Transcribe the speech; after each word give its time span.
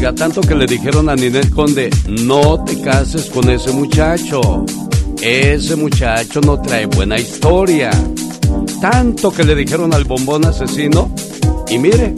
Tanto 0.00 0.40
que 0.40 0.54
le 0.54 0.66
dijeron 0.66 1.08
a 1.08 1.16
Ninel 1.16 1.50
Conde, 1.50 1.90
no 2.06 2.64
te 2.64 2.80
cases 2.80 3.26
con 3.26 3.50
ese 3.50 3.72
muchacho. 3.72 4.64
Ese 5.20 5.76
muchacho 5.76 6.40
no 6.40 6.60
trae 6.60 6.86
buena 6.86 7.18
historia. 7.18 7.90
Tanto 8.80 9.30
que 9.30 9.44
le 9.44 9.54
dijeron 9.54 9.92
al 9.92 10.04
bombón 10.04 10.46
asesino. 10.46 11.12
Y 11.68 11.78
mire, 11.78 12.14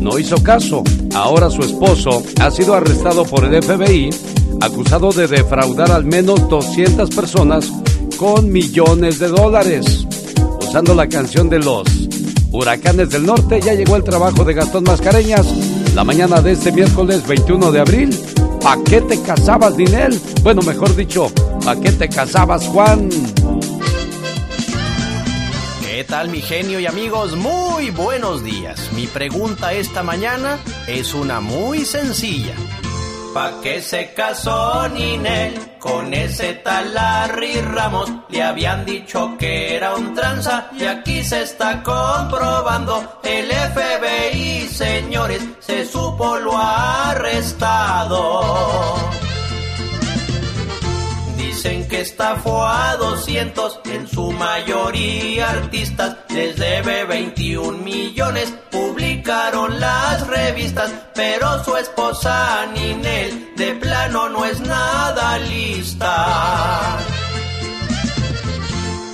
no 0.00 0.18
hizo 0.18 0.42
caso. 0.42 0.84
Ahora 1.14 1.50
su 1.50 1.62
esposo 1.62 2.22
ha 2.40 2.50
sido 2.50 2.74
arrestado 2.74 3.24
por 3.24 3.44
el 3.44 3.62
FBI, 3.62 4.10
acusado 4.60 5.12
de 5.12 5.26
defraudar 5.26 5.90
al 5.90 6.04
menos 6.04 6.48
200 6.48 7.10
personas 7.10 7.72
con 8.16 8.52
millones 8.52 9.18
de 9.18 9.28
dólares. 9.28 10.06
Usando 10.60 10.94
la 10.94 11.08
canción 11.08 11.48
de 11.48 11.58
los 11.58 11.84
Huracanes 12.52 13.10
del 13.10 13.26
Norte, 13.26 13.60
ya 13.60 13.74
llegó 13.74 13.96
el 13.96 14.04
trabajo 14.04 14.44
de 14.44 14.54
Gastón 14.54 14.84
Mascareñas. 14.84 15.71
La 15.94 16.04
mañana 16.04 16.40
de 16.40 16.52
este 16.52 16.72
miércoles 16.72 17.26
21 17.26 17.70
de 17.70 17.80
abril. 17.80 18.18
¿Pa' 18.62 18.78
qué 18.84 19.02
te 19.02 19.20
casabas, 19.20 19.76
Dinel? 19.76 20.18
Bueno, 20.42 20.62
mejor 20.62 20.96
dicho, 20.96 21.30
¿pa' 21.64 21.78
qué 21.78 21.92
te 21.92 22.08
casabas, 22.08 22.66
Juan? 22.68 23.10
¿Qué 25.82 26.04
tal 26.04 26.30
mi 26.30 26.40
genio 26.40 26.80
y 26.80 26.86
amigos? 26.86 27.36
Muy 27.36 27.90
buenos 27.90 28.42
días. 28.42 28.90
Mi 28.94 29.06
pregunta 29.06 29.74
esta 29.74 30.02
mañana 30.02 30.58
es 30.86 31.12
una 31.12 31.40
muy 31.40 31.84
sencilla. 31.84 32.54
¿Pa' 33.32 33.60
qué 33.62 33.80
se 33.80 34.12
casó 34.12 34.86
Ninel 34.88 35.78
con 35.78 36.12
ese 36.12 36.52
tal 36.54 36.92
Larry 36.92 37.62
Ramos? 37.62 38.12
Le 38.28 38.42
habían 38.42 38.84
dicho 38.84 39.36
que 39.38 39.74
era 39.74 39.94
un 39.94 40.14
tranza 40.14 40.68
y 40.78 40.84
aquí 40.84 41.24
se 41.24 41.42
está 41.42 41.82
comprobando. 41.82 43.20
El 43.22 43.50
FBI, 43.50 44.68
señores, 44.68 45.42
se 45.60 45.86
supo 45.86 46.36
lo 46.36 46.58
ha 46.58 47.12
arrestado. 47.12 48.96
Dicen 51.62 51.86
que 51.86 52.00
estafó 52.00 52.66
a 52.66 52.96
200, 52.96 53.82
en 53.84 54.08
su 54.08 54.32
mayoría 54.32 55.48
artistas, 55.48 56.16
les 56.30 56.56
debe 56.56 57.04
21 57.04 57.78
millones, 57.78 58.52
publicaron 58.68 59.78
las 59.78 60.26
revistas, 60.26 60.92
pero 61.14 61.62
su 61.62 61.76
esposa 61.76 62.66
Ninel 62.74 63.54
de 63.54 63.76
plano 63.76 64.28
no 64.30 64.44
es 64.44 64.58
nada 64.58 65.38
lista. 65.38 66.98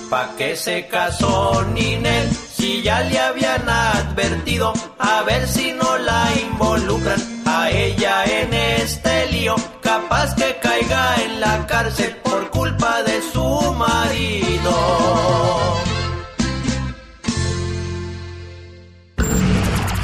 ¿Pa' 0.09 0.31
qué 0.39 0.57
se 0.57 0.87
casó 0.87 1.67
Ninel? 1.75 2.31
Si 2.59 2.83
ya 2.83 3.01
le 3.03 3.17
habían 3.21 3.69
advertido, 3.69 4.73
a 4.99 5.23
ver 5.23 5.47
si 5.47 5.71
no 5.73 5.97
la 5.99 6.29
involucran 6.43 7.21
a 7.47 7.71
ella 7.71 8.25
en 8.25 8.53
este 8.53 9.31
lío, 9.31 9.55
capaz 9.81 10.35
que 10.35 10.57
caiga 10.61 11.23
en 11.23 11.41
la 11.41 11.65
cárcel 11.69 12.17
por 12.25 12.51
culpa 12.51 13.05
de 13.05 13.23
su 13.33 13.75
marido. 13.75 14.73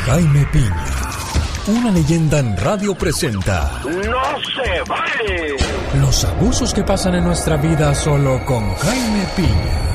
Jaime 0.07 0.47
Piña, 0.53 0.87
una 1.67 1.91
leyenda 1.91 2.39
en 2.39 2.57
radio 2.57 2.95
presenta. 2.95 3.83
¡No 3.85 4.25
se 4.55 4.83
vale! 4.89 5.57
Los 6.01 6.25
abusos 6.25 6.73
que 6.73 6.85
pasan 6.85 7.17
en 7.17 7.25
nuestra 7.25 7.57
vida 7.57 7.93
solo 7.97 8.45
con 8.45 8.73
Jaime 8.77 9.27
Piña. 9.35 9.94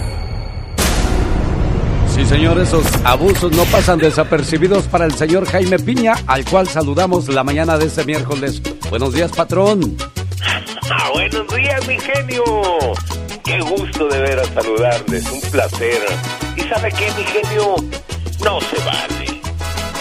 Sí, 2.19 2.25
señor, 2.25 2.59
esos 2.59 2.85
abusos 3.05 3.49
no 3.53 3.63
pasan 3.63 3.97
desapercibidos 3.97 4.83
para 4.87 5.05
el 5.05 5.15
señor 5.15 5.45
Jaime 5.45 5.79
Piña, 5.79 6.15
al 6.27 6.43
cual 6.43 6.67
saludamos 6.67 7.30
la 7.30 7.45
mañana 7.45 7.77
de 7.77 7.85
este 7.85 8.03
miércoles. 8.03 8.61
Buenos 8.89 9.13
días, 9.13 9.31
patrón. 9.31 9.95
Ah, 10.91 11.11
buenos 11.13 11.47
días, 11.55 11.87
mi 11.87 11.97
genio. 11.97 12.43
Qué 13.45 13.61
gusto 13.61 14.09
de 14.09 14.19
ver 14.19 14.37
a 14.37 14.43
saludarles, 14.43 15.31
un 15.31 15.39
placer. 15.49 16.02
¿Y 16.58 16.61
sabe 16.63 16.91
qué, 16.91 17.09
mi 17.17 17.23
genio? 17.23 17.75
No 18.43 18.59
se 18.59 18.75
vale. 18.83 19.41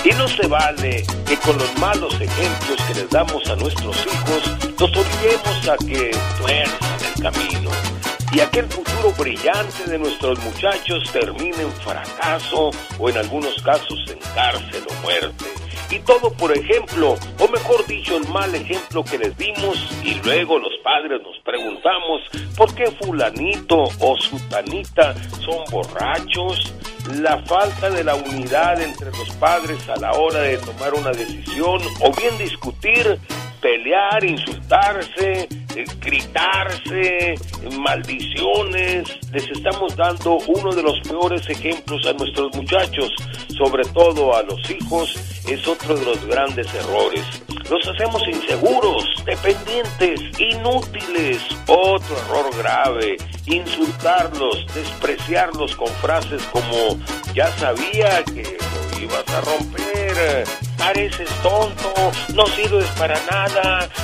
Y 0.04 0.10
no 0.18 0.26
se 0.26 0.48
vale 0.48 1.04
que 1.24 1.36
con 1.36 1.56
los 1.56 1.78
malos 1.78 2.14
ejemplos 2.14 2.82
que 2.88 2.94
les 2.94 3.10
damos 3.10 3.48
a 3.48 3.54
nuestros 3.54 3.96
hijos 3.96 4.74
nos 4.80 4.90
orillemos 4.90 5.68
a 5.68 5.76
que 5.86 6.10
tuerzan 6.40 7.14
el 7.14 7.22
camino 7.22 7.97
y 8.32 8.40
aquel 8.40 8.66
futuro 8.66 9.12
brillante 9.18 9.90
de 9.90 9.98
nuestros 9.98 10.38
muchachos 10.40 11.10
termine 11.12 11.62
en 11.62 11.72
fracaso 11.72 12.70
o 12.98 13.08
en 13.08 13.16
algunos 13.16 13.62
casos 13.62 13.98
en 14.08 14.18
cárcel 14.34 14.82
o 14.88 15.02
muerte. 15.02 15.44
Y 15.90 15.98
todo 16.00 16.30
por 16.32 16.56
ejemplo, 16.56 17.16
o 17.38 17.48
mejor 17.48 17.86
dicho, 17.86 18.16
el 18.18 18.28
mal 18.28 18.54
ejemplo 18.54 19.02
que 19.02 19.16
les 19.16 19.36
dimos 19.38 19.88
y 20.04 20.14
luego 20.16 20.58
los 20.58 20.72
padres 20.84 21.22
nos 21.22 21.38
preguntamos 21.42 22.20
por 22.56 22.74
qué 22.74 22.90
fulanito 23.00 23.84
o 23.98 24.16
sutanita 24.18 25.14
son 25.40 25.64
borrachos, 25.70 26.74
la 27.20 27.38
falta 27.46 27.88
de 27.88 28.04
la 28.04 28.14
unidad 28.16 28.82
entre 28.82 29.10
los 29.12 29.30
padres 29.36 29.88
a 29.88 29.96
la 29.96 30.12
hora 30.12 30.40
de 30.40 30.58
tomar 30.58 30.92
una 30.92 31.10
decisión 31.10 31.80
o 32.00 32.12
bien 32.12 32.36
discutir, 32.36 33.18
pelear, 33.60 34.24
insultarse, 34.24 35.48
eh, 35.76 35.84
gritarse, 36.00 37.34
maldiciones. 37.78 39.18
Les 39.32 39.48
estamos 39.50 39.96
dando 39.96 40.38
uno 40.46 40.72
de 40.72 40.82
los 40.82 41.00
peores 41.00 41.48
ejemplos 41.48 42.06
a 42.06 42.12
nuestros 42.12 42.54
muchachos, 42.54 43.10
sobre 43.56 43.84
todo 43.86 44.34
a 44.36 44.42
los 44.42 44.70
hijos, 44.70 45.14
es 45.46 45.66
otro 45.66 45.96
de 45.96 46.04
los 46.04 46.24
grandes 46.26 46.72
errores. 46.74 47.24
Los 47.70 47.86
hacemos 47.86 48.22
inseguros, 48.26 49.04
dependientes, 49.26 50.20
inútiles. 50.38 51.42
Otro 51.66 52.16
error 52.16 52.56
grave, 52.56 53.16
insultarlos, 53.44 54.66
despreciarlos 54.74 55.76
con 55.76 55.88
frases 56.00 56.42
como 56.44 56.98
ya 57.34 57.50
sabía 57.58 58.22
que 58.24 58.56
lo 58.90 59.00
ibas 59.02 59.28
a 59.28 59.40
romper, 59.42 60.44
pareces 60.78 61.28
tonto, 61.42 61.92
no 62.34 62.46
sirves 62.46 62.86
para 62.98 63.20
nada, 63.30 63.47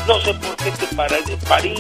no 0.07 0.21
sé 0.21 0.35
por 0.35 0.57
qué 0.57 0.71
te 0.73 0.95
para- 0.95 1.17
parí, 1.49 1.75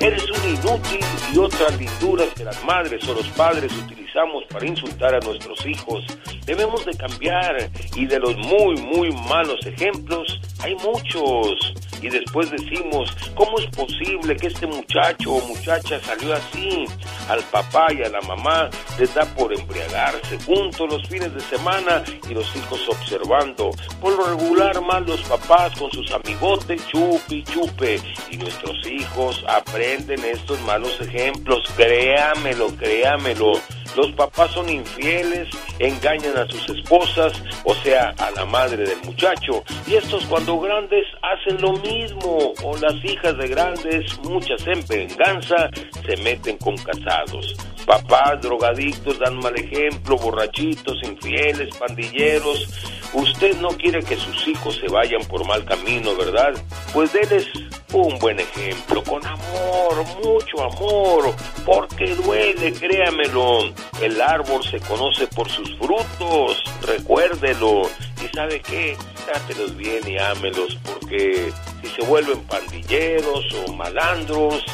eres 0.00 0.24
un 0.30 0.48
inútil 0.50 1.00
y 1.32 1.38
otras 1.38 1.76
linduras 1.78 2.28
que 2.36 2.44
las 2.44 2.62
madres 2.64 3.06
o 3.08 3.14
los 3.14 3.26
padres 3.28 3.70
utilizamos 4.10 4.44
para 4.50 4.66
insultar 4.66 5.14
a 5.14 5.20
nuestros 5.20 5.64
hijos. 5.66 6.04
Debemos 6.46 6.84
de 6.84 6.96
cambiar 6.96 7.70
y 7.94 8.06
de 8.06 8.18
los 8.18 8.36
muy, 8.36 8.74
muy 8.76 9.10
malos 9.28 9.64
ejemplos 9.66 10.40
hay 10.60 10.74
muchos. 10.76 11.74
Y 12.02 12.08
después 12.08 12.50
decimos, 12.50 13.14
¿cómo 13.34 13.58
es 13.58 13.66
posible 13.76 14.34
que 14.36 14.46
este 14.46 14.66
muchacho 14.66 15.32
o 15.32 15.46
muchacha 15.46 16.00
salió 16.00 16.34
así? 16.34 16.86
Al 17.28 17.42
papá 17.44 17.92
y 17.92 18.02
a 18.02 18.08
la 18.08 18.20
mamá 18.22 18.70
les 18.98 19.14
da 19.14 19.24
por 19.34 19.52
embriagarse 19.52 20.38
juntos 20.46 20.90
los 20.90 21.06
fines 21.08 21.32
de 21.34 21.40
semana 21.40 22.02
y 22.28 22.34
los 22.34 22.56
hijos 22.56 22.88
observando. 22.88 23.70
Por 24.00 24.16
lo 24.16 24.26
regular 24.34 24.80
más 24.80 25.06
los 25.06 25.20
papás 25.22 25.78
con 25.78 25.90
sus 25.90 26.10
amigotes 26.12 26.86
chupe 26.88 27.36
y 27.36 27.44
chupe. 27.44 28.00
Y 28.30 28.38
nuestros 28.38 28.86
hijos 28.86 29.44
aprenden 29.46 30.24
estos 30.24 30.58
malos 30.62 30.98
ejemplos. 31.00 31.62
Créamelo, 31.76 32.74
créamelo. 32.76 33.52
Los 33.96 34.12
papás 34.12 34.52
son 34.52 34.68
infieles, 34.68 35.48
engañan 35.78 36.36
a 36.36 36.46
sus 36.46 36.68
esposas, 36.70 37.32
o 37.64 37.74
sea, 37.76 38.14
a 38.18 38.30
la 38.30 38.44
madre 38.44 38.84
del 38.88 39.00
muchacho. 39.04 39.64
Y 39.86 39.96
estos 39.96 40.24
cuando 40.26 40.60
grandes 40.60 41.06
hacen 41.22 41.60
lo 41.60 41.72
mismo. 41.72 42.52
O 42.62 42.76
las 42.76 42.94
hijas 43.04 43.36
de 43.36 43.48
grandes, 43.48 44.18
muchas 44.20 44.66
en 44.66 44.86
venganza, 44.86 45.68
se 46.06 46.16
meten 46.18 46.56
con 46.58 46.76
casados. 46.76 47.56
Papás 47.86 48.40
drogadictos 48.40 49.18
dan 49.18 49.38
mal 49.38 49.56
ejemplo, 49.56 50.16
borrachitos, 50.16 51.02
infieles, 51.02 51.74
pandilleros. 51.76 52.68
Usted 53.12 53.56
no 53.58 53.68
quiere 53.70 54.02
que 54.02 54.16
sus 54.16 54.46
hijos 54.46 54.76
se 54.76 54.88
vayan 54.88 55.22
por 55.28 55.44
mal 55.44 55.64
camino, 55.64 56.14
¿verdad? 56.16 56.54
Pues 56.92 57.12
déles 57.12 57.48
un 57.92 58.18
buen 58.20 58.38
ejemplo, 58.38 59.02
con 59.02 59.24
amor, 59.26 60.04
mucho 60.22 60.62
amor, 60.62 61.34
porque 61.66 62.14
duele, 62.14 62.72
créamelo. 62.72 63.72
El 64.00 64.20
árbol 64.20 64.62
se 64.64 64.78
conoce 64.80 65.26
por 65.26 65.48
sus 65.50 65.76
frutos, 65.76 66.62
recuérdelo. 66.82 67.82
Y 68.24 68.28
sabe 68.36 68.60
qué, 68.60 68.96
trátelos 69.26 69.76
bien 69.76 70.06
y 70.06 70.18
ámelos, 70.18 70.78
porque 70.84 71.50
si 71.82 71.88
se 71.88 72.02
vuelven 72.06 72.40
pandilleros 72.42 73.44
o 73.66 73.72
malandros, 73.72 74.64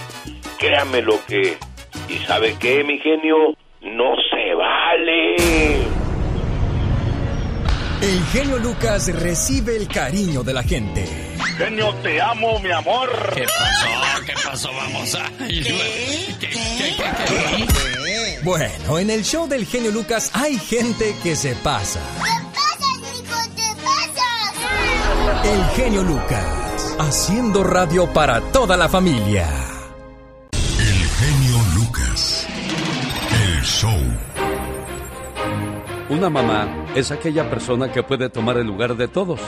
créamelo 0.59 1.19
que... 1.27 1.57
¿Y 2.09 2.19
sabe 2.27 2.57
qué, 2.59 2.85
mi 2.85 2.99
genio? 2.99 3.37
No 3.83 4.15
se 4.31 4.55
vale. 4.55 5.37
El 8.03 8.25
genio 8.33 8.59
Lucas 8.59 9.13
recibe 9.21 9.77
el 9.77 9.89
cariño 9.89 10.43
de 10.43 10.55
la 10.55 10.63
gente. 10.63 11.05
Genio, 11.57 11.95
te 12.03 12.21
amo, 12.21 12.59
mi 12.61 12.71
amor. 12.71 13.09
¿Qué 13.35 13.45
pasó? 13.45 14.25
¿Qué 14.25 14.33
pasó? 14.45 14.71
Vamos 14.73 15.15
a... 15.15 15.31
¿Qué, 15.39 15.63
qué, 16.39 16.49
qué, 16.51 16.97
qué? 16.97 18.39
Bueno, 18.45 18.99
en 18.99 19.11
el 19.11 19.25
show 19.25 19.49
del 19.49 19.67
genio 19.67 19.91
Lucas 19.91 20.31
hay 20.35 20.57
gente 20.59 21.17
que 21.23 21.35
se 21.35 21.55
pasa. 21.57 22.01
¿Qué 22.23 22.47
pasa, 22.55 22.87
Nico? 23.01 23.37
¿Qué 23.57 23.75
pasa? 23.83 25.51
El 25.53 25.65
genio 25.75 26.03
Lucas. 26.05 26.97
haciendo 27.01 27.65
radio 27.65 28.13
para 28.13 28.41
toda 28.53 28.77
la 28.77 28.89
familia. 28.89 29.76
Show. 33.67 33.99
Una 36.09 36.31
mamá 36.31 36.87
es 36.95 37.11
aquella 37.11 37.51
persona 37.51 37.91
que 37.91 38.05
puede 38.05 38.29
tomar 38.29 38.59
el 38.59 38.67
lugar 38.67 38.97
de 38.97 39.09
todos, 39.09 39.41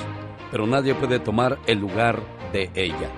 pero 0.50 0.67
nadie 0.67 0.93
puede 0.94 1.20
tomar 1.20 1.56
el 1.67 1.79
lugar 1.79 2.20
de 2.53 2.69
ella. 2.75 3.11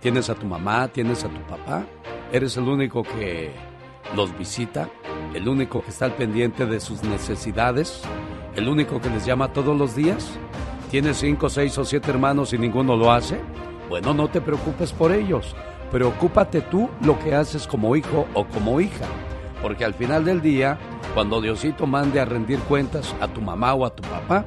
Tienes 0.00 0.28
a 0.28 0.34
tu 0.34 0.44
mamá, 0.44 0.88
tienes 0.88 1.22
a 1.24 1.28
tu 1.28 1.40
papá, 1.42 1.86
eres 2.32 2.56
el 2.56 2.64
único 2.64 3.04
que 3.04 3.52
los 4.16 4.36
visita, 4.36 4.88
el 5.34 5.48
único 5.48 5.82
que 5.82 5.90
está 5.90 6.06
al 6.06 6.14
pendiente 6.14 6.66
de 6.66 6.80
sus 6.80 7.04
necesidades, 7.04 8.02
el 8.56 8.68
único 8.68 9.00
que 9.00 9.10
les 9.10 9.24
llama 9.24 9.52
todos 9.52 9.78
los 9.78 9.94
días. 9.94 10.36
¿Tienes 10.90 11.18
cinco, 11.18 11.48
seis 11.48 11.78
o 11.78 11.84
siete 11.84 12.10
hermanos 12.10 12.52
y 12.52 12.58
ninguno 12.58 12.96
lo 12.96 13.12
hace? 13.12 13.40
Bueno, 13.88 14.12
no 14.12 14.26
te 14.26 14.40
preocupes 14.40 14.92
por 14.92 15.12
ellos. 15.12 15.54
Preocúpate 15.92 16.60
tú 16.60 16.90
lo 17.02 17.18
que 17.20 17.36
haces 17.36 17.68
como 17.68 17.94
hijo 17.94 18.26
o 18.34 18.44
como 18.46 18.80
hija. 18.80 19.06
Porque 19.64 19.86
al 19.86 19.94
final 19.94 20.26
del 20.26 20.42
día, 20.42 20.78
cuando 21.14 21.40
Diosito 21.40 21.86
mande 21.86 22.20
a 22.20 22.26
rendir 22.26 22.58
cuentas 22.58 23.16
a 23.18 23.28
tu 23.28 23.40
mamá 23.40 23.72
o 23.72 23.86
a 23.86 23.96
tu 23.96 24.02
papá, 24.02 24.44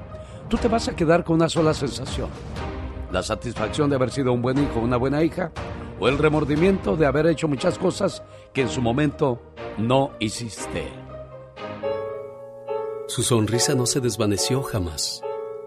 tú 0.48 0.58
te 0.58 0.68
vas 0.68 0.88
a 0.90 0.96
quedar 0.96 1.24
con 1.24 1.38
una 1.38 1.50
sola 1.50 1.74
sensación. 1.74 2.30
La 3.12 3.24
satisfacción 3.24 3.90
de 3.90 3.96
haber 3.96 4.12
sido 4.12 4.32
un 4.32 4.44
buen 4.44 4.60
hijo 4.60 4.80
o 4.80 4.84
una 4.84 4.96
buena 4.96 5.24
hija, 5.24 5.52
o 6.00 6.08
el 6.08 6.20
remordimiento 6.20 6.96
de 6.96 7.08
haber 7.08 7.26
hecho 7.26 7.48
muchas 7.48 7.80
cosas 7.80 8.22
que 8.54 8.62
en 8.62 8.70
su 8.70 8.80
momento 8.80 9.42
no 9.80 10.12
hiciste. 10.20 10.88
Su 13.08 13.24
sonrisa 13.24 13.74
no 13.74 13.88
se 13.88 14.02
desvaneció 14.02 14.62
jamás. 14.62 15.24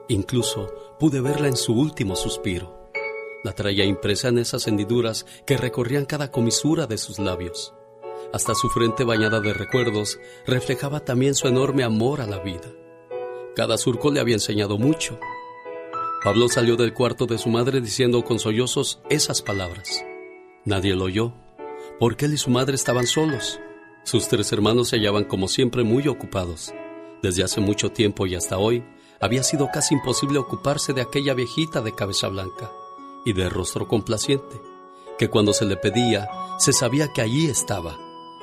Incluso 0.07 0.73
pude 1.01 1.21
verla 1.21 1.49
en 1.49 1.57
su 1.57 1.73
último 1.75 2.15
suspiro. 2.15 2.89
La 3.43 3.51
traía 3.53 3.85
impresa 3.85 4.29
en 4.29 4.39
esas 4.39 4.69
hendiduras 4.69 5.27
que 5.45 5.57
recorrían 5.57 6.05
cada 6.05 6.31
comisura 6.31 6.87
de 6.87 6.99
sus 6.99 7.19
labios. 7.19 7.75
Hasta 8.33 8.55
su 8.55 8.69
frente 8.71 9.03
bañada 9.03 9.41
de 9.41 9.53
recuerdos 9.53 10.19
reflejaba 10.47 11.01
también 11.01 11.35
su 11.35 11.49
enorme 11.49 11.83
amor 11.83 12.21
a 12.21 12.27
la 12.27 12.39
vida. 12.39 12.71
Cada 13.57 13.77
surco 13.77 14.13
le 14.13 14.21
había 14.21 14.35
enseñado 14.35 14.79
mucho. 14.79 15.19
Pablo 16.23 16.49
salió 16.49 16.77
del 16.77 16.95
cuarto 16.95 17.27
de 17.27 17.39
su 17.39 17.49
madre 17.49 17.81
diciendo 17.81 18.23
con 18.23 18.39
sollozos 18.39 19.01
esas 19.11 19.43
palabras. 19.43 20.05
Nadie 20.65 20.95
lo 20.95 21.05
oyó, 21.05 21.33
porque 21.99 22.27
él 22.27 22.35
y 22.35 22.39
su 22.39 22.51
madre 22.51 22.77
estaban 22.77 23.07
solos. 23.07 23.59
Sus 24.05 24.29
tres 24.29 24.53
hermanos 24.53 24.89
se 24.89 24.97
hallaban 24.97 25.25
como 25.25 25.49
siempre 25.49 25.83
muy 25.83 26.07
ocupados. 26.07 26.73
Desde 27.23 27.43
hace 27.43 27.61
mucho 27.61 27.91
tiempo 27.91 28.27
y 28.27 28.35
hasta 28.37 28.59
hoy, 28.59 28.85
había 29.21 29.43
sido 29.43 29.69
casi 29.73 29.95
imposible 29.95 30.39
ocuparse 30.39 30.93
de 30.93 31.03
aquella 31.03 31.35
viejita 31.35 31.81
de 31.81 31.95
cabeza 31.95 32.29
blanca 32.29 32.71
y 33.25 33.33
de 33.33 33.49
rostro 33.51 33.89
complaciente, 33.89 34.61
que 35.19 35.29
cuando 35.29 35.53
se 35.53 35.67
le 35.67 35.77
pedía, 35.77 36.29
se 36.59 36.73
sabía 36.73 37.13
que 37.13 37.21
allí 37.21 37.47
estaba, 37.47 37.99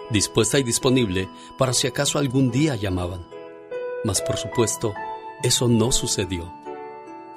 dispuesta 0.09 0.59
y 0.59 0.63
disponible 0.63 1.29
para 1.57 1.73
si 1.73 1.87
acaso 1.87 2.19
algún 2.19 2.51
día 2.51 2.75
llamaban. 2.75 3.27
Mas 4.03 4.21
por 4.21 4.37
supuesto, 4.37 4.93
eso 5.43 5.67
no 5.67 5.91
sucedió. 5.91 6.53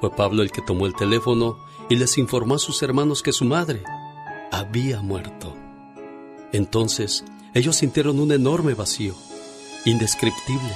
Fue 0.01 0.15
Pablo 0.15 0.43
el 0.43 0.51
que 0.51 0.63
tomó 0.63 0.87
el 0.87 0.95
teléfono 0.95 1.59
y 1.89 1.97
les 1.97 2.17
informó 2.19 2.55
a 2.55 2.59
sus 2.59 2.83
hermanos 2.83 3.23
que 3.23 3.33
su 3.33 3.45
madre 3.45 3.83
había 4.53 5.01
muerto. 5.01 5.55
Entonces, 6.53 7.25
ellos 7.55 7.77
sintieron 7.77 8.21
un 8.21 8.33
enorme 8.33 8.75
vacío, 8.75 9.15
indescriptible. 9.85 10.75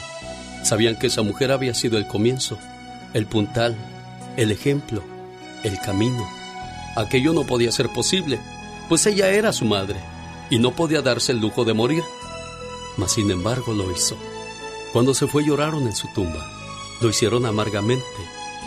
Sabían 0.62 0.98
que 0.98 1.06
esa 1.06 1.22
mujer 1.22 1.52
había 1.52 1.74
sido 1.74 1.98
el 1.98 2.06
comienzo, 2.06 2.58
el 3.12 3.26
puntal, 3.26 3.76
el 4.36 4.50
ejemplo, 4.50 5.02
el 5.62 5.78
camino. 5.78 6.28
Aquello 6.96 7.32
no 7.32 7.44
podía 7.44 7.72
ser 7.72 7.88
posible, 7.90 8.38
pues 8.88 9.06
ella 9.06 9.30
era 9.30 9.52
su 9.52 9.64
madre 9.64 10.13
y 10.50 10.58
no 10.58 10.74
podía 10.74 11.02
darse 11.02 11.32
el 11.32 11.38
lujo 11.38 11.64
de 11.64 11.74
morir. 11.74 12.04
Mas 12.96 13.12
sin 13.12 13.30
embargo 13.30 13.72
lo 13.72 13.90
hizo. 13.90 14.16
Cuando 14.92 15.14
se 15.14 15.26
fue 15.26 15.44
lloraron 15.44 15.86
en 15.86 15.94
su 15.96 16.08
tumba. 16.14 16.50
Lo 17.00 17.08
hicieron 17.08 17.46
amargamente. 17.46 18.04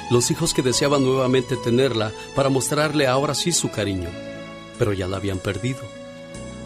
Los 0.09 0.31
hijos 0.31 0.53
que 0.53 0.61
deseaban 0.61 1.03
nuevamente 1.03 1.57
tenerla 1.57 2.11
para 2.35 2.49
mostrarle 2.49 3.07
ahora 3.07 3.33
sí 3.33 3.51
su 3.51 3.71
cariño, 3.71 4.09
pero 4.77 4.93
ya 4.93 5.07
la 5.07 5.17
habían 5.17 5.39
perdido. 5.39 5.79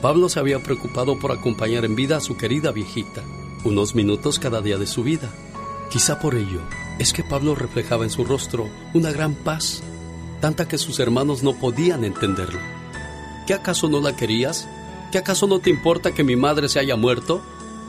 Pablo 0.01 0.29
se 0.29 0.39
había 0.39 0.61
preocupado 0.61 1.19
por 1.19 1.31
acompañar 1.31 1.85
en 1.85 1.95
vida 1.95 2.17
a 2.17 2.21
su 2.21 2.37
querida 2.37 2.71
viejita, 2.71 3.23
unos 3.63 3.95
minutos 3.95 4.39
cada 4.39 4.61
día 4.61 4.77
de 4.77 4.87
su 4.87 5.03
vida. 5.03 5.31
Quizá 5.89 6.19
por 6.19 6.35
ello 6.35 6.61
es 6.99 7.13
que 7.13 7.23
Pablo 7.23 7.55
reflejaba 7.55 8.03
en 8.03 8.09
su 8.09 8.23
rostro 8.23 8.69
una 8.93 9.11
gran 9.11 9.35
paz, 9.35 9.83
tanta 10.39 10.67
que 10.67 10.77
sus 10.77 10.99
hermanos 10.99 11.43
no 11.43 11.53
podían 11.53 12.03
entenderlo. 12.03 12.59
¿Qué 13.45 13.53
acaso 13.53 13.89
no 13.89 14.01
la 14.01 14.15
querías? 14.15 14.67
¿Qué 15.11 15.17
acaso 15.17 15.45
no 15.45 15.59
te 15.59 15.69
importa 15.69 16.13
que 16.13 16.23
mi 16.23 16.37
madre 16.37 16.69
se 16.69 16.79
haya 16.79 16.95
muerto? 16.95 17.41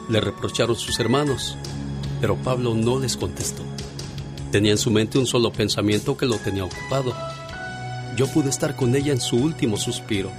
Le 0.08 0.20
reprocharon 0.20 0.74
sus 0.74 0.98
hermanos, 0.98 1.56
pero 2.20 2.34
Pablo 2.34 2.74
no 2.74 2.98
les 2.98 3.16
contestó. 3.16 3.62
Tenía 4.50 4.72
en 4.72 4.78
su 4.78 4.90
mente 4.90 5.18
un 5.18 5.26
solo 5.26 5.52
pensamiento 5.52 6.16
que 6.16 6.26
lo 6.26 6.38
tenía 6.38 6.64
ocupado. 6.64 7.14
Yo 8.16 8.26
pude 8.26 8.50
estar 8.50 8.74
con 8.74 8.96
ella 8.96 9.12
en 9.12 9.20
su 9.20 9.36
último 9.36 9.76
suspiro. 9.76 10.32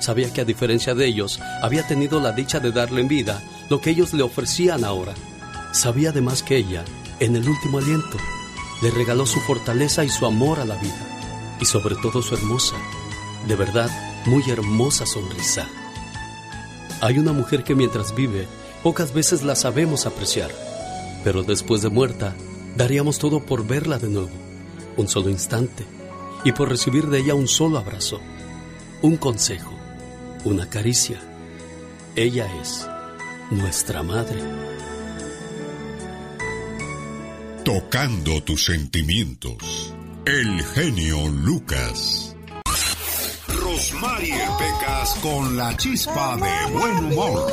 Sabía 0.00 0.32
que 0.32 0.40
a 0.40 0.44
diferencia 0.44 0.92
de 0.92 1.06
ellos, 1.06 1.38
había 1.62 1.86
tenido 1.86 2.18
la 2.18 2.32
dicha 2.32 2.58
de 2.58 2.72
darle 2.72 3.00
en 3.00 3.08
vida 3.08 3.40
lo 3.70 3.80
que 3.80 3.90
ellos 3.90 4.12
le 4.12 4.24
ofrecían 4.24 4.84
ahora. 4.84 5.14
Sabía 5.72 6.10
además 6.10 6.42
que 6.42 6.56
ella, 6.56 6.84
en 7.20 7.36
el 7.36 7.48
último 7.48 7.78
aliento, 7.78 8.16
le 8.82 8.90
regaló 8.90 9.24
su 9.24 9.38
fortaleza 9.38 10.02
y 10.02 10.08
su 10.08 10.26
amor 10.26 10.58
a 10.58 10.64
la 10.64 10.74
vida. 10.74 11.56
Y 11.60 11.64
sobre 11.64 11.94
todo 11.94 12.22
su 12.22 12.34
hermosa, 12.34 12.74
de 13.46 13.54
verdad, 13.54 13.88
muy 14.26 14.42
hermosa 14.50 15.06
sonrisa. 15.06 15.68
Hay 17.00 17.18
una 17.18 17.32
mujer 17.32 17.62
que 17.62 17.76
mientras 17.76 18.14
vive, 18.14 18.46
pocas 18.82 19.12
veces 19.12 19.42
la 19.42 19.54
sabemos 19.54 20.04
apreciar, 20.06 20.50
pero 21.22 21.44
después 21.44 21.80
de 21.82 21.90
muerta, 21.90 22.34
daríamos 22.76 23.18
todo 23.18 23.40
por 23.44 23.66
verla 23.66 23.98
de 23.98 24.08
nuevo, 24.08 24.30
un 24.96 25.06
solo 25.08 25.30
instante, 25.30 25.84
y 26.44 26.52
por 26.52 26.68
recibir 26.68 27.06
de 27.06 27.20
ella 27.20 27.34
un 27.34 27.46
solo 27.46 27.78
abrazo, 27.78 28.20
un 29.02 29.16
consejo, 29.16 29.72
una 30.44 30.68
caricia. 30.68 31.20
Ella 32.16 32.48
es 32.60 32.88
nuestra 33.50 34.02
madre. 34.02 34.40
Tocando 37.64 38.42
tus 38.42 38.64
sentimientos. 38.64 39.94
El 40.24 40.62
genio 40.62 41.28
Lucas. 41.28 42.27
Rosmarie 43.78 44.34
Pecas 44.58 45.14
con 45.22 45.56
la 45.56 45.76
chispa 45.76 46.34
de 46.34 46.72
buen 46.72 46.98
humor. 47.12 47.52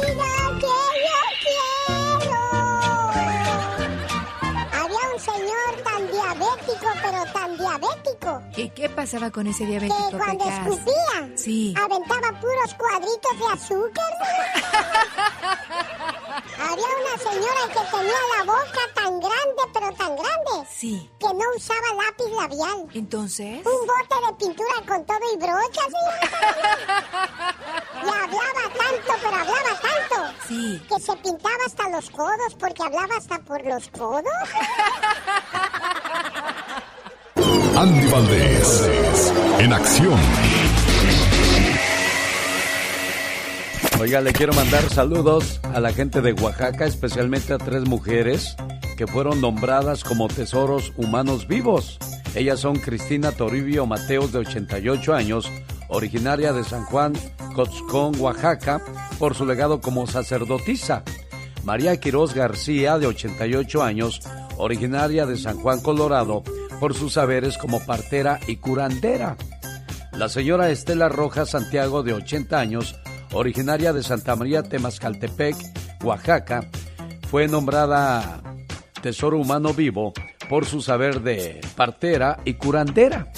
Había 4.73 4.99
un 5.13 5.19
señor 5.19 5.83
tan 5.83 6.11
diabético, 6.11 6.87
pero 7.03 7.23
tan 7.31 7.57
diabético, 7.57 8.41
¿Y 8.57 8.69
qué 8.69 8.89
pasaba 8.89 9.29
con 9.29 9.45
ese 9.45 9.67
diabético, 9.67 10.09
que 10.09 10.17
cuando 10.17 10.45
Pecas? 10.45 10.67
escupía, 10.67 11.29
Sí. 11.35 11.73
aventaba 11.77 12.39
puros 12.41 12.73
cuadritos 12.75 13.39
de 13.39 13.47
azúcar. 13.53 14.11
Había 16.75 16.87
una 16.87 17.17
señora 17.17 17.61
que 17.67 17.79
tenía 17.97 18.19
la 18.37 18.43
boca 18.43 18.81
tan 18.95 19.19
grande, 19.21 19.61
pero 19.73 19.91
tan 19.93 20.15
grande, 20.17 20.69
Sí. 20.69 21.09
que 21.21 21.27
no 21.27 21.43
usaba 21.55 22.03
lápiz 22.03 22.29
labial. 22.35 22.85
Entonces, 22.93 23.65
Un 23.65 23.87
bote 23.87 24.15
de 24.27 24.33
pintura 24.33 24.75
con 24.85 25.05
todo 25.05 25.19
y 25.33 25.37
brochas. 25.37 25.85
¿sí? 25.87 26.03
Y 28.03 28.09
hablaba 28.09 28.63
tanto, 28.77 29.13
pero 29.23 29.35
hablaba 29.37 29.79
tanto. 29.81 30.33
sí. 30.49 30.81
Que 30.89 30.99
se 30.99 31.15
pintaba 31.17 31.55
hasta 31.65 31.87
los 31.89 32.09
codos, 32.09 32.55
porque 32.59 32.83
hablaba 32.83 33.15
hasta 33.15 33.39
por 33.39 33.65
los 33.65 33.87
codos. 33.89 34.23
Andy 37.77 38.07
Valdés. 38.11 38.83
En 39.59 39.71
acción. 39.73 40.19
Oiga, 43.97 44.19
le 44.19 44.33
quiero 44.33 44.53
mandar 44.53 44.89
saludos 44.89 45.61
a 45.63 45.79
la 45.79 45.93
gente 45.93 46.21
de 46.21 46.33
Oaxaca, 46.33 46.85
especialmente 46.85 47.53
a 47.53 47.57
tres 47.57 47.87
mujeres 47.87 48.57
que 48.97 49.07
fueron 49.07 49.39
nombradas 49.39 50.03
como 50.03 50.27
tesoros 50.27 50.91
humanos 50.97 51.47
vivos. 51.47 51.97
Ellas 52.35 52.59
son 52.59 52.75
Cristina 52.75 53.31
Toribio 53.31 53.85
Mateos, 53.85 54.33
de 54.33 54.39
88 54.39 55.13
años, 55.13 55.49
originaria 55.87 56.51
de 56.51 56.65
San 56.65 56.83
Juan, 56.83 57.13
Cotzcón, 57.55 58.19
Oaxaca, 58.19 58.81
por 59.17 59.33
su 59.33 59.45
legado 59.45 59.79
como 59.79 60.05
sacerdotisa. 60.07 61.03
María 61.63 61.97
Quiroz 61.97 62.33
García, 62.33 62.99
de 62.99 63.07
88 63.07 63.81
años, 63.81 64.19
originaria 64.57 65.25
de 65.25 65.37
San 65.37 65.57
Juan, 65.61 65.79
Colorado, 65.79 66.43
por 66.81 66.93
sus 66.93 67.13
saberes 67.13 67.57
como 67.57 67.79
partera 67.85 68.41
y 68.45 68.57
curandera. 68.57 69.37
La 70.11 70.27
señora 70.27 70.69
Estela 70.69 71.07
Rojas 71.07 71.51
Santiago, 71.51 72.03
de 72.03 72.13
80 72.13 72.59
años, 72.59 72.95
originaria 73.33 73.93
de 73.93 74.03
Santa 74.03 74.35
María 74.35 74.63
Temascaltepec, 74.63 75.55
Oaxaca, 76.03 76.69
fue 77.29 77.47
nombrada 77.47 78.41
Tesoro 79.01 79.37
Humano 79.37 79.73
Vivo 79.73 80.13
por 80.49 80.65
su 80.65 80.81
saber 80.81 81.21
de 81.21 81.61
partera 81.75 82.39
y 82.45 82.55
curandera. 82.55 83.31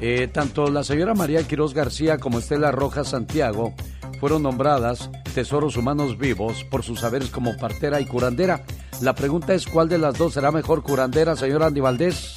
Eh, 0.00 0.28
tanto 0.32 0.70
la 0.70 0.84
señora 0.84 1.14
María 1.14 1.42
Quiroz 1.42 1.74
García 1.74 2.18
como 2.18 2.38
Estela 2.38 2.70
Rojas 2.70 3.08
Santiago 3.08 3.74
fueron 4.20 4.42
nombradas 4.42 5.10
tesoros 5.34 5.76
humanos 5.76 6.18
vivos 6.18 6.64
por 6.64 6.82
sus 6.82 7.00
saberes 7.00 7.30
como 7.30 7.56
partera 7.56 8.00
y 8.00 8.06
curandera. 8.06 8.64
La 9.00 9.14
pregunta 9.14 9.54
es 9.54 9.66
cuál 9.66 9.88
de 9.88 9.98
las 9.98 10.16
dos 10.18 10.34
será 10.34 10.50
mejor 10.52 10.82
curandera, 10.82 11.36
señora 11.36 11.66
Andy 11.66 11.80
Valdés 11.80 12.34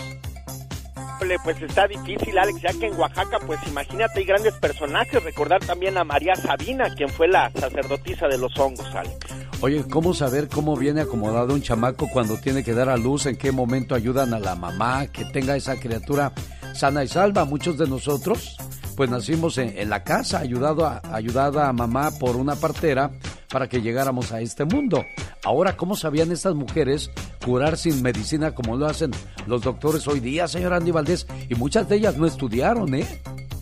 pues 1.43 1.61
está 1.61 1.87
difícil, 1.87 2.37
Alex, 2.37 2.61
ya 2.61 2.73
que 2.73 2.87
en 2.87 2.99
Oaxaca, 2.99 3.39
pues 3.45 3.59
imagínate, 3.67 4.19
hay 4.19 4.25
grandes 4.25 4.53
personajes. 4.55 5.23
Recordar 5.23 5.63
también 5.63 5.97
a 5.97 6.03
María 6.03 6.35
Sabina, 6.35 6.93
quien 6.95 7.09
fue 7.09 7.27
la 7.27 7.51
sacerdotisa 7.51 8.27
de 8.27 8.37
los 8.37 8.57
hongos, 8.57 8.87
Alex. 8.95 9.17
Oye, 9.61 9.83
¿cómo 9.89 10.13
saber 10.13 10.47
cómo 10.47 10.75
viene 10.75 11.01
acomodado 11.01 11.53
un 11.53 11.61
chamaco 11.61 12.09
cuando 12.11 12.37
tiene 12.37 12.63
que 12.63 12.73
dar 12.73 12.89
a 12.89 12.97
luz? 12.97 13.27
¿En 13.27 13.37
qué 13.37 13.51
momento 13.51 13.93
ayudan 13.93 14.33
a 14.33 14.39
la 14.39 14.55
mamá 14.55 15.07
que 15.07 15.25
tenga 15.25 15.55
esa 15.55 15.79
criatura 15.79 16.31
sana 16.73 17.03
y 17.03 17.07
salva? 17.07 17.45
Muchos 17.45 17.77
de 17.77 17.87
nosotros, 17.87 18.57
pues 19.01 19.09
nacimos 19.09 19.57
en, 19.57 19.89
la 19.89 20.03
casa, 20.03 20.37
ayudado 20.37 20.85
a, 20.85 21.01
ayudada 21.11 21.67
a 21.67 21.73
mamá 21.73 22.11
por 22.19 22.35
una 22.35 22.55
partera 22.55 23.09
para 23.49 23.67
que 23.67 23.81
llegáramos 23.81 24.31
a 24.31 24.41
este 24.41 24.63
mundo. 24.63 25.03
Ahora, 25.43 25.75
¿cómo 25.75 25.95
sabían 25.95 26.31
estas 26.31 26.53
mujeres 26.53 27.09
curar 27.43 27.77
sin 27.77 28.03
medicina 28.03 28.53
como 28.53 28.77
lo 28.77 28.85
hacen 28.85 29.09
los 29.47 29.63
doctores 29.63 30.07
hoy 30.07 30.19
día, 30.19 30.47
señor 30.47 30.73
Andy 30.73 30.91
Valdés? 30.91 31.25
Y 31.49 31.55
muchas 31.55 31.89
de 31.89 31.95
ellas 31.95 32.15
no 32.17 32.27
estudiaron, 32.27 32.93
¿eh? 32.93 33.07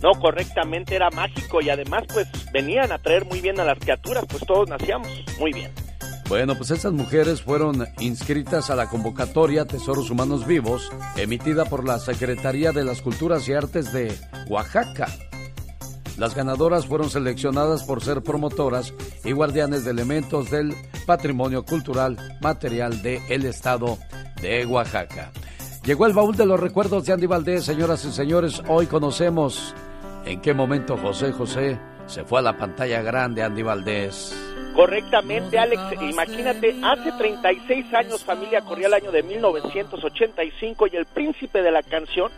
No, 0.02 0.10
correctamente 0.20 0.96
era 0.96 1.08
mágico 1.08 1.62
y 1.62 1.70
además 1.70 2.02
pues 2.12 2.28
venían 2.52 2.92
a 2.92 2.98
traer 2.98 3.24
muy 3.24 3.40
bien 3.40 3.58
a 3.60 3.64
las 3.64 3.78
criaturas, 3.78 4.26
pues 4.28 4.44
todos 4.44 4.68
nacíamos 4.68 5.08
muy 5.38 5.54
bien. 5.54 5.70
Bueno, 6.28 6.54
pues 6.54 6.70
estas 6.70 6.92
mujeres 6.92 7.40
fueron 7.40 7.86
inscritas 7.98 8.68
a 8.68 8.76
la 8.76 8.90
convocatoria 8.90 9.64
Tesoros 9.64 10.10
Humanos 10.10 10.46
Vivos, 10.46 10.92
emitida 11.16 11.64
por 11.64 11.86
la 11.86 11.98
Secretaría 11.98 12.72
de 12.72 12.84
las 12.84 13.00
Culturas 13.00 13.48
y 13.48 13.54
Artes 13.54 13.90
de 13.94 14.14
Oaxaca. 14.50 15.08
Las 16.20 16.34
ganadoras 16.34 16.84
fueron 16.84 17.08
seleccionadas 17.08 17.82
por 17.84 18.02
ser 18.02 18.22
promotoras 18.22 18.92
y 19.24 19.32
guardianes 19.32 19.86
de 19.86 19.92
elementos 19.92 20.50
del 20.50 20.74
patrimonio 21.06 21.64
cultural 21.64 22.18
material 22.42 23.00
del 23.00 23.46
estado 23.46 23.96
de 24.42 24.66
Oaxaca. 24.66 25.32
Llegó 25.82 26.04
el 26.04 26.12
baúl 26.12 26.36
de 26.36 26.44
los 26.44 26.60
recuerdos 26.60 27.06
de 27.06 27.14
Andy 27.14 27.26
Valdés, 27.26 27.64
señoras 27.64 28.04
y 28.04 28.12
señores. 28.12 28.62
Hoy 28.68 28.84
conocemos 28.84 29.74
en 30.26 30.42
qué 30.42 30.52
momento 30.52 30.98
José 30.98 31.32
José 31.32 31.80
se 32.04 32.22
fue 32.24 32.40
a 32.40 32.42
la 32.42 32.58
pantalla 32.58 33.00
grande, 33.00 33.42
Andy 33.42 33.62
Valdés. 33.62 34.36
Correctamente, 34.76 35.58
Alex. 35.58 35.80
Imagínate, 36.02 36.76
hace 36.82 37.12
36 37.12 37.94
años 37.94 38.22
familia 38.24 38.60
corría 38.60 38.88
el 38.88 38.94
año 38.94 39.10
de 39.10 39.22
1985 39.22 40.86
y 40.86 40.96
el 40.96 41.06
príncipe 41.06 41.62
de 41.62 41.70
la 41.70 41.82
canción 41.82 42.30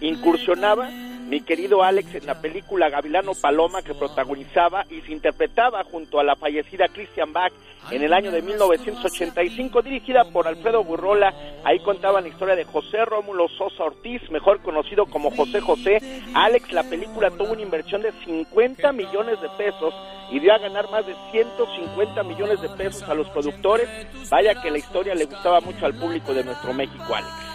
incursionaba 0.00 0.90
mi 1.30 1.42
querido 1.42 1.84
Alex 1.84 2.16
en 2.16 2.26
la 2.26 2.40
película 2.40 2.90
Gavilano 2.90 3.34
Paloma 3.40 3.82
que 3.82 3.94
protagonizaba 3.94 4.84
y 4.90 5.00
se 5.02 5.12
interpretaba 5.12 5.84
junto 5.84 6.18
a 6.18 6.24
la 6.24 6.34
fallecida 6.34 6.88
Christian 6.88 7.32
Bach 7.32 7.52
en 7.92 8.02
el 8.02 8.12
año 8.12 8.32
de 8.32 8.42
1985, 8.42 9.82
dirigida 9.82 10.24
por 10.24 10.48
Alfredo 10.48 10.82
Burrola. 10.82 11.32
Ahí 11.62 11.78
contaban 11.80 12.24
la 12.24 12.30
historia 12.30 12.56
de 12.56 12.64
José 12.64 13.04
Rómulo 13.04 13.46
Sosa 13.48 13.84
Ortiz, 13.84 14.28
mejor 14.30 14.60
conocido 14.62 15.06
como 15.06 15.30
José 15.30 15.60
José. 15.60 15.98
Alex, 16.34 16.72
la 16.72 16.82
película 16.82 17.30
tuvo 17.30 17.52
una 17.52 17.62
inversión 17.62 18.02
de 18.02 18.10
50 18.24 18.90
millones 18.92 19.40
de 19.40 19.48
pesos 19.50 19.94
y 20.32 20.40
dio 20.40 20.52
a 20.52 20.58
ganar 20.58 20.90
más 20.90 21.06
de 21.06 21.14
150 21.30 22.24
millones 22.24 22.60
de 22.60 22.68
pesos 22.70 23.08
a 23.08 23.14
los 23.14 23.28
productores. 23.28 23.88
Vaya 24.30 24.60
que 24.60 24.70
la 24.70 24.78
historia 24.78 25.14
le 25.14 25.26
gustaba 25.26 25.60
mucho 25.60 25.86
al 25.86 25.94
público 25.94 26.34
de 26.34 26.42
nuestro 26.42 26.74
México, 26.74 27.14
Alex. 27.14 27.49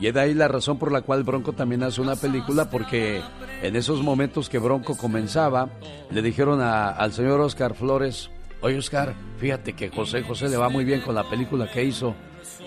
Y 0.00 0.06
es 0.06 0.14
de 0.14 0.20
ahí 0.20 0.34
la 0.34 0.46
razón 0.46 0.78
por 0.78 0.92
la 0.92 1.02
cual 1.02 1.24
Bronco 1.24 1.52
también 1.52 1.82
hace 1.82 2.00
una 2.00 2.14
película, 2.14 2.70
porque 2.70 3.20
en 3.62 3.74
esos 3.74 4.02
momentos 4.02 4.48
que 4.48 4.58
Bronco 4.58 4.96
comenzaba, 4.96 5.70
le 6.10 6.22
dijeron 6.22 6.60
al 6.60 7.12
señor 7.12 7.40
Oscar 7.40 7.74
Flores, 7.74 8.30
oye 8.60 8.78
Oscar, 8.78 9.14
fíjate 9.38 9.72
que 9.72 9.90
José 9.90 10.22
José 10.22 10.48
le 10.48 10.56
va 10.56 10.68
muy 10.68 10.84
bien 10.84 11.00
con 11.00 11.14
la 11.14 11.28
película 11.28 11.68
que 11.70 11.84
hizo. 11.84 12.14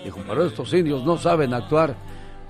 Dijo, 0.04 0.20
pero 0.26 0.44
estos 0.44 0.72
indios 0.74 1.04
no 1.04 1.16
saben 1.16 1.54
actuar. 1.54 1.96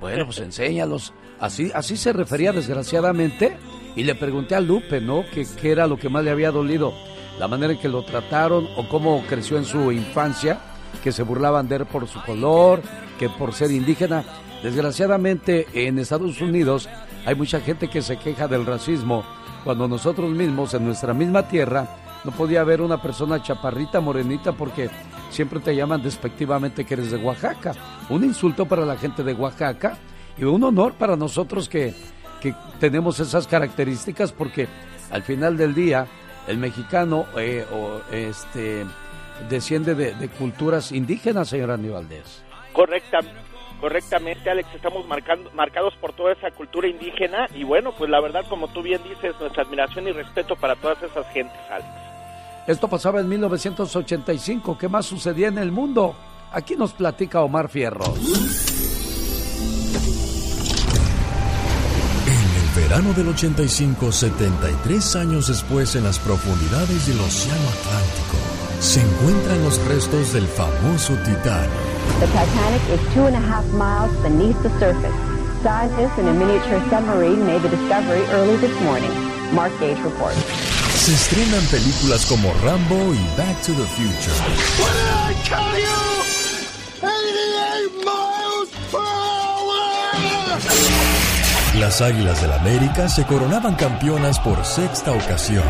Bueno, 0.01 0.25
pues 0.25 0.41
enséñalos. 0.41 1.13
Así, 1.39 1.71
así 1.75 1.97
se 1.97 2.13
refería 2.13 2.53
desgraciadamente. 2.53 3.57
Y 3.95 4.05
le 4.05 4.15
pregunté 4.15 4.55
a 4.55 4.61
Lupe, 4.61 5.01
¿no? 5.01 5.25
¿Qué, 5.33 5.47
¿Qué 5.61 5.71
era 5.71 5.87
lo 5.87 5.99
que 5.99 6.09
más 6.09 6.25
le 6.25 6.31
había 6.31 6.51
dolido? 6.51 6.95
La 7.39 7.47
manera 7.47 7.75
en 7.75 7.79
que 7.79 7.89
lo 7.89 8.03
trataron 8.05 8.67
o 8.77 8.89
cómo 8.89 9.23
creció 9.29 9.59
en 9.59 9.65
su 9.65 9.93
infancia, 9.93 10.61
que 11.05 11.13
se 11.13 11.23
burlaban 11.23 11.69
de 11.69 11.77
él 11.77 11.87
por 11.87 12.09
su 12.09 12.21
color, 12.23 12.81
que 13.19 13.29
por 13.29 13.53
ser 13.53 13.71
indígena. 13.71 14.25
Desgraciadamente 14.63 15.67
en 15.75 15.99
Estados 15.99 16.41
Unidos 16.41 16.89
hay 17.27 17.35
mucha 17.35 17.61
gente 17.61 17.89
que 17.89 18.01
se 18.01 18.17
queja 18.17 18.47
del 18.47 18.65
racismo 18.65 19.25
cuando 19.65 19.89
nosotros 19.89 20.31
mismos 20.31 20.75
en 20.75 20.85
nuestra 20.85 21.13
misma 21.15 21.49
tierra 21.49 21.89
no 22.25 22.31
podía 22.31 22.61
haber 22.61 22.81
una 22.81 23.03
persona 23.03 23.43
chaparrita, 23.43 24.01
morenita, 24.01 24.53
porque 24.53 24.89
siempre 25.31 25.59
te 25.59 25.75
llaman 25.75 26.03
despectivamente 26.03 26.85
que 26.85 26.95
eres 26.95 27.11
de 27.11 27.17
Oaxaca. 27.17 27.73
Un 28.09 28.23
insulto 28.23 28.67
para 28.67 28.87
la 28.87 28.97
gente 28.97 29.25
de 29.25 29.33
Oaxaca 29.35 29.99
y 30.39 30.45
un 30.45 30.63
honor 30.63 30.95
para 30.95 31.17
nosotros 31.17 31.69
que, 31.69 31.95
que 32.41 32.55
tenemos 32.79 33.19
esas 33.19 33.49
características 33.49 34.31
porque 34.31 34.69
al 35.11 35.23
final 35.25 35.57
del 35.57 35.75
día 35.75 36.07
el 36.47 36.59
mexicano 36.59 37.27
eh, 37.37 37.67
o, 37.73 38.01
este, 38.13 38.85
desciende 39.49 39.95
de, 39.95 40.29
culturas 40.29 40.93
indígenas, 40.93 41.49
señor 41.49 41.73
Aníbal 41.73 42.07
Correctamente 42.73 43.42
correctamente, 43.83 44.49
Alex, 44.49 44.69
estamos 44.77 45.05
marcando, 45.09 45.51
marcados 45.55 45.93
por 45.97 46.13
toda 46.13 46.33
esa 46.35 46.53
cultura 46.53 46.87
indígena 46.87 47.49
y 47.53 47.65
bueno, 47.65 47.91
pues 47.99 48.09
la 48.09 48.21
verdad, 48.21 48.45
como 48.49 48.69
tú 48.69 48.81
bien 48.81 49.03
dices, 49.03 49.35
nuestra 49.41 49.65
admiración 49.65 50.07
y 50.07 50.13
respeto 50.13 50.55
para 50.55 50.77
todas 50.77 51.03
esas 51.03 51.27
gentes, 51.33 51.59
Alex. 51.69 51.89
Esto 52.69 52.87
pasaba 52.87 53.19
en 53.19 53.29
1985, 53.29 54.79
¿qué 54.79 54.89
más 54.89 55.05
sucedía 55.07 55.49
en 55.49 55.59
el 55.59 55.73
mundo? 55.73 56.15
Aquí 56.53 56.77
nos 56.77 56.93
platica 56.93 57.43
Omar 57.43 57.69
Fierro. 57.69 58.05
En 62.29 62.51
el 62.63 62.89
verano 62.89 63.13
del 63.15 63.27
85, 63.31 64.13
73 64.13 65.17
años 65.17 65.49
después, 65.49 65.97
en 65.97 66.05
las 66.05 66.21
profundidades 66.21 67.09
del 67.09 67.19
Océano 67.19 67.69
Atlántico, 67.69 68.52
se 68.83 69.01
encuentran 69.01 69.63
los 69.63 69.79
restos 69.87 70.33
del 70.33 70.47
famoso 70.49 71.15
Titanic 71.25 71.71
The 72.19 72.27
Titanic 72.27 72.83
is 72.91 73.15
two 73.15 73.27
and 73.27 73.37
a 73.37 73.41
half 73.41 73.65
miles 73.73 74.11
beneath 74.23 74.61
the 74.63 74.71
surface. 74.81 75.15
Scientists 75.63 76.19
in 76.19 76.27
a 76.27 76.33
miniature 76.33 76.81
submarine 76.91 77.47
made 77.47 77.63
the 77.63 77.69
discovery 77.69 78.23
early 78.33 78.57
this 78.57 78.75
morning. 78.83 79.11
Mark 79.55 79.73
Gage 79.79 80.01
reports. 80.03 80.37
Se 80.97 81.15
estrenan 81.15 81.65
películas 81.67 82.27
como 82.27 82.53
Rambo 82.65 83.15
y 83.15 83.19
Back 83.37 83.63
to 83.63 83.73
the 83.73 83.87
Future. 83.95 84.35
What 84.79 84.93
did 84.93 85.09
I 85.15 85.35
tell 85.45 85.79
you? 85.79 86.23
88 87.03 88.05
miles 88.05 88.71
per 88.91 88.99
hour! 88.99 89.73
Las 91.83 92.01
Águilas 92.01 92.41
del 92.41 92.53
América 92.53 93.09
se 93.09 93.25
coronaban 93.27 93.75
campeonas 93.75 94.39
por 94.39 94.65
sexta 94.65 95.11
ocasión. 95.11 95.65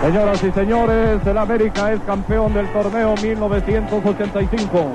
Señoras 0.00 0.44
y 0.44 0.52
señores, 0.52 1.26
el 1.26 1.36
América 1.36 1.92
es 1.92 2.00
campeón 2.02 2.54
del 2.54 2.72
torneo 2.72 3.16
1985. 3.16 4.92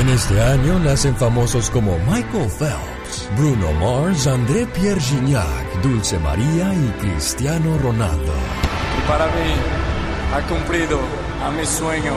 En 0.00 0.08
este 0.08 0.42
año 0.42 0.80
nacen 0.80 1.14
famosos 1.14 1.70
como 1.70 1.96
Michael 2.10 2.50
Phelps, 2.50 3.30
Bruno 3.38 3.70
Mars, 3.74 4.26
André 4.26 4.66
Pierre 4.66 5.00
Gignac, 5.00 5.80
Dulce 5.80 6.18
María 6.18 6.74
y 6.74 6.88
Cristiano 7.00 7.78
Ronaldo. 7.78 8.32
Y 8.98 9.08
para 9.08 9.26
mí 9.26 9.54
ha 10.34 10.40
cumplido 10.48 10.98
a 11.40 11.52
mi 11.52 11.64
sueño 11.64 12.14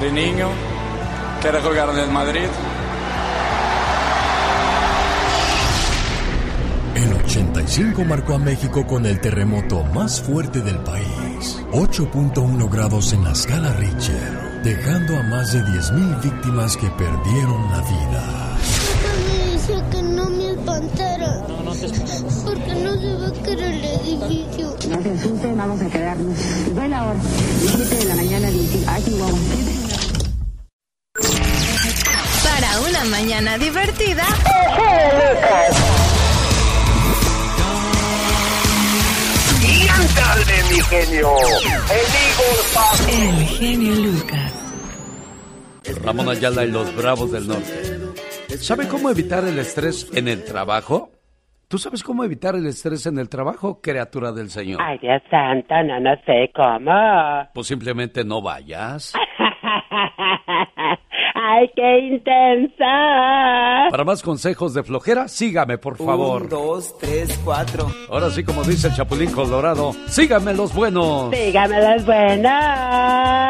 de 0.00 0.10
niño, 0.10 0.48
que 1.40 1.46
era 1.46 1.62
jugar 1.62 1.88
en 1.90 1.98
el 2.00 2.10
Madrid. 2.10 2.48
85 7.72 8.04
marcó 8.04 8.34
a 8.34 8.38
México 8.38 8.86
con 8.86 9.06
el 9.06 9.18
terremoto 9.18 9.82
más 9.94 10.20
fuerte 10.20 10.60
del 10.60 10.76
país, 10.80 11.58
8.1 11.72 12.70
grados 12.70 13.14
en 13.14 13.24
la 13.24 13.32
escala 13.32 13.72
Richter, 13.72 14.60
dejando 14.62 15.16
a 15.16 15.22
más 15.22 15.54
de 15.54 15.60
10.000 15.60 16.22
víctimas 16.22 16.76
que 16.76 16.90
perdieron 16.90 17.72
la 17.72 17.80
vida. 17.80 18.58
Me 19.24 19.52
dice 19.52 19.82
que 19.90 20.02
no 20.02 20.28
me 20.28 20.50
espantara, 20.50 21.46
porque 22.44 22.74
no 22.74 23.00
se 23.00 23.14
va 23.14 23.28
a 23.28 23.42
caer 23.42 23.60
el 23.60 23.84
edificio. 23.84 24.76
No 24.90 24.98
te 24.98 25.10
asustes, 25.10 25.56
vamos 25.56 25.80
a 25.80 25.86
quedarnos. 25.86 26.38
La 26.90 27.06
hora, 27.06 27.20
7 27.58 27.96
de 27.96 28.04
la 28.04 28.16
mañana, 28.16 28.48
aquí 28.88 29.16
vamos. 29.18 29.40
Para 32.44 32.80
una 32.86 33.04
mañana 33.06 33.56
divertida. 33.56 34.26
¡Ándale, 34.28 35.81
genio! 40.92 41.28
El 43.08 43.46
genio 43.46 43.94
Lucas. 43.94 44.58
Ramón 46.04 46.28
Ayala 46.28 46.64
y 46.64 46.70
los 46.70 46.94
Bravos 46.94 47.32
del 47.32 47.48
Norte. 47.48 48.56
¿Sabe 48.58 48.86
cómo 48.88 49.08
evitar 49.10 49.44
el 49.44 49.58
estrés 49.58 50.10
en 50.14 50.28
el 50.28 50.44
trabajo? 50.44 51.10
¿Tú 51.68 51.78
sabes 51.78 52.02
cómo 52.02 52.24
evitar 52.24 52.54
el 52.54 52.66
estrés 52.66 53.06
en 53.06 53.18
el 53.18 53.30
trabajo, 53.30 53.80
criatura 53.80 54.32
del 54.32 54.50
Señor? 54.50 54.80
Ay, 54.82 54.98
Dios 54.98 55.22
santo, 55.30 55.74
no, 55.84 55.98
no 55.98 56.14
sé 56.26 56.50
cómo. 56.54 56.92
Pues 57.54 57.66
simplemente 57.66 58.22
no 58.24 58.42
vayas. 58.42 59.14
¡Ay, 61.44 61.68
qué 61.74 61.98
intensa! 61.98 63.88
Para 63.90 64.04
más 64.04 64.22
consejos 64.22 64.74
de 64.74 64.84
flojera, 64.84 65.26
sígame, 65.26 65.76
por 65.76 65.96
favor. 65.96 66.42
Un, 66.42 66.48
dos, 66.48 66.96
tres, 66.98 67.36
cuatro. 67.44 67.90
Ahora 68.08 68.30
sí, 68.30 68.44
como 68.44 68.62
dice 68.62 68.86
el 68.88 68.94
Chapulín 68.94 69.32
Colorado, 69.32 69.92
sígame 70.06 70.54
los 70.54 70.72
buenos. 70.72 71.34
Sígame 71.34 71.80
los 71.82 72.06
buenos. 72.06 72.52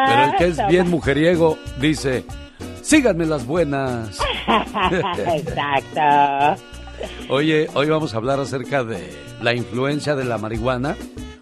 Pero 0.07 0.23
el 0.23 0.35
que 0.37 0.45
es 0.47 0.67
bien 0.67 0.89
mujeriego 0.91 1.57
dice, 1.79 2.25
síganme 2.81 3.27
las 3.27 3.45
buenas. 3.45 4.19
Exacto. 5.35 6.63
Oye, 7.29 7.67
hoy 7.75 7.89
vamos 7.89 8.15
a 8.15 8.17
hablar 8.17 8.39
acerca 8.39 8.83
de 8.83 9.07
la 9.41 9.53
influencia 9.53 10.15
de 10.15 10.25
la 10.25 10.39
marihuana 10.39 10.95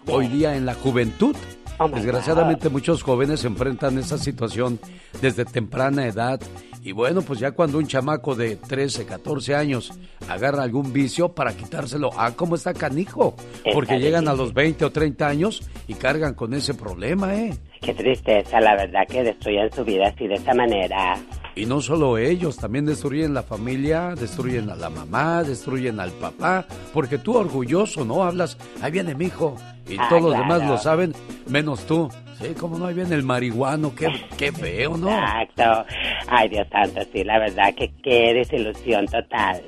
hoy 0.06 0.28
día 0.28 0.54
en 0.54 0.66
la 0.66 0.74
juventud. 0.74 1.34
Oh 1.78 1.88
Desgraciadamente 1.88 2.68
muchos 2.68 3.02
jóvenes 3.02 3.44
enfrentan 3.44 3.98
esa 3.98 4.18
situación 4.18 4.78
desde 5.20 5.44
temprana 5.44 6.06
edad 6.06 6.40
y 6.84 6.90
bueno, 6.90 7.22
pues 7.22 7.38
ya 7.38 7.52
cuando 7.52 7.78
un 7.78 7.86
chamaco 7.86 8.34
de 8.34 8.56
13, 8.56 9.06
14 9.06 9.54
años 9.54 9.92
agarra 10.28 10.64
algún 10.64 10.92
vicio 10.92 11.28
para 11.28 11.56
quitárselo, 11.56 12.10
ah, 12.16 12.32
¿cómo 12.34 12.56
está 12.56 12.74
canijo? 12.74 13.36
Porque 13.72 14.00
llegan 14.00 14.26
a 14.26 14.34
los 14.34 14.52
20 14.52 14.86
o 14.86 14.90
30 14.90 15.28
años 15.28 15.70
y 15.86 15.94
cargan 15.94 16.34
con 16.34 16.54
ese 16.54 16.74
problema, 16.74 17.36
¿eh? 17.36 17.54
Qué 17.80 17.94
tristeza, 17.94 18.60
la 18.60 18.74
verdad, 18.74 19.06
que 19.08 19.22
destruyen 19.22 19.70
su 19.72 19.84
vida 19.84 20.08
así 20.08 20.26
de 20.26 20.34
esta 20.34 20.54
manera. 20.54 21.14
Y 21.54 21.66
no 21.66 21.80
solo 21.80 22.16
ellos, 22.16 22.56
también 22.56 22.86
destruyen 22.86 23.34
la 23.34 23.42
familia, 23.42 24.14
destruyen 24.14 24.70
a 24.70 24.74
la 24.74 24.88
mamá, 24.88 25.42
destruyen 25.42 26.00
al 26.00 26.10
papá, 26.12 26.66
porque 26.94 27.18
tú 27.18 27.36
orgulloso, 27.36 28.04
¿no? 28.04 28.22
Hablas, 28.24 28.56
ahí 28.80 28.90
viene 28.90 29.14
mi 29.14 29.26
hijo, 29.26 29.56
y 29.88 29.96
Ah, 29.98 30.06
todos 30.08 30.22
los 30.22 30.32
demás 30.38 30.66
lo 30.66 30.78
saben, 30.78 31.14
menos 31.46 31.86
tú. 31.86 32.08
Sí, 32.40 32.54
como 32.58 32.78
no, 32.78 32.86
ahí 32.86 32.94
viene 32.94 33.14
el 33.14 33.22
marihuano, 33.22 33.94
qué, 33.94 34.08
qué 34.38 34.50
feo, 34.50 34.96
¿no? 34.96 35.10
Exacto. 35.10 35.84
Ay, 36.28 36.48
Dios 36.48 36.66
santo, 36.72 37.00
sí, 37.12 37.22
la 37.22 37.38
verdad 37.38 37.74
que 37.74 37.92
qué 38.02 38.32
desilusión 38.32 39.06
total. 39.06 39.62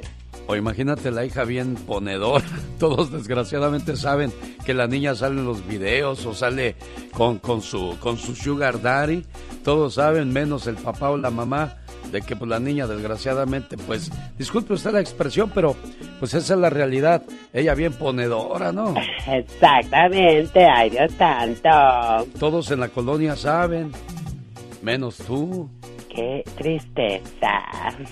O 0.46 0.56
imagínate 0.56 1.10
la 1.10 1.24
hija 1.24 1.44
bien 1.44 1.74
ponedora. 1.74 2.44
Todos 2.78 3.10
desgraciadamente 3.10 3.96
saben 3.96 4.32
que 4.64 4.74
la 4.74 4.86
niña 4.86 5.14
sale 5.14 5.40
en 5.40 5.46
los 5.46 5.66
videos 5.66 6.24
o 6.26 6.34
sale 6.34 6.76
con, 7.12 7.38
con, 7.38 7.62
su, 7.62 7.96
con 8.00 8.18
su 8.18 8.34
sugar 8.34 8.82
daddy. 8.82 9.24
Todos 9.62 9.94
saben, 9.94 10.32
menos 10.32 10.66
el 10.66 10.76
papá 10.76 11.10
o 11.10 11.16
la 11.16 11.30
mamá, 11.30 11.76
de 12.12 12.20
que 12.22 12.36
pues, 12.36 12.48
la 12.48 12.60
niña 12.60 12.86
desgraciadamente, 12.86 13.76
pues, 13.76 14.10
disculpe 14.38 14.74
usted 14.74 14.92
la 14.92 15.00
expresión, 15.00 15.50
pero 15.54 15.74
pues 16.20 16.34
esa 16.34 16.54
es 16.54 16.60
la 16.60 16.70
realidad. 16.70 17.22
Ella 17.52 17.74
bien 17.74 17.92
ponedora, 17.94 18.72
¿no? 18.72 18.94
Exactamente, 19.26 20.66
ay, 20.66 20.90
Dios 20.90 21.12
santo. 21.12 22.28
Todos 22.38 22.70
en 22.70 22.80
la 22.80 22.88
colonia 22.88 23.36
saben, 23.36 23.90
menos 24.82 25.16
tú. 25.16 25.68
Qué 26.14 26.44
tristeza. 26.56 27.64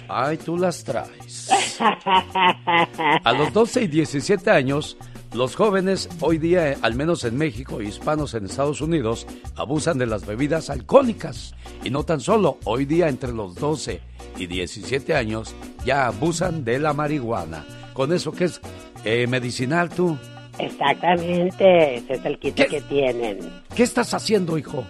Ay, 0.08 0.36
tú 0.38 0.56
las 0.56 0.82
traes. 0.82 1.48
A 3.24 3.32
los 3.32 3.52
12 3.52 3.82
y 3.84 3.86
17 3.86 4.50
años, 4.50 4.96
los 5.32 5.54
jóvenes 5.54 6.08
hoy 6.20 6.38
día, 6.38 6.76
al 6.82 6.96
menos 6.96 7.22
en 7.24 7.36
México 7.36 7.80
y 7.80 7.86
hispanos 7.86 8.34
en 8.34 8.46
Estados 8.46 8.80
Unidos, 8.80 9.26
abusan 9.54 9.98
de 9.98 10.06
las 10.06 10.26
bebidas 10.26 10.68
alcohólicas. 10.68 11.54
Y 11.84 11.90
no 11.90 12.02
tan 12.02 12.20
solo, 12.20 12.58
hoy 12.64 12.86
día 12.86 13.08
entre 13.08 13.32
los 13.32 13.54
12 13.54 14.00
y 14.36 14.46
17 14.46 15.14
años 15.14 15.54
ya 15.84 16.06
abusan 16.06 16.64
de 16.64 16.80
la 16.80 16.92
marihuana. 16.94 17.64
Con 17.92 18.12
eso 18.12 18.32
que 18.32 18.44
es 18.44 18.60
eh, 19.04 19.28
medicinal 19.28 19.90
tú. 19.90 20.18
Exactamente, 20.58 21.96
ese 21.96 22.14
es 22.14 22.24
el 22.24 22.38
quito 22.38 22.64
que 22.66 22.80
tienen. 22.82 23.38
¿Qué 23.74 23.84
estás 23.84 24.12
haciendo, 24.12 24.58
hijo? 24.58 24.84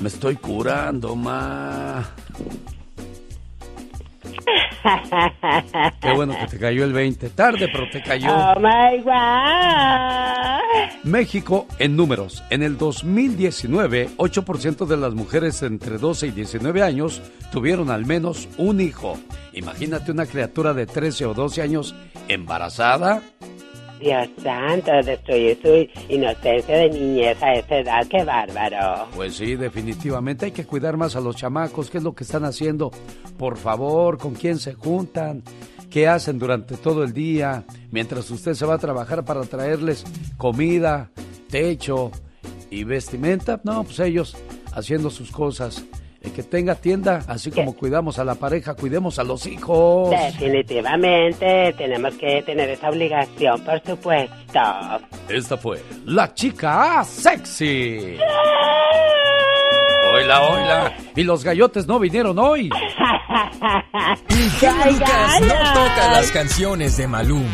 Me 0.00 0.08
estoy 0.08 0.36
curando, 0.36 1.14
ma. 1.14 2.04
Qué 6.00 6.12
bueno 6.14 6.36
que 6.38 6.46
te 6.46 6.58
cayó 6.58 6.84
el 6.84 6.92
20. 6.92 7.30
Tarde, 7.30 7.68
pero 7.72 7.88
te 7.90 8.02
cayó. 8.02 8.28
Oh 8.30 8.58
my 8.58 9.00
God. 9.02 9.12
México 11.04 11.66
en 11.78 11.96
números. 11.96 12.42
En 12.50 12.62
el 12.62 12.76
2019, 12.76 14.10
8% 14.16 14.86
de 14.86 14.96
las 14.96 15.14
mujeres 15.14 15.62
entre 15.62 15.98
12 15.98 16.28
y 16.28 16.30
19 16.30 16.82
años 16.82 17.22
tuvieron 17.50 17.90
al 17.90 18.06
menos 18.06 18.48
un 18.56 18.80
hijo. 18.80 19.18
Imagínate 19.52 20.12
una 20.12 20.26
criatura 20.26 20.74
de 20.74 20.86
13 20.86 21.26
o 21.26 21.34
12 21.34 21.62
años 21.62 21.94
embarazada. 22.28 23.22
Dios 24.02 24.28
santo, 24.42 24.90
destruir 25.04 25.58
su 25.62 26.12
inocencia 26.12 26.76
de 26.76 26.90
niñez 26.90 27.42
a 27.42 27.54
esa 27.54 27.76
edad, 27.78 28.06
qué 28.08 28.24
bárbaro. 28.24 29.06
Pues 29.14 29.36
sí, 29.36 29.54
definitivamente 29.54 30.46
hay 30.46 30.52
que 30.52 30.66
cuidar 30.66 30.96
más 30.96 31.14
a 31.14 31.20
los 31.20 31.36
chamacos. 31.36 31.88
¿Qué 31.88 31.98
es 31.98 32.04
lo 32.04 32.14
que 32.14 32.24
están 32.24 32.44
haciendo? 32.44 32.90
Por 33.38 33.56
favor, 33.56 34.18
¿con 34.18 34.34
quién 34.34 34.58
se 34.58 34.74
juntan? 34.74 35.42
¿Qué 35.88 36.08
hacen 36.08 36.38
durante 36.38 36.76
todo 36.76 37.04
el 37.04 37.12
día? 37.12 37.64
Mientras 37.90 38.30
usted 38.30 38.54
se 38.54 38.66
va 38.66 38.74
a 38.74 38.78
trabajar 38.78 39.24
para 39.24 39.42
traerles 39.42 40.04
comida, 40.36 41.10
techo 41.48 42.10
y 42.70 42.84
vestimenta. 42.84 43.60
No, 43.62 43.84
pues 43.84 44.00
ellos 44.00 44.36
haciendo 44.72 45.10
sus 45.10 45.30
cosas. 45.30 45.84
El 46.22 46.32
que 46.32 46.42
tenga 46.44 46.76
tienda, 46.76 47.24
así 47.26 47.50
como 47.50 47.74
cuidamos 47.74 48.18
a 48.20 48.24
la 48.24 48.36
pareja, 48.36 48.74
cuidemos 48.74 49.18
a 49.18 49.24
los 49.24 49.44
hijos. 49.46 50.10
Definitivamente 50.10 51.74
tenemos 51.76 52.14
que 52.14 52.42
tener 52.42 52.70
esa 52.70 52.90
obligación, 52.90 53.60
por 53.64 53.82
supuesto. 53.84 54.60
Esta 55.28 55.56
fue 55.56 55.82
la 56.04 56.32
chica 56.32 57.02
sexy. 57.04 58.18
Hola, 60.12 60.42
hola. 60.42 60.96
Y 61.16 61.24
los 61.24 61.42
gallotes 61.42 61.88
no 61.88 61.98
vinieron 61.98 62.38
hoy. 62.38 62.70
Genio 64.60 64.92
Lucas 64.92 65.40
no 65.40 65.48
toca 65.48 66.12
las 66.12 66.30
canciones 66.30 66.96
de 66.98 67.08
Maluma. 67.08 67.48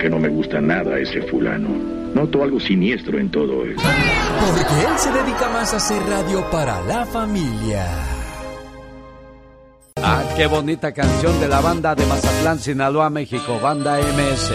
Qué 0.00 0.08
no 0.08 0.18
me 0.18 0.30
gusta 0.30 0.62
nada 0.62 0.98
ese 0.98 1.20
fulano. 1.20 1.68
Noto 2.14 2.42
algo 2.42 2.58
siniestro 2.58 3.18
en 3.18 3.30
todo 3.30 3.66
eso. 3.66 3.82
Porque 4.40 4.86
él 4.86 4.98
se 4.98 5.12
dedica 5.12 5.50
más 5.50 5.74
a 5.74 5.76
hacer 5.76 6.02
radio 6.04 6.42
para 6.50 6.80
la 6.86 7.04
familia. 7.04 7.86
Ah, 9.96 10.24
qué 10.34 10.46
bonita 10.46 10.92
canción 10.92 11.38
de 11.38 11.48
la 11.48 11.60
banda 11.60 11.94
de 11.94 12.06
Mazatlán, 12.06 12.58
Sinaloa, 12.58 13.10
México, 13.10 13.60
banda 13.62 13.98
MS. 13.98 14.54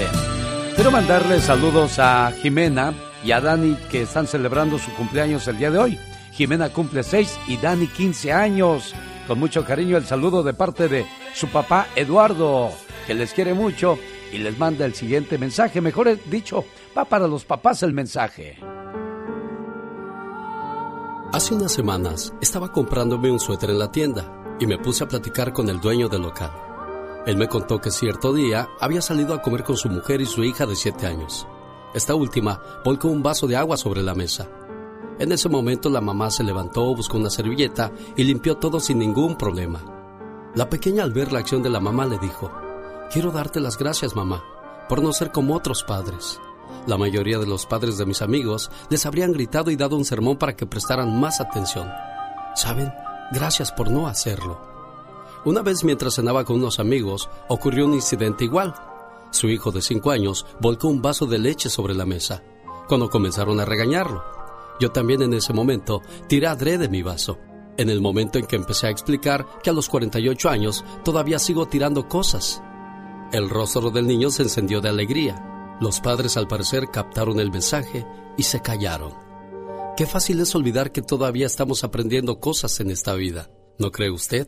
Quiero 0.74 0.90
mandarle 0.90 1.40
saludos 1.40 2.00
a 2.00 2.32
Jimena 2.32 2.96
y 3.24 3.32
a 3.32 3.40
Dani 3.40 3.78
que 3.92 4.02
están 4.02 4.26
celebrando 4.26 4.80
su 4.80 4.92
cumpleaños 4.96 5.48
el 5.48 5.60
día 5.60 5.70
de 5.70 5.78
hoy. 5.78 6.00
Jimena 6.32 6.70
cumple 6.70 7.04
6 7.04 7.40
y 7.50 7.58
Dani 7.58 7.86
15 7.86 8.34
años. 8.34 8.96
Con 9.28 9.38
mucho 9.38 9.64
cariño 9.64 9.96
el 9.98 10.06
saludo 10.06 10.42
de 10.42 10.56
parte 10.56 10.88
de 10.88 11.06
su 11.36 11.50
papá 11.50 11.86
Eduardo, 11.96 12.72
que 13.06 13.14
les 13.14 13.32
quiere 13.32 13.54
mucho 13.54 14.00
y 14.36 14.38
les 14.38 14.58
manda 14.60 14.86
el 14.86 14.94
siguiente 14.94 15.38
mensaje. 15.38 15.80
Mejor 15.80 16.20
dicho, 16.30 16.66
va 16.96 17.06
para 17.06 17.28
los 17.28 17.46
papás 17.46 17.82
el 17.84 17.94
mensaje. 17.94 18.58
Hace 21.32 21.54
unas 21.54 21.72
semanas 21.72 22.34
estaba 22.42 22.72
comprándome 22.72 23.32
un 23.32 23.40
suéter 23.40 23.70
en 23.70 23.80
la 23.80 23.92
tienda 23.92 24.58
y 24.60 24.68
me 24.68 24.78
puse 24.78 25.06
a 25.06 25.08
platicar 25.08 25.54
con 25.54 25.70
el 25.70 25.80
dueño 25.80 26.10
del 26.10 26.24
local. 26.24 26.52
Él 27.26 27.38
me 27.38 27.48
contó 27.48 27.80
que 27.80 27.92
cierto 27.92 28.34
día 28.34 28.68
había 28.80 29.02
salido 29.02 29.34
a 29.34 29.42
comer 29.42 29.64
con 29.64 29.78
su 29.78 29.90
mujer 29.90 30.20
y 30.22 30.26
su 30.26 30.44
hija 30.44 30.66
de 30.66 30.76
7 30.76 31.08
años. 31.08 31.48
Esta 31.94 32.14
última 32.14 32.62
volcó 32.84 33.08
un 33.08 33.24
vaso 33.24 33.48
de 33.48 33.56
agua 33.56 33.78
sobre 33.78 34.04
la 34.04 34.16
mesa. 34.16 34.50
En 35.18 35.32
ese 35.32 35.48
momento 35.48 35.90
la 35.90 36.02
mamá 36.02 36.30
se 36.30 36.44
levantó, 36.44 36.94
buscó 36.94 37.18
una 37.18 37.30
servilleta 37.30 37.92
y 38.18 38.26
limpió 38.26 38.58
todo 38.58 38.82
sin 38.82 39.00
ningún 39.00 39.38
problema. 39.38 39.82
La 40.56 40.70
pequeña 40.70 41.04
al 41.04 41.14
ver 41.14 41.32
la 41.32 41.40
acción 41.40 41.64
de 41.64 41.70
la 41.70 41.80
mamá 41.80 42.06
le 42.06 42.18
dijo, 42.20 42.52
Quiero 43.16 43.32
darte 43.32 43.62
las 43.62 43.78
gracias 43.78 44.14
mamá, 44.14 44.44
por 44.90 45.02
no 45.02 45.14
ser 45.14 45.32
como 45.32 45.56
otros 45.56 45.86
padres. 45.86 46.38
La 46.86 46.98
mayoría 46.98 47.40
de 47.40 47.48
los 47.48 47.66
padres 47.66 47.98
de 47.98 48.06
mis 48.06 48.22
amigos 48.22 48.70
les 48.90 49.06
habrían 49.06 49.32
gritado 49.32 49.72
y 49.72 49.78
dado 49.78 49.96
un 49.96 50.04
sermón 50.04 50.36
para 50.36 50.58
que 50.58 50.66
prestaran 50.66 51.18
más 51.18 51.40
atención. 51.40 51.90
¿Saben? 52.56 52.92
Gracias 53.32 53.72
por 53.72 53.90
no 53.90 54.10
hacerlo. 54.10 54.60
Una 55.46 55.62
vez 55.62 55.86
mientras 55.86 56.16
cenaba 56.16 56.44
con 56.44 56.58
unos 56.58 56.78
amigos, 56.82 57.30
ocurrió 57.48 57.86
un 57.86 57.94
incidente 57.94 58.44
igual. 58.44 58.76
Su 59.32 59.48
hijo 59.48 59.72
de 59.72 59.82
cinco 59.82 60.12
años 60.12 60.46
volcó 60.60 60.90
un 60.90 61.02
vaso 61.02 61.26
de 61.26 61.40
leche 61.40 61.70
sobre 61.70 61.94
la 61.94 62.06
mesa, 62.06 62.44
cuando 62.90 63.10
comenzaron 63.10 63.62
a 63.62 63.66
regañarlo. 63.66 64.26
Yo 64.82 64.92
también 64.92 65.22
en 65.22 65.36
ese 65.36 65.54
momento 65.54 66.02
tiré 66.28 66.48
adrede 66.48 66.90
mi 66.90 67.02
vaso, 67.02 67.38
en 67.78 67.90
el 67.90 68.02
momento 68.02 68.40
en 68.40 68.46
que 68.46 68.58
empecé 68.58 68.88
a 68.88 68.92
explicar 68.92 69.46
que 69.64 69.70
a 69.70 69.74
los 69.74 69.88
48 69.88 70.50
años 70.50 70.84
todavía 71.06 71.40
sigo 71.40 71.66
tirando 71.66 72.10
cosas. 72.10 72.62
El 73.36 73.50
rostro 73.50 73.92
del 73.92 74.08
niño 74.08 74.30
se 74.30 74.44
encendió 74.44 74.80
de 74.80 74.88
alegría 74.88 75.36
Los 75.82 76.00
padres 76.00 76.38
al 76.38 76.48
parecer 76.48 76.86
captaron 76.90 77.42
el 77.42 77.52
mensaje 77.52 78.06
y 78.38 78.44
se 78.44 78.62
callaron. 78.62 79.12
Qué 79.98 80.06
fácil 80.06 80.40
es 80.40 80.56
olvidar 80.56 80.94
que 80.94 81.02
todavía 81.02 81.46
estamos 81.46 81.84
aprendiendo 81.84 82.40
cosas 82.40 82.80
en 82.80 82.92
esta 82.92 83.14
vida, 83.14 83.50
¿no 83.78 83.92
cree 83.92 84.10
usted? 84.10 84.48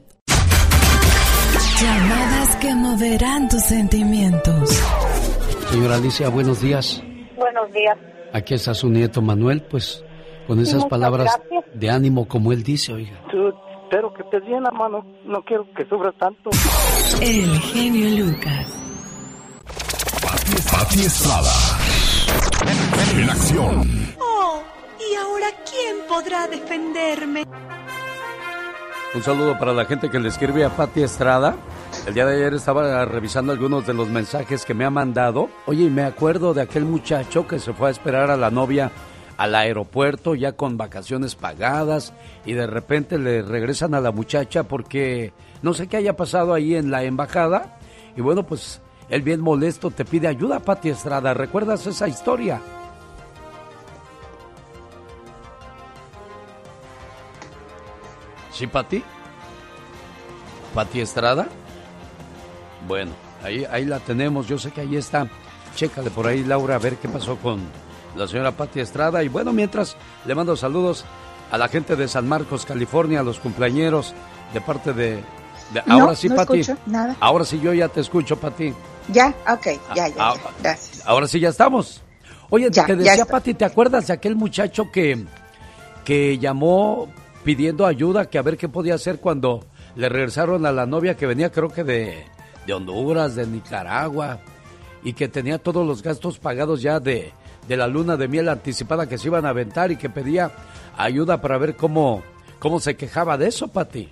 Llamadas 1.81 2.55
que 2.55 2.73
moverán 2.75 3.49
tus 3.49 3.61
sentimientos. 3.63 4.69
Señora 5.69 5.95
Alicia, 5.95 6.29
buenos 6.29 6.61
días. 6.61 7.03
Buenos 7.35 7.69
días. 7.73 7.97
Aquí 8.31 8.53
está 8.53 8.73
su 8.73 8.87
nieto 8.87 9.21
Manuel, 9.21 9.63
pues 9.63 10.01
con 10.47 10.61
esas 10.61 10.75
Muchas 10.75 10.89
palabras 10.89 11.37
gracias. 11.49 11.77
de 11.77 11.89
ánimo 11.89 12.25
como 12.25 12.53
él 12.53 12.63
dice, 12.63 12.93
oiga. 12.93 13.21
Tú, 13.29 13.49
espero 13.83 14.13
que 14.13 14.23
estés 14.23 14.45
bien, 14.45 14.63
hermano. 14.65 15.05
No 15.25 15.43
quiero 15.43 15.65
que 15.75 15.83
sufras 15.89 16.15
tanto. 16.17 16.49
El 17.21 17.49
genio 17.59 18.25
Lucas. 18.25 18.76
Pati 20.65 21.01
Estrada. 21.01 21.53
En 23.15 23.29
acción. 23.29 24.15
Oh, 24.19 24.63
¿y 24.99 25.15
ahora 25.15 25.47
quién 25.69 25.97
podrá 26.09 26.47
defenderme? 26.47 27.43
Un 29.13 29.23
saludo 29.23 29.57
para 29.59 29.73
la 29.73 29.85
gente 29.85 30.09
que 30.09 30.19
le 30.19 30.29
escribe 30.29 30.65
a 30.65 30.75
Pati 30.75 31.03
Estrada. 31.03 31.55
El 32.07 32.15
día 32.15 32.25
de 32.25 32.37
ayer 32.37 32.55
estaba 32.55 33.05
revisando 33.05 33.51
algunos 33.51 33.85
de 33.85 33.93
los 33.93 34.09
mensajes 34.09 34.65
que 34.65 34.73
me 34.73 34.83
ha 34.83 34.89
mandado. 34.89 35.49
Oye, 35.67 35.83
y 35.83 35.89
me 35.91 36.03
acuerdo 36.03 36.55
de 36.55 36.63
aquel 36.63 36.85
muchacho 36.85 37.47
que 37.47 37.59
se 37.59 37.73
fue 37.73 37.89
a 37.89 37.91
esperar 37.91 38.31
a 38.31 38.37
la 38.37 38.49
novia 38.49 38.91
al 39.37 39.53
aeropuerto 39.53 40.33
ya 40.33 40.53
con 40.53 40.77
vacaciones 40.77 41.35
pagadas 41.35 42.13
y 42.43 42.53
de 42.53 42.65
repente 42.65 43.19
le 43.19 43.43
regresan 43.43 43.93
a 43.93 44.01
la 44.01 44.11
muchacha 44.11 44.63
porque 44.63 45.31
no 45.61 45.75
sé 45.75 45.85
qué 45.85 45.97
haya 45.97 46.15
pasado 46.15 46.55
ahí 46.55 46.73
en 46.73 46.89
la 46.89 47.03
embajada. 47.03 47.77
Y 48.15 48.21
bueno, 48.21 48.47
pues 48.47 48.81
él 49.09 49.21
bien 49.21 49.41
molesto 49.41 49.89
te 49.91 50.05
pide 50.05 50.27
ayuda, 50.27 50.59
Pati 50.59 50.89
Estrada. 50.89 51.33
¿Recuerdas 51.33 51.85
esa 51.87 52.07
historia? 52.07 52.61
¿Sí, 58.51 58.67
Pati? 58.67 59.03
¿Pati 60.73 61.01
Estrada? 61.01 61.47
Bueno, 62.87 63.11
ahí, 63.43 63.65
ahí 63.69 63.85
la 63.85 63.99
tenemos. 63.99 64.47
Yo 64.47 64.57
sé 64.57 64.71
que 64.71 64.81
ahí 64.81 64.95
está. 64.95 65.27
Chécale 65.75 66.09
por 66.09 66.27
ahí, 66.27 66.43
Laura, 66.43 66.75
a 66.75 66.79
ver 66.79 66.95
qué 66.97 67.07
pasó 67.07 67.35
con 67.37 67.59
la 68.15 68.27
señora 68.27 68.51
Pati 68.51 68.79
Estrada. 68.79 69.23
Y 69.23 69.27
bueno, 69.27 69.53
mientras 69.53 69.95
le 70.25 70.33
mando 70.33 70.55
saludos 70.55 71.05
a 71.51 71.57
la 71.57 71.67
gente 71.67 71.95
de 71.95 72.07
San 72.07 72.27
Marcos, 72.27 72.65
California, 72.65 73.19
a 73.19 73.23
los 73.23 73.39
cumpleañeros 73.39 74.13
de 74.53 74.61
parte 74.61 74.93
de... 74.93 75.15
de- 75.73 75.83
No, 75.85 76.01
ahora 76.01 76.15
sí, 76.15 76.27
no 76.29 76.35
Pati. 76.35 76.59
escucho 76.59 76.79
nada. 76.87 77.15
Ahora 77.19 77.45
sí, 77.45 77.59
yo 77.59 77.73
ya 77.73 77.89
te 77.89 78.01
escucho, 78.01 78.37
Pati. 78.37 78.73
Ya, 79.09 79.33
ok, 79.47 79.65
ya, 79.95 80.07
ya, 80.07 80.13
Ah, 80.19 80.33
ya. 80.35 80.51
Gracias. 80.61 81.03
Ahora 81.05 81.27
sí 81.27 81.39
ya 81.39 81.49
estamos. 81.49 82.03
Oye, 82.49 82.69
Ya, 82.71 82.85
te 82.85 82.95
decía. 82.95 83.25
Pati, 83.25 83.53
¿te 83.53 83.65
acuerdas 83.65 84.07
de 84.07 84.13
aquel 84.13 84.35
muchacho 84.35 84.89
que, 84.91 85.25
que 86.05 86.37
llamó 86.37 87.09
pidiendo 87.43 87.85
ayuda, 87.85 88.29
que 88.29 88.37
a 88.37 88.41
ver 88.41 88.57
qué 88.57 88.67
podía 88.69 88.95
hacer 88.95 89.19
cuando 89.19 89.65
le 89.95 90.09
regresaron 90.09 90.65
a 90.65 90.71
la 90.71 90.85
novia 90.85 91.15
que 91.15 91.25
venía 91.25 91.51
creo 91.51 91.69
que 91.69 91.83
de, 91.83 92.25
de 92.65 92.73
Honduras, 92.73 93.35
de 93.35 93.47
Nicaragua, 93.47 94.39
y 95.03 95.13
que 95.13 95.27
tenía 95.27 95.57
todos 95.57 95.85
los 95.87 96.03
gastos 96.03 96.39
pagados 96.39 96.81
ya 96.81 96.99
de, 96.99 97.31
de 97.67 97.77
la 97.77 97.87
luna 97.87 98.17
de 98.17 98.27
miel 98.27 98.49
anticipada 98.49 99.07
que 99.07 99.17
se 99.17 99.27
iban 99.27 99.45
a 99.45 99.49
aventar 99.49 99.91
y 99.91 99.95
que 99.97 100.09
pedía 100.09 100.51
ayuda 100.97 101.39
para 101.41 101.57
ver 101.57 101.75
cómo, 101.75 102.21
cómo 102.59 102.79
se 102.79 102.95
quejaba 102.95 103.37
de 103.37 103.47
eso, 103.47 103.67
Pati? 103.69 104.09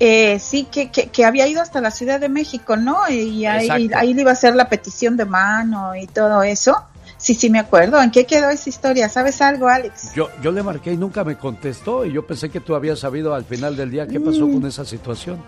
Eh, 0.00 0.38
sí, 0.38 0.68
que, 0.70 0.90
que, 0.90 1.08
que 1.08 1.24
había 1.24 1.48
ido 1.48 1.60
hasta 1.60 1.80
la 1.80 1.90
Ciudad 1.90 2.20
de 2.20 2.28
México, 2.28 2.76
¿no? 2.76 3.08
Y 3.08 3.46
ahí, 3.46 3.90
ahí 3.94 4.14
le 4.14 4.20
iba 4.22 4.30
a 4.30 4.34
hacer 4.34 4.54
la 4.54 4.68
petición 4.68 5.16
de 5.16 5.24
mano 5.24 5.96
y 5.96 6.06
todo 6.06 6.42
eso. 6.42 6.76
Sí, 7.16 7.34
sí, 7.34 7.50
me 7.50 7.58
acuerdo. 7.58 8.00
¿En 8.00 8.12
qué 8.12 8.24
quedó 8.24 8.48
esa 8.48 8.68
historia? 8.68 9.08
¿Sabes 9.08 9.42
algo, 9.42 9.66
Alex? 9.68 10.14
Yo, 10.14 10.28
yo 10.40 10.52
le 10.52 10.62
marqué 10.62 10.92
y 10.92 10.96
nunca 10.96 11.24
me 11.24 11.36
contestó 11.36 12.04
y 12.04 12.12
yo 12.12 12.24
pensé 12.24 12.48
que 12.48 12.60
tú 12.60 12.76
habías 12.76 13.00
sabido 13.00 13.34
al 13.34 13.44
final 13.44 13.76
del 13.76 13.90
día 13.90 14.06
qué 14.06 14.20
pasó 14.20 14.42
con 14.42 14.64
esa 14.66 14.84
situación. 14.84 15.42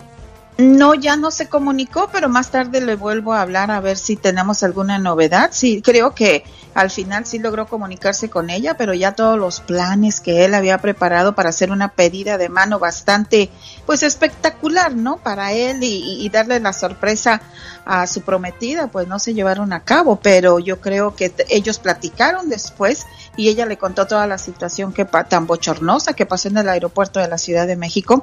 No, 0.61 0.95
ya 0.95 1.17
no 1.17 1.31
se 1.31 1.49
comunicó, 1.49 2.11
pero 2.13 2.29
más 2.29 2.51
tarde 2.51 2.81
le 2.81 2.95
vuelvo 2.95 3.33
a 3.33 3.41
hablar 3.41 3.71
a 3.71 3.81
ver 3.81 3.97
si 3.97 4.17
tenemos 4.17 4.63
alguna 4.63 4.99
novedad. 4.99 5.51
Sí, 5.53 5.81
creo 5.81 6.15
que 6.15 6.45
al 6.75 6.91
final 6.91 7.25
sí 7.25 7.39
logró 7.39 7.67
comunicarse 7.67 8.29
con 8.29 8.51
ella, 8.51 8.77
pero 8.77 8.93
ya 8.93 9.13
todos 9.13 9.39
los 9.39 9.61
planes 9.61 10.21
que 10.21 10.45
él 10.45 10.55
había 10.55 10.79
preparado 10.79 11.35
para 11.35 11.49
hacer 11.49 11.71
una 11.71 11.89
pedida 11.89 12.37
de 12.37 12.49
mano 12.49 12.79
bastante, 12.79 13.49
pues 13.87 14.03
espectacular, 14.03 14.95
¿no? 14.95 15.17
Para 15.17 15.53
él 15.53 15.83
y, 15.83 16.25
y 16.25 16.29
darle 16.29 16.61
la 16.61 16.73
sorpresa 16.73 17.41
a 17.87 18.07
su 18.07 18.21
prometida, 18.21 18.89
pues 18.89 19.09
no 19.09 19.19
se 19.19 19.35
llevaron 19.35 19.73
a 19.73 19.81
cabo, 19.81 20.21
pero 20.23 20.59
yo 20.59 20.81
creo 20.81 21.17
que 21.17 21.33
ellos 21.49 21.79
platicaron 21.79 22.49
después 22.49 23.07
y 23.37 23.49
ella 23.49 23.67
le 23.67 23.79
contó 23.79 24.07
toda 24.07 24.27
la 24.27 24.37
situación 24.37 24.93
que 24.93 25.07
tan 25.07 25.47
bochornosa 25.47 26.13
que 26.13 26.27
pasó 26.27 26.49
en 26.49 26.59
el 26.59 26.69
aeropuerto 26.69 27.19
de 27.19 27.29
la 27.29 27.39
Ciudad 27.39 27.67
de 27.67 27.77
México, 27.77 28.23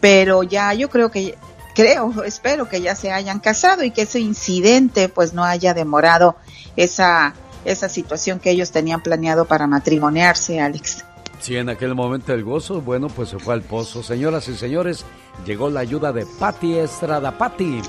pero 0.00 0.42
ya 0.42 0.72
yo 0.74 0.90
creo 0.90 1.10
que 1.10 1.36
creo, 1.74 2.22
espero 2.24 2.68
que 2.68 2.80
ya 2.80 2.94
se 2.94 3.12
hayan 3.12 3.40
casado 3.40 3.84
y 3.84 3.90
que 3.90 4.02
ese 4.02 4.20
incidente 4.20 5.08
pues 5.08 5.32
no 5.32 5.44
haya 5.44 5.74
demorado 5.74 6.36
esa 6.76 7.34
esa 7.64 7.88
situación 7.88 8.38
que 8.38 8.50
ellos 8.50 8.70
tenían 8.70 9.02
planeado 9.02 9.44
para 9.44 9.66
matrimoniarse, 9.66 10.60
Alex. 10.60 11.04
Si 11.40 11.56
en 11.56 11.68
aquel 11.68 11.94
momento 11.94 12.32
el 12.32 12.42
gozo, 12.42 12.80
bueno, 12.80 13.08
pues 13.08 13.28
se 13.28 13.38
fue 13.38 13.54
al 13.54 13.62
pozo. 13.62 14.02
Señoras 14.02 14.48
y 14.48 14.56
señores, 14.56 15.04
llegó 15.46 15.70
la 15.70 15.80
ayuda 15.80 16.12
de 16.12 16.26
Patti 16.26 16.76
Estrada. 16.76 17.38
Patti. 17.38 17.80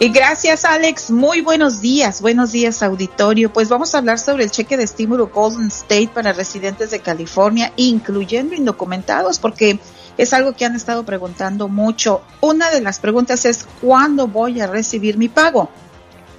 Y 0.00 0.08
gracias, 0.08 0.64
Alex. 0.64 1.10
Muy 1.10 1.40
buenos 1.40 1.80
días. 1.80 2.20
Buenos 2.20 2.50
días, 2.50 2.82
auditorio. 2.82 3.52
Pues 3.52 3.68
vamos 3.68 3.94
a 3.94 3.98
hablar 3.98 4.18
sobre 4.18 4.44
el 4.44 4.50
cheque 4.50 4.76
de 4.76 4.84
estímulo 4.84 5.28
Golden 5.28 5.68
State 5.68 6.10
para 6.12 6.32
residentes 6.32 6.90
de 6.90 6.98
California, 6.98 7.72
incluyendo 7.76 8.54
indocumentados, 8.54 9.38
porque 9.38 9.78
es 10.22 10.32
algo 10.32 10.52
que 10.52 10.64
han 10.64 10.76
estado 10.76 11.04
preguntando 11.04 11.68
mucho. 11.68 12.22
Una 12.40 12.70
de 12.70 12.80
las 12.80 12.98
preguntas 12.98 13.44
es, 13.44 13.66
¿cuándo 13.80 14.26
voy 14.28 14.60
a 14.60 14.66
recibir 14.66 15.16
mi 15.16 15.28
pago? 15.28 15.70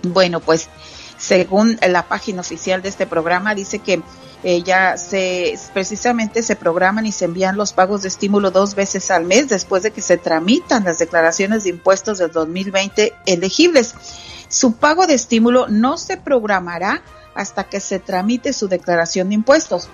Bueno, 0.04 0.40
pues 0.40 0.70
según 1.18 1.78
la 1.88 2.08
página 2.08 2.42
oficial 2.42 2.82
de 2.82 2.90
este 2.90 3.08
programa, 3.08 3.56
dice 3.56 3.80
que 3.80 4.02
eh, 4.44 4.64
ya 4.64 4.98
se 4.98 5.58
precisamente 5.74 6.42
se 6.42 6.56
programan 6.56 7.06
y 7.06 7.12
se 7.12 7.26
envían 7.26 7.58
los 7.58 7.74
pagos 7.74 8.02
de 8.02 8.08
estímulo 8.08 8.50
dos 8.50 8.74
veces 8.74 9.12
al 9.12 9.26
mes 9.26 9.50
después 9.50 9.84
de 9.84 9.92
que 9.92 10.02
se 10.02 10.18
tramitan 10.18 10.84
las 10.84 10.98
declaraciones 10.98 11.64
de 11.64 11.70
impuestos 11.70 12.18
del 12.18 12.32
2020 12.32 13.14
elegibles. 13.28 13.94
Su 14.48 14.74
pago 14.74 15.06
de 15.06 15.14
estímulo 15.14 15.68
no 15.68 15.98
se 15.98 16.18
programará 16.18 17.02
hasta 17.36 17.66
que 17.66 17.80
se 17.80 18.00
tramite 18.00 18.52
su 18.54 18.68
declaración 18.68 19.30
de 19.30 19.36
impuestos. 19.36 19.90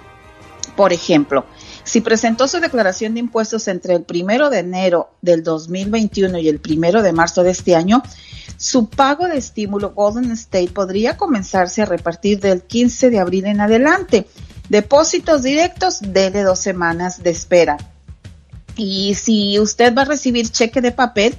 Por 0.76 0.94
ejemplo, 0.94 1.46
si 1.88 2.02
presentó 2.02 2.50
su 2.50 2.60
declaración 2.60 3.14
de 3.14 3.22
impuestos 3.22 3.70
entre 3.70 3.96
el 3.96 4.04
primero 4.04 4.50
de 4.50 4.60
enero 4.60 5.10
del 5.22 5.42
2021 5.42 6.38
y 6.40 6.50
el 6.50 6.60
primero 6.60 7.02
de 7.02 7.14
marzo 7.14 7.44
de 7.44 7.52
este 7.52 7.76
año, 7.76 8.04
su 8.58 8.90
pago 8.90 9.28
de 9.28 9.38
estímulo 9.38 9.94
Golden 9.94 10.32
State 10.32 10.68
podría 10.70 11.16
comenzarse 11.16 11.82
a 11.82 11.86
repartir 11.86 12.42
del 12.42 12.64
15 12.64 13.10
de 13.10 13.20
abril 13.20 13.46
en 13.46 13.62
adelante. 13.62 14.28
Depósitos 14.68 15.44
directos, 15.44 16.00
dele 16.02 16.44
dos 16.44 16.60
semanas 16.60 17.24
de 17.24 17.30
espera. 17.30 17.78
Y 18.76 19.16
si 19.16 19.58
usted 19.58 19.96
va 19.96 20.02
a 20.02 20.06
recibir 20.06 20.50
cheque 20.50 20.82
de 20.82 20.92
papel, 20.92 21.36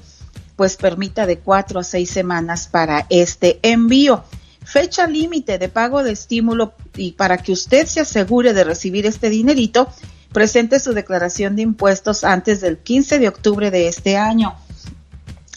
pues 0.56 0.76
permita 0.76 1.26
de 1.26 1.38
cuatro 1.38 1.80
a 1.80 1.84
seis 1.84 2.08
semanas 2.08 2.68
para 2.68 3.06
este 3.10 3.60
envío. 3.62 4.24
Fecha 4.64 5.06
límite 5.06 5.58
de 5.58 5.68
pago 5.68 6.02
de 6.02 6.12
estímulo 6.12 6.72
y 6.96 7.12
para 7.12 7.36
que 7.36 7.52
usted 7.52 7.86
se 7.86 8.00
asegure 8.00 8.54
de 8.54 8.64
recibir 8.64 9.04
este 9.04 9.28
dinerito, 9.28 9.88
presente 10.32 10.80
su 10.80 10.92
declaración 10.92 11.56
de 11.56 11.62
impuestos 11.62 12.24
antes 12.24 12.60
del 12.60 12.78
15 12.78 13.18
de 13.18 13.28
octubre 13.28 13.70
de 13.70 13.88
este 13.88 14.16
año. 14.16 14.54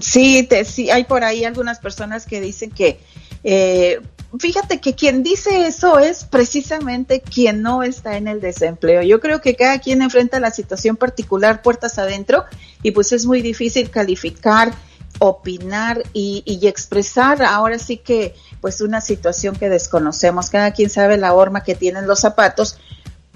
Sí, 0.00 0.48
sí, 0.64 0.90
hay 0.90 1.02
por 1.04 1.24
ahí 1.24 1.44
algunas 1.44 1.80
personas 1.80 2.24
que 2.26 2.40
dicen 2.40 2.70
que, 2.70 3.00
eh, 3.42 4.00
fíjate 4.38 4.80
que 4.80 4.94
quien 4.94 5.22
dice 5.22 5.66
eso 5.66 5.98
es 5.98 6.24
precisamente 6.24 7.20
quien 7.20 7.62
no 7.62 7.82
está 7.82 8.16
en 8.16 8.28
el 8.28 8.40
desempleo. 8.40 9.02
Yo 9.02 9.20
creo 9.20 9.40
que 9.40 9.56
cada 9.56 9.78
quien 9.78 10.02
enfrenta 10.02 10.40
la 10.40 10.50
situación 10.50 10.96
particular 10.96 11.62
puertas 11.62 11.98
adentro 11.98 12.44
y 12.82 12.92
pues 12.92 13.12
es 13.12 13.26
muy 13.26 13.42
difícil 13.42 13.90
calificar 13.90 14.72
opinar 15.18 16.02
y, 16.12 16.42
y, 16.46 16.66
expresar 16.66 17.42
ahora 17.42 17.78
sí 17.78 17.98
que 17.98 18.34
pues 18.60 18.80
una 18.80 19.00
situación 19.00 19.54
que 19.54 19.68
desconocemos. 19.68 20.48
Cada 20.50 20.72
quien 20.72 20.88
sabe 20.88 21.16
la 21.18 21.34
horma 21.34 21.62
que 21.62 21.74
tienen 21.74 22.06
los 22.06 22.20
zapatos, 22.20 22.78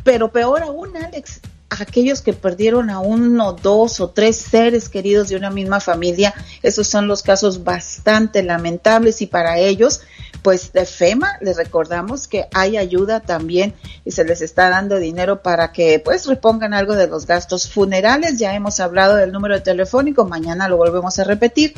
pero 0.03 0.33
peor 0.33 0.63
aún, 0.63 0.97
Alex, 0.97 1.41
aquellos 1.69 2.23
que 2.23 2.33
perdieron 2.33 2.91
a 2.91 3.01
uno, 3.01 3.53
dos 3.53 4.01
o 4.01 4.11
tres 4.11 4.37
seres 4.37 4.89
queridos 4.89 5.29
de 5.29 5.37
una 5.37 5.51
misma 5.51 5.81
familia, 5.81 6.35
esos 6.63 6.87
son 6.87 7.09
los 7.09 7.23
casos 7.23 7.65
bastante 7.65 8.43
lamentables 8.43 9.21
y 9.23 9.27
para 9.27 9.59
ellos, 9.59 10.01
pues 10.47 10.73
de 10.73 10.87
FEMA 10.87 11.39
les 11.41 11.57
recordamos 11.57 12.29
que 12.29 12.47
hay 12.55 12.77
ayuda 12.77 13.19
también 13.19 13.75
y 14.05 14.13
se 14.13 14.23
les 14.23 14.43
está 14.43 14.69
dando 14.69 15.01
dinero 15.01 15.43
para 15.43 15.73
que 15.73 15.99
pues 15.99 16.25
repongan 16.27 16.73
algo 16.73 16.95
de 16.95 17.09
los 17.09 17.27
gastos 17.27 17.69
funerales. 17.69 18.39
Ya 18.39 18.55
hemos 18.55 18.79
hablado 18.79 19.17
del 19.17 19.33
número 19.33 19.61
telefónico, 19.61 20.25
mañana 20.25 20.69
lo 20.69 20.77
volvemos 20.77 21.19
a 21.19 21.25
repetir. 21.25 21.75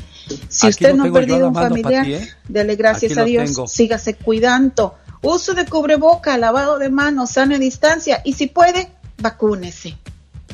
Si 0.51 0.69
usted 0.69 0.95
no 0.95 1.05
ha 1.05 1.11
perdido 1.11 1.49
un 1.49 1.55
familiar, 1.55 2.07
¿eh? 2.07 2.29
dele 2.47 2.77
gracias 2.77 3.17
a 3.17 3.25
Dios, 3.25 3.59
sígase 3.69 4.17
cuidando. 4.17 4.97
Uso 5.23 5.55
de 5.55 5.65
cubreboca, 5.65 6.37
lavado 6.37 6.79
de 6.79 6.91
manos, 6.91 7.31
sana 7.31 7.59
distancia 7.59 8.21
y 8.23 8.35
si 8.35 8.49
puede, 8.49 8.91
vacúnese. 9.17 9.97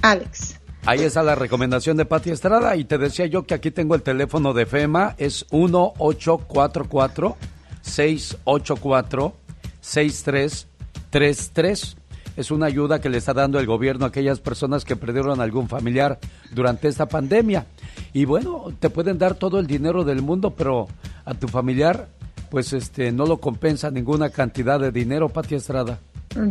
Alex. 0.02 0.54
Ahí 0.86 1.02
está 1.02 1.24
la 1.24 1.34
recomendación 1.34 1.96
de 1.96 2.04
Pati 2.04 2.30
Estrada 2.30 2.76
y 2.76 2.84
te 2.84 2.96
decía 2.96 3.26
yo 3.26 3.44
que 3.44 3.54
aquí 3.54 3.72
tengo 3.72 3.96
el 3.96 4.02
teléfono 4.02 4.52
de 4.52 4.66
FEMA, 4.66 5.16
es 5.18 5.46
1844 5.50 7.36
684 7.84 9.34
6333. 9.80 11.96
Es 12.36 12.50
una 12.50 12.66
ayuda 12.66 13.00
que 13.00 13.08
le 13.08 13.18
está 13.18 13.32
dando 13.32 13.60
el 13.60 13.66
gobierno 13.66 14.06
a 14.06 14.08
aquellas 14.08 14.40
personas 14.40 14.84
que 14.84 14.96
perdieron 14.96 15.40
algún 15.40 15.68
familiar 15.68 16.18
durante 16.52 16.88
esta 16.88 17.06
pandemia. 17.06 17.66
Y 18.12 18.24
bueno, 18.24 18.72
te 18.80 18.90
pueden 18.90 19.18
dar 19.18 19.34
todo 19.34 19.60
el 19.60 19.68
dinero 19.68 20.02
del 20.02 20.20
mundo, 20.22 20.50
pero 20.50 20.88
a 21.24 21.34
tu 21.34 21.46
familiar 21.46 22.08
pues 22.50 22.72
este 22.72 23.12
no 23.12 23.26
lo 23.26 23.36
compensa 23.38 23.90
ninguna 23.90 24.30
cantidad 24.30 24.80
de 24.80 24.90
dinero, 24.92 25.28
Pati 25.28 25.56
Estrada 25.56 25.98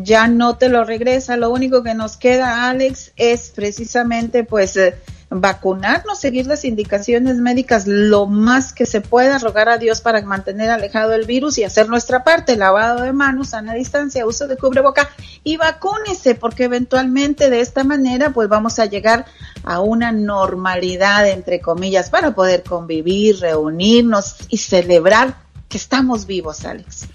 ya 0.04 0.28
no 0.28 0.58
te 0.58 0.70
lo 0.70 0.84
regresa. 0.84 1.38
Lo 1.38 1.50
único 1.50 1.84
que 1.84 1.94
nos 1.94 2.18
queda, 2.18 2.70
Alex, 2.70 3.12
es 3.16 3.50
precisamente 3.50 4.44
pues 4.44 4.78
eh, 4.78 4.96
vacunarnos, 5.42 6.20
seguir 6.20 6.48
las 6.48 6.66
indicaciones 6.66 7.38
médicas 7.38 7.88
lo 7.88 8.26
más 8.26 8.74
que 8.74 8.86
se 8.86 9.02
pueda, 9.02 9.38
rogar 9.40 9.70
a 9.70 9.78
Dios 9.78 10.02
para 10.02 10.22
mantener 10.22 10.70
alejado 10.70 11.14
el 11.14 11.26
virus 11.26 11.58
y 11.58 11.64
hacer 11.64 11.90
nuestra 11.90 12.24
parte, 12.24 12.56
lavado 12.56 13.04
de 13.04 13.14
manos, 13.14 13.50
sana 13.50 13.74
distancia, 13.74 14.26
uso 14.26 14.48
de 14.48 14.58
cubreboca 14.58 15.10
y 15.44 15.58
vacúnese, 15.58 16.36
porque 16.36 16.66
eventualmente 16.66 17.50
de 17.50 17.62
esta 17.62 17.84
manera 17.84 18.32
pues 18.32 18.50
vamos 18.50 18.80
a 18.80 18.86
llegar 18.86 19.26
a 19.64 19.80
una 19.82 20.12
normalidad, 20.12 21.28
entre 21.28 21.62
comillas, 21.62 22.10
para 22.10 22.34
poder 22.36 22.64
convivir, 22.64 23.40
reunirnos 23.40 24.36
y 24.50 24.58
celebrar 24.58 25.36
que 25.70 25.78
estamos 25.78 26.26
vivos, 26.26 26.66
Alex. 26.66 27.08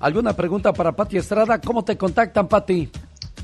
¿Alguna 0.00 0.34
pregunta 0.34 0.72
para 0.72 0.92
Pati 0.92 1.16
Estrada? 1.16 1.60
¿Cómo 1.60 1.84
te 1.84 1.96
contactan, 1.96 2.48
Pati? 2.48 2.90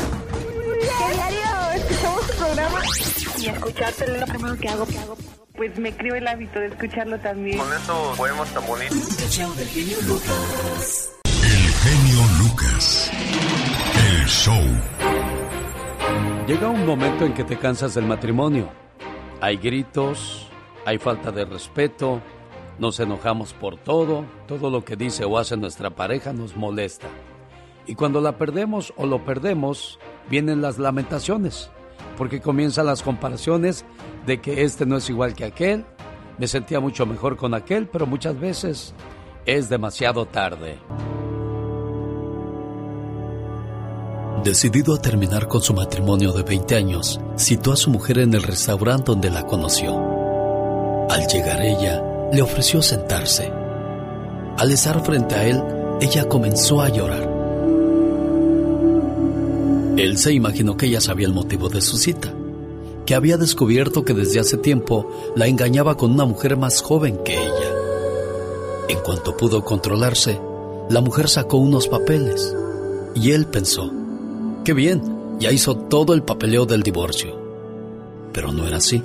Diario 0.81 1.71
escuchamos 1.75 2.27
tu 2.27 2.33
programa 2.33 2.81
y 3.37 3.47
escucharte 3.47 4.03
es 4.05 4.19
lo 4.19 4.25
primero 4.27 4.57
que 4.57 4.69
hago. 4.69 4.87
Pues 5.55 5.77
me 5.77 5.95
creo 5.95 6.15
el 6.15 6.27
hábito 6.27 6.59
de 6.59 6.67
escucharlo 6.67 7.19
también. 7.19 7.57
Con 7.57 7.73
eso 7.73 8.13
podemos 8.15 8.47
tan 8.49 8.65
bonito. 8.65 8.95
El 8.95 9.67
genio 9.67 9.97
Lucas. 10.07 11.11
El 11.25 11.71
genio 11.73 12.21
Lucas. 12.39 13.11
El 14.09 14.25
show. 14.27 14.63
Llega 16.47 16.69
un 16.69 16.85
momento 16.85 17.25
en 17.25 17.33
que 17.33 17.43
te 17.43 17.57
cansas 17.57 17.93
del 17.93 18.05
matrimonio. 18.05 18.69
Hay 19.41 19.57
gritos, 19.57 20.47
hay 20.85 20.97
falta 20.97 21.31
de 21.31 21.45
respeto, 21.45 22.21
nos 22.79 22.99
enojamos 22.99 23.53
por 23.53 23.77
todo, 23.77 24.25
todo 24.47 24.69
lo 24.69 24.83
que 24.83 24.95
dice 24.95 25.25
o 25.25 25.37
hace 25.37 25.57
nuestra 25.57 25.89
pareja 25.91 26.33
nos 26.33 26.55
molesta. 26.55 27.07
Y 27.85 27.95
cuando 27.95 28.21
la 28.21 28.37
perdemos 28.37 28.93
o 28.97 29.05
lo 29.05 29.25
perdemos, 29.25 29.99
vienen 30.29 30.61
las 30.61 30.77
lamentaciones, 30.77 31.69
porque 32.17 32.41
comienzan 32.41 32.85
las 32.85 33.01
comparaciones 33.01 33.85
de 34.25 34.41
que 34.41 34.63
este 34.63 34.85
no 34.85 34.97
es 34.97 35.09
igual 35.09 35.33
que 35.33 35.45
aquel, 35.45 35.85
me 36.37 36.47
sentía 36.47 36.79
mucho 36.79 37.05
mejor 37.05 37.35
con 37.35 37.53
aquel, 37.53 37.87
pero 37.87 38.05
muchas 38.05 38.39
veces 38.39 38.93
es 39.45 39.69
demasiado 39.69 40.25
tarde. 40.25 40.79
Decidido 44.43 44.95
a 44.95 45.01
terminar 45.01 45.49
con 45.49 45.61
su 45.61 45.73
matrimonio 45.73 46.31
de 46.31 46.43
20 46.43 46.75
años, 46.75 47.19
citó 47.37 47.73
a 47.73 47.75
su 47.75 47.89
mujer 47.89 48.19
en 48.19 48.33
el 48.33 48.43
restaurante 48.43 49.11
donde 49.11 49.29
la 49.29 49.43
conoció. 49.43 49.97
Al 51.09 51.27
llegar 51.27 51.61
ella, 51.61 52.01
le 52.31 52.41
ofreció 52.41 52.81
sentarse. 52.81 53.51
Al 54.57 54.71
estar 54.71 55.03
frente 55.03 55.35
a 55.35 55.43
él, 55.45 55.61
ella 55.99 56.29
comenzó 56.29 56.81
a 56.81 56.89
llorar. 56.89 57.38
Él 59.99 60.17
se 60.17 60.31
imaginó 60.31 60.77
que 60.77 60.85
ella 60.85 61.01
sabía 61.01 61.27
el 61.27 61.33
motivo 61.33 61.67
de 61.67 61.81
su 61.81 61.97
cita, 61.97 62.33
que 63.05 63.15
había 63.15 63.35
descubierto 63.35 64.05
que 64.05 64.13
desde 64.13 64.39
hace 64.39 64.55
tiempo 64.55 65.11
la 65.35 65.47
engañaba 65.47 65.97
con 65.97 66.13
una 66.13 66.23
mujer 66.23 66.55
más 66.55 66.81
joven 66.81 67.19
que 67.25 67.33
ella. 67.33 67.75
En 68.87 69.01
cuanto 69.01 69.35
pudo 69.35 69.65
controlarse, 69.65 70.39
la 70.89 71.01
mujer 71.01 71.27
sacó 71.27 71.57
unos 71.57 71.89
papeles 71.89 72.55
y 73.13 73.31
él 73.31 73.45
pensó, 73.47 73.91
qué 74.63 74.71
bien, 74.71 75.01
ya 75.37 75.51
hizo 75.51 75.75
todo 75.75 76.13
el 76.13 76.23
papeleo 76.23 76.65
del 76.65 76.81
divorcio. 76.81 77.37
Pero 78.31 78.53
no 78.53 78.65
era 78.65 78.77
así. 78.77 79.03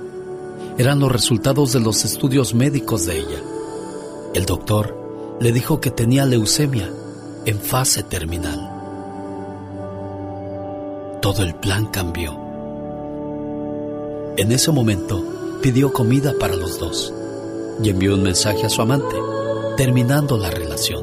Eran 0.79 1.01
los 1.01 1.11
resultados 1.11 1.73
de 1.73 1.81
los 1.81 2.05
estudios 2.05 2.55
médicos 2.55 3.05
de 3.05 3.19
ella. 3.19 3.43
El 4.33 4.47
doctor 4.47 4.97
le 5.41 5.51
dijo 5.51 5.81
que 5.81 5.91
tenía 5.91 6.25
leucemia 6.25 6.89
en 7.47 7.59
fase 7.59 8.05
terminal 8.05 8.74
todo 11.25 11.43
el 11.43 11.55
plan 11.55 11.87
cambió. 11.87 12.39
En 14.37 14.53
ese 14.53 14.71
momento 14.73 15.25
pidió 15.63 15.91
comida 15.91 16.35
para 16.39 16.55
los 16.55 16.79
dos 16.79 17.15
y 17.83 17.89
envió 17.89 18.13
un 18.13 18.23
mensaje 18.23 18.67
a 18.67 18.69
su 18.69 18.83
amante, 18.83 19.17
terminando 19.79 20.37
la 20.37 20.51
relación. 20.51 21.03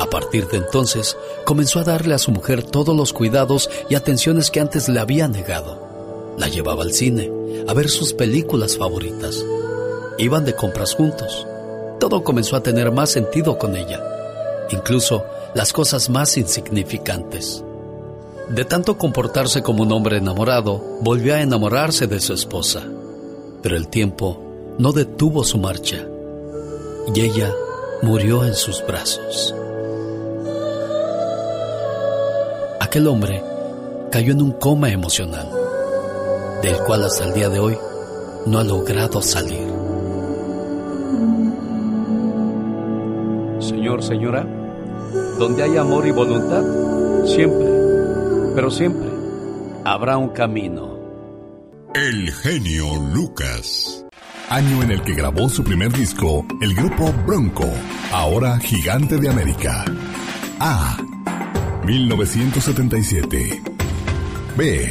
A 0.00 0.06
partir 0.06 0.48
de 0.48 0.56
entonces, 0.56 1.18
comenzó 1.44 1.80
a 1.80 1.84
darle 1.84 2.14
a 2.14 2.18
su 2.18 2.30
mujer 2.30 2.62
todos 2.62 2.96
los 2.96 3.12
cuidados 3.12 3.68
y 3.90 3.96
atenciones 3.96 4.50
que 4.50 4.60
antes 4.60 4.88
le 4.88 4.98
había 4.98 5.28
negado. 5.28 6.34
La 6.38 6.48
llevaba 6.48 6.82
al 6.82 6.94
cine, 6.94 7.30
a 7.68 7.74
ver 7.74 7.90
sus 7.90 8.14
películas 8.14 8.78
favoritas. 8.78 9.44
Iban 10.16 10.46
de 10.46 10.56
compras 10.56 10.94
juntos. 10.94 11.46
Todo 12.00 12.24
comenzó 12.24 12.56
a 12.56 12.62
tener 12.62 12.90
más 12.92 13.10
sentido 13.10 13.58
con 13.58 13.76
ella, 13.76 14.02
incluso 14.70 15.22
las 15.52 15.74
cosas 15.74 16.08
más 16.08 16.38
insignificantes. 16.38 17.62
De 18.52 18.66
tanto 18.66 18.98
comportarse 18.98 19.62
como 19.62 19.82
un 19.82 19.92
hombre 19.92 20.18
enamorado, 20.18 20.98
volvió 21.00 21.34
a 21.34 21.40
enamorarse 21.40 22.06
de 22.06 22.20
su 22.20 22.34
esposa. 22.34 22.82
Pero 23.62 23.78
el 23.78 23.88
tiempo 23.88 24.38
no 24.76 24.92
detuvo 24.92 25.42
su 25.42 25.56
marcha 25.56 26.06
y 27.14 27.20
ella 27.22 27.50
murió 28.02 28.44
en 28.44 28.52
sus 28.52 28.84
brazos. 28.86 29.54
Aquel 32.78 33.06
hombre 33.06 33.42
cayó 34.10 34.32
en 34.32 34.42
un 34.42 34.52
coma 34.52 34.90
emocional, 34.90 35.48
del 36.60 36.76
cual 36.80 37.04
hasta 37.04 37.24
el 37.24 37.32
día 37.32 37.48
de 37.48 37.58
hoy 37.58 37.78
no 38.44 38.58
ha 38.58 38.64
logrado 38.64 39.22
salir. 39.22 39.66
Señor, 43.60 44.02
señora, 44.02 44.46
donde 45.38 45.62
hay 45.62 45.78
amor 45.78 46.06
y 46.06 46.10
voluntad, 46.10 46.62
siempre, 47.24 47.71
pero 48.54 48.70
siempre, 48.70 49.08
habrá 49.84 50.16
un 50.16 50.30
camino. 50.30 50.98
El 51.94 52.32
genio 52.32 52.96
Lucas. 53.12 54.04
Año 54.48 54.82
en 54.82 54.90
el 54.90 55.02
que 55.02 55.14
grabó 55.14 55.48
su 55.48 55.64
primer 55.64 55.92
disco, 55.92 56.46
el 56.60 56.74
grupo 56.74 57.12
Bronco, 57.26 57.68
ahora 58.12 58.58
gigante 58.58 59.16
de 59.18 59.30
América. 59.30 59.84
A. 60.58 60.96
1977. 61.84 63.62
B. 64.56 64.90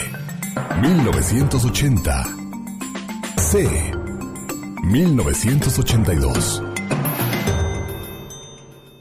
1980. 0.81 2.23
C. 3.37 3.91
1982. 4.83 6.70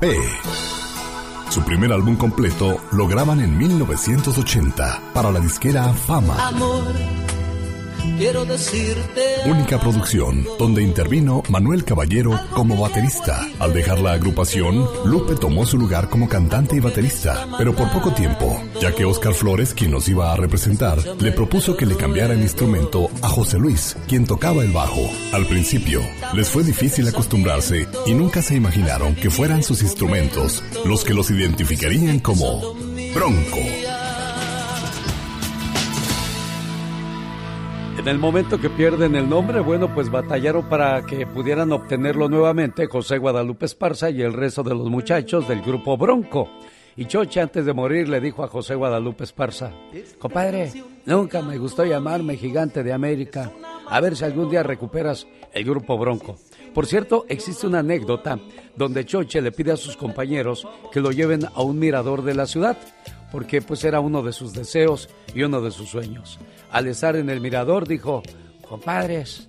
B. 0.00 0.14
Su 1.50 1.62
primer 1.62 1.92
álbum 1.92 2.14
completo 2.14 2.80
lo 2.92 3.08
graban 3.08 3.40
en 3.40 3.58
1980 3.58 5.02
para 5.12 5.32
la 5.32 5.40
disquera 5.40 5.92
Fama. 5.92 6.46
Amor, 6.46 6.94
quiero 8.18 8.44
decirte. 8.44 9.22
Única 9.46 9.80
producción 9.80 10.46
donde 10.58 10.82
intervino 10.82 11.42
Manuel 11.48 11.84
Caballero 11.84 12.38
como 12.52 12.76
baterista. 12.76 13.48
Al 13.58 13.72
dejar 13.72 14.00
la 14.00 14.12
agrupación, 14.12 14.86
Lupe 15.04 15.34
tomó 15.34 15.66
su 15.66 15.78
lugar 15.78 16.08
como 16.08 16.28
cantante 16.28 16.76
y 16.76 16.80
baterista, 16.80 17.46
pero 17.58 17.74
por 17.74 17.90
poco 17.90 18.12
tiempo, 18.12 18.60
ya 18.80 18.94
que 18.94 19.04
Oscar 19.04 19.34
Flores, 19.34 19.74
quien 19.74 19.90
los 19.90 20.08
iba 20.08 20.32
a 20.32 20.36
representar, 20.36 20.98
le 21.20 21.32
propuso 21.32 21.76
que 21.76 21.86
le 21.86 21.96
cambiara 21.96 22.34
el 22.34 22.42
instrumento 22.42 23.08
a 23.22 23.28
José 23.28 23.58
Luis, 23.58 23.96
quien 24.06 24.24
tocaba 24.24 24.62
el 24.62 24.72
bajo. 24.72 25.00
Al 25.32 25.46
principio, 25.46 26.00
les 26.34 26.48
fue 26.48 26.62
difícil 26.62 27.08
acostumbrarse 27.08 27.86
y 28.06 28.14
nunca 28.14 28.42
se 28.42 28.54
imaginaron 28.54 29.14
que 29.14 29.30
fueran 29.30 29.62
sus 29.62 29.82
instrumentos 29.82 30.62
los 30.84 31.04
que 31.04 31.14
los 31.14 31.30
identificarían 31.30 32.20
como 32.20 32.74
Bronco. 33.14 33.99
En 38.00 38.08
el 38.08 38.18
momento 38.18 38.58
que 38.58 38.70
pierden 38.70 39.14
el 39.14 39.28
nombre, 39.28 39.60
bueno, 39.60 39.94
pues 39.94 40.10
batallaron 40.10 40.66
para 40.70 41.04
que 41.04 41.26
pudieran 41.26 41.70
obtenerlo 41.70 42.30
nuevamente 42.30 42.86
José 42.86 43.18
Guadalupe 43.18 43.66
Esparza 43.66 44.08
y 44.08 44.22
el 44.22 44.32
resto 44.32 44.62
de 44.62 44.74
los 44.74 44.88
muchachos 44.88 45.46
del 45.46 45.60
grupo 45.60 45.98
Bronco. 45.98 46.48
Y 46.96 47.04
Choche 47.04 47.42
antes 47.42 47.66
de 47.66 47.74
morir 47.74 48.08
le 48.08 48.22
dijo 48.22 48.42
a 48.42 48.48
José 48.48 48.74
Guadalupe 48.74 49.24
Esparza, 49.24 49.72
compadre, 50.18 50.72
nunca 51.04 51.42
me 51.42 51.58
gustó 51.58 51.84
llamarme 51.84 52.38
gigante 52.38 52.82
de 52.82 52.94
América. 52.94 53.52
A 53.86 54.00
ver 54.00 54.16
si 54.16 54.24
algún 54.24 54.48
día 54.48 54.62
recuperas 54.62 55.26
el 55.52 55.64
grupo 55.64 55.98
Bronco. 55.98 56.38
Por 56.72 56.86
cierto, 56.86 57.26
existe 57.28 57.66
una 57.66 57.80
anécdota 57.80 58.38
donde 58.76 59.04
Choche 59.04 59.42
le 59.42 59.52
pide 59.52 59.72
a 59.72 59.76
sus 59.76 59.98
compañeros 59.98 60.66
que 60.90 61.00
lo 61.00 61.12
lleven 61.12 61.44
a 61.44 61.60
un 61.60 61.78
mirador 61.78 62.22
de 62.22 62.34
la 62.34 62.46
ciudad, 62.46 62.78
porque 63.30 63.62
pues 63.62 63.84
era 63.84 64.00
uno 64.00 64.22
de 64.22 64.32
sus 64.32 64.52
deseos 64.52 65.08
y 65.34 65.42
uno 65.42 65.60
de 65.60 65.70
sus 65.70 65.88
sueños. 65.88 66.38
Al 66.70 66.86
estar 66.86 67.16
en 67.16 67.30
el 67.30 67.40
mirador 67.40 67.86
dijo, 67.86 68.22
compadres, 68.68 69.48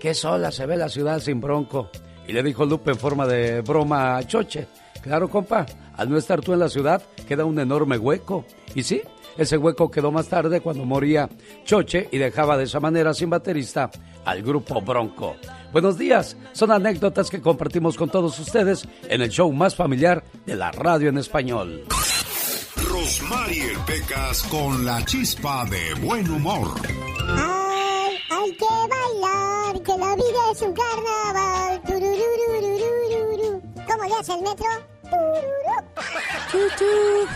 qué 0.00 0.14
sola 0.14 0.50
se 0.50 0.66
ve 0.66 0.76
la 0.76 0.88
ciudad 0.88 1.20
sin 1.20 1.40
bronco. 1.40 1.90
Y 2.26 2.32
le 2.32 2.42
dijo 2.42 2.64
Lupe 2.64 2.92
en 2.92 2.98
forma 2.98 3.26
de 3.26 3.60
broma 3.60 4.16
a 4.16 4.26
Choche, 4.26 4.66
claro 5.02 5.28
compa, 5.28 5.66
al 5.96 6.08
no 6.08 6.16
estar 6.16 6.40
tú 6.40 6.52
en 6.52 6.58
la 6.60 6.68
ciudad 6.68 7.02
queda 7.26 7.44
un 7.44 7.58
enorme 7.58 7.98
hueco. 7.98 8.44
Y 8.74 8.82
sí, 8.82 9.02
ese 9.36 9.58
hueco 9.58 9.90
quedó 9.90 10.10
más 10.12 10.28
tarde 10.28 10.60
cuando 10.60 10.84
moría 10.84 11.28
Choche 11.64 12.08
y 12.10 12.18
dejaba 12.18 12.56
de 12.56 12.64
esa 12.64 12.80
manera 12.80 13.12
sin 13.14 13.30
baterista 13.30 13.90
al 14.24 14.42
grupo 14.42 14.80
Bronco. 14.80 15.36
Buenos 15.72 15.98
días, 15.98 16.36
son 16.52 16.70
anécdotas 16.70 17.30
que 17.30 17.40
compartimos 17.40 17.96
con 17.96 18.08
todos 18.08 18.38
ustedes 18.38 18.88
en 19.08 19.22
el 19.22 19.30
show 19.30 19.50
más 19.52 19.74
familiar 19.74 20.22
de 20.46 20.54
la 20.54 20.70
radio 20.70 21.08
en 21.08 21.18
español. 21.18 21.84
Rosmarie 22.76 23.76
Pecas 23.86 24.42
con 24.44 24.84
la 24.84 25.04
chispa 25.04 25.64
de 25.66 25.94
buen 25.94 26.30
humor. 26.30 26.80
Ay, 27.20 28.16
hay 28.30 28.56
que 28.56 28.64
bailar, 28.64 29.82
que 29.82 29.96
la 29.96 30.14
vida 30.16 30.50
es 30.52 30.62
un 30.62 30.74
carnaval. 30.74 31.82
¿Cómo 33.86 34.04
le 34.04 34.14
hace 34.14 34.34
el 34.34 34.42
metro? 34.42 34.93
Chuchu. 36.50 37.26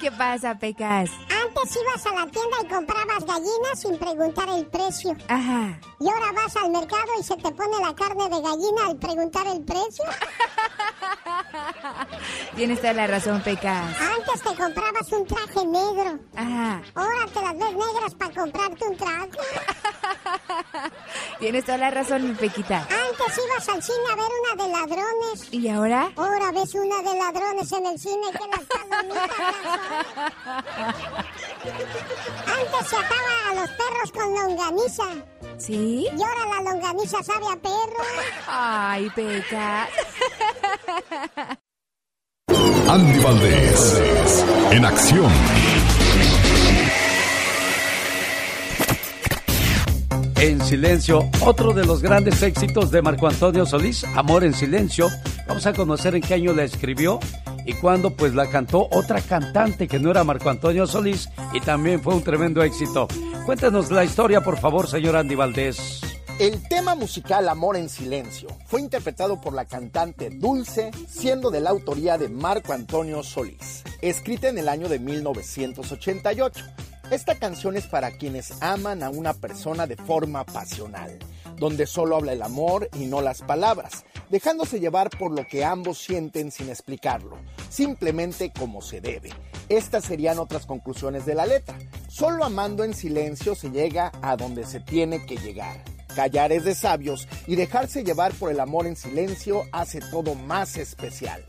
¿Qué 0.00 0.10
pasa, 0.12 0.54
Pecas? 0.58 1.10
Antes 1.30 1.76
ibas 1.76 2.06
a 2.06 2.12
la 2.12 2.26
tienda 2.30 2.56
y 2.62 2.66
comprabas 2.66 3.24
gallinas 3.24 3.80
sin 3.80 3.98
preguntar 3.98 4.48
el 4.50 4.66
precio. 4.66 5.16
Ajá. 5.28 5.78
Y 6.00 6.08
ahora 6.08 6.32
vas 6.32 6.56
al 6.56 6.70
mercado 6.70 7.06
y 7.18 7.22
se 7.22 7.36
te 7.36 7.50
pone 7.52 7.78
la 7.80 7.94
carne 7.94 8.24
de 8.24 8.40
gallina 8.42 8.86
al 8.86 8.96
preguntar 8.96 9.46
el 9.46 9.62
precio. 9.64 10.04
Tienes 12.56 12.80
toda 12.80 12.92
la 12.92 13.06
razón, 13.06 13.40
Pecas. 13.42 13.96
Antes 14.00 14.42
te 14.42 14.54
comprabas 14.54 15.10
un 15.12 15.26
traje 15.26 15.64
negro. 15.66 16.18
Ajá. 16.36 16.82
Ahora 16.94 17.26
te 17.32 17.40
las 17.40 17.56
ves 17.58 17.72
negras 17.72 18.14
para 18.18 18.34
comprarte 18.34 18.84
un 18.84 18.96
traje. 18.96 19.30
Tienes 21.38 21.64
toda 21.64 21.78
la 21.78 21.90
razón, 21.90 22.28
mi 22.28 22.34
Pequita. 22.34 22.78
Antes 22.80 23.38
ibas 23.46 23.68
al 23.68 23.82
cine 23.82 23.98
a 24.12 24.16
ver 24.16 24.30
una 24.42 24.64
de 24.64 24.70
ladrones. 24.74 25.48
¿Y 25.52 25.68
ahora? 25.68 26.10
Ahora 26.16 26.52
ves 26.52 26.74
una 26.74 27.02
de 27.02 27.18
ladrones 27.18 27.72
en 27.72 27.86
el 27.86 27.98
cine 27.98 28.26
que 28.32 28.46
las 28.48 28.64
palomitas 28.66 29.30
Antes 32.46 32.88
se 32.88 32.96
ataba 32.96 33.34
a 33.50 33.54
los 33.54 33.70
perros 33.70 34.12
con 34.12 34.34
longaniza. 34.34 35.04
¿Sí? 35.58 36.08
Y 36.16 36.22
ahora 36.22 36.44
la 36.56 36.72
longaniza 36.72 37.22
sabe 37.22 37.46
a 37.52 37.56
perro. 37.56 38.04
Ay, 38.46 39.10
Peca. 39.14 39.88
Andy 42.88 43.18
Valdés, 43.20 44.44
en 44.70 44.84
acción. 44.84 45.32
En 50.40 50.60
silencio. 50.62 51.28
Otro 51.40 51.72
de 51.72 51.84
los 51.84 52.02
grandes 52.02 52.42
éxitos 52.42 52.90
de 52.90 53.02
Marco 53.02 53.26
Antonio 53.26 53.66
Solís, 53.66 54.04
Amor 54.14 54.44
en 54.44 54.54
silencio. 54.54 55.08
Vamos 55.46 55.66
a 55.66 55.72
conocer 55.72 56.14
en 56.14 56.22
qué 56.22 56.34
año 56.34 56.52
la 56.52 56.64
escribió 56.64 57.20
y 57.66 57.72
cuándo 57.74 58.10
pues 58.10 58.34
la 58.34 58.48
cantó 58.48 58.88
otra 58.90 59.20
cantante 59.20 59.88
que 59.88 59.98
no 59.98 60.10
era 60.10 60.24
Marco 60.24 60.50
Antonio 60.50 60.86
Solís 60.86 61.28
y 61.52 61.60
también 61.60 62.02
fue 62.02 62.14
un 62.14 62.22
tremendo 62.22 62.62
éxito. 62.62 63.08
Cuéntanos 63.46 63.90
la 63.90 64.04
historia, 64.04 64.40
por 64.40 64.58
favor, 64.58 64.88
señor 64.88 65.16
Andy 65.16 65.34
Valdés. 65.34 66.00
El 66.40 66.66
tema 66.68 66.96
musical 66.96 67.48
Amor 67.48 67.76
en 67.76 67.88
Silencio 67.88 68.48
fue 68.66 68.80
interpretado 68.80 69.40
por 69.40 69.52
la 69.52 69.66
cantante 69.66 70.30
Dulce, 70.30 70.90
siendo 71.08 71.50
de 71.50 71.60
la 71.60 71.70
autoría 71.70 72.18
de 72.18 72.28
Marco 72.28 72.72
Antonio 72.72 73.22
Solís, 73.22 73.84
escrita 74.02 74.48
en 74.48 74.58
el 74.58 74.68
año 74.68 74.88
de 74.88 74.98
1988. 74.98 76.64
Esta 77.10 77.38
canción 77.38 77.76
es 77.76 77.86
para 77.86 78.12
quienes 78.12 78.62
aman 78.62 79.02
a 79.02 79.10
una 79.10 79.34
persona 79.34 79.86
de 79.86 79.96
forma 79.96 80.44
pasional, 80.44 81.18
donde 81.56 81.86
solo 81.86 82.16
habla 82.16 82.32
el 82.32 82.42
amor 82.42 82.88
y 82.94 83.04
no 83.06 83.20
las 83.20 83.42
palabras, 83.42 84.04
dejándose 84.30 84.80
llevar 84.80 85.10
por 85.10 85.30
lo 85.30 85.46
que 85.46 85.64
ambos 85.64 85.98
sienten 85.98 86.50
sin 86.50 86.70
explicarlo, 86.70 87.36
simplemente 87.68 88.52
como 88.58 88.80
se 88.80 89.02
debe. 89.02 89.30
Estas 89.68 90.04
serían 90.04 90.38
otras 90.38 90.64
conclusiones 90.64 91.26
de 91.26 91.34
la 91.34 91.46
letra. 91.46 91.76
Solo 92.08 92.44
amando 92.44 92.84
en 92.84 92.94
silencio 92.94 93.54
se 93.54 93.70
llega 93.70 94.10
a 94.22 94.36
donde 94.36 94.64
se 94.64 94.80
tiene 94.80 95.24
que 95.26 95.36
llegar. 95.36 95.84
Callar 96.14 96.52
es 96.52 96.64
de 96.64 96.74
sabios 96.74 97.28
y 97.46 97.56
dejarse 97.56 98.02
llevar 98.02 98.32
por 98.34 98.50
el 98.50 98.60
amor 98.60 98.86
en 98.86 98.96
silencio 98.96 99.64
hace 99.72 100.00
todo 100.00 100.34
más 100.34 100.76
especial. 100.76 101.44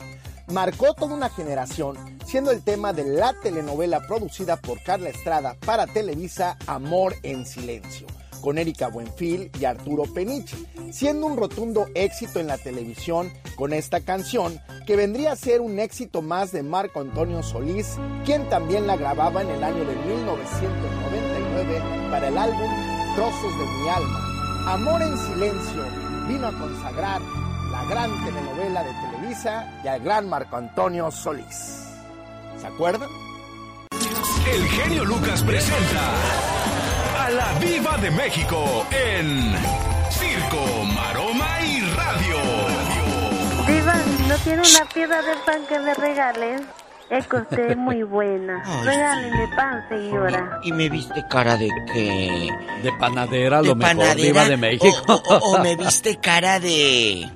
Marcó 0.47 0.93
toda 0.93 1.15
una 1.15 1.29
generación, 1.29 1.97
siendo 2.23 2.51
el 2.51 2.61
tema 2.61 2.93
de 2.93 3.03
la 3.03 3.33
telenovela 3.41 4.01
producida 4.01 4.57
por 4.57 4.81
Carla 4.83 5.09
Estrada 5.09 5.55
para 5.65 5.87
Televisa 5.87 6.55
Amor 6.67 7.15
en 7.23 7.47
Silencio, 7.47 8.05
con 8.41 8.59
Erika 8.59 8.89
Buenfil 8.89 9.49
y 9.59 9.65
Arturo 9.65 10.03
Peniche, 10.03 10.55
siendo 10.91 11.25
un 11.25 11.35
rotundo 11.35 11.87
éxito 11.95 12.39
en 12.39 12.45
la 12.45 12.59
televisión 12.59 13.31
con 13.55 13.73
esta 13.73 14.01
canción, 14.01 14.61
que 14.85 14.95
vendría 14.95 15.31
a 15.31 15.35
ser 15.35 15.61
un 15.61 15.79
éxito 15.79 16.21
más 16.21 16.51
de 16.51 16.61
Marco 16.61 16.99
Antonio 16.99 17.41
Solís, 17.41 17.97
quien 18.23 18.47
también 18.47 18.85
la 18.85 18.97
grababa 18.97 19.41
en 19.41 19.49
el 19.49 19.63
año 19.63 19.83
de 19.83 19.95
1999 19.95 21.81
para 22.11 22.27
el 22.27 22.37
álbum 22.37 22.69
Trozos 23.15 23.57
de 23.57 23.65
mi 23.65 23.89
alma. 23.89 24.73
Amor 24.73 25.01
en 25.01 25.17
Silencio 25.17 25.85
vino 26.27 26.47
a 26.47 26.59
consagrar 26.59 27.21
la 27.71 27.85
gran 27.85 28.11
telenovela 28.25 28.83
de 28.83 28.91
Televisa 29.43 29.65
y 29.83 29.87
al 29.87 29.99
gran 30.01 30.29
Marco 30.29 30.55
Antonio 30.57 31.11
Solís. 31.11 31.83
¿Se 32.59 32.67
acuerdan? 32.67 33.09
El 34.51 34.67
genio 34.67 35.05
Lucas 35.05 35.43
presenta 35.43 36.13
a 37.25 37.29
la 37.29 37.53
Viva 37.59 37.97
de 37.97 38.11
México 38.11 38.85
en 38.91 39.53
Circo, 40.11 40.83
Maroma 40.93 41.61
y 41.61 41.81
Radio. 41.81 42.37
Viva, 43.67 43.95
¿no 44.27 44.35
tiene 44.37 44.61
una 44.61 44.85
piedra 44.93 45.21
de 45.21 45.35
pan 45.45 45.61
que 45.67 45.79
me 45.79 45.93
regales? 45.95 46.61
Es 47.09 47.27
que 47.27 47.35
usted 47.37 47.71
es 47.71 47.77
muy 47.77 48.03
buena. 48.03 48.63
Regáleme 48.83 49.47
pan, 49.55 49.83
señora. 49.89 50.59
¿Y 50.63 50.71
me 50.71 50.89
viste 50.89 51.23
cara 51.29 51.55
de 51.57 51.69
qué? 51.93 52.49
De 52.83 52.91
panadera, 52.93 53.61
¿De 53.61 53.67
lo 53.67 53.75
mejor, 53.75 53.95
panadera? 53.97 54.15
Diva 54.15 54.45
de 54.45 54.57
México. 54.57 54.95
O, 55.07 55.13
o- 55.35 55.55
o 55.55 55.59
me 55.59 55.75
viste 55.77 56.17
cara 56.17 56.59
de... 56.59 57.29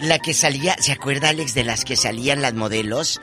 La 0.00 0.18
que 0.18 0.34
salía, 0.34 0.76
¿se 0.80 0.92
acuerda 0.92 1.28
Alex 1.30 1.54
de 1.54 1.64
las 1.64 1.84
que 1.84 1.96
salían 1.96 2.42
las 2.42 2.54
modelos? 2.54 3.20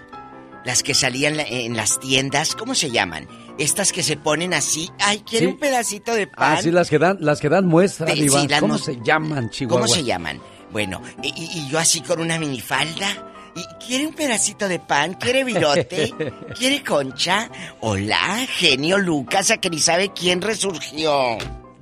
Las 0.64 0.84
que 0.84 0.94
salían 0.94 1.40
en 1.40 1.76
las 1.76 2.00
tiendas, 2.00 2.56
¿cómo 2.56 2.76
se 2.76 2.92
llaman? 2.92 3.28
Estas 3.58 3.92
que 3.92 4.04
se 4.04 4.16
ponen 4.16 4.54
así, 4.54 4.90
ay, 5.00 5.20
quiere 5.28 5.48
Sí. 5.48 5.52
un 5.54 5.60
pedacito 5.60 6.14
de 6.14 6.28
pan. 6.28 6.56
Ah, 6.58 6.62
sí, 6.62 6.72
las 6.72 6.90
que 6.90 7.00
dan, 7.00 7.18
las 7.20 7.40
que 7.40 7.50
dan 7.50 7.66
muestra, 7.68 8.06
De- 8.06 8.16
sí, 8.30 8.48
¿Cómo 8.60 8.78
se 8.78 8.98
llaman, 9.04 9.50
Chihuahua? 9.50 9.82
¿Cómo 9.82 9.94
se 9.94 10.04
llaman? 10.04 10.40
Bueno, 10.72 11.02
y 11.24 11.68
yo 11.70 11.78
así 11.80 12.02
con 12.02 12.22
una 12.22 12.40
minifalda. 12.40 13.28
¿Y 13.54 13.86
quiere 13.86 14.08
un 14.08 14.14
pedacito 14.14 14.70
de 14.70 14.80
pan? 14.80 15.16
¿Quiere 15.16 15.44
virote? 15.44 16.14
¿Quiere 16.58 16.82
concha? 16.84 17.50
Hola, 17.82 18.48
genio 18.48 18.98
Lucas, 18.98 19.52
a 19.52 19.58
que 19.58 19.70
ni 19.70 19.80
sabe 19.80 20.14
quién 20.14 20.42
resurgió. 20.42 21.38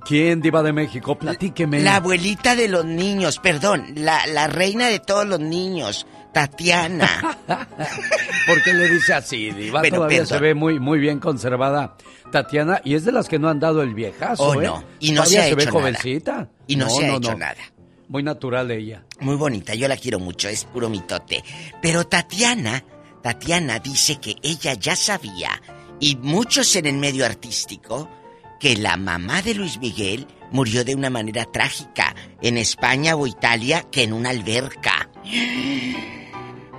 ¿Quién, 0.10 0.42
Diva 0.42 0.64
de 0.64 0.74
México? 0.74 1.16
Platíqueme. 1.20 1.82
La 1.84 1.98
abuelita 1.98 2.56
de 2.56 2.68
los 2.68 2.84
niños, 2.84 3.38
perdón, 3.38 3.86
la, 3.94 4.26
la 4.26 4.48
reina 4.48 4.88
de 4.88 5.00
todos 5.00 5.28
los 5.28 5.40
niños, 5.40 6.08
Tatiana. 6.34 7.38
¿Por 8.48 8.64
qué 8.64 8.74
le 8.74 8.90
dice 8.90 9.14
así, 9.14 9.52
Diva? 9.52 9.82
Bueno, 9.82 9.98
Todavía 9.98 10.18
perdón. 10.24 10.38
se 10.38 10.44
ve 10.44 10.56
muy, 10.56 10.80
muy 10.80 10.98
bien 10.98 11.20
conservada 11.20 11.96
Tatiana 12.32 12.82
y 12.84 12.96
es 12.96 13.06
de 13.06 13.12
las 13.12 13.28
que 13.30 13.38
no 13.38 13.50
han 13.50 13.60
dado 13.60 13.84
el 13.84 13.94
viejazo, 13.94 14.44
Oh, 14.50 14.60
¿eh? 14.60 14.66
no. 14.66 14.84
Y 15.00 15.12
no 15.12 15.22
Todavía 15.24 15.44
se 15.44 15.52
ha 15.52 15.56
ve 15.56 15.62
hecho 15.64 15.72
nada. 15.72 15.80
jovencita. 15.82 16.50
Y 16.66 16.76
no 16.76 16.90
se 16.90 17.06
ha 17.06 17.16
hecho 17.16 17.36
nada. 17.36 17.58
Muy 18.08 18.24
natural 18.24 18.72
ella. 18.72 19.04
Muy 19.20 19.36
bonita, 19.36 19.76
yo 19.76 19.88
la 19.88 19.96
quiero 19.96 20.18
mucho, 20.20 20.50
es 20.50 20.66
puro 20.66 20.90
mitote. 20.90 21.44
Pero 21.84 22.08
Tatiana, 22.08 22.84
Tatiana 23.22 23.78
dice 23.78 24.20
que 24.20 24.36
ella 24.42 24.74
ya 24.74 24.96
sabía, 24.96 25.62
y 26.00 26.16
muchos 26.16 26.76
en 26.76 26.88
el 26.88 26.98
medio 26.98 27.26
artístico, 27.28 28.10
que 28.60 28.76
la 28.76 28.98
mamá 28.98 29.42
de 29.42 29.54
Luis 29.54 29.80
Miguel 29.80 30.28
murió 30.52 30.84
de 30.84 30.96
una 30.96 31.10
manera 31.10 31.46
trágica 31.46 32.16
en 32.42 32.58
España 32.58 33.16
o 33.16 33.28
Italia 33.28 33.86
que 33.92 34.04
en 34.04 34.14
una 34.14 34.30
alberca. 34.30 35.10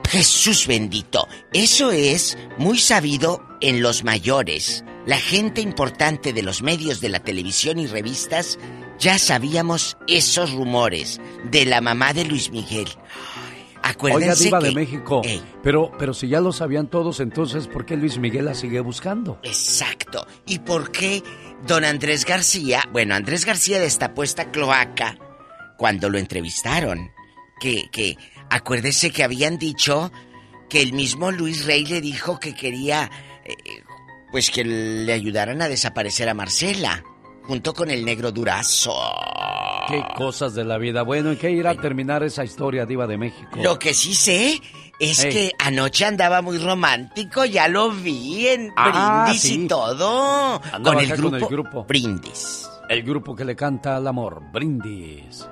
Jesús 0.09 0.66
bendito, 0.66 1.28
eso 1.53 1.93
es 1.93 2.37
muy 2.59 2.78
sabido 2.78 3.43
en 3.61 3.81
los 3.81 4.03
mayores. 4.03 4.85
La 5.07 5.18
gente 5.18 5.61
importante 5.61 6.33
de 6.33 6.43
los 6.43 6.62
medios 6.62 7.01
de 7.01 7.09
la 7.09 7.20
televisión 7.20 7.78
y 7.78 7.87
revistas 7.87 8.59
ya 8.99 9.18
sabíamos 9.18 9.97
esos 10.09 10.53
rumores 10.53 11.20
de 11.45 11.64
la 11.64 11.81
mamá 11.81 12.12
de 12.12 12.24
Luis 12.24 12.51
Miguel. 12.51 12.89
Oiga, 13.83 13.91
Acuérdense 13.91 14.45
Diva 14.45 14.61
que... 14.61 14.66
de 14.66 14.74
México. 14.74 15.22
Ey. 15.24 15.43
Pero, 15.62 15.93
pero 15.99 16.14
si 16.14 16.28
ya 16.28 16.41
lo 16.41 16.53
sabían 16.53 16.89
todos, 16.89 17.20
entonces, 17.20 17.66
¿por 17.66 17.85
qué 17.85 17.97
Luis 17.97 18.18
Miguel 18.18 18.45
la 18.47 18.55
sigue 18.55 18.81
buscando? 18.81 19.39
Exacto. 19.43 20.26
¿Y 20.47 20.61
por 20.61 20.91
qué 20.91 21.22
don 21.66 21.85
Andrés 21.85 22.24
García, 22.24 22.83
bueno, 22.93 23.14
Andrés 23.14 23.45
García 23.45 23.81
destapó 23.81 24.22
esta 24.22 24.51
cloaca 24.51 25.18
cuando 25.76 26.09
lo 26.09 26.18
entrevistaron? 26.18 27.11
Que, 27.61 27.91
que, 27.93 28.16
acuérdese 28.49 29.11
que 29.11 29.22
habían 29.22 29.59
dicho 29.59 30.11
que 30.68 30.81
el 30.81 30.93
mismo 30.93 31.31
Luis 31.31 31.66
Rey 31.66 31.85
le 31.85 32.01
dijo 32.01 32.39
que 32.41 32.55
quería, 32.55 33.11
eh, 33.45 33.55
pues 34.31 34.51
que 34.51 34.64
le 34.64 35.12
ayudaran 35.12 35.61
a 35.61 35.68
desaparecer 35.68 36.28
a 36.28 36.35
Marcela, 36.35 37.05
junto 37.45 37.74
con 37.74 37.91
el 37.91 38.05
negro 38.05 38.32
Durazo. 38.32 38.95
Qué 39.88 40.03
cosas 40.16 40.55
de 40.55 40.64
la 40.64 40.78
vida. 40.78 41.03
Bueno, 41.03 41.30
¿en 41.30 41.36
qué 41.36 41.51
irá 41.51 41.70
a 41.70 41.74
terminar 41.74 42.22
esa 42.22 42.45
historia, 42.45 42.86
Diva 42.86 43.07
de 43.07 43.18
México? 43.18 43.51
Lo 43.57 43.78
que 43.78 43.93
sí 43.95 44.14
sé 44.14 44.61
es 44.99 45.24
que 45.24 45.53
anoche 45.59 46.05
andaba 46.05 46.43
muy 46.43 46.59
romántico, 46.59 47.45
ya 47.45 47.66
lo 47.68 47.91
vi 47.91 48.47
en 48.49 48.70
Ah, 48.76 49.24
brindis 49.24 49.43
sí. 49.43 49.64
y 49.64 49.66
todo. 49.68 50.62
Andaba 50.62 50.82
con 50.84 50.99
el, 50.99 51.07
acá 51.07 51.16
grupo 51.16 51.30
con 51.30 51.43
el 51.43 51.49
grupo. 51.49 51.84
Brindis. 51.84 52.68
El 52.88 53.03
grupo 53.03 53.34
que 53.36 53.45
le 53.45 53.57
canta 53.57 53.97
al 53.97 54.07
amor, 54.07 54.43
Brindis. 54.53 55.47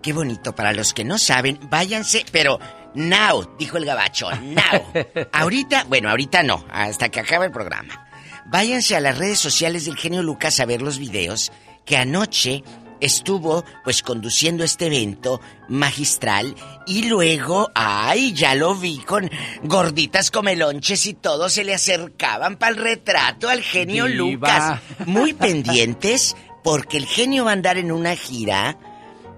Qué 0.00 0.12
bonito, 0.12 0.54
para 0.54 0.72
los 0.72 0.92
que 0.94 1.04
no 1.04 1.18
saben, 1.18 1.58
váyanse, 1.70 2.24
pero 2.30 2.58
now, 2.94 3.56
dijo 3.58 3.78
el 3.78 3.84
gabacho, 3.84 4.30
now. 4.30 5.04
ahorita, 5.32 5.84
bueno, 5.88 6.10
ahorita 6.10 6.42
no, 6.42 6.64
hasta 6.70 7.08
que 7.08 7.20
acabe 7.20 7.46
el 7.46 7.52
programa. 7.52 8.03
Váyanse 8.46 8.96
a 8.96 9.00
las 9.00 9.18
redes 9.18 9.38
sociales 9.38 9.84
del 9.86 9.96
genio 9.96 10.22
Lucas 10.22 10.60
a 10.60 10.66
ver 10.66 10.82
los 10.82 10.98
videos 10.98 11.50
que 11.84 11.96
anoche 11.96 12.62
estuvo 13.00 13.64
pues 13.82 14.02
conduciendo 14.02 14.64
este 14.64 14.86
evento 14.86 15.40
magistral 15.68 16.54
y 16.86 17.08
luego, 17.08 17.70
ay, 17.74 18.32
ya 18.32 18.54
lo 18.54 18.74
vi 18.74 18.98
con 18.98 19.30
gorditas 19.64 20.30
comelonches 20.30 21.04
y 21.06 21.14
todo 21.14 21.48
se 21.50 21.64
le 21.64 21.74
acercaban 21.74 22.56
para 22.56 22.72
el 22.72 22.78
retrato 22.82 23.48
al 23.50 23.62
genio 23.62 24.06
Diva. 24.06 24.16
Lucas. 24.16 24.80
Muy 25.06 25.34
pendientes 25.34 26.36
porque 26.62 26.96
el 26.96 27.06
genio 27.06 27.44
va 27.44 27.50
a 27.50 27.54
andar 27.54 27.76
en 27.76 27.92
una 27.92 28.16
gira 28.16 28.78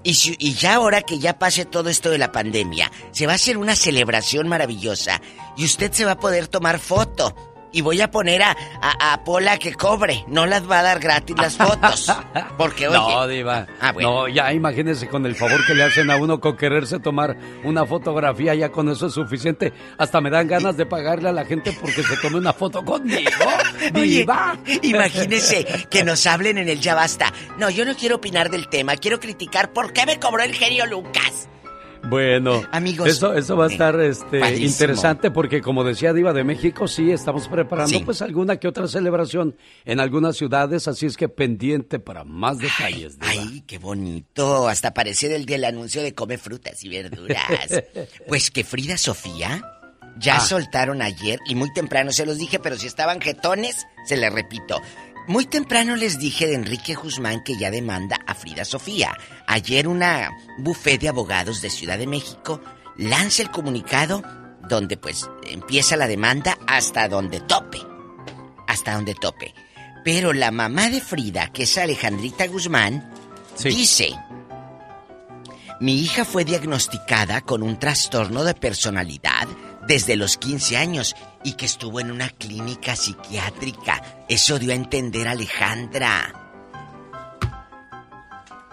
y, 0.04 0.14
si- 0.14 0.36
y 0.38 0.54
ya 0.54 0.74
ahora 0.76 1.02
que 1.02 1.18
ya 1.18 1.38
pase 1.38 1.64
todo 1.64 1.88
esto 1.88 2.10
de 2.10 2.18
la 2.18 2.30
pandemia, 2.30 2.92
se 3.10 3.26
va 3.26 3.32
a 3.32 3.36
hacer 3.36 3.56
una 3.58 3.74
celebración 3.74 4.46
maravillosa 4.46 5.20
y 5.56 5.64
usted 5.64 5.90
se 5.92 6.04
va 6.04 6.12
a 6.12 6.20
poder 6.20 6.46
tomar 6.46 6.78
foto. 6.78 7.34
Y 7.76 7.82
voy 7.82 8.00
a 8.00 8.10
poner 8.10 8.42
a, 8.42 8.56
a, 8.80 9.12
a 9.12 9.22
Pola 9.22 9.58
que 9.58 9.74
cobre, 9.74 10.24
no 10.28 10.46
las 10.46 10.68
va 10.68 10.78
a 10.78 10.82
dar 10.82 10.98
gratis 10.98 11.36
las 11.36 11.58
fotos. 11.58 12.10
Porque, 12.56 12.88
oye, 12.88 12.96
No, 12.96 13.26
Diva. 13.28 13.66
Ah, 13.82 13.92
bueno. 13.92 14.10
No, 14.10 14.28
ya 14.28 14.50
imagínese 14.54 15.08
con 15.08 15.26
el 15.26 15.34
favor 15.34 15.64
que 15.66 15.74
le 15.74 15.84
hacen 15.84 16.10
a 16.10 16.16
uno 16.16 16.40
con 16.40 16.56
quererse 16.56 16.98
tomar 17.00 17.36
una 17.64 17.84
fotografía, 17.84 18.54
ya 18.54 18.70
con 18.70 18.88
eso 18.88 19.08
es 19.08 19.12
suficiente. 19.12 19.74
Hasta 19.98 20.22
me 20.22 20.30
dan 20.30 20.48
ganas 20.48 20.78
de 20.78 20.86
pagarle 20.86 21.28
a 21.28 21.32
la 21.32 21.44
gente 21.44 21.76
porque 21.78 22.02
se 22.02 22.16
tome 22.16 22.38
una 22.38 22.54
foto 22.54 22.82
conmigo. 22.82 23.30
Oye, 23.94 24.20
Diva. 24.20 24.56
imagínese 24.82 25.66
que 25.90 26.02
nos 26.02 26.26
hablen 26.26 26.56
en 26.56 26.70
el 26.70 26.80
Ya 26.80 26.94
Basta. 26.94 27.30
No, 27.58 27.68
yo 27.68 27.84
no 27.84 27.94
quiero 27.94 28.16
opinar 28.16 28.50
del 28.50 28.68
tema, 28.68 28.96
quiero 28.96 29.20
criticar 29.20 29.74
por 29.74 29.92
qué 29.92 30.06
me 30.06 30.18
cobró 30.18 30.42
el 30.42 30.54
genio 30.54 30.86
Lucas. 30.86 31.50
Bueno, 32.08 32.62
amigos, 32.72 33.08
eso, 33.08 33.34
eso 33.34 33.56
va 33.56 33.66
a 33.66 33.68
estar 33.68 33.98
este, 34.00 34.40
padrísimo. 34.40 34.66
interesante 34.68 35.30
porque 35.30 35.60
como 35.60 35.84
decía 35.84 36.12
Diva 36.12 36.32
de 36.32 36.44
México, 36.44 36.86
sí, 36.88 37.10
estamos 37.10 37.48
preparando 37.48 37.88
Sí. 37.90 38.02
pues 38.04 38.22
alguna 38.22 38.56
que 38.58 38.68
otra 38.68 38.86
celebración 38.88 39.56
en 39.84 40.00
algunas 40.00 40.36
ciudades, 40.36 40.86
así 40.88 41.06
es 41.06 41.16
que 41.16 41.28
pendiente 41.28 41.98
para 41.98 42.24
más 42.24 42.58
detalles. 42.58 43.18
Diva. 43.18 43.30
Ay, 43.30 43.62
qué 43.66 43.78
bonito. 43.78 44.68
Hasta 44.68 44.94
parecer 44.94 45.32
el 45.32 45.46
del 45.46 45.64
anuncio 45.64 46.02
de 46.02 46.14
come 46.14 46.38
frutas 46.38 46.82
y 46.84 46.88
verduras. 46.88 47.46
pues 48.28 48.50
que 48.50 48.64
Frida 48.64 48.96
Sofía 48.98 49.62
ya 50.18 50.36
Ah. 50.36 50.40
soltaron 50.40 51.02
ayer 51.02 51.38
y 51.46 51.54
muy 51.54 51.70
temprano 51.74 52.10
se 52.12 52.24
los 52.24 52.38
dije, 52.38 52.58
pero 52.58 52.76
si 52.76 52.86
estaban 52.86 53.20
jetones, 53.20 53.86
se 54.06 54.16
les 54.16 54.32
repito. 54.32 54.80
Muy 55.28 55.44
temprano 55.44 55.96
les 55.96 56.20
dije 56.20 56.46
de 56.46 56.54
Enrique 56.54 56.94
Guzmán 56.94 57.42
que 57.42 57.56
ya 57.56 57.72
demanda 57.72 58.20
a 58.28 58.34
Frida 58.34 58.64
Sofía. 58.64 59.16
Ayer 59.48 59.88
una 59.88 60.30
buffet 60.58 61.00
de 61.00 61.08
abogados 61.08 61.60
de 61.60 61.68
Ciudad 61.68 61.98
de 61.98 62.06
México 62.06 62.60
lanza 62.96 63.42
el 63.42 63.50
comunicado 63.50 64.22
donde 64.68 64.96
pues 64.96 65.28
empieza 65.42 65.96
la 65.96 66.06
demanda 66.06 66.56
hasta 66.68 67.08
donde 67.08 67.40
tope. 67.40 67.78
Hasta 68.68 68.94
donde 68.94 69.14
tope. 69.14 69.52
Pero 70.04 70.32
la 70.32 70.52
mamá 70.52 70.90
de 70.90 71.00
Frida, 71.00 71.48
que 71.48 71.64
es 71.64 71.76
Alejandrita 71.76 72.46
Guzmán, 72.46 73.12
dice, 73.64 74.14
mi 75.80 75.98
hija 75.98 76.24
fue 76.24 76.44
diagnosticada 76.44 77.40
con 77.40 77.64
un 77.64 77.80
trastorno 77.80 78.44
de 78.44 78.54
personalidad 78.54 79.48
desde 79.86 80.16
los 80.16 80.36
15 80.36 80.76
años 80.76 81.14
y 81.44 81.52
que 81.52 81.66
estuvo 81.66 82.00
en 82.00 82.10
una 82.10 82.28
clínica 82.30 82.96
psiquiátrica. 82.96 84.24
Eso 84.28 84.58
dio 84.58 84.72
a 84.72 84.74
entender 84.74 85.28
a 85.28 85.32
Alejandra. 85.32 86.42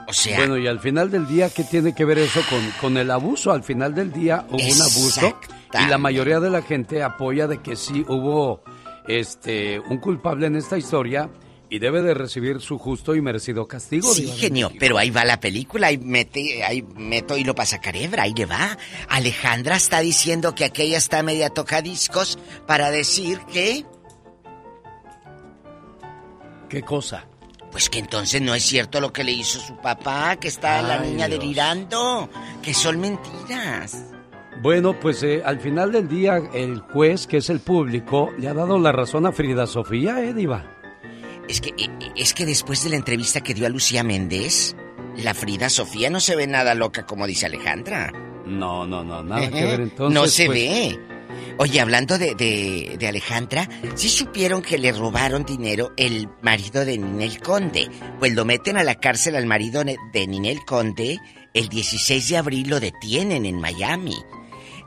O 0.08 0.14
sea, 0.14 0.38
Bueno, 0.38 0.58
y 0.58 0.68
al 0.68 0.80
final 0.80 1.10
del 1.10 1.28
día, 1.28 1.50
¿qué 1.50 1.64
tiene 1.64 1.96
que 1.96 2.06
ver 2.06 2.20
eso 2.20 2.42
con, 2.50 2.60
con 2.82 2.98
el 2.98 3.10
abuso? 3.10 3.52
Al 3.52 3.64
final 3.64 3.96
del 3.96 4.12
día 4.12 4.46
hubo 4.50 4.58
un 4.58 4.82
abuso 4.82 5.40
y 5.74 5.86
la 5.88 5.98
mayoría 5.98 6.40
de 6.40 6.50
la 6.50 6.62
gente 6.62 7.02
apoya 7.02 7.48
de 7.48 7.62
que 7.62 7.76
sí 7.76 8.06
hubo 8.08 8.64
este 9.08 9.80
un 9.80 9.98
culpable 9.98 10.48
en 10.48 10.56
esta 10.56 10.78
historia 10.78 11.30
y 11.74 11.80
debe 11.80 12.04
de 12.04 12.14
recibir 12.14 12.62
su 12.62 12.78
justo 12.78 13.16
y 13.16 13.22
merecido 13.22 13.68
castigo. 13.68 14.14
Sí, 14.14 14.28
genio, 14.28 14.72
pero 14.80 15.00
ahí 15.00 15.10
va 15.10 15.26
la 15.26 15.40
película, 15.40 15.88
ahí 15.88 15.98
mete, 15.98 16.64
ahí 16.64 16.84
meto 16.84 17.36
y 17.36 17.44
lo 17.44 17.56
pasa 17.56 17.82
carebra, 17.82 18.24
ahí 18.24 18.34
le 18.36 18.46
va. 18.46 18.78
Alejandra 19.10 19.76
está 19.76 20.00
diciendo 20.02 20.54
que 20.54 20.66
aquella 20.66 21.00
está 21.00 21.24
media 21.24 21.50
tocadiscos 21.50 22.38
para 22.68 22.92
decir 22.92 23.40
que, 23.52 23.86
¿Qué 26.70 26.84
cosa? 26.84 27.26
pues 27.72 27.90
que 27.90 27.98
entonces 27.98 28.40
no 28.40 28.54
es 28.54 28.62
cierto 28.62 29.02
lo 29.02 29.12
que 29.12 29.24
le 29.24 29.32
hizo 29.32 29.60
su 29.60 29.76
papá, 29.78 30.36
que 30.36 30.50
está 30.50 30.80
la 30.84 31.00
niña 31.00 31.28
Dios. 31.28 31.40
delirando, 31.40 32.30
que 32.62 32.76
son 32.76 33.00
mentiras. 33.00 34.12
Bueno, 34.62 35.00
pues 35.00 35.24
eh, 35.24 35.42
al 35.44 35.60
final 35.60 35.92
del 35.92 36.08
día 36.08 36.40
el 36.54 36.82
juez, 36.82 37.26
que 37.26 37.38
es 37.38 37.50
el 37.50 37.62
público, 37.62 38.30
le 38.38 38.48
ha 38.48 38.54
dado 38.54 38.78
la 38.78 38.92
razón 38.92 39.26
a 39.26 39.32
Frida 39.32 39.66
Sofía, 39.66 40.24
¿eh, 40.24 40.36
Diva? 40.36 40.73
Es 41.48 41.62
que, 41.62 41.70
eh, 41.70 41.90
es 42.16 42.34
que 42.34 42.46
después 42.46 42.84
de 42.84 42.90
la 42.90 42.96
entrevista 42.96 43.42
que 43.42 43.54
dio 43.54 43.66
a 43.66 43.70
Lucía 43.70 44.04
Méndez, 44.04 44.76
la 45.18 45.34
Frida 45.34 45.70
Sofía 45.70 46.10
no 46.10 46.20
se 46.20 46.36
ve 46.36 46.48
nada 46.48 46.74
loca 46.74 47.06
como 47.06 47.28
dice 47.28 47.46
Alejandra. 47.46 48.12
No, 48.46 48.86
no, 48.86 49.04
no, 49.04 49.24
nada 49.24 49.50
que 49.50 49.66
ver 49.66 49.82
entonces. 49.82 50.14
no 50.14 50.28
se 50.28 50.46
pues, 50.46 50.58
ve. 50.58 51.00
Oye, 51.58 51.80
hablando 51.80 52.18
de, 52.18 52.36
de, 52.36 52.96
de 52.98 53.08
Alejandra, 53.08 53.70
¿sí 53.96 54.10
supieron 54.10 54.62
que 54.62 54.78
le 54.78 54.92
robaron 54.92 55.46
dinero 55.46 55.94
el 55.98 56.28
marido 56.42 56.84
de 56.84 56.98
Ninel 56.98 57.40
Conde? 57.42 57.90
Pues 58.20 58.34
lo 58.34 58.44
meten 58.44 58.78
a 58.78 58.84
la 58.84 58.96
cárcel 58.96 59.36
al 59.36 59.46
marido 59.46 59.84
de 59.84 60.28
Ninel 60.28 60.66
Conde. 60.66 61.20
El 61.54 61.70
16 61.70 62.30
de 62.30 62.38
abril 62.38 62.70
lo 62.70 62.80
detienen 62.80 63.46
en 63.46 63.60
Miami. 63.60 64.16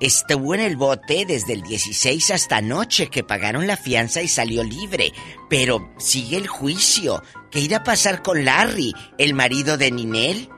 Estuvo 0.01 0.55
en 0.55 0.61
el 0.61 0.77
bote 0.77 1.25
desde 1.27 1.55
el 1.55 1.63
16 1.63 2.31
hasta 2.31 2.59
anoche 2.59 3.09
que 3.09 3.25
pagaron 3.25 3.67
la 3.67 3.77
fianza 3.77 4.23
y 4.23 4.29
salió 4.29 4.63
libre. 4.63 5.13
Pero 5.49 5.91
sigue 5.99 6.37
el 6.37 6.47
juicio. 6.47 7.23
¿Qué 7.51 7.61
irá 7.61 7.79
a 7.79 7.85
pasar 7.85 8.23
con 8.23 8.45
Larry, 8.45 8.93
el 9.19 9.35
marido 9.35 9.79
de 9.79 9.91
Ninel? 9.91 10.51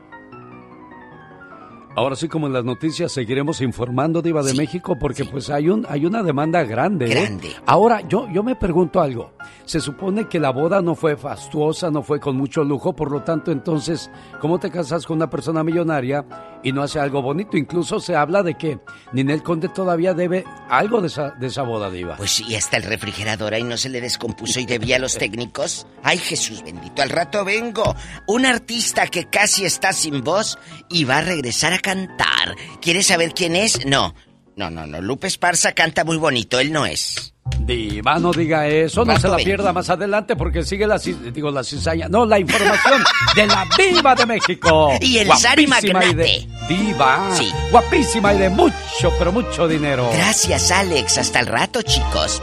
Ahora 1.98 2.14
sí, 2.14 2.28
como 2.28 2.46
en 2.46 2.52
las 2.52 2.64
noticias, 2.64 3.10
seguiremos 3.10 3.60
informando, 3.60 4.22
Diva 4.22 4.44
de 4.44 4.54
México, 4.54 4.96
porque 5.00 5.24
pues 5.24 5.50
hay, 5.50 5.68
un, 5.68 5.84
hay 5.88 6.06
una 6.06 6.22
demanda 6.22 6.62
grande. 6.62 7.06
¿eh? 7.06 7.08
Grande. 7.08 7.48
Ahora, 7.66 8.06
yo, 8.06 8.28
yo 8.32 8.44
me 8.44 8.54
pregunto 8.54 9.00
algo. 9.00 9.32
Se 9.64 9.80
supone 9.80 10.28
que 10.28 10.38
la 10.38 10.50
boda 10.50 10.80
no 10.80 10.94
fue 10.94 11.16
fastuosa, 11.16 11.90
no 11.90 12.04
fue 12.04 12.20
con 12.20 12.36
mucho 12.36 12.62
lujo, 12.62 12.94
por 12.94 13.10
lo 13.10 13.24
tanto, 13.24 13.50
entonces, 13.50 14.12
¿cómo 14.40 14.60
te 14.60 14.70
casas 14.70 15.06
con 15.06 15.16
una 15.16 15.28
persona 15.28 15.64
millonaria 15.64 16.24
y 16.62 16.72
no 16.72 16.82
hace 16.82 16.98
algo 16.98 17.22
bonito? 17.22 17.56
Incluso 17.56 18.00
se 18.00 18.16
habla 18.16 18.42
de 18.42 18.54
que 18.54 18.78
Ninel 19.12 19.42
Conde 19.42 19.68
todavía 19.68 20.14
debe 20.14 20.44
algo 20.68 21.00
de 21.00 21.08
esa, 21.08 21.30
de 21.30 21.46
esa 21.48 21.62
boda, 21.62 21.90
Diva. 21.90 22.16
Pues 22.16 22.32
sí, 22.32 22.54
hasta 22.54 22.76
el 22.76 22.84
refrigerador 22.84 23.54
ahí 23.54 23.64
no 23.64 23.76
se 23.76 23.88
le 23.88 24.00
descompuso 24.00 24.60
y 24.60 24.66
debía 24.66 24.96
a 24.96 24.98
los 25.00 25.16
técnicos. 25.16 25.86
Ay, 26.02 26.18
Jesús 26.18 26.62
bendito, 26.62 27.02
al 27.02 27.10
rato 27.10 27.44
vengo. 27.44 27.94
Un 28.26 28.46
artista 28.46 29.06
que 29.06 29.26
casi 29.26 29.64
está 29.64 29.92
sin 29.92 30.22
voz 30.22 30.58
y 30.88 31.04
va 31.04 31.18
a 31.18 31.22
regresar 31.22 31.72
a 31.72 31.78
cantar. 31.78 32.56
¿Quieres 32.80 33.06
saber 33.06 33.32
quién 33.34 33.56
es? 33.56 33.86
No. 33.86 34.14
No, 34.56 34.70
no, 34.70 34.86
no. 34.86 35.00
Lupe 35.00 35.28
Esparza 35.28 35.72
canta 35.72 36.04
muy 36.04 36.16
bonito, 36.16 36.58
él 36.58 36.72
no 36.72 36.84
es. 36.84 37.34
Diva, 37.60 38.18
no 38.18 38.32
diga 38.32 38.66
eso, 38.66 39.04
no 39.04 39.18
se 39.18 39.28
la 39.28 39.36
pierda 39.36 39.72
más 39.72 39.90
adelante 39.90 40.36
porque 40.36 40.62
sigue 40.62 40.86
la, 40.86 40.98
digo, 40.98 41.50
la 41.50 41.62
cizaña, 41.62 42.08
no, 42.08 42.24
la 42.24 42.38
información 42.38 43.02
de 43.36 43.46
la 43.46 43.66
Diva 43.76 44.14
de 44.14 44.26
México. 44.26 44.92
Y 45.00 45.18
el 45.18 45.30
Sari 45.32 45.66
Magnate. 45.66 46.48
Diva. 46.68 47.28
Sí. 47.34 47.52
Guapísima 47.70 48.32
y 48.34 48.38
de 48.38 48.48
mucho, 48.48 49.12
pero 49.18 49.32
mucho 49.32 49.68
dinero. 49.68 50.08
Gracias, 50.14 50.70
Alex. 50.70 51.18
Hasta 51.18 51.40
el 51.40 51.46
rato, 51.46 51.82
chicos. 51.82 52.42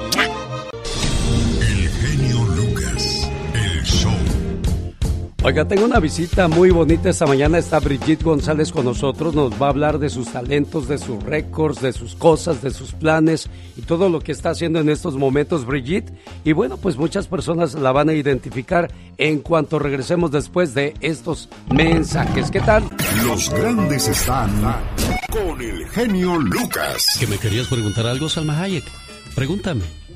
Oiga, 5.46 5.64
tengo 5.68 5.86
una 5.86 6.00
visita 6.00 6.48
muy 6.48 6.72
bonita 6.72 7.12
esta 7.12 7.28
mañana. 7.28 7.60
Está 7.60 7.80
Brigitte 7.80 8.24
González 8.24 8.72
con 8.72 8.84
nosotros. 8.84 9.36
Nos 9.36 9.62
va 9.62 9.68
a 9.68 9.70
hablar 9.70 10.00
de 10.00 10.10
sus 10.10 10.32
talentos, 10.32 10.88
de 10.88 10.98
sus 10.98 11.22
récords, 11.22 11.82
de 11.82 11.94
sus 11.94 12.16
cosas, 12.16 12.64
de 12.64 12.72
sus 12.72 12.94
planes 12.94 13.48
y 13.78 13.84
todo 13.84 14.10
lo 14.10 14.22
que 14.22 14.32
está 14.32 14.50
haciendo 14.50 14.80
en 14.80 14.90
estos 14.90 15.18
momentos 15.18 15.68
Brigitte. 15.68 16.12
Y 16.44 16.54
bueno, 16.54 16.78
pues 16.78 16.98
muchas 16.98 17.28
personas 17.28 17.76
la 17.76 17.92
van 17.92 18.10
a 18.10 18.14
identificar 18.14 18.92
en 19.20 19.38
cuanto 19.42 19.78
regresemos 19.78 20.32
después 20.32 20.74
de 20.74 20.96
estos 21.00 21.48
mensajes. 21.72 22.50
¿Qué 22.50 22.62
tal? 22.62 22.90
Los 23.24 23.52
grandes 23.52 24.08
están 24.08 24.50
con 25.32 25.62
el 25.62 25.88
genio 25.90 26.40
Lucas. 26.40 27.06
¿Que 27.20 27.28
me 27.28 27.38
querías 27.38 27.68
preguntar 27.68 28.08
algo, 28.08 28.30
Salma 28.30 28.60
Hayek? 28.60 28.86
Pregúntame. 29.36 30.05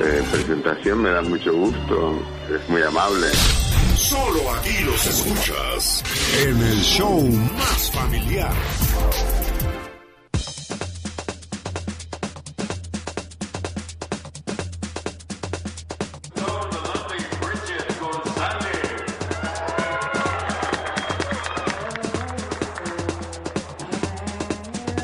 eh, 0.00 0.22
presentación, 0.30 1.02
me 1.02 1.10
da 1.10 1.22
mucho 1.22 1.52
gusto, 1.52 2.20
es 2.54 2.68
muy 2.68 2.82
amable. 2.82 3.28
Solo 3.96 4.52
aquí 4.52 4.84
los 4.84 5.06
escuchas 5.06 6.04
en 6.42 6.62
el 6.62 6.80
show 6.82 7.20
más 7.56 7.90
familiar. 7.90 8.52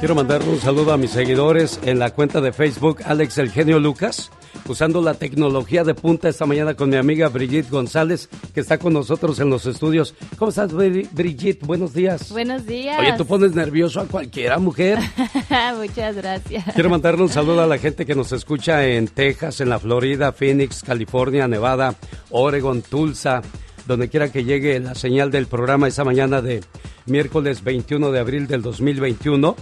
Quiero 0.04 0.16
mandarle 0.16 0.50
un 0.50 0.60
saludo 0.60 0.92
a 0.92 0.98
mis 0.98 1.12
seguidores 1.12 1.80
en 1.82 1.98
la 1.98 2.10
cuenta 2.10 2.42
de 2.42 2.52
Facebook 2.52 2.98
Alex 3.06 3.38
El 3.38 3.50
Genio 3.50 3.80
Lucas, 3.80 4.30
usando 4.68 5.02
la 5.02 5.14
tecnología 5.14 5.84
de 5.84 5.94
punta 5.94 6.28
esta 6.28 6.46
mañana 6.46 6.74
con 6.74 6.90
mi 6.90 6.96
amiga 6.96 7.28
Brigitte 7.28 7.70
González, 7.70 8.28
que 8.54 8.60
está 8.60 8.78
con 8.78 8.92
nosotros 8.92 9.38
en 9.40 9.50
los 9.50 9.66
estudios. 9.66 10.14
¿Cómo 10.38 10.48
estás, 10.50 10.72
Bri- 10.72 11.08
Brigitte? 11.12 11.64
Buenos 11.66 11.92
días. 11.94 12.30
Buenos 12.30 12.66
días. 12.66 12.98
Oye, 12.98 13.14
tú 13.16 13.26
pones 13.26 13.54
nervioso 13.54 14.00
a 14.00 14.06
cualquiera, 14.06 14.58
mujer. 14.58 14.98
Muchas 15.78 16.16
gracias. 16.16 16.64
Quiero 16.74 16.90
mandarle 16.90 17.22
un 17.22 17.28
saludo 17.28 17.62
a 17.62 17.66
la 17.66 17.78
gente 17.78 18.06
que 18.06 18.14
nos 18.14 18.32
escucha 18.32 18.86
en 18.86 19.08
Texas, 19.08 19.60
en 19.60 19.68
la 19.68 19.78
Florida, 19.78 20.32
Phoenix, 20.32 20.82
California, 20.82 21.46
Nevada, 21.48 21.94
Oregon, 22.30 22.82
Tulsa, 22.82 23.42
donde 23.86 24.08
quiera 24.08 24.32
que 24.32 24.44
llegue 24.44 24.80
la 24.80 24.94
señal 24.94 25.30
del 25.30 25.46
programa 25.46 25.88
esa 25.88 26.04
mañana 26.04 26.40
de 26.40 26.62
miércoles 27.06 27.62
21 27.62 28.10
de 28.12 28.18
abril 28.18 28.46
del 28.46 28.62
2021. 28.62 29.54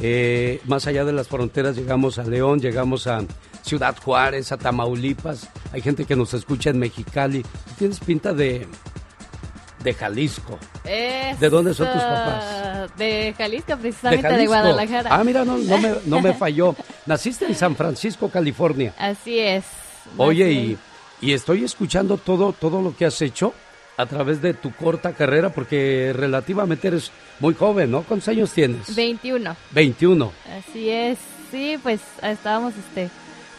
Eh, 0.00 0.60
más 0.66 0.86
allá 0.86 1.04
de 1.04 1.12
las 1.12 1.28
fronteras 1.28 1.76
llegamos 1.76 2.18
a 2.18 2.24
León, 2.24 2.60
llegamos 2.60 3.06
a 3.08 3.24
Ciudad 3.68 3.96
Juárez, 4.02 4.50
a 4.50 4.56
Tamaulipas. 4.56 5.48
Hay 5.72 5.82
gente 5.82 6.04
que 6.04 6.16
nos 6.16 6.32
escucha 6.34 6.70
en 6.70 6.78
Mexicali. 6.78 7.44
Tienes 7.78 8.00
pinta 8.00 8.32
de 8.32 8.66
de 9.82 9.94
Jalisco. 9.94 10.58
¿De 10.84 11.48
dónde 11.48 11.74
son 11.74 11.92
tus 11.92 12.02
papás? 12.02 12.90
De 12.96 13.34
Jalisco, 13.36 13.76
precisamente 13.76 14.28
de, 14.28 14.46
Guadalajara. 14.46 15.10
Ah, 15.12 15.22
mira, 15.24 15.44
no, 15.44 15.58
no, 15.58 15.78
me, 15.78 15.94
no 16.06 16.20
me 16.20 16.34
falló. 16.34 16.74
Naciste 17.06 17.46
en 17.46 17.54
San 17.54 17.76
Francisco, 17.76 18.28
California. 18.28 18.94
Así 18.98 19.38
es. 19.38 19.64
Oye, 20.16 20.50
y, 20.50 20.78
y, 21.20 21.32
estoy 21.32 21.64
escuchando 21.64 22.16
todo, 22.16 22.52
todo 22.52 22.82
lo 22.82 22.96
que 22.96 23.04
has 23.04 23.20
hecho 23.22 23.52
a 23.96 24.06
través 24.06 24.40
de 24.40 24.54
tu 24.54 24.72
corta 24.72 25.12
carrera, 25.12 25.50
porque 25.50 26.12
relativamente 26.14 26.88
eres 26.88 27.10
muy 27.40 27.54
joven, 27.54 27.90
¿no? 27.90 28.02
¿Cuántos 28.02 28.28
años 28.28 28.52
tienes? 28.52 28.94
21. 28.94 29.54
21. 29.72 30.32
Así 30.58 30.88
es. 30.88 31.18
Sí, 31.50 31.78
pues 31.82 32.00
estábamos 32.22 32.74
este 32.76 33.10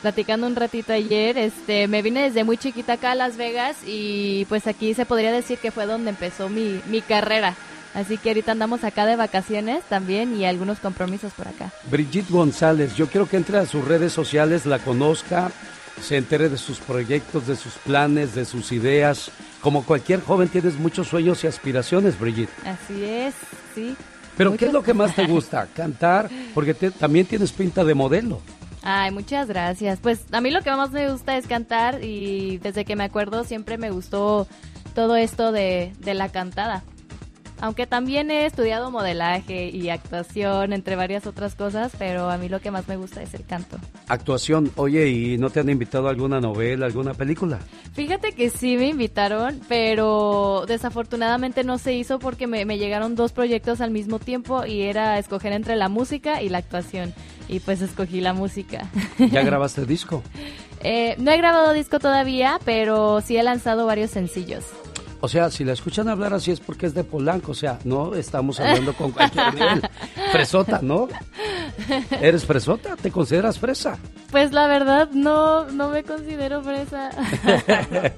platicando 0.02 0.48
un 0.48 0.56
ratito 0.56 0.94
ayer, 0.94 1.38
este, 1.38 1.88
me 1.88 2.02
vine 2.02 2.24
desde 2.24 2.44
muy 2.44 2.58
chiquita 2.58 2.94
acá 2.94 3.12
a 3.12 3.16
Las 3.16 3.38
Vegas 3.38 3.78
y 3.86 4.46
pues 4.46 4.68
aquí 4.68 4.94
se 4.94 5.06
podría 5.06 5.32
decir 5.32 5.58
que 5.58 5.72
fue 5.72 5.86
donde 5.86 6.10
empezó 6.10 6.50
mi, 6.50 6.82
mi 6.90 7.02
carrera. 7.02 7.56
Así 7.94 8.18
que 8.18 8.30
ahorita 8.30 8.52
andamos 8.52 8.84
acá 8.84 9.06
de 9.06 9.16
vacaciones 9.16 9.84
también 9.86 10.40
y 10.40 10.46
algunos 10.46 10.80
compromisos 10.80 11.34
por 11.34 11.48
acá. 11.48 11.72
Brigitte 11.90 12.30
González, 12.30 12.96
yo 12.96 13.08
quiero 13.08 13.28
que 13.28 13.38
entre 13.38 13.58
a 13.58 13.66
sus 13.66 13.84
redes 13.84 14.14
sociales, 14.14 14.66
la 14.66 14.80
conozca, 14.80 15.52
se 16.02 16.18
entere 16.18 16.50
de 16.50 16.58
sus 16.58 16.80
proyectos, 16.80 17.48
de 17.48 17.56
sus 17.56 17.74
planes, 17.74 18.36
de 18.36 18.46
sus 18.46 18.72
ideas. 18.72 19.32
Como 19.62 19.84
cualquier 19.84 20.22
joven 20.22 20.50
tienes 20.50 20.76
muchos 20.76 21.08
sueños 21.08 21.44
y 21.44 21.48
aspiraciones, 21.48 22.20
Brigitte. 22.20 22.52
Así 22.66 23.04
es, 23.04 23.34
sí. 23.74 23.96
Pero 24.38 24.56
¿qué 24.56 24.68
es 24.68 24.74
lo 24.74 24.84
que 24.84 24.94
más 24.94 25.16
te 25.16 25.26
gusta? 25.26 25.68
Cantar, 25.76 26.30
porque 26.54 26.74
también 26.74 27.26
tienes 27.26 27.52
pinta 27.52 27.84
de 27.84 27.94
modelo. 27.96 28.42
Ay, 28.82 29.12
muchas 29.12 29.48
gracias. 29.48 30.00
Pues 30.00 30.26
a 30.32 30.42
mí 30.42 30.52
lo 30.52 30.62
que 30.62 30.72
más 30.72 30.92
me 30.92 31.12
gusta 31.12 31.38
es 31.38 31.48
cantar 31.48 32.04
y 32.04 32.58
desde 32.60 32.86
que 32.86 32.96
me 32.96 33.04
acuerdo 33.04 33.44
siempre 33.44 33.78
me 33.78 33.92
gustó 33.92 34.48
todo 34.96 35.16
esto 35.16 35.52
de, 35.52 35.94
de 36.00 36.14
la 36.14 36.30
cantada. 36.30 36.84
Aunque 37.62 37.88
también 37.88 38.32
he 38.32 38.46
estudiado 38.46 38.92
modelaje 38.92 39.70
y 39.70 39.90
actuación, 39.90 40.74
entre 40.74 40.96
varias 40.96 41.28
otras 41.28 41.56
cosas, 41.56 41.92
pero 41.98 42.30
a 42.30 42.38
mí 42.38 42.50
lo 42.50 42.60
que 42.62 42.72
más 42.72 42.88
me 42.88 42.98
gusta 42.98 43.22
es 43.22 43.34
el 43.34 43.46
canto. 43.46 43.78
Actuación, 44.08 44.72
oye, 44.76 45.08
¿y 45.10 45.38
no 45.38 45.50
te 45.50 45.60
han 45.60 45.70
invitado 45.70 46.08
a 46.08 46.12
alguna 46.12 46.40
novela, 46.40 46.86
alguna 46.86 47.14
película? 47.14 47.60
Fíjate 47.94 48.32
que 48.32 48.50
sí 48.50 48.78
me 48.78 48.88
invitaron, 48.88 49.60
pero 49.68 50.66
desafortunadamente 50.68 51.64
no 51.64 51.78
se 51.78 51.94
hizo 51.94 52.20
porque 52.20 52.48
me, 52.48 52.66
me 52.66 52.78
llegaron 52.78 53.16
dos 53.16 53.32
proyectos 53.32 53.82
al 53.82 53.92
mismo 53.92 54.20
tiempo 54.20 54.66
y 54.66 54.82
era 54.82 55.20
escoger 55.20 55.54
entre 55.54 55.76
la 55.76 55.90
música 55.90 56.42
y 56.42 56.50
la 56.50 56.60
actuación 56.60 57.14
y 57.50 57.60
pues 57.60 57.82
escogí 57.82 58.22
la 58.22 58.34
música. 58.34 58.90
¿Ya 59.18 59.42
grabaste 59.44 59.86
disco? 59.86 60.24
Eh, 60.82 61.16
no 61.18 61.32
he 61.32 61.38
grabado 61.38 61.74
disco 61.74 62.00
todavía, 62.00 62.60
pero 62.64 63.20
sí 63.22 63.36
he 63.36 63.44
lanzado 63.44 63.86
varios 63.86 64.12
sencillos. 64.12 64.64
O 65.22 65.28
sea, 65.28 65.50
si 65.50 65.66
la 65.66 65.74
escuchan 65.74 66.08
hablar 66.08 66.34
así 66.34 66.52
es 66.52 66.60
porque 66.60 66.86
es 66.86 66.94
de 66.94 67.04
Polanco, 67.04 67.52
o 67.52 67.56
sea, 67.56 67.80
no 67.84 68.16
estamos 68.16 68.60
hablando 68.60 68.94
con 68.94 69.12
cualquier 69.12 69.54
nivel. 69.54 69.82
Fresota, 70.32 70.80
¿no? 70.82 71.10
¿Eres 72.22 72.46
fresota? 72.46 72.96
¿Te 72.96 73.12
consideras 73.12 73.60
fresa? 73.60 73.98
Pues 74.32 74.54
la 74.54 74.68
verdad 74.68 75.10
no, 75.12 75.66
no 75.72 75.90
me 75.90 76.04
considero 76.04 76.62
fresa. 76.62 77.10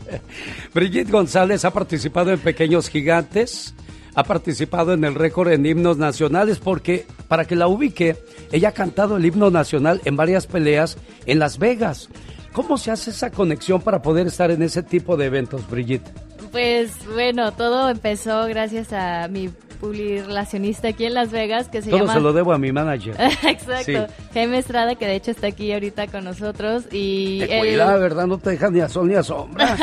Brigitte 0.73 1.09
González 1.09 1.65
ha 1.65 1.71
participado 1.71 2.31
en 2.31 2.39
Pequeños 2.39 2.89
Gigantes, 2.89 3.73
ha 4.13 4.23
participado 4.23 4.93
en 4.93 5.03
el 5.03 5.15
récord 5.15 5.51
en 5.51 5.65
himnos 5.65 5.97
nacionales 5.97 6.59
porque, 6.59 7.07
para 7.27 7.45
que 7.45 7.55
la 7.55 7.67
ubique, 7.67 8.17
ella 8.51 8.69
ha 8.69 8.73
cantado 8.73 9.17
el 9.17 9.25
himno 9.25 9.49
nacional 9.49 10.01
en 10.05 10.17
varias 10.17 10.45
peleas 10.45 10.97
en 11.25 11.39
Las 11.39 11.57
Vegas. 11.57 12.09
¿Cómo 12.51 12.77
se 12.77 12.91
hace 12.91 13.11
esa 13.11 13.31
conexión 13.31 13.81
para 13.81 14.01
poder 14.01 14.27
estar 14.27 14.51
en 14.51 14.61
ese 14.61 14.83
tipo 14.83 15.15
de 15.15 15.27
eventos, 15.27 15.67
Brigitte? 15.69 16.11
Pues 16.51 16.91
bueno, 17.07 17.53
todo 17.53 17.89
empezó 17.89 18.45
gracias 18.47 18.91
a 18.91 19.27
mi 19.29 19.49
relacionista 19.81 20.89
aquí 20.89 21.05
en 21.05 21.13
Las 21.13 21.31
Vegas 21.31 21.67
que 21.67 21.81
se 21.81 21.89
Todo 21.89 22.01
llama... 22.01 22.13
se 22.13 22.19
lo 22.19 22.33
debo 22.33 22.53
a 22.53 22.57
mi 22.57 22.71
manager. 22.71 23.15
Exacto. 23.19 24.07
Jaime 24.33 24.59
Estrada, 24.59 24.95
que 24.95 25.05
de 25.05 25.15
hecho 25.15 25.31
está 25.31 25.47
aquí 25.47 25.71
ahorita 25.73 26.07
con 26.07 26.23
nosotros 26.23 26.83
y... 26.91 27.39
Te 27.39 27.59
cuida, 27.59 27.97
¿verdad? 27.97 28.27
No 28.27 28.37
te 28.37 28.51
deja 28.51 28.69
ni 28.69 28.79
a 28.79 28.87
sol 28.87 29.07
ni 29.07 29.15
a 29.15 29.23
sombra. 29.23 29.77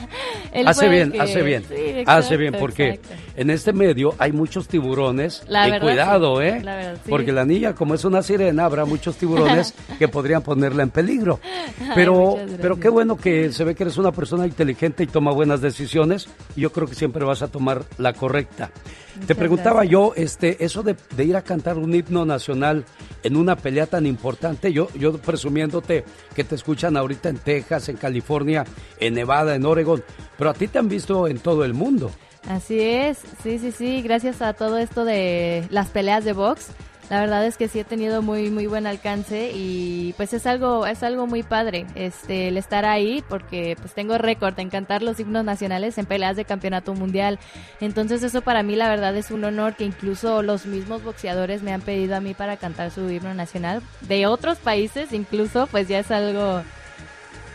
hace 0.66 0.88
bien, 0.88 1.14
hace 1.20 1.42
bien, 1.42 1.64
hace 2.06 2.36
bien, 2.36 2.56
porque 2.58 3.00
en 3.36 3.50
este 3.50 3.72
medio 3.72 4.14
hay 4.18 4.32
muchos 4.32 4.68
tiburones. 4.68 5.42
y 5.48 5.80
cuidado, 5.80 6.42
¿eh? 6.42 6.62
Porque 7.08 7.32
la 7.32 7.44
niña, 7.44 7.74
como 7.74 7.94
es 7.94 8.04
una 8.04 8.22
sirena, 8.22 8.64
habrá 8.64 8.84
muchos 8.84 9.16
tiburones 9.16 9.74
que 9.98 10.08
podrían 10.08 10.42
ponerla 10.42 10.82
en 10.82 10.90
peligro. 10.90 11.40
Pero, 11.94 12.36
pero 12.60 12.78
qué 12.78 12.88
bueno 12.88 13.16
que 13.16 13.52
se 13.52 13.64
ve 13.64 13.74
que 13.74 13.84
eres 13.84 13.96
una 13.96 14.12
persona 14.12 14.46
inteligente 14.46 15.04
y 15.04 15.06
toma 15.06 15.32
buenas 15.32 15.60
decisiones. 15.60 16.28
Y 16.54 16.62
yo 16.62 16.72
creo 16.72 16.86
que 16.86 16.94
siempre 16.94 17.24
vas 17.24 17.42
a 17.42 17.48
tomar 17.48 17.84
la 17.98 18.12
correcta. 18.12 18.70
Te 19.26 19.34
preguntaba 19.34 19.84
yo, 19.84 20.12
este, 20.16 20.64
eso 20.64 20.82
de, 20.82 20.96
ir 21.24 21.36
a 21.36 21.42
cantar 21.42 21.78
un 21.78 21.94
himno 21.94 22.24
nacional 22.24 22.84
en 23.22 23.36
una 23.36 23.56
pelea 23.56 23.86
tan 23.86 24.06
importante, 24.06 24.72
yo, 24.72 24.88
yo 24.94 25.18
presumiéndote 25.18 26.04
que 26.34 26.44
te 26.44 26.54
escuchan 26.54 26.96
ahorita 26.96 27.28
en 27.28 27.38
Texas, 27.38 27.88
en 27.88 27.96
California, 27.96 28.64
en 29.00 29.14
Nevada, 29.14 29.54
en 29.54 29.64
Oregon, 29.64 30.02
pero 30.38 30.50
a 30.50 30.54
ti 30.54 30.68
te 30.68 30.78
han 30.78 30.88
visto 30.88 31.26
en 31.26 31.38
todo 31.38 31.64
el 31.64 31.74
mundo. 31.74 32.10
Así 32.48 32.80
es, 32.80 33.18
sí, 33.42 33.58
sí, 33.58 33.72
sí, 33.72 34.02
gracias 34.02 34.40
a 34.42 34.52
todo 34.52 34.78
esto 34.78 35.04
de 35.04 35.66
las 35.70 35.88
peleas 35.88 36.24
de 36.24 36.32
box 36.32 36.68
la 37.10 37.20
verdad 37.20 37.46
es 37.46 37.56
que 37.56 37.68
sí 37.68 37.78
he 37.78 37.84
tenido 37.84 38.22
muy 38.22 38.50
muy 38.50 38.66
buen 38.66 38.86
alcance 38.86 39.52
y 39.54 40.12
pues 40.16 40.32
es 40.32 40.46
algo 40.46 40.86
es 40.86 41.02
algo 41.02 41.26
muy 41.26 41.42
padre 41.42 41.86
este 41.94 42.48
el 42.48 42.56
estar 42.56 42.84
ahí 42.84 43.22
porque 43.28 43.76
pues 43.80 43.94
tengo 43.94 44.18
récord 44.18 44.58
en 44.58 44.70
cantar 44.70 45.02
los 45.02 45.20
himnos 45.20 45.44
nacionales 45.44 45.98
en 45.98 46.06
peleas 46.06 46.36
de 46.36 46.44
campeonato 46.44 46.94
mundial 46.94 47.38
entonces 47.80 48.22
eso 48.22 48.42
para 48.42 48.62
mí 48.62 48.76
la 48.76 48.88
verdad 48.88 49.16
es 49.16 49.30
un 49.30 49.44
honor 49.44 49.76
que 49.76 49.84
incluso 49.84 50.42
los 50.42 50.66
mismos 50.66 51.02
boxeadores 51.04 51.62
me 51.62 51.72
han 51.72 51.80
pedido 51.80 52.16
a 52.16 52.20
mí 52.20 52.34
para 52.34 52.56
cantar 52.56 52.90
su 52.90 53.08
himno 53.08 53.34
nacional 53.34 53.82
de 54.02 54.26
otros 54.26 54.58
países 54.58 55.12
incluso 55.12 55.68
pues 55.68 55.88
ya 55.88 56.00
es 56.00 56.10
algo 56.10 56.62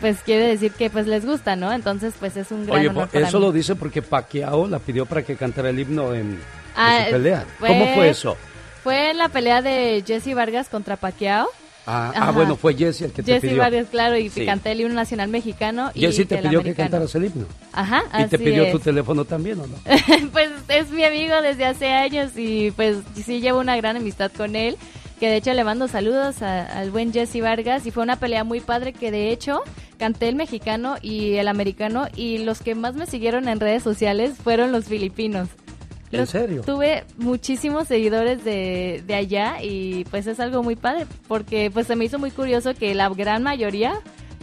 pues 0.00 0.18
quiere 0.24 0.48
decir 0.48 0.72
que 0.72 0.90
pues 0.90 1.06
les 1.06 1.24
gusta, 1.24 1.54
¿no? 1.54 1.72
Entonces 1.72 2.12
pues 2.18 2.36
es 2.36 2.50
un 2.50 2.66
gran 2.66 2.80
Oye, 2.80 2.88
honor 2.88 3.08
eso 3.12 3.38
lo 3.38 3.52
dice 3.52 3.76
porque 3.76 4.02
Pacquiao 4.02 4.66
la 4.66 4.80
pidió 4.80 5.06
para 5.06 5.22
que 5.22 5.36
cantara 5.36 5.70
el 5.70 5.78
himno 5.78 6.12
en, 6.12 6.40
ah, 6.74 7.04
su 7.04 7.12
pelea. 7.12 7.44
¿Cómo 7.60 7.94
fue 7.94 8.10
eso? 8.10 8.36
Fue 8.82 9.10
en 9.10 9.18
la 9.18 9.28
pelea 9.28 9.62
de 9.62 10.02
Jesse 10.06 10.34
Vargas 10.34 10.68
contra 10.68 10.96
Pacquiao. 10.96 11.48
Ah, 11.86 12.12
ah 12.14 12.30
bueno, 12.30 12.56
fue 12.56 12.74
Jesse 12.74 13.02
el 13.02 13.12
que 13.12 13.22
te 13.22 13.40
pidió. 13.40 13.50
Jesse 13.50 13.58
Vargas, 13.58 13.86
claro, 13.90 14.16
y 14.16 14.28
canté 14.30 14.72
el 14.72 14.80
himno 14.80 14.94
nacional 14.94 15.28
mexicano. 15.28 15.90
Y 15.94 16.00
Jesse 16.00 16.26
te 16.28 16.38
pidió 16.38 16.62
que 16.62 16.74
cantaras 16.74 17.14
el 17.14 17.24
himno. 17.26 17.46
Ajá, 17.72 18.04
¿Y 18.18 18.28
te 18.28 18.38
pidió 18.38 18.70
tu 18.70 18.78
teléfono 18.78 19.24
también 19.24 19.60
o 19.60 19.66
no? 19.66 19.76
pues 20.32 20.50
es 20.68 20.90
mi 20.90 21.04
amigo 21.04 21.40
desde 21.42 21.64
hace 21.64 21.88
años 21.88 22.32
y 22.36 22.70
pues 22.72 22.98
sí 23.14 23.40
llevo 23.40 23.60
una 23.60 23.76
gran 23.76 23.96
amistad 23.96 24.30
con 24.30 24.54
él. 24.56 24.76
Que 25.18 25.28
de 25.28 25.36
hecho 25.36 25.52
le 25.52 25.62
mando 25.62 25.86
saludos 25.86 26.42
al 26.42 26.90
buen 26.90 27.12
Jesse 27.12 27.40
Vargas 27.40 27.86
y 27.86 27.92
fue 27.92 28.02
una 28.02 28.16
pelea 28.16 28.42
muy 28.42 28.60
padre 28.60 28.92
que 28.92 29.12
de 29.12 29.30
hecho 29.30 29.62
canté 29.96 30.28
el 30.28 30.34
mexicano 30.34 30.96
y 31.00 31.34
el 31.34 31.46
americano 31.46 32.08
y 32.16 32.38
los 32.38 32.60
que 32.60 32.74
más 32.74 32.96
me 32.96 33.06
siguieron 33.06 33.48
en 33.48 33.60
redes 33.60 33.84
sociales 33.84 34.34
fueron 34.42 34.72
los 34.72 34.86
filipinos. 34.86 35.48
¿En 36.12 36.26
serio? 36.26 36.62
Tuve 36.62 37.04
muchísimos 37.16 37.88
seguidores 37.88 38.44
de, 38.44 39.02
de 39.06 39.14
allá 39.14 39.62
y 39.62 40.04
pues 40.10 40.26
es 40.26 40.40
algo 40.40 40.62
muy 40.62 40.76
padre 40.76 41.06
porque 41.26 41.70
pues 41.70 41.86
se 41.86 41.96
me 41.96 42.04
hizo 42.04 42.18
muy 42.18 42.30
curioso 42.30 42.74
que 42.74 42.94
la 42.94 43.08
gran 43.08 43.42
mayoría 43.42 44.00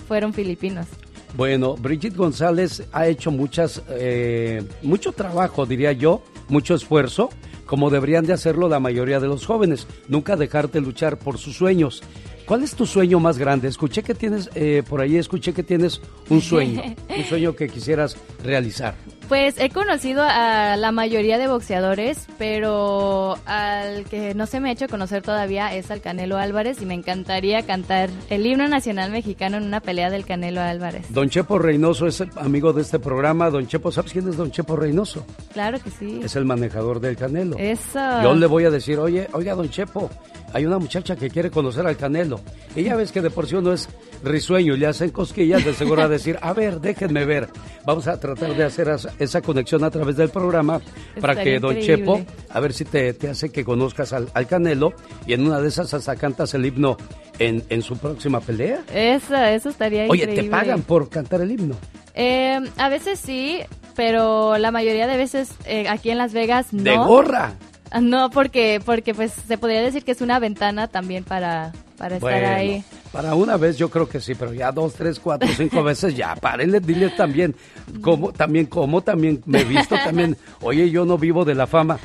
fueron 0.08 0.34
filipinos. 0.34 0.88
Bueno, 1.36 1.76
Brigitte 1.76 2.16
González 2.18 2.84
ha 2.92 3.08
hecho 3.08 3.32
muchas, 3.32 3.82
eh, 3.90 4.64
mucho 4.82 5.12
trabajo, 5.12 5.66
diría 5.66 5.92
yo, 5.92 6.24
mucho 6.48 6.74
esfuerzo, 6.74 7.30
como 7.66 7.90
deberían 7.90 8.26
de 8.26 8.34
hacerlo 8.34 8.68
la 8.68 8.80
mayoría 8.80 9.20
de 9.20 9.28
los 9.28 9.46
jóvenes. 9.46 9.88
Nunca 10.08 10.36
dejar 10.36 10.72
de 10.72 10.82
luchar 10.82 11.20
por 11.20 11.38
sus 11.38 11.56
sueños. 11.56 12.02
¿Cuál 12.46 12.64
es 12.64 12.74
tu 12.74 12.88
sueño 12.88 13.20
más 13.20 13.38
grande? 13.38 13.68
Escuché 13.68 14.02
que 14.02 14.16
tienes, 14.16 14.50
eh, 14.56 14.82
por 14.90 15.02
ahí 15.02 15.18
escuché 15.18 15.54
que 15.54 15.62
tienes 15.62 16.02
un 16.30 16.42
sueño, 16.42 16.82
un 17.16 17.24
sueño 17.26 17.56
que 17.56 17.70
quisieras 17.70 18.18
realizar. 18.44 18.96
Pues 19.30 19.60
he 19.60 19.70
conocido 19.70 20.24
a 20.24 20.76
la 20.76 20.92
mayoría 20.92 21.38
de 21.38 21.48
boxeadores, 21.48 22.26
pero 22.40 23.38
al 23.46 24.06
que 24.06 24.34
no 24.34 24.48
se 24.48 24.60
me 24.60 24.70
ha 24.70 24.72
hecho 24.72 24.88
conocer 24.88 25.22
todavía 25.22 25.72
es 25.76 25.92
al 25.92 26.02
Canelo 26.02 26.38
Álvarez 26.38 26.82
y 26.82 26.88
me 26.88 26.96
encantaría 26.96 27.62
cantar 27.62 28.10
el 28.32 28.44
himno 28.44 28.68
nacional 28.68 29.12
mexicano 29.12 29.58
en 29.58 29.66
una 29.66 29.82
pelea 29.82 30.10
del 30.10 30.26
Canelo 30.26 30.62
Álvarez. 30.62 31.06
Don 31.10 31.30
Chepo 31.30 31.60
Reynoso 31.60 32.08
es 32.08 32.22
amigo 32.38 32.74
de 32.74 32.82
este 32.82 32.98
programa. 32.98 33.52
Don 33.52 33.68
Chepo, 33.68 33.92
¿sabes 33.92 34.14
quién 34.14 34.28
es 34.28 34.36
Don 34.36 34.50
Chepo 34.50 34.76
Reynoso? 34.76 35.24
Claro 35.54 35.80
que 35.80 35.92
sí. 35.92 36.22
Es 36.24 36.36
el 36.36 36.46
manejador 36.46 37.00
del 37.00 37.16
Canelo. 37.16 37.56
Eso. 37.60 38.00
Yo 38.24 38.34
le 38.34 38.48
voy 38.48 38.66
a 38.66 38.72
decir, 38.72 38.98
oye, 38.98 39.28
oiga, 39.34 39.54
Don 39.54 39.70
Chepo, 39.70 40.10
hay 40.54 40.66
una 40.66 40.80
muchacha 40.80 41.16
que 41.16 41.30
quiere 41.30 41.52
conocer 41.52 41.86
al 41.86 41.98
Canelo. 41.98 42.40
Y 42.76 42.82
ya 42.82 42.96
ves 42.96 43.12
que 43.12 43.22
de 43.22 43.30
por 43.30 43.46
sí 43.46 43.56
uno 43.56 43.74
es 43.74 43.88
risueño 44.24 44.74
y 44.74 44.78
le 44.80 44.88
hacen 44.88 45.12
cosquillas, 45.12 45.64
de 45.64 45.74
seguro 45.74 46.02
a 46.02 46.08
decir, 46.08 46.38
a 46.42 46.54
ver, 46.54 46.82
déjenme 46.82 47.26
ver. 47.26 47.48
Vamos 47.86 48.08
a 48.08 48.20
tratar 48.20 48.56
de 48.56 48.64
hacer 48.64 48.90
esa 49.20 49.42
conexión 49.42 49.84
a 49.84 49.92
través 49.92 50.16
del 50.16 50.30
programa 50.30 50.82
para 51.20 51.36
que 51.42 51.60
Don 51.60 51.78
increíble. 51.78 51.98
Chepo, 51.98 52.22
a 52.50 52.60
ver 52.60 52.74
si 52.74 52.86
te, 52.86 53.14
te 53.14 53.30
hace 53.30 53.52
que 53.52 53.64
conozcas 53.64 54.14
al, 54.14 54.30
al 54.34 54.48
Canelo 54.48 54.94
y 55.28 55.34
en 55.34 55.46
una 55.46 55.62
de 55.62 55.68
esas 55.68 55.94
hasta 55.94 56.16
cantas 56.16 56.54
el 56.54 56.66
himno 56.66 56.98
en, 57.38 57.64
en 57.70 57.82
su 57.82 57.98
próxima 57.98 58.40
pelea. 58.42 58.82
Eso, 58.94 59.36
eso 59.36 59.70
estaría 59.70 60.06
Oye, 60.10 60.24
increíble. 60.24 60.44
¿te 60.44 60.50
pagan 60.50 60.82
por 60.82 61.10
cantar 61.10 61.42
el 61.42 61.52
himno? 61.52 61.76
Eh, 62.16 62.60
a 62.78 62.90
veces 62.90 63.20
sí, 63.20 63.60
pero 63.96 64.58
la 64.58 64.72
mayoría 64.72 65.08
de 65.08 65.18
veces 65.18 65.52
eh, 65.66 65.88
aquí 65.88 66.10
en 66.10 66.18
Las 66.18 66.34
Vegas 66.34 66.74
no. 66.74 66.84
¡De 66.84 66.98
gorra! 66.98 67.54
No, 68.02 68.30
porque, 68.30 68.82
porque 68.86 69.14
pues 69.14 69.34
se 69.48 69.58
podría 69.58 69.82
decir 69.82 70.04
que 70.04 70.12
es 70.12 70.22
una 70.22 70.40
ventana 70.40 70.88
también 70.88 71.24
para, 71.24 71.72
para 71.98 72.18
estar 72.18 72.32
Bueno, 72.32 72.48
ahí. 72.48 72.84
Para 73.12 73.34
una 73.34 73.58
vez 73.58 73.78
yo 73.78 73.90
creo 73.90 74.08
que 74.08 74.20
sí, 74.20 74.36
pero 74.36 74.54
ya 74.54 74.72
dos, 74.72 74.94
tres, 74.94 75.20
cuatro, 75.20 75.50
cinco 75.58 75.84
veces 75.84 76.16
ya, 76.16 76.36
párenle, 76.36 76.80
dile 76.80 77.10
también 77.10 77.56
cómo, 78.02 78.32
también 78.32 78.68
cómo, 78.68 79.02
también 79.02 79.42
me 79.46 79.62
he 79.62 79.64
visto, 79.64 79.96
también, 79.96 80.38
oye, 80.62 80.92
yo 80.92 81.06
no 81.06 81.18
vivo 81.18 81.46
de 81.46 81.56
la 81.56 81.66
fama. 81.66 82.00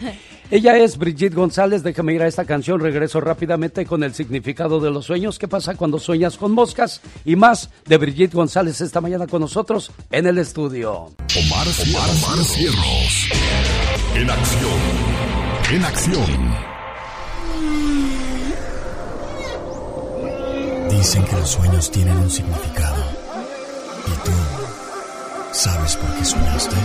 Ella 0.50 0.76
es 0.78 0.96
Brigitte 0.96 1.34
González, 1.34 1.82
déjame 1.82 2.14
ir 2.14 2.22
a 2.22 2.26
esta 2.26 2.44
canción, 2.44 2.80
regreso 2.80 3.20
rápidamente 3.20 3.84
con 3.84 4.02
el 4.02 4.14
significado 4.14 4.80
de 4.80 4.90
los 4.90 5.04
sueños, 5.06 5.38
qué 5.38 5.48
pasa 5.48 5.74
cuando 5.74 5.98
sueñas 5.98 6.38
con 6.38 6.52
moscas 6.52 7.02
y 7.24 7.36
más 7.36 7.70
de 7.86 7.98
Brigitte 7.98 8.34
González 8.34 8.80
esta 8.80 9.00
mañana 9.00 9.26
con 9.26 9.40
nosotros 9.42 9.90
en 10.10 10.26
el 10.26 10.38
estudio. 10.38 10.92
Omar, 11.36 11.66
Omar, 11.66 12.10
Omar 12.10 12.44
Cierros. 12.44 13.28
En 14.14 14.30
acción. 14.30 15.23
En 15.70 15.84
acción. 15.84 16.54
Dicen 20.90 21.24
que 21.24 21.36
los 21.36 21.50
sueños 21.50 21.90
tienen 21.90 22.16
un 22.16 22.30
significado. 22.30 23.02
¿Y 24.06 24.24
tú 24.24 24.32
sabes 25.52 25.96
por 25.96 26.14
qué 26.14 26.24
soñaste? 26.24 26.76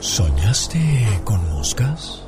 ¿Soñaste 0.00 1.20
con 1.24 1.50
moscas? 1.50 2.21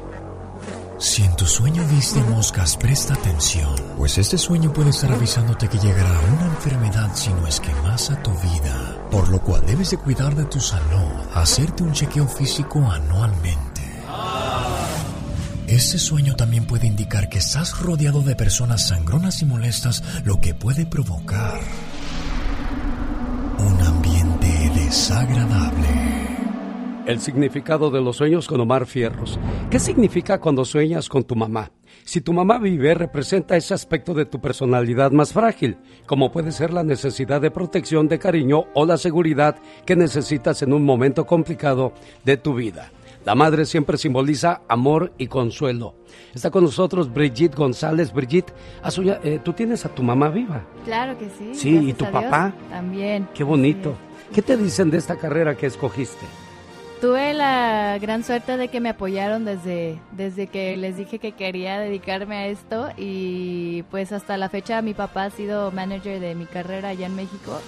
Si 0.99 1.23
en 1.23 1.35
tu 1.35 1.45
sueño 1.45 1.85
viste 1.89 2.23
moscas, 2.23 2.77
presta 2.77 3.15
atención, 3.15 3.75
pues 3.97 4.17
este 4.17 4.39
sueño 4.39 4.73
puede 4.73 4.91
estar 4.91 5.13
avisándote 5.13 5.69
que 5.69 5.79
llegará 5.79 6.21
una 6.33 6.47
enfermedad 6.47 7.11
si 7.15 7.31
no 7.31 7.47
es 7.47 7.59
que 7.59 7.75
más 7.83 8.11
a 8.11 8.23
tu 8.23 8.31
vida, 8.31 9.07
por 9.11 9.29
lo 9.29 9.41
cual 9.41 9.67
debes 9.67 9.91
de 9.91 9.99
cuidar 9.99 10.35
de 10.35 10.45
tu 10.45 10.61
salud, 10.61 11.13
hacerte 11.35 11.83
un 11.83 11.93
chequeo 11.93 12.29
físico 12.29 12.81
anualmente. 12.91 13.83
Este 15.67 15.99
sueño 15.99 16.37
también 16.37 16.67
puede 16.67 16.87
indicar 16.87 17.29
que 17.29 17.39
estás 17.39 17.81
rodeado 17.81 18.23
de 18.23 18.37
personas 18.37 18.87
sangronas 18.87 19.43
y 19.43 19.47
molestas, 19.47 20.03
lo 20.25 20.41
que 20.41 20.55
puede 20.55 20.87
provocar 20.87 21.61
un 23.59 23.81
ambiente 23.81 24.71
desagradable. 24.75 26.34
El 27.07 27.21
significado 27.21 27.91
de 27.91 28.01
los 28.01 28.17
sueños 28.17 28.47
con 28.47 28.61
Omar 28.61 28.87
Fierros. 28.87 29.39
¿Qué 29.71 29.79
significa 29.79 30.41
cuando 30.41 30.65
sueñas 30.65 31.09
con 31.09 31.23
tu 31.25 31.37
mamá? 31.37 31.71
Si 32.05 32.21
tu 32.23 32.33
mamá 32.33 32.59
vive, 32.59 32.95
representa 32.95 33.57
ese 33.57 33.75
aspecto 33.75 34.15
de 34.15 34.25
tu 34.25 34.41
personalidad 34.41 35.11
más 35.13 35.33
frágil, 35.33 35.77
como 36.07 36.33
puede 36.33 36.51
ser 36.51 36.73
la 36.73 36.83
necesidad 36.83 37.41
de 37.43 37.51
protección, 37.51 38.09
de 38.09 38.19
cariño 38.19 38.65
o 38.75 38.87
la 38.87 38.97
seguridad 38.97 39.57
que 39.85 39.97
necesitas 39.97 40.63
en 40.63 40.73
un 40.73 40.83
momento 40.85 41.27
complicado 41.27 41.93
de 42.25 42.39
tu 42.39 42.55
vida. 42.55 42.91
La 43.27 43.35
madre 43.35 43.65
siempre 43.67 43.97
simboliza 43.99 44.63
amor 44.69 45.13
y 45.19 45.27
consuelo. 45.29 45.95
Está 46.35 46.51
con 46.51 46.65
nosotros 46.65 47.13
Brigitte 47.13 47.55
González. 47.55 48.13
Brigitte, 48.13 48.53
¿has 48.83 48.95
soñado- 48.99 49.21
eh, 49.25 49.41
¿tú 49.43 49.53
tienes 49.53 49.85
a 49.87 49.89
tu 49.91 50.03
mamá 50.03 50.29
viva? 50.31 50.63
Claro 50.85 51.17
que 51.19 51.29
sí. 51.31 51.55
Sí, 51.55 51.89
¿y 51.89 51.93
tu 51.95 52.05
papá? 52.11 52.53
También. 52.71 53.29
Qué 53.35 53.45
bonito. 53.45 53.95
¿Qué 54.35 54.43
te 54.43 54.57
dicen 54.57 54.91
de 54.91 54.99
esta 54.99 55.17
carrera 55.17 55.55
que 55.57 55.67
escogiste? 55.67 56.27
Tuve 57.05 57.35
la 57.35 57.99
gran 58.01 58.25
suerte 58.25 58.57
de 58.57 58.69
que 58.69 58.81
me 58.81 58.89
apoyaron 58.89 59.45
desde, 59.45 59.99
desde 60.13 60.47
que 60.47 60.75
les 60.79 60.97
dije 60.97 61.19
que 61.19 61.33
quería 61.33 61.79
dedicarme 61.79 62.35
a 62.35 62.47
esto 62.47 62.89
y 62.97 63.83
pues 63.91 64.11
hasta 64.11 64.39
la 64.39 64.49
fecha 64.49 64.81
mi 64.81 64.95
papá 64.95 65.25
ha 65.25 65.31
sido 65.31 65.71
manager 65.71 66.19
de 66.19 66.35
mi 66.35 66.47
carrera 66.47 66.89
allá 66.89 67.05
en 67.05 67.15
México 67.15 67.61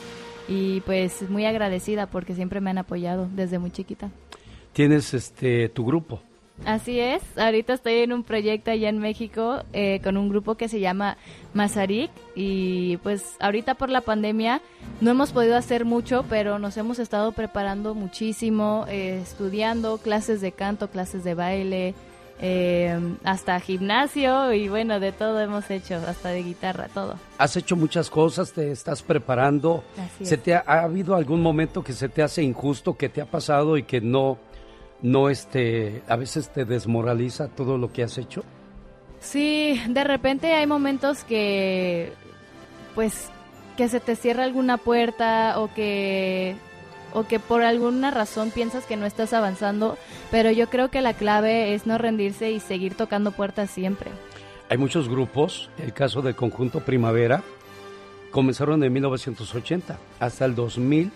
y 0.48 0.80
pues 0.86 1.28
muy 1.28 1.44
agradecida 1.44 2.06
porque 2.06 2.34
siempre 2.34 2.62
me 2.62 2.70
han 2.70 2.78
apoyado 2.78 3.28
desde 3.30 3.58
muy 3.58 3.70
chiquita. 3.70 4.10
Tienes 4.72 5.12
este 5.12 5.68
tu 5.68 5.84
grupo. 5.84 6.22
Así 6.64 6.98
es, 6.98 7.22
ahorita 7.36 7.74
estoy 7.74 7.98
en 7.98 8.12
un 8.12 8.22
proyecto 8.22 8.70
allá 8.70 8.88
en 8.88 8.98
México 8.98 9.62
eh, 9.72 10.00
con 10.02 10.16
un 10.16 10.28
grupo 10.28 10.56
que 10.56 10.68
se 10.68 10.80
llama 10.80 11.16
Mazarik 11.52 12.10
y 12.34 12.96
pues 12.98 13.36
ahorita 13.40 13.74
por 13.74 13.90
la 13.90 14.00
pandemia 14.00 14.62
no 15.00 15.10
hemos 15.10 15.32
podido 15.32 15.56
hacer 15.56 15.84
mucho, 15.84 16.24
pero 16.28 16.58
nos 16.58 16.76
hemos 16.76 16.98
estado 16.98 17.32
preparando 17.32 17.94
muchísimo, 17.94 18.86
eh, 18.88 19.20
estudiando 19.22 19.98
clases 19.98 20.40
de 20.40 20.52
canto, 20.52 20.88
clases 20.88 21.24
de 21.24 21.34
baile, 21.34 21.94
eh, 22.40 22.98
hasta 23.24 23.60
gimnasio 23.60 24.52
y 24.52 24.68
bueno, 24.68 24.98
de 25.00 25.12
todo 25.12 25.40
hemos 25.40 25.70
hecho, 25.70 25.96
hasta 26.06 26.30
de 26.30 26.42
guitarra, 26.42 26.88
todo. 26.92 27.16
Has 27.38 27.56
hecho 27.56 27.76
muchas 27.76 28.10
cosas, 28.10 28.52
te 28.52 28.70
estás 28.70 29.02
preparando. 29.02 29.84
Así 29.98 30.26
¿Se 30.26 30.34
es. 30.34 30.42
te 30.42 30.54
ha, 30.54 30.64
ha 30.66 30.82
habido 30.82 31.14
algún 31.14 31.42
momento 31.42 31.82
que 31.84 31.92
se 31.92 32.08
te 32.08 32.22
hace 32.22 32.42
injusto, 32.42 32.96
que 32.96 33.08
te 33.08 33.20
ha 33.20 33.26
pasado 33.26 33.76
y 33.76 33.84
que 33.84 34.00
no, 34.00 34.38
no 35.02 35.30
este, 35.30 36.02
a 36.08 36.16
veces 36.16 36.50
te 36.50 36.64
desmoraliza 36.64 37.48
todo 37.48 37.78
lo 37.78 37.92
que 37.92 38.02
has 38.02 38.18
hecho? 38.18 38.44
Sí, 39.20 39.80
de 39.88 40.04
repente 40.04 40.54
hay 40.54 40.66
momentos 40.66 41.24
que, 41.24 42.12
pues, 42.94 43.28
que 43.76 43.88
se 43.88 44.00
te 44.00 44.16
cierra 44.16 44.44
alguna 44.44 44.76
puerta 44.78 45.58
o 45.58 45.72
que, 45.72 46.56
o 47.12 47.24
que 47.24 47.38
por 47.38 47.62
alguna 47.62 48.10
razón 48.10 48.50
piensas 48.50 48.84
que 48.84 48.96
no 48.96 49.06
estás 49.06 49.32
avanzando, 49.32 49.96
pero 50.30 50.50
yo 50.50 50.68
creo 50.68 50.90
que 50.90 51.00
la 51.00 51.14
clave 51.14 51.74
es 51.74 51.86
no 51.86 51.98
rendirse 51.98 52.50
y 52.50 52.60
seguir 52.60 52.94
tocando 52.94 53.32
puertas 53.32 53.70
siempre. 53.70 54.10
Hay 54.68 54.78
muchos 54.78 55.08
grupos, 55.08 55.70
el 55.78 55.92
caso 55.92 56.22
del 56.22 56.34
conjunto 56.34 56.80
Primavera, 56.80 57.42
comenzaron 58.30 58.82
en 58.82 58.92
1980. 58.92 59.98
Hasta 60.18 60.44
el 60.44 60.54
2000 60.54 61.12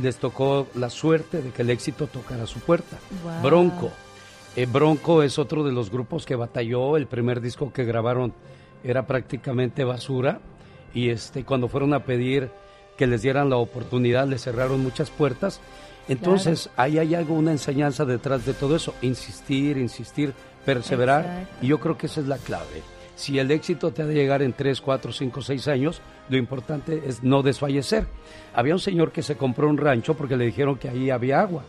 les 0.00 0.16
tocó 0.16 0.66
la 0.74 0.90
suerte 0.90 1.42
de 1.42 1.50
que 1.50 1.62
el 1.62 1.70
éxito 1.70 2.06
tocara 2.06 2.46
su 2.46 2.60
puerta. 2.60 2.98
Wow. 3.22 3.42
Bronco. 3.42 3.90
Eh, 4.56 4.66
Bronco 4.66 5.22
es 5.22 5.38
otro 5.38 5.62
de 5.62 5.72
los 5.72 5.90
grupos 5.90 6.26
que 6.26 6.34
batalló. 6.34 6.96
El 6.96 7.06
primer 7.06 7.40
disco 7.40 7.72
que 7.72 7.84
grabaron 7.84 8.32
era 8.82 9.06
prácticamente 9.06 9.84
basura. 9.84 10.40
Y 10.94 11.10
este, 11.10 11.44
cuando 11.44 11.68
fueron 11.68 11.94
a 11.94 12.04
pedir 12.04 12.50
que 12.96 13.06
les 13.06 13.22
dieran 13.22 13.48
la 13.48 13.56
oportunidad, 13.56 14.26
les 14.26 14.42
cerraron 14.42 14.82
muchas 14.82 15.10
puertas. 15.10 15.60
Entonces, 16.08 16.70
ahí 16.76 16.98
hay 16.98 17.14
algo, 17.14 17.34
una 17.34 17.52
enseñanza 17.52 18.04
detrás 18.04 18.44
de 18.44 18.54
todo 18.54 18.74
eso. 18.74 18.94
Insistir, 19.02 19.76
insistir, 19.76 20.34
perseverar. 20.64 21.24
Exacto. 21.24 21.56
Y 21.62 21.68
yo 21.68 21.78
creo 21.78 21.96
que 21.96 22.06
esa 22.06 22.20
es 22.20 22.26
la 22.26 22.38
clave. 22.38 22.82
Si 23.20 23.38
el 23.38 23.50
éxito 23.50 23.92
te 23.92 24.00
ha 24.00 24.06
de 24.06 24.14
llegar 24.14 24.40
en 24.40 24.54
3, 24.54 24.80
4, 24.80 25.12
5, 25.12 25.42
6 25.42 25.68
años, 25.68 26.00
lo 26.30 26.38
importante 26.38 27.02
es 27.04 27.22
no 27.22 27.42
desfallecer. 27.42 28.06
Había 28.54 28.72
un 28.72 28.80
señor 28.80 29.12
que 29.12 29.22
se 29.22 29.36
compró 29.36 29.68
un 29.68 29.76
rancho 29.76 30.14
porque 30.14 30.38
le 30.38 30.46
dijeron 30.46 30.78
que 30.78 30.88
ahí 30.88 31.10
había 31.10 31.42
agua. 31.42 31.62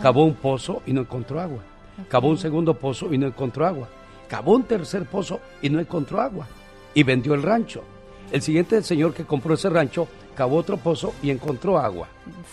Cavó 0.00 0.24
un 0.24 0.34
pozo 0.34 0.82
y 0.86 0.92
no 0.92 1.00
encontró 1.00 1.40
agua. 1.40 1.64
Cavó 2.08 2.28
un 2.28 2.38
segundo 2.38 2.74
pozo 2.74 3.12
y 3.12 3.18
no 3.18 3.26
encontró 3.26 3.66
agua. 3.66 3.88
Cavó 4.28 4.54
un 4.54 4.62
tercer 4.62 5.06
pozo 5.06 5.40
y 5.60 5.70
no 5.70 5.80
encontró 5.80 6.20
agua. 6.20 6.46
Y 6.94 7.02
vendió 7.02 7.34
el 7.34 7.42
rancho. 7.42 7.82
El 8.30 8.42
siguiente 8.42 8.80
señor 8.84 9.12
que 9.12 9.24
compró 9.24 9.54
ese 9.54 9.68
rancho 9.68 10.06
cavó 10.36 10.54
otro 10.54 10.76
pozo 10.76 11.14
y 11.20 11.30
encontró 11.30 11.78
agua. 11.78 12.06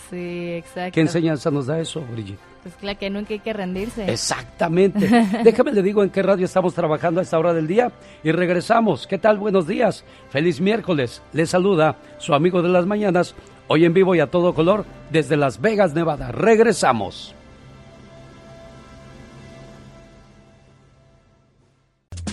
Sí, 0.10 0.54
exacto. 0.54 0.96
¿Qué 0.96 1.02
enseñanza 1.02 1.52
nos 1.52 1.68
da 1.68 1.80
eso, 1.80 2.02
Brigitte? 2.12 2.53
Pues 2.64 2.76
claro 2.76 2.98
que 2.98 3.10
nunca 3.10 3.34
hay 3.34 3.40
que 3.40 3.52
rendirse. 3.52 4.10
Exactamente. 4.10 5.10
Déjame 5.44 5.74
le 5.74 5.82
digo 5.82 6.02
en 6.02 6.10
qué 6.10 6.24
radio 6.24 6.46
estamos 6.46 6.74
trabajando 6.74 7.20
a 7.20 7.24
esta 7.24 7.38
hora 7.38 7.54
del 7.54 7.68
día 7.68 7.92
y 8.24 8.32
regresamos. 8.32 9.06
¿Qué 9.06 9.18
tal? 9.18 9.38
Buenos 9.38 9.68
días. 9.68 10.06
Feliz 10.30 10.62
miércoles. 10.62 11.22
Les 11.34 11.50
saluda 11.50 11.98
su 12.20 12.34
amigo 12.34 12.62
de 12.62 12.70
las 12.70 12.86
mañanas, 12.86 13.36
hoy 13.68 13.84
en 13.84 13.94
vivo 13.94 14.16
y 14.16 14.22
a 14.22 14.32
todo 14.32 14.54
color 14.54 14.86
desde 15.12 15.36
Las 15.36 15.60
Vegas, 15.60 15.94
Nevada. 15.94 16.32
Regresamos. 16.32 17.36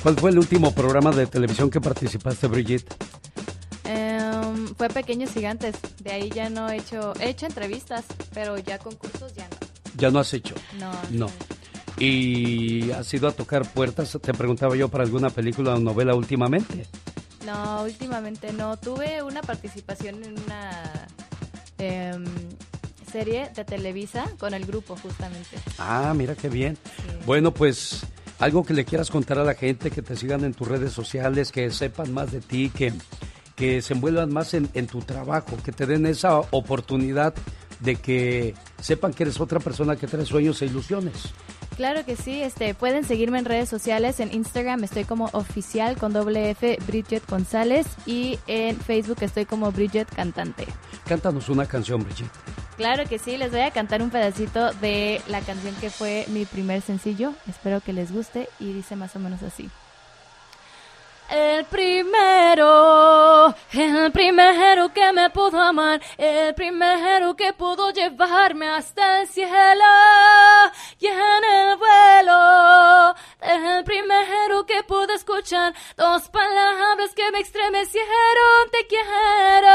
¿Cuál 0.01 0.16
fue 0.16 0.31
el 0.31 0.39
último 0.39 0.72
programa 0.72 1.11
de 1.11 1.26
televisión 1.26 1.68
que 1.70 1.81
participaste, 1.81 2.47
Brigitte? 2.47 2.95
Em, 3.85 4.68
fue 4.76 4.89
Pequeños 4.89 5.33
Gigantes. 5.33 5.74
De 6.03 6.12
ahí 6.12 6.31
ya 6.31 6.49
no 6.49 6.70
he 6.70 6.76
hecho, 6.76 7.12
he 7.20 7.31
hecho 7.31 7.47
entrevistas, 7.47 8.05
pero 8.33 8.57
ya 8.59 8.78
concursos 8.78 9.35
ya 9.35 9.49
no. 9.49 9.70
Ya 9.97 10.11
no 10.11 10.18
has 10.18 10.32
hecho. 10.34 10.55
No. 10.78 10.91
No. 11.11 11.30
¿Y 11.99 12.91
has 12.93 13.12
ido 13.12 13.28
a 13.28 13.32
tocar 13.32 13.70
puertas? 13.70 14.16
Te 14.22 14.32
preguntaba 14.32 14.74
yo 14.76 14.88
para 14.88 15.05
alguna 15.05 15.30
película 15.30 15.74
o 15.74 15.78
novela 15.78 16.14
últimamente. 16.14 16.86
No, 17.45 17.82
últimamente 17.82 18.53
no. 18.53 18.76
Tuve 18.78 19.22
una 19.22 19.43
participación 19.43 20.22
en 20.24 20.38
una 20.43 21.09
em, 21.78 22.24
serie 23.11 23.51
de 23.55 23.64
Televisa 23.64 24.30
con 24.38 24.55
el 24.55 24.64
grupo 24.64 24.97
justamente. 24.97 25.59
Ah, 25.78 26.14
mira 26.16 26.34
qué 26.34 26.49
bien. 26.49 26.78
Bueno, 27.26 27.53
pues 27.53 28.07
algo 28.38 28.64
que 28.64 28.72
le 28.72 28.84
quieras 28.84 29.11
contar 29.11 29.38
a 29.38 29.45
la 29.45 29.55
gente, 29.55 29.91
que 29.91 30.01
te 30.01 30.16
sigan 30.16 30.45
en 30.45 30.55
tus 30.55 30.68
redes 30.68 30.93
sociales, 30.93 31.53
que 31.53 31.70
sepan 31.70 32.14
más 32.14 32.32
de 32.32 32.41
ti, 32.41 32.70
que, 32.70 32.93
que 33.57 33.82
se 33.82 33.93
envuelvan 33.93 34.32
más 34.32 34.55
en, 34.55 34.70
en 34.72 34.86
tu 34.86 35.01
trabajo, 35.01 35.59
que 35.62 35.72
te 35.72 35.86
den 35.86 36.07
esa 36.07 36.38
oportunidad 36.38 37.34
de 37.81 37.97
que 37.97 38.55
sepan 38.81 39.12
que 39.12 39.24
eres 39.24 39.41
otra 39.41 39.61
persona 39.61 39.97
que 39.97 40.07
trae 40.07 40.24
sueños 40.24 40.61
e 40.62 40.66
ilusiones. 40.66 41.33
Claro 41.76 42.05
que 42.05 42.14
sí, 42.14 42.43
este, 42.43 42.74
pueden 42.74 43.05
seguirme 43.05 43.39
en 43.39 43.47
redes 43.47 43.68
sociales, 43.68 44.20
en 44.20 44.35
Instagram 44.35 44.85
estoy 44.85 45.05
como 45.05 45.31
oficial 45.33 45.97
con 45.97 46.12
doble 46.12 46.51
F 46.51 46.78
Bridget 46.87 47.26
González 47.26 47.87
y 48.05 48.39
en 48.47 48.76
Facebook 48.76 49.18
estoy 49.22 49.47
como 49.47 49.72
Bridget 49.72 50.09
Cantante. 50.14 50.66
Cántanos 51.07 51.49
una 51.49 51.66
canción, 51.66 52.05
Bridget. 52.05 52.31
Claro 52.76 53.05
que 53.09 53.18
sí, 53.18 53.37
les 53.37 53.51
voy 53.51 53.61
a 53.61 53.70
cantar 53.70 54.03
un 54.03 54.11
pedacito 54.11 54.72
de 54.74 55.20
la 55.28 55.41
canción 55.41 55.74
que 55.76 55.91
fue 55.91 56.26
mi 56.28 56.45
primer 56.45 56.83
sencillo, 56.83 57.33
espero 57.49 57.81
que 57.81 57.93
les 57.93 58.12
guste 58.12 58.49
y 58.59 58.72
dice 58.72 58.97
más 58.97 59.16
o 59.16 59.18
menos 59.18 59.43
así. 59.43 59.70
El 61.31 61.64
primero, 61.66 63.55
el 63.72 64.11
primero 64.11 64.93
que 64.93 65.12
me 65.12 65.31
pudo 65.31 65.61
amar, 65.61 66.01
el 66.18 66.53
primero 66.55 67.37
que 67.37 67.53
pudo 67.53 67.93
llevarme 67.93 68.68
hasta 68.68 69.20
el 69.20 69.28
cielo 69.28 69.85
y 70.99 71.07
en 71.07 71.45
el 71.45 71.76
vuelo, 71.76 73.14
el 73.43 73.85
primero 73.85 74.66
que 74.66 74.83
pudo 74.83 75.12
escuchar 75.14 75.72
dos 75.97 76.28
palabras 76.31 77.14
que 77.14 77.31
me 77.31 77.39
estremecieron, 77.39 78.70
te 78.72 78.89
quiero. 78.89 79.70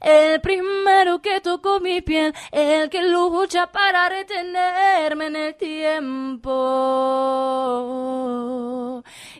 El 0.00 0.40
primero 0.40 1.20
que 1.20 1.40
tocó 1.40 1.80
mi 1.80 2.00
piel, 2.00 2.32
el 2.52 2.88
que 2.90 3.02
lucha 3.02 3.66
para 3.66 4.08
retenerme 4.08 5.26
en 5.26 5.34
el 5.34 5.56
tiempo. 5.56 6.52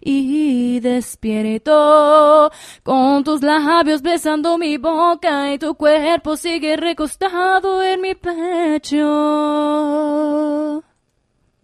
Y 0.01 0.81
despierto 0.81 2.51
con 2.83 3.25
tus 3.25 3.43
labios 3.43 4.03
besando 4.03 4.59
mi 4.59 4.77
boca 4.77 5.53
y 5.53 5.59
tu 5.59 5.75
cuerpo 5.77 6.37
sigue 6.37 6.77
recostado 6.77 7.83
en 7.83 8.01
mi 8.01 8.15
pecho. 8.15 9.03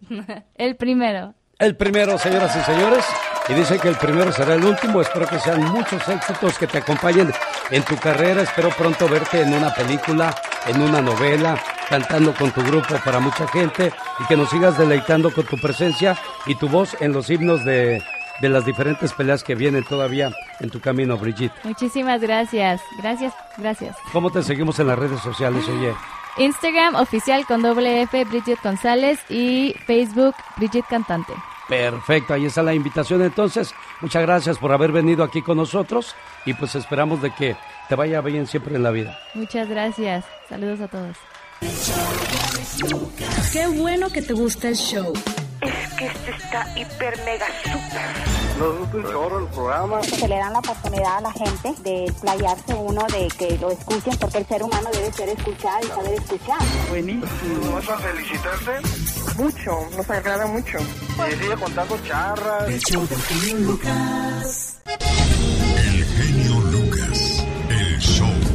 El 0.55 0.75
primero. 0.75 1.33
El 1.59 1.77
primero, 1.77 2.17
señoras 2.17 2.55
y 2.55 2.59
señores. 2.61 3.05
Y 3.49 3.53
dice 3.53 3.77
que 3.77 3.89
el 3.89 3.95
primero 3.95 4.31
será 4.31 4.55
el 4.55 4.63
último. 4.63 5.01
Espero 5.01 5.27
que 5.27 5.39
sean 5.39 5.61
muchos 5.65 6.07
éxitos 6.07 6.57
que 6.57 6.67
te 6.67 6.77
acompañen 6.77 7.31
en 7.71 7.83
tu 7.83 7.97
carrera. 7.97 8.41
Espero 8.41 8.69
pronto 8.69 9.07
verte 9.09 9.41
en 9.41 9.53
una 9.53 9.73
película, 9.73 10.33
en 10.65 10.81
una 10.81 11.01
novela, 11.01 11.61
cantando 11.89 12.33
con 12.33 12.51
tu 12.51 12.63
grupo 12.63 12.95
para 13.03 13.19
mucha 13.19 13.45
gente 13.47 13.91
y 14.19 14.25
que 14.27 14.37
nos 14.37 14.49
sigas 14.49 14.77
deleitando 14.77 15.31
con 15.33 15.45
tu 15.45 15.57
presencia 15.57 16.17
y 16.45 16.55
tu 16.55 16.69
voz 16.69 16.95
en 17.01 17.11
los 17.11 17.29
himnos 17.29 17.65
de, 17.65 18.01
de 18.39 18.49
las 18.49 18.65
diferentes 18.65 19.11
peleas 19.11 19.43
que 19.43 19.55
vienen 19.55 19.83
todavía 19.83 20.31
en 20.61 20.69
tu 20.69 20.79
camino, 20.79 21.17
Brigitte. 21.17 21.53
Muchísimas 21.63 22.21
gracias. 22.21 22.81
Gracias, 22.97 23.33
gracias. 23.57 23.97
¿Cómo 24.13 24.31
te 24.31 24.41
seguimos 24.41 24.79
en 24.79 24.87
las 24.87 24.97
redes 24.97 25.19
sociales, 25.19 25.67
oye? 25.67 25.93
Instagram 26.37 26.95
oficial 26.95 27.45
con 27.45 27.61
doble 27.61 28.03
F 28.03 28.23
Bridget 28.25 28.59
González 28.63 29.19
y 29.29 29.75
Facebook 29.85 30.33
Bridget 30.57 30.85
Cantante. 30.87 31.33
Perfecto, 31.67 32.33
ahí 32.33 32.45
está 32.45 32.61
la 32.61 32.73
invitación 32.73 33.21
entonces. 33.21 33.73
Muchas 34.01 34.21
gracias 34.21 34.57
por 34.57 34.71
haber 34.71 34.91
venido 34.91 35.23
aquí 35.23 35.41
con 35.41 35.57
nosotros 35.57 36.15
y 36.45 36.53
pues 36.53 36.75
esperamos 36.75 37.21
de 37.21 37.31
que 37.31 37.55
te 37.87 37.95
vaya 37.95 38.21
bien 38.21 38.47
siempre 38.47 38.75
en 38.75 38.83
la 38.83 38.91
vida. 38.91 39.17
Muchas 39.33 39.69
gracias. 39.69 40.25
Saludos 40.49 40.81
a 40.81 40.87
todos. 40.87 41.17
Qué 43.51 43.67
bueno 43.67 44.09
que 44.09 44.21
te 44.21 44.33
gusta 44.33 44.69
el 44.69 44.75
show. 44.75 45.13
Es 45.63 45.93
que 45.93 46.05
este 46.07 46.31
está 46.31 46.67
hiper 46.77 47.17
mega 47.25 47.47
super. 47.63 48.33
Nos 48.59 48.79
gusta 48.79 48.97
un 48.97 49.03
chorro 49.03 49.39
el 49.39 49.47
programa. 49.47 50.03
Se 50.03 50.27
le 50.27 50.35
dan 50.35 50.53
la 50.53 50.59
oportunidad 50.59 51.17
a 51.17 51.21
la 51.21 51.31
gente 51.31 51.73
de 51.81 52.13
playarse 52.21 52.73
uno, 52.73 53.05
de 53.07 53.27
que 53.37 53.57
lo 53.57 53.71
escuchen, 53.71 54.15
porque 54.19 54.39
el 54.39 54.47
ser 54.47 54.63
humano 54.63 54.89
debe 54.91 55.11
ser 55.13 55.29
escuchado 55.29 55.85
y 55.85 55.87
saber 55.87 56.13
escuchar. 56.13 56.59
Buenísimo. 56.89 57.73
¿Vas 57.73 57.89
a 57.89 57.97
felicitarte? 57.97 59.41
Mucho, 59.41 59.71
nos 59.97 60.09
agrada 60.09 60.45
mucho. 60.47 60.77
Y 60.79 61.31
sigue 61.31 61.55
contando 61.55 61.97
charras. 62.05 62.67
El 62.67 62.79
show 62.79 63.07
del 63.07 63.21
genio 63.21 63.71
Lucas. 63.71 64.79
El 64.85 66.05
genio 66.05 66.59
Lucas. 66.71 67.43
El 67.69 67.99
show. 67.99 68.52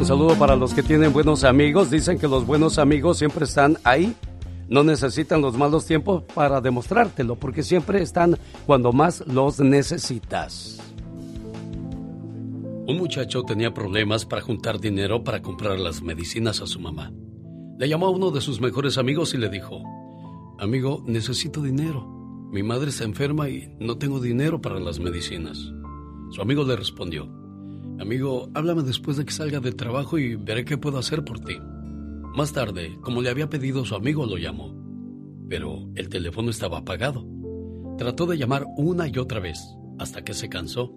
Un 0.00 0.06
saludo 0.06 0.34
para 0.38 0.56
los 0.56 0.72
que 0.72 0.82
tienen 0.82 1.12
buenos 1.12 1.44
amigos. 1.44 1.90
Dicen 1.90 2.18
que 2.18 2.26
los 2.26 2.46
buenos 2.46 2.78
amigos 2.78 3.18
siempre 3.18 3.44
están 3.44 3.76
ahí. 3.84 4.16
No 4.66 4.82
necesitan 4.82 5.42
los 5.42 5.58
malos 5.58 5.84
tiempos 5.84 6.22
para 6.34 6.62
demostrártelo, 6.62 7.36
porque 7.36 7.62
siempre 7.62 8.00
están 8.00 8.38
cuando 8.64 8.94
más 8.94 9.22
los 9.26 9.60
necesitas. 9.60 10.80
Un 12.86 12.96
muchacho 12.96 13.42
tenía 13.42 13.74
problemas 13.74 14.24
para 14.24 14.40
juntar 14.40 14.80
dinero 14.80 15.22
para 15.22 15.42
comprar 15.42 15.78
las 15.78 16.00
medicinas 16.00 16.62
a 16.62 16.66
su 16.66 16.80
mamá. 16.80 17.12
Le 17.78 17.86
llamó 17.86 18.06
a 18.06 18.10
uno 18.10 18.30
de 18.30 18.40
sus 18.40 18.58
mejores 18.58 18.96
amigos 18.96 19.34
y 19.34 19.36
le 19.36 19.50
dijo, 19.50 19.82
Amigo, 20.58 21.04
necesito 21.06 21.60
dinero. 21.60 22.06
Mi 22.50 22.62
madre 22.62 22.88
está 22.88 23.04
enferma 23.04 23.50
y 23.50 23.76
no 23.78 23.98
tengo 23.98 24.18
dinero 24.18 24.62
para 24.62 24.80
las 24.80 24.98
medicinas. 24.98 25.58
Su 26.30 26.40
amigo 26.40 26.64
le 26.64 26.76
respondió, 26.76 27.28
Amigo, 28.00 28.48
háblame 28.54 28.82
después 28.82 29.18
de 29.18 29.26
que 29.26 29.32
salga 29.32 29.60
del 29.60 29.76
trabajo 29.76 30.18
y 30.18 30.34
veré 30.34 30.64
qué 30.64 30.78
puedo 30.78 30.96
hacer 30.96 31.22
por 31.22 31.38
ti. 31.40 31.56
Más 32.34 32.50
tarde, 32.54 32.96
como 33.02 33.20
le 33.20 33.28
había 33.28 33.50
pedido 33.50 33.84
su 33.84 33.94
amigo, 33.94 34.24
lo 34.24 34.38
llamó. 34.38 34.74
Pero 35.50 35.90
el 35.96 36.08
teléfono 36.08 36.48
estaba 36.50 36.78
apagado. 36.78 37.26
Trató 37.98 38.24
de 38.24 38.38
llamar 38.38 38.64
una 38.78 39.06
y 39.06 39.18
otra 39.18 39.38
vez, 39.38 39.60
hasta 39.98 40.24
que 40.24 40.32
se 40.32 40.48
cansó. 40.48 40.94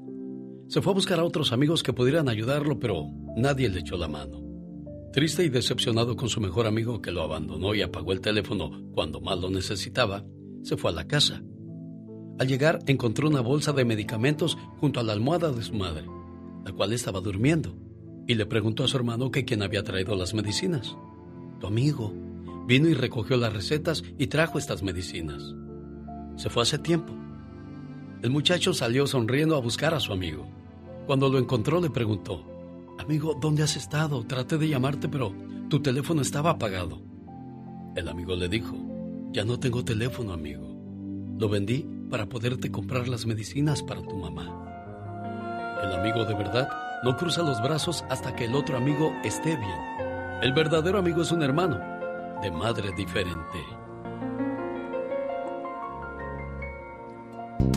Se 0.69 0.81
fue 0.81 0.93
a 0.93 0.95
buscar 0.95 1.19
a 1.19 1.25
otros 1.25 1.51
amigos 1.51 1.83
que 1.83 1.91
pudieran 1.91 2.29
ayudarlo, 2.29 2.79
pero 2.79 3.05
nadie 3.35 3.67
le 3.67 3.81
echó 3.81 3.97
la 3.97 4.07
mano. 4.07 4.41
Triste 5.11 5.43
y 5.43 5.49
decepcionado 5.49 6.15
con 6.15 6.29
su 6.29 6.39
mejor 6.39 6.67
amigo 6.67 7.01
que 7.01 7.11
lo 7.11 7.21
abandonó 7.21 7.75
y 7.75 7.81
apagó 7.81 8.13
el 8.13 8.21
teléfono 8.21 8.71
cuando 8.93 9.19
más 9.19 9.37
lo 9.39 9.49
necesitaba, 9.49 10.23
se 10.61 10.77
fue 10.77 10.91
a 10.91 10.93
la 10.93 11.05
casa. 11.05 11.43
Al 12.39 12.47
llegar 12.47 12.79
encontró 12.87 13.27
una 13.27 13.41
bolsa 13.41 13.73
de 13.73 13.83
medicamentos 13.83 14.57
junto 14.79 15.01
a 15.01 15.03
la 15.03 15.11
almohada 15.11 15.51
de 15.51 15.61
su 15.61 15.73
madre, 15.73 16.05
la 16.63 16.71
cual 16.71 16.93
estaba 16.93 17.19
durmiendo, 17.19 17.75
y 18.27 18.35
le 18.35 18.45
preguntó 18.45 18.83
a 18.83 18.87
su 18.87 18.97
hermano 18.97 19.31
que 19.31 19.45
quién 19.45 19.61
había 19.61 19.83
traído 19.83 20.15
las 20.15 20.33
medicinas. 20.33 20.95
Tu 21.59 21.67
amigo 21.67 22.13
vino 22.67 22.87
y 22.87 22.93
recogió 22.93 23.37
las 23.37 23.53
recetas 23.53 24.03
y 24.17 24.27
trajo 24.27 24.57
estas 24.57 24.83
medicinas. 24.83 25.53
Se 26.35 26.49
fue 26.49 26.63
hace 26.63 26.79
tiempo. 26.79 27.13
El 28.21 28.29
muchacho 28.29 28.73
salió 28.73 29.05
sonriendo 29.05 29.55
a 29.55 29.61
buscar 29.61 29.93
a 29.93 29.99
su 29.99 30.13
amigo. 30.13 30.47
Cuando 31.05 31.29
lo 31.29 31.37
encontró 31.37 31.81
le 31.81 31.89
preguntó, 31.89 32.45
Amigo, 32.97 33.37
¿dónde 33.39 33.63
has 33.63 33.75
estado? 33.75 34.23
Traté 34.25 34.57
de 34.57 34.69
llamarte, 34.69 35.09
pero 35.09 35.33
tu 35.69 35.81
teléfono 35.81 36.21
estaba 36.21 36.51
apagado. 36.51 37.01
El 37.95 38.07
amigo 38.07 38.35
le 38.35 38.47
dijo, 38.47 38.77
Ya 39.31 39.43
no 39.43 39.59
tengo 39.59 39.83
teléfono, 39.83 40.31
amigo. 40.31 40.73
Lo 41.37 41.49
vendí 41.49 41.85
para 42.09 42.29
poderte 42.29 42.71
comprar 42.71 43.07
las 43.07 43.25
medicinas 43.25 43.83
para 43.83 44.01
tu 44.01 44.15
mamá. 44.15 44.72
El 45.83 45.93
amigo 45.93 46.23
de 46.23 46.33
verdad 46.33 46.69
no 47.03 47.17
cruza 47.17 47.41
los 47.41 47.61
brazos 47.61 48.05
hasta 48.09 48.33
que 48.33 48.45
el 48.45 48.55
otro 48.55 48.77
amigo 48.77 49.13
esté 49.25 49.57
bien. 49.57 49.79
El 50.41 50.53
verdadero 50.53 50.97
amigo 50.97 51.21
es 51.23 51.31
un 51.33 51.43
hermano, 51.43 51.77
de 52.41 52.49
madre 52.49 52.93
diferente. 52.95 53.59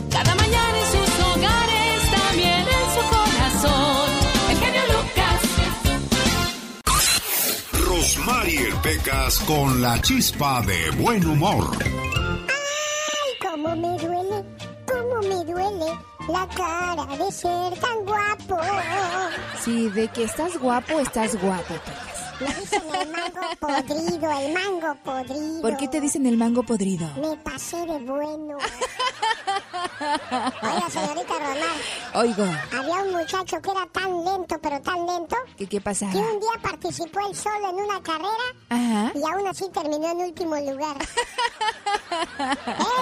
Cada 0.09 0.35
mañana 0.35 0.77
en 0.79 0.85
sus 0.85 1.19
hogares, 1.19 2.11
también 2.11 2.61
en 2.61 2.85
su 2.95 3.01
corazón. 3.09 4.09
El 4.51 4.57
genio 4.57 4.81
Lucas. 4.93 5.41
Rosmarie 7.89 8.73
Pecas 8.83 9.39
con 9.39 9.81
la 9.81 10.01
chispa 10.01 10.61
de 10.61 10.91
buen 11.01 11.25
humor. 11.25 11.77
Ser 17.37 17.79
tan 17.79 18.05
guapo. 18.05 18.59
Sí, 19.63 19.89
de 19.89 20.07
que 20.07 20.23
estás 20.23 20.57
guapo, 20.57 20.99
estás 20.99 21.39
guapo. 21.39 21.75
Me 22.39 22.47
dicen 22.47 22.81
el 23.01 23.11
mango 23.11 23.41
podrido, 23.59 24.39
el 24.39 24.53
mango 24.53 24.95
podrido. 25.03 25.61
¿Por 25.61 25.77
qué 25.77 25.87
te 25.87 26.01
dicen 26.01 26.25
el 26.25 26.37
mango 26.37 26.63
podrido? 26.63 27.07
Me 27.21 27.35
pasé 27.37 27.77
de 27.77 27.99
bueno. 27.99 28.57
Oiga, 29.99 30.89
señorita 30.89 31.33
Román. 31.33 31.77
Oigo. 32.15 32.43
Había 32.77 32.95
un 33.03 33.11
muchacho 33.13 33.61
que 33.61 33.71
era 33.71 33.85
tan 33.91 34.23
lento, 34.25 34.59
pero 34.61 34.81
tan 34.81 35.05
lento, 35.05 35.35
¿Qué, 35.57 35.67
qué 35.67 35.81
pasa? 35.81 36.09
Que 36.11 36.17
un 36.17 36.39
día 36.39 36.51
participó 36.61 37.19
él 37.27 37.35
solo 37.35 37.69
en 37.69 37.75
una 37.75 38.01
carrera 38.01 38.47
Ajá. 38.69 39.11
y 39.15 39.23
aún 39.23 39.47
así 39.47 39.65
terminó 39.73 40.11
en 40.11 40.17
último 40.17 40.55
lugar. 40.55 40.97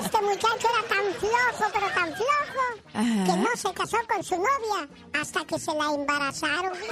Este 0.04 0.22
muchacho 0.22 0.68
era 0.70 0.88
tan 0.88 1.14
flojo, 1.20 1.72
pero 1.74 1.88
tan 1.93 2.08
flojo, 2.14 2.66
Ajá. 2.93 3.24
que 3.26 3.38
no 3.38 3.50
se 3.56 3.74
casó 3.74 3.98
con 4.12 4.24
su 4.24 4.36
novia 4.36 4.88
hasta 5.20 5.46
que 5.46 5.60
se 5.60 5.74
la 5.74 5.91
embarazaron. 5.93 6.74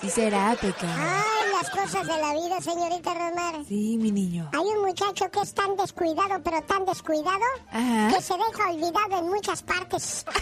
Sí 0.00 0.10
será, 0.10 0.56
Peca. 0.60 0.86
Ay, 0.86 1.52
las 1.60 1.70
cosas 1.70 2.06
de 2.06 2.16
la 2.20 2.32
vida, 2.34 2.60
señorita 2.60 3.14
Romar. 3.14 3.64
Sí, 3.66 3.96
mi 3.98 4.10
niño. 4.10 4.48
Hay 4.52 4.60
un 4.66 4.82
muchacho 4.84 5.30
que 5.30 5.40
es 5.40 5.54
tan 5.54 5.76
descuidado, 5.76 6.40
pero 6.42 6.62
tan 6.62 6.84
descuidado, 6.84 7.40
Ajá. 7.72 8.08
que 8.14 8.22
se 8.22 8.34
deja 8.34 8.70
olvidado 8.70 9.18
en 9.18 9.26
muchas 9.28 9.62
partes. 9.62 10.24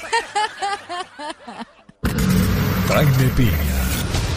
Jaime 2.88 3.28
Piña, 3.36 3.80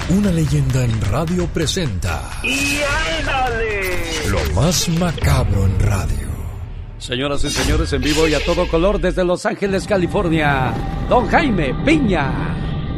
una 0.10 0.32
leyenda 0.32 0.84
en 0.84 1.02
radio 1.12 1.46
presenta 1.48 2.22
¡Y 2.44 2.80
ándale! 3.20 4.30
lo 4.30 4.40
más 4.60 4.88
macabro 4.90 5.66
en 5.66 5.80
radio. 5.80 6.28
Señoras 6.98 7.44
y 7.44 7.50
señores, 7.52 7.94
en 7.94 8.02
vivo 8.02 8.28
y 8.28 8.34
a 8.34 8.44
todo 8.44 8.68
color 8.68 9.00
desde 9.00 9.24
Los 9.24 9.46
Ángeles, 9.46 9.86
California, 9.86 10.74
Don 11.10 11.28
Jaime 11.28 11.74
Piña. 11.86 12.56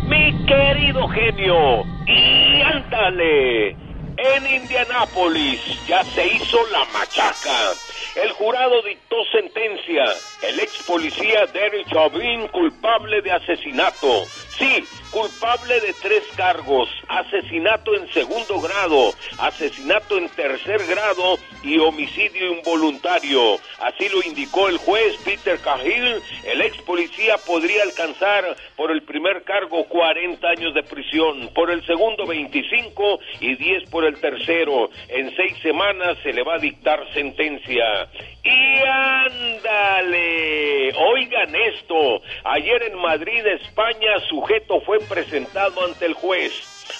Mi 0.07 0.45
querido 0.45 1.07
genio, 1.09 1.83
y 2.07 2.61
ándale. 2.61 3.69
En 4.17 4.61
Indianápolis 4.61 5.59
ya 5.87 6.03
se 6.03 6.25
hizo 6.27 6.57
la 6.71 6.85
machaca. 6.97 7.73
El 8.15 8.31
jurado 8.33 8.81
dictó 8.81 9.17
sentencia. 9.31 10.03
El 10.41 10.59
ex 10.59 10.83
policía 10.83 11.45
Derek 11.53 11.87
Chauvin 11.87 12.47
culpable 12.47 13.21
de 13.21 13.31
asesinato. 13.31 14.25
Sí, 14.59 14.83
culpable 15.09 15.79
de 15.79 15.93
tres 15.93 16.23
cargos. 16.35 16.89
Asesinato 17.07 17.95
en 17.95 18.11
segundo 18.11 18.59
grado, 18.59 19.13
asesinato 19.39 20.17
en 20.17 20.27
tercer 20.29 20.85
grado 20.85 21.37
y 21.63 21.79
homicidio 21.79 22.57
involuntario. 22.57 23.55
Así 23.79 24.09
lo 24.09 24.21
indicó 24.21 24.67
el 24.67 24.77
juez 24.77 25.15
Peter 25.23 25.57
Cahill. 25.59 26.21
El 26.43 26.61
ex 26.61 26.77
policía 26.81 27.37
podría 27.47 27.83
alcanzar 27.83 28.57
por 28.75 28.91
el 28.91 29.01
primer 29.03 29.43
cargo 29.43 29.85
40 29.85 30.45
años 30.45 30.73
de 30.73 30.83
prisión, 30.83 31.49
por 31.55 31.71
el 31.71 31.85
segundo 31.85 32.25
25 32.25 33.19
y 33.39 33.55
10 33.55 33.89
por 33.89 34.03
el 34.03 34.19
tercero. 34.19 34.89
En 35.07 35.33
seis 35.37 35.53
semanas 35.61 36.17
se 36.21 36.33
le 36.33 36.43
va 36.43 36.55
a 36.55 36.59
dictar 36.59 36.99
sentencia. 37.13 38.09
Y 38.43 38.79
ándale, 38.85 40.93
oigan 40.95 41.55
esto, 41.55 42.21
ayer 42.43 42.83
en 42.83 42.97
Madrid, 42.97 43.45
España, 43.45 44.19
sujeto 44.49 44.81
fue 44.81 44.99
presentado 44.99 45.85
ante 45.85 46.07
el 46.07 46.13
juez. 46.13 46.51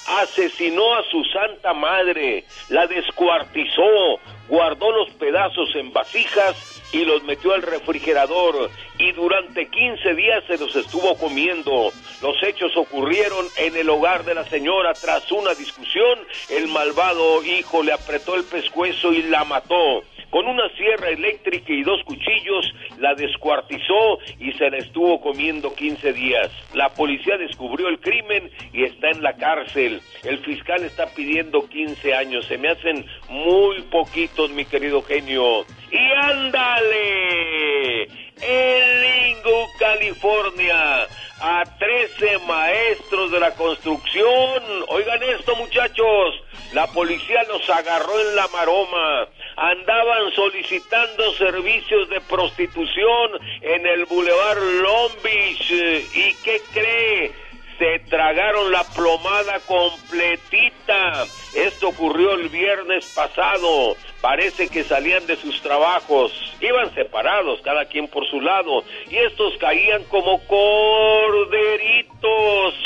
Asesinó 0.06 0.94
a 0.94 1.02
su 1.10 1.24
santa 1.24 1.74
madre, 1.74 2.44
la 2.68 2.86
descuartizó, 2.86 4.20
guardó 4.48 4.92
los 4.92 5.10
pedazos 5.14 5.74
en 5.74 5.92
vasijas 5.92 6.56
y 6.92 7.04
los 7.04 7.22
metió 7.24 7.52
al 7.52 7.62
refrigerador 7.62 8.70
y 8.98 9.12
durante 9.12 9.68
15 9.68 10.14
días 10.14 10.44
se 10.46 10.58
los 10.58 10.74
estuvo 10.76 11.16
comiendo. 11.16 11.90
Los 12.22 12.40
hechos 12.42 12.76
ocurrieron 12.76 13.46
en 13.56 13.76
el 13.76 13.88
hogar 13.90 14.24
de 14.24 14.34
la 14.34 14.44
señora 14.44 14.92
tras 14.94 15.30
una 15.32 15.54
discusión. 15.54 16.20
El 16.50 16.68
malvado 16.68 17.42
hijo 17.44 17.82
le 17.82 17.92
apretó 17.92 18.36
el 18.36 18.44
pescuezo 18.44 19.12
y 19.12 19.22
la 19.22 19.44
mató. 19.44 20.02
Con 20.30 20.46
una 20.46 20.68
sierra 20.76 21.08
eléctrica 21.08 21.72
y 21.72 21.82
dos 21.82 22.02
cuchillos 22.04 22.72
la 22.98 23.14
descuartizó 23.14 24.18
y 24.38 24.52
se 24.52 24.70
la 24.70 24.78
estuvo 24.78 25.20
comiendo 25.20 25.74
15 25.74 26.12
días. 26.12 26.50
La 26.74 26.88
policía 26.90 27.36
descubrió 27.36 27.88
el 27.88 27.98
crimen 27.98 28.50
y 28.72 28.84
está 28.84 29.10
en 29.10 29.22
la 29.22 29.34
cárcel. 29.34 30.00
El 30.22 30.38
fiscal 30.38 30.84
está 30.84 31.06
pidiendo 31.06 31.68
15 31.68 32.14
años. 32.14 32.46
Se 32.46 32.58
me 32.58 32.68
hacen 32.68 33.04
muy 33.28 33.82
poquitos, 33.90 34.50
mi 34.52 34.64
querido 34.64 35.02
genio. 35.02 35.64
Y 35.90 36.12
ándale. 36.30 38.08
En 38.42 39.02
Lingo, 39.02 39.68
California, 39.78 41.06
a 41.40 41.64
13 41.78 42.38
maestros 42.46 43.30
de 43.30 43.40
la 43.40 43.50
construcción. 43.52 44.62
Oigan 44.88 45.22
esto, 45.22 45.56
muchachos. 45.56 46.42
La 46.72 46.86
policía 46.88 47.42
los 47.48 47.68
agarró 47.68 48.20
en 48.20 48.36
la 48.36 48.48
maroma. 48.48 49.28
Andaban 49.56 50.32
solicitando 50.34 51.32
servicios 51.34 52.08
de 52.08 52.20
prostitución 52.20 53.30
en 53.60 53.86
el 53.86 54.04
Boulevard 54.06 54.62
Long 54.82 55.12
Beach. 55.22 55.70
¿Y 55.70 56.34
qué 56.42 56.60
cree? 56.72 57.50
se 57.80 57.98
tragaron 58.10 58.70
la 58.70 58.84
plomada 58.84 59.58
completita. 59.60 61.24
Esto 61.54 61.88
ocurrió 61.88 62.34
el 62.34 62.50
viernes 62.50 63.10
pasado. 63.14 63.96
Parece 64.20 64.68
que 64.68 64.84
salían 64.84 65.26
de 65.26 65.36
sus 65.36 65.62
trabajos. 65.62 66.30
Iban 66.60 66.94
separados, 66.94 67.62
cada 67.62 67.86
quien 67.86 68.06
por 68.06 68.28
su 68.28 68.38
lado. 68.42 68.84
Y 69.08 69.16
estos 69.16 69.56
caían 69.56 70.04
como 70.04 70.46
corderitos. 70.46 72.10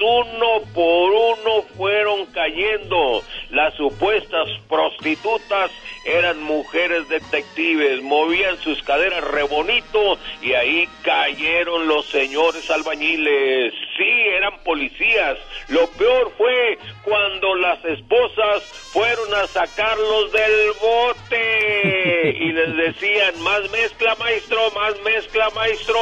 Uno 0.01 0.62
por 0.72 1.11
uno 1.11 1.62
fueron 1.76 2.26
cayendo. 2.26 3.24
Las 3.51 3.74
supuestas 3.74 4.49
prostitutas 4.68 5.72
eran 6.05 6.41
mujeres 6.41 7.09
detectives. 7.09 8.01
Movían 8.03 8.57
sus 8.59 8.80
caderas 8.85 9.24
re 9.24 9.43
bonito. 9.43 10.18
Y 10.41 10.53
ahí 10.53 10.89
cayeron 11.03 11.89
los 11.89 12.07
señores 12.07 12.70
albañiles. 12.70 13.74
Sí, 13.97 14.09
eran 14.37 14.62
policías. 14.62 15.37
Lo 15.68 15.89
peor 15.89 16.30
fue 16.37 16.78
cuando 17.03 17.57
las 17.57 17.85
esposas 17.85 18.62
fueron 18.93 19.35
a 19.35 19.49
sacarlos 19.49 20.30
del 20.30 20.72
bote 20.80 21.24
y 21.33 22.53
les 22.53 22.77
decían 22.77 23.43
más 23.43 23.61
mezcla 23.70 24.14
maestro, 24.18 24.59
más 24.75 24.95
mezcla 25.05 25.49
maestro 25.55 25.99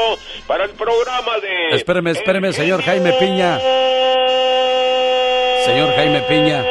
para 0.46 0.64
el 0.64 0.70
programa 0.70 1.38
de... 1.40 1.76
Espéreme, 1.76 2.10
espéreme, 2.10 2.52
señor 2.52 2.82
Jaime 2.82 3.12
Piña. 3.14 3.58
Señor 5.64 5.94
Jaime 5.94 6.20
Piña. 6.22 6.64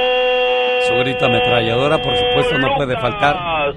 Su 0.87 0.95
grito 0.95 1.25
ametralladora, 1.25 2.01
por 2.01 2.17
supuesto, 2.17 2.57
no 2.57 2.75
puede 2.75 2.95
faltar. 2.99 3.73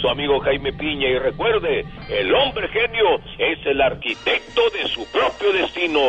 Su 0.00 0.08
amigo 0.08 0.40
Jaime 0.40 0.72
Piña 0.72 1.08
y 1.08 1.18
recuerde, 1.18 1.84
el 2.08 2.34
hombre 2.34 2.68
genio 2.68 3.18
es 3.38 3.64
el 3.64 3.80
arquitecto 3.80 4.62
de 4.70 4.88
su 4.88 5.06
propio 5.10 5.52
destino. 5.52 6.00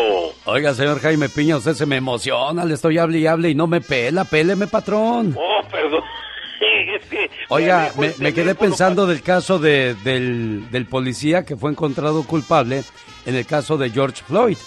Oiga, 0.45 0.73
señor 0.73 0.99
Jaime 0.99 1.29
Piña, 1.29 1.57
usted 1.57 1.73
se 1.73 1.85
me 1.85 1.97
emociona, 1.97 2.65
le 2.65 2.73
estoy 2.73 2.97
hable 2.97 3.19
y 3.19 3.27
hable 3.27 3.49
y 3.49 3.55
no 3.55 3.67
me 3.67 3.81
pela, 3.81 4.25
péleme, 4.25 4.67
patrón. 4.67 5.35
Oh, 5.37 5.61
perdón. 5.69 6.01
Es 6.61 7.05
que 7.07 7.29
Oiga, 7.49 7.91
me 8.19 8.33
quedé 8.33 8.53
pensando 8.55 9.07
del 9.07 9.21
caso 9.21 9.57
de- 9.59 9.95
del, 10.03 10.69
del 10.71 10.85
policía 10.85 11.43
que 11.43 11.57
fue 11.57 11.71
encontrado 11.71 12.23
culpable 12.23 12.83
en 13.25 13.35
el 13.35 13.45
caso 13.45 13.77
de 13.77 13.89
George 13.89 14.23
Floyd. 14.25 14.57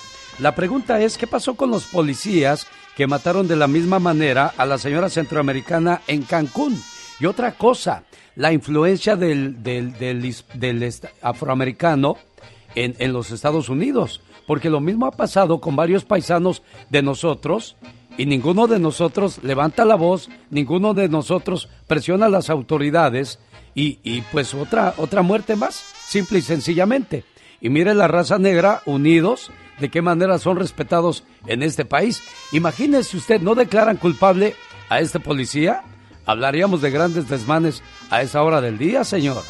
La 0.40 0.54
pregunta 0.54 1.00
es, 1.00 1.16
¿qué 1.16 1.26
pasó 1.28 1.54
con 1.54 1.70
los 1.70 1.84
policías 1.84 2.66
que 2.96 3.06
mataron 3.06 3.46
de 3.46 3.56
la 3.56 3.68
misma 3.68 3.98
manera 4.00 4.52
a 4.56 4.66
la 4.66 4.78
señora 4.78 5.08
centroamericana 5.08 6.00
en 6.08 6.22
Cancún? 6.22 6.80
Y 7.20 7.26
otra 7.26 7.52
cosa, 7.52 8.02
la 8.34 8.52
influencia 8.52 9.14
del, 9.14 9.62
del, 9.62 9.96
del 9.96 10.94
afroamericano 11.22 12.16
en, 12.74 12.96
en 12.98 13.12
los 13.12 13.30
Estados 13.30 13.68
Unidos. 13.68 14.20
Porque 14.46 14.68
lo 14.68 14.80
mismo 14.80 15.06
ha 15.06 15.12
pasado 15.12 15.60
con 15.60 15.74
varios 15.76 16.04
paisanos 16.04 16.62
de 16.90 17.00
nosotros 17.02 17.76
y 18.16 18.26
ninguno 18.26 18.66
de 18.66 18.78
nosotros 18.78 19.40
levanta 19.42 19.84
la 19.84 19.96
voz, 19.96 20.28
ninguno 20.50 20.94
de 20.94 21.08
nosotros 21.08 21.68
presiona 21.86 22.26
a 22.26 22.30
las 22.30 22.50
autoridades 22.50 23.38
y, 23.74 23.98
y 24.02 24.22
pues 24.32 24.54
otra, 24.54 24.94
otra 24.98 25.22
muerte 25.22 25.56
más, 25.56 25.74
simple 26.06 26.38
y 26.38 26.42
sencillamente. 26.42 27.24
Y 27.60 27.70
mire 27.70 27.94
la 27.94 28.08
raza 28.08 28.38
negra 28.38 28.82
unidos, 28.86 29.50
de 29.80 29.88
qué 29.88 30.02
manera 30.02 30.38
son 30.38 30.56
respetados 30.56 31.24
en 31.46 31.62
este 31.62 31.84
país. 31.84 32.22
Imagínese 32.52 33.16
usted, 33.16 33.40
¿no 33.40 33.54
declaran 33.54 33.96
culpable 33.96 34.54
a 34.88 35.00
este 35.00 35.18
policía? 35.20 35.82
Hablaríamos 36.26 36.80
de 36.80 36.90
grandes 36.90 37.28
desmanes 37.28 37.82
a 38.10 38.22
esa 38.22 38.42
hora 38.42 38.60
del 38.60 38.78
día, 38.78 39.04
señor. 39.04 39.42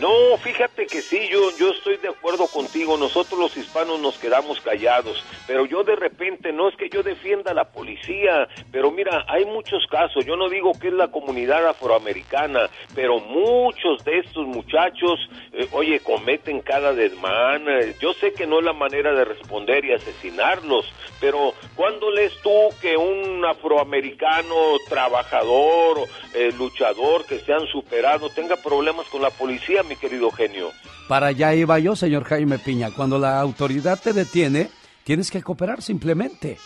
No, 0.00 0.36
fíjate 0.38 0.86
que 0.86 1.02
sí, 1.02 1.28
yo, 1.30 1.56
yo 1.58 1.70
estoy 1.70 1.96
de 1.98 2.08
acuerdo 2.08 2.46
contigo. 2.46 2.96
Nosotros 2.96 3.38
los 3.38 3.56
hispanos 3.56 4.00
nos 4.00 4.18
quedamos 4.18 4.60
callados, 4.60 5.22
pero 5.46 5.66
yo 5.66 5.84
de 5.84 5.96
repente 5.96 6.52
no 6.52 6.68
es 6.68 6.76
que 6.76 6.88
yo 6.88 7.02
defienda 7.02 7.50
a 7.50 7.54
la 7.54 7.64
policía, 7.64 8.48
pero 8.72 8.90
mira, 8.90 9.24
hay 9.28 9.44
muchos 9.44 9.86
casos. 9.90 10.24
Yo 10.24 10.36
no 10.36 10.48
digo 10.48 10.72
que 10.80 10.88
es 10.88 10.94
la 10.94 11.08
comunidad 11.08 11.66
afroamericana, 11.66 12.68
pero 12.94 13.20
muchos 13.20 14.04
de 14.04 14.18
estos 14.18 14.46
muchachos, 14.46 15.28
eh, 15.52 15.68
oye, 15.72 16.00
cometen 16.00 16.60
cada 16.60 16.92
desmán. 16.92 17.66
Yo 18.00 18.12
sé 18.14 18.32
que 18.32 18.46
no 18.46 18.58
es 18.58 18.64
la 18.64 18.72
manera 18.72 19.12
de 19.12 19.24
responder 19.24 19.84
y 19.84 19.92
asesinarlos, 19.92 20.86
pero 21.20 21.54
¿cuándo 21.76 22.10
lees 22.10 22.32
tú 22.42 22.50
que 22.80 22.96
un 22.96 23.44
afroamericano 23.44 24.54
trabajador, 24.88 26.06
eh, 26.34 26.52
luchador, 26.56 27.24
que 27.26 27.38
se 27.38 27.52
han 27.52 27.66
superado, 27.66 28.30
tenga 28.30 28.56
problemas 28.56 29.06
con 29.08 29.22
la 29.22 29.30
policía, 29.30 29.69
mi 29.88 29.96
querido 29.96 30.30
genio? 30.30 30.70
Para 31.08 31.28
allá 31.28 31.54
iba 31.54 31.78
yo, 31.78 31.96
señor 31.96 32.24
Jaime 32.24 32.58
Piña. 32.58 32.90
Cuando 32.90 33.18
la 33.18 33.40
autoridad 33.40 33.98
te 34.00 34.12
detiene, 34.12 34.70
tienes 35.04 35.30
que 35.30 35.42
cooperar 35.42 35.82
simplemente. 35.82 36.58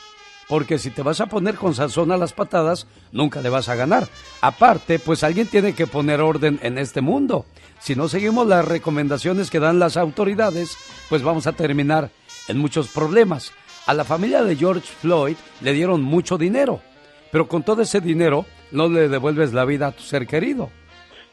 porque 0.48 0.78
si 0.78 0.90
te 0.90 1.02
vas 1.02 1.20
a 1.20 1.26
poner 1.26 1.54
con 1.54 1.74
sazón 1.74 2.12
a 2.12 2.16
las 2.16 2.32
patadas, 2.32 2.86
nunca 3.12 3.40
le 3.40 3.48
vas 3.48 3.68
a 3.68 3.74
ganar. 3.74 4.08
Aparte, 4.40 4.98
pues 4.98 5.24
alguien 5.24 5.46
tiene 5.46 5.72
que 5.74 5.86
poner 5.86 6.20
orden 6.20 6.58
en 6.62 6.78
este 6.78 7.00
mundo. 7.00 7.46
Si 7.80 7.94
no 7.94 8.08
seguimos 8.08 8.46
las 8.46 8.64
recomendaciones 8.64 9.50
que 9.50 9.60
dan 9.60 9.78
las 9.78 9.96
autoridades, 9.96 10.76
pues 11.08 11.22
vamos 11.22 11.46
a 11.46 11.52
terminar 11.52 12.10
en 12.48 12.58
muchos 12.58 12.88
problemas. 12.88 13.52
A 13.86 13.94
la 13.94 14.04
familia 14.04 14.42
de 14.42 14.56
George 14.56 14.86
Floyd 15.00 15.36
le 15.60 15.72
dieron 15.72 16.02
mucho 16.02 16.38
dinero, 16.38 16.80
pero 17.30 17.48
con 17.48 17.62
todo 17.62 17.82
ese 17.82 18.00
dinero 18.00 18.46
no 18.70 18.88
le 18.88 19.08
devuelves 19.08 19.52
la 19.52 19.64
vida 19.64 19.88
a 19.88 19.92
tu 19.92 20.02
ser 20.02 20.26
querido. 20.26 20.70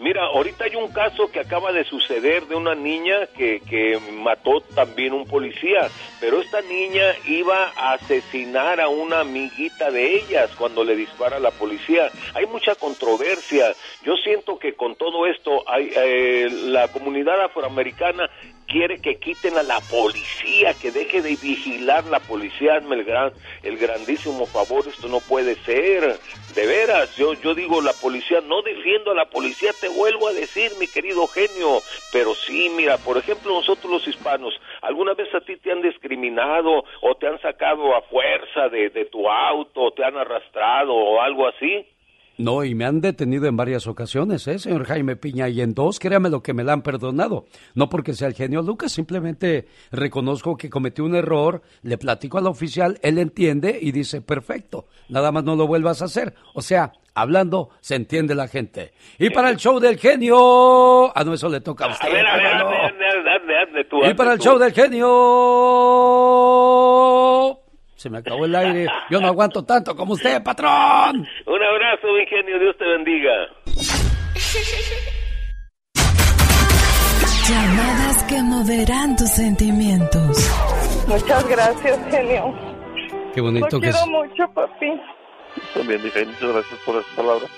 Mira, 0.01 0.23
ahorita 0.25 0.65
hay 0.65 0.75
un 0.75 0.91
caso 0.91 1.31
que 1.31 1.39
acaba 1.39 1.71
de 1.71 1.83
suceder 1.83 2.47
de 2.47 2.55
una 2.55 2.73
niña 2.73 3.27
que, 3.37 3.61
que 3.69 3.99
mató 4.13 4.61
también 4.73 5.13
un 5.13 5.27
policía, 5.27 5.89
pero 6.19 6.41
esta 6.41 6.59
niña 6.61 7.03
iba 7.27 7.71
a 7.77 7.93
asesinar 7.93 8.81
a 8.81 8.87
una 8.87 9.19
amiguita 9.19 9.91
de 9.91 10.15
ellas 10.15 10.49
cuando 10.57 10.83
le 10.83 10.95
dispara 10.95 11.39
la 11.39 11.51
policía. 11.51 12.09
Hay 12.33 12.47
mucha 12.47 12.73
controversia. 12.73 13.75
Yo 14.03 14.15
siento 14.17 14.57
que 14.57 14.73
con 14.73 14.95
todo 14.95 15.27
esto 15.27 15.69
hay, 15.69 15.91
eh, 15.95 16.49
la 16.49 16.87
comunidad 16.87 17.39
afroamericana 17.39 18.27
quiere 18.67 18.99
que 19.01 19.17
quiten 19.17 19.57
a 19.57 19.63
la 19.63 19.79
policía, 19.81 20.73
que 20.75 20.91
deje 20.91 21.21
de 21.21 21.35
vigilar 21.35 22.05
la 22.05 22.19
policía, 22.19 22.75
hazme 22.75 22.95
el, 22.95 23.03
gran, 23.03 23.33
el 23.63 23.77
grandísimo 23.77 24.45
favor, 24.47 24.87
esto 24.87 25.07
no 25.07 25.19
puede 25.19 25.55
ser, 25.63 26.19
de 26.55 26.65
veras, 26.65 27.15
yo, 27.17 27.33
yo 27.35 27.53
digo 27.53 27.81
la 27.81 27.93
policía, 27.93 28.41
no 28.41 28.61
defiendo 28.61 29.11
a 29.11 29.15
la 29.15 29.25
policía, 29.25 29.71
te 29.79 29.89
vuelvo 29.89 30.27
a 30.27 30.33
decir, 30.33 30.71
mi 30.79 30.87
querido 30.87 31.27
genio, 31.27 31.81
pero 32.11 32.33
sí, 32.35 32.69
mira, 32.75 32.97
por 32.97 33.17
ejemplo, 33.17 33.53
nosotros 33.53 33.91
los 33.91 34.07
hispanos, 34.07 34.53
¿alguna 34.81 35.13
vez 35.13 35.33
a 35.33 35.41
ti 35.41 35.57
te 35.57 35.71
han 35.71 35.81
discriminado 35.81 36.83
o 37.01 37.15
te 37.15 37.27
han 37.27 37.39
sacado 37.41 37.95
a 37.95 38.01
fuerza 38.03 38.69
de, 38.69 38.89
de 38.89 39.05
tu 39.05 39.29
auto, 39.29 39.81
o 39.81 39.91
te 39.91 40.03
han 40.03 40.17
arrastrado 40.17 40.93
o 40.93 41.21
algo 41.21 41.47
así? 41.47 41.85
No, 42.41 42.63
y 42.63 42.73
me 42.73 42.85
han 42.85 43.01
detenido 43.01 43.45
en 43.45 43.55
varias 43.55 43.85
ocasiones, 43.85 44.47
¿eh, 44.47 44.57
señor 44.57 44.85
Jaime 44.85 45.15
Piña? 45.15 45.47
Y 45.47 45.61
en 45.61 45.75
dos, 45.75 45.99
créame 45.99 46.29
lo 46.31 46.41
que 46.41 46.53
me 46.55 46.63
la 46.63 46.73
han 46.73 46.81
perdonado. 46.81 47.45
No 47.75 47.87
porque 47.87 48.13
sea 48.13 48.27
el 48.27 48.33
genio 48.33 48.63
Lucas, 48.63 48.91
simplemente 48.91 49.67
reconozco 49.91 50.57
que 50.57 50.69
cometí 50.69 51.01
un 51.03 51.13
error, 51.13 51.61
le 51.83 51.99
platico 51.99 52.39
al 52.39 52.47
oficial, 52.47 52.97
él 53.03 53.19
entiende 53.19 53.77
y 53.79 53.91
dice, 53.91 54.21
perfecto, 54.21 54.87
nada 55.07 55.31
más 55.31 55.43
no 55.43 55.55
lo 55.55 55.67
vuelvas 55.67 56.01
a 56.01 56.05
hacer. 56.05 56.33
O 56.55 56.61
sea, 56.63 56.93
hablando, 57.13 57.69
se 57.79 57.93
entiende 57.95 58.33
la 58.33 58.47
gente. 58.47 58.91
Y 59.19 59.29
para 59.29 59.49
el 59.51 59.57
show 59.57 59.79
del 59.79 59.99
genio... 59.99 61.15
Ah, 61.15 61.23
no, 61.23 61.33
eso 61.35 61.47
le 61.47 61.61
toca 61.61 61.85
a 61.85 61.89
usted. 61.91 62.07
A 62.07 62.11
ver, 62.11 62.25
a 62.25 62.37
ver, 62.37 62.57
cómo 62.63 62.71
no. 62.71 62.77
hazle, 62.85 63.07
hazle, 63.07 63.31
hazle, 63.35 63.57
hazle 63.61 63.83
tú, 63.85 63.97
Y 64.03 64.13
para 64.15 64.33
el 64.33 64.39
tú. 64.39 64.45
show 64.45 64.57
del 64.57 64.73
genio... 64.73 65.07
Se 68.01 68.09
me 68.09 68.17
acabó 68.17 68.45
el 68.45 68.55
aire. 68.55 68.87
Yo 69.11 69.21
no 69.21 69.27
aguanto 69.27 69.63
tanto 69.63 69.95
como 69.95 70.13
usted, 70.13 70.41
patrón. 70.41 71.17
Un 71.45 71.63
abrazo, 71.63 72.07
mi 72.17 72.25
genio, 72.25 72.57
Dios 72.57 72.75
te 72.79 72.83
bendiga. 72.83 73.31
Llamadas 77.47 78.23
que 78.23 78.41
moverán 78.41 79.15
tus 79.15 79.29
sentimientos. 79.29 80.49
Muchas 81.07 81.47
gracias, 81.47 81.99
genio. 82.09 82.51
Qué 83.35 83.41
bonito 83.41 83.67
Lo 83.69 83.79
que 83.79 83.89
es. 83.89 83.95
quiero 83.95 84.07
mucho, 84.07 84.51
papi. 84.51 84.99
También, 85.75 86.01
muchas 86.01 86.41
gracias 86.41 86.79
por 86.83 86.95
esas 86.95 87.15
palabras. 87.15 87.51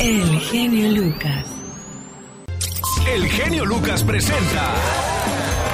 El 0.00 0.40
genio 0.40 1.00
Lucas. 1.00 1.61
El 3.06 3.28
genio 3.28 3.64
Lucas 3.64 4.02
presenta 4.04 4.74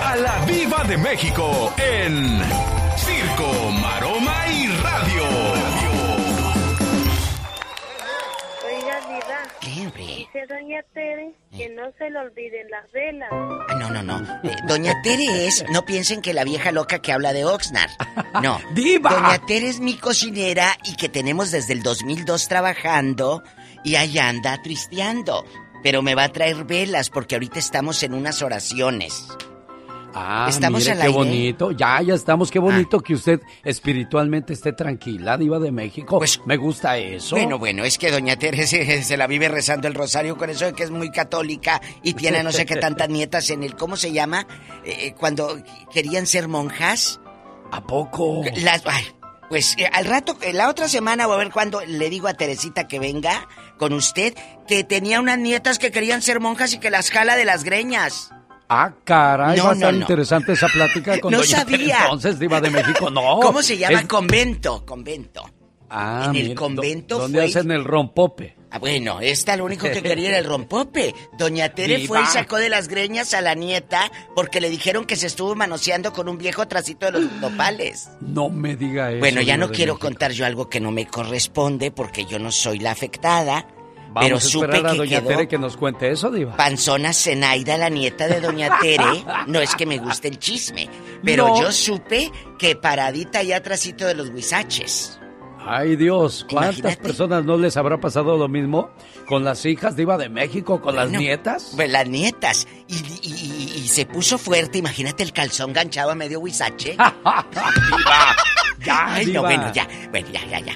a 0.05 0.17
la 0.17 0.45
Viva 0.47 0.83
de 0.85 0.97
México 0.97 1.73
en 1.77 2.41
Circo, 2.97 3.71
Maroma 3.81 4.47
y 4.49 4.67
Radio. 4.69 5.23
Oiga, 8.67 9.01
Diva. 9.09 9.43
¿Qué, 9.61 9.81
hombre? 9.87 10.05
Dice 10.05 10.47
Doña 10.49 10.83
Tere 10.95 11.33
que 11.57 11.69
no 11.71 11.83
se 11.99 12.11
le 12.11 12.19
olviden 12.19 12.71
las 12.71 12.91
velas. 12.93 13.29
Ah, 13.33 13.75
no, 13.79 13.91
no, 13.91 14.03
no. 14.03 14.19
Eh, 14.43 14.57
Doña 14.67 14.95
Tere 15.03 15.47
es, 15.47 15.65
no 15.71 15.85
piensen 15.85 16.23
que 16.23 16.35
la 16.35 16.45
vieja 16.45 16.73
loca 16.73 17.01
que 17.01 17.13
habla 17.13 17.33
de 17.33 17.45
Oxnard. 17.45 17.91
No. 18.43 18.59
¡Diva! 18.75 19.11
Doña 19.11 19.39
Tere 19.47 19.69
es 19.69 19.81
mi 19.81 19.95
cocinera 19.97 20.77
y 20.85 20.97
que 20.97 21.09
tenemos 21.09 21.51
desde 21.51 21.75
el 21.75 21.83
2002 21.83 22.49
trabajando 22.49 23.45
y 23.85 23.95
ahí 23.95 24.19
anda 24.19 24.61
tristeando. 24.63 25.45
Pero 25.83 26.03
me 26.03 26.15
va 26.15 26.25
a 26.25 26.33
traer 26.33 26.65
velas 26.65 27.11
porque 27.11 27.35
ahorita 27.35 27.59
estamos 27.59 28.03
en 28.03 28.15
unas 28.15 28.43
oraciones. 28.43 29.29
Ah, 30.15 30.47
¿Estamos 30.49 30.81
mire 30.81 30.93
qué 30.95 31.03
aire? 31.03 31.13
Ah. 31.13 31.17
bonito. 31.17 31.71
Ya, 31.73 32.03
ya 32.03 32.15
estamos. 32.15 32.51
Qué 32.51 32.59
bonito 32.59 33.01
que 33.01 33.15
usted 33.15 33.41
espiritualmente 33.65 34.53
esté 34.53 34.73
tranquila, 34.73 35.37
diva 35.37 35.59
de 35.59 35.71
México. 35.71 36.19
Pues 36.19 36.41
me 36.45 36.57
gusta 36.57 36.99
eso. 36.99 37.37
Bueno, 37.37 37.59
bueno, 37.59 37.85
es 37.85 37.99
que 37.99 38.11
Doña 38.11 38.37
Tere 38.37 38.67
se, 38.67 39.17
la 39.17 39.27
vive 39.27 39.49
rezando 39.49 39.87
el 39.87 39.95
rosario 39.95 40.37
con 40.37 40.51
eso 40.51 40.67
de 40.67 40.73
que 40.73 40.83
es 40.83 40.91
muy 40.91 41.11
católica 41.11 41.81
y 42.03 42.15
tiene 42.15 42.43
no 42.43 42.53
sé 42.53 42.67
qué 42.67 42.77
tantas 42.77 43.09
nietas 43.11 43.51
en 43.51 43.63
el, 43.63 43.77
¿cómo 43.77 43.97
se 43.97 44.13
llama? 44.13 44.47
Eh, 44.85 45.15
cuando 45.19 45.57
querían 45.93 46.27
ser 46.27 46.49
monjas. 46.49 47.21
¿A 47.71 47.87
poco? 47.87 48.43
Las, 48.57 48.83
ay, 48.87 49.05
pues 49.49 49.77
eh, 49.79 49.89
al 49.93 50.05
rato, 50.05 50.37
eh, 50.43 50.53
la 50.53 50.69
otra 50.69 50.89
semana 50.89 51.27
voy 51.27 51.37
a 51.37 51.39
ver 51.39 51.51
cuando 51.51 51.81
le 51.81 52.11
digo 52.11 52.29
a 52.29 52.35
Teresita 52.35 52.87
que 52.87 52.99
venga 52.99 53.49
con 53.79 53.93
usted, 53.95 54.35
que 54.67 54.85
tenía 54.85 55.21
unas 55.21 55.39
nietas 55.39 55.79
que 55.79 55.91
querían 55.91 56.21
ser 56.21 56.41
monjas 56.41 56.73
y 56.75 56.79
que 56.79 56.91
las 56.91 57.11
jala 57.11 57.37
de 57.37 57.45
las 57.47 57.65
greñas. 57.65 58.31
Ah, 58.69 58.93
caray, 59.05 59.57
No, 59.57 59.65
va 59.65 59.71
a 59.71 59.75
estar 59.75 59.93
no, 59.93 59.99
no. 59.99 60.03
interesante 60.03 60.53
esa 60.53 60.67
plática 60.69 61.19
con 61.21 61.33
No 61.33 61.39
doña 61.39 61.61
sabía. 61.61 61.99
Entonces, 62.03 62.39
diva 62.39 62.61
de 62.61 62.69
México, 62.69 63.09
no. 63.09 63.41
¿Cómo 63.41 63.63
se 63.63 63.79
llama? 63.79 64.01
Es- 64.01 64.07
Convento, 64.07 64.85
convento. 64.85 65.49
Ah, 65.91 66.27
en 66.31 66.37
el 66.37 66.55
convento 66.55 67.19
¿Dónde 67.19 67.39
fue- 67.39 67.47
hacen 67.49 67.71
el 67.71 67.85
rompope? 67.85 68.57
Ah, 68.71 68.79
bueno, 68.79 69.21
esta 69.23 69.57
lo 69.57 69.65
único 69.65 69.89
que 69.91 70.03
quería 70.03 70.29
era 70.29 70.39
el 70.39 70.45
rompope. 70.45 71.15
Doña 71.39 71.71
Tere 71.71 71.97
Diva. 71.97 72.07
fue 72.09 72.23
y 72.23 72.27
sacó 72.27 72.57
de 72.57 72.69
las 72.69 72.89
greñas 72.89 73.33
a 73.33 73.41
la 73.41 73.55
nieta 73.55 74.13
porque 74.35 74.61
le 74.61 74.69
dijeron 74.69 75.07
que 75.07 75.17
se 75.17 75.27
estuvo 75.27 75.55
manoseando 75.55 76.13
con 76.13 76.29
un 76.29 76.37
viejo 76.37 76.69
tracito 76.69 77.07
de 77.07 77.13
los 77.13 77.33
nopales. 77.41 78.11
No 78.21 78.51
me 78.51 78.77
diga 78.77 79.11
eso. 79.11 79.21
Bueno, 79.21 79.41
ya 79.41 79.57
no 79.57 79.71
quiero 79.71 79.95
México. 79.95 80.07
contar 80.09 80.33
yo 80.33 80.45
algo 80.45 80.69
que 80.69 80.81
no 80.81 80.91
me 80.91 81.07
corresponde 81.07 81.91
porque 81.91 82.27
yo 82.27 82.39
no 82.39 82.53
soy 82.53 82.79
la 82.81 82.91
afectada. 82.91 83.67
Vamos 84.11 84.23
pero 84.23 84.37
a 84.37 84.41
supe 84.41 84.67
esperar 84.67 84.87
a 84.87 84.91
que 84.93 84.99
doña 84.99 85.19
quedó 85.21 85.29
Tere 85.29 85.49
que 85.49 85.59
nos 85.59 85.77
cuente 85.79 86.11
eso, 86.11 86.31
diva. 86.31 86.57
panzona 86.57 87.13
Zenaida, 87.15 87.77
la 87.79 87.89
nieta 87.89 88.27
de 88.27 88.41
doña 88.43 88.79
Tere. 88.81 89.05
No 89.47 89.61
es 89.61 89.75
que 89.77 89.87
me 89.87 89.97
guste 89.99 90.29
el 90.29 90.39
chisme, 90.39 90.89
pero 91.25 91.49
No. 91.49 91.61
yo 91.63 91.73
supe 91.73 92.31
que 92.59 92.77
paradita 92.77 93.39
allá 93.39 93.57
atrásito 93.59 94.07
de 94.07 94.15
los 94.15 94.29
huizaches. 94.29 95.19
Ay, 95.71 95.97
Dios, 95.97 96.47
¿cuántas 96.51 96.79
Imagínate. 96.79 97.03
personas 97.03 97.45
no 97.45 97.59
les 97.59 97.77
habrá 97.77 97.99
pasado 98.01 98.37
lo 98.39 98.49
mismo 98.49 98.91
con 99.27 99.45
las 99.45 99.65
hijas 99.67 99.95
diva 99.97 100.17
de 100.17 100.29
México, 100.31 100.81
con 100.81 100.97
las 100.97 101.11
nietas? 101.11 101.73
Pues 101.77 101.91
las 101.91 102.09
nietas. 102.09 102.67
Y, 102.89 102.95
y- 102.97 103.21
y- 103.23 103.73
y 103.85 103.89
se 103.89 104.07
puso 104.07 104.39
fuerte, 104.39 104.79
imagínate 104.79 105.23
el 105.23 105.33
calzón 105.33 105.73
ganchado 105.75 106.11
a 106.11 106.15
medio 106.15 106.41
huizache. 106.41 106.97
Ya, 108.85 109.07
Ay, 109.15 109.27
diva. 109.27 109.35
no, 109.35 109.43
bueno, 109.43 109.73
ya. 109.75 109.89
Bueno, 110.11 110.29
ya, 110.33 110.47
ya, 110.47 110.61
ya. 110.61 110.73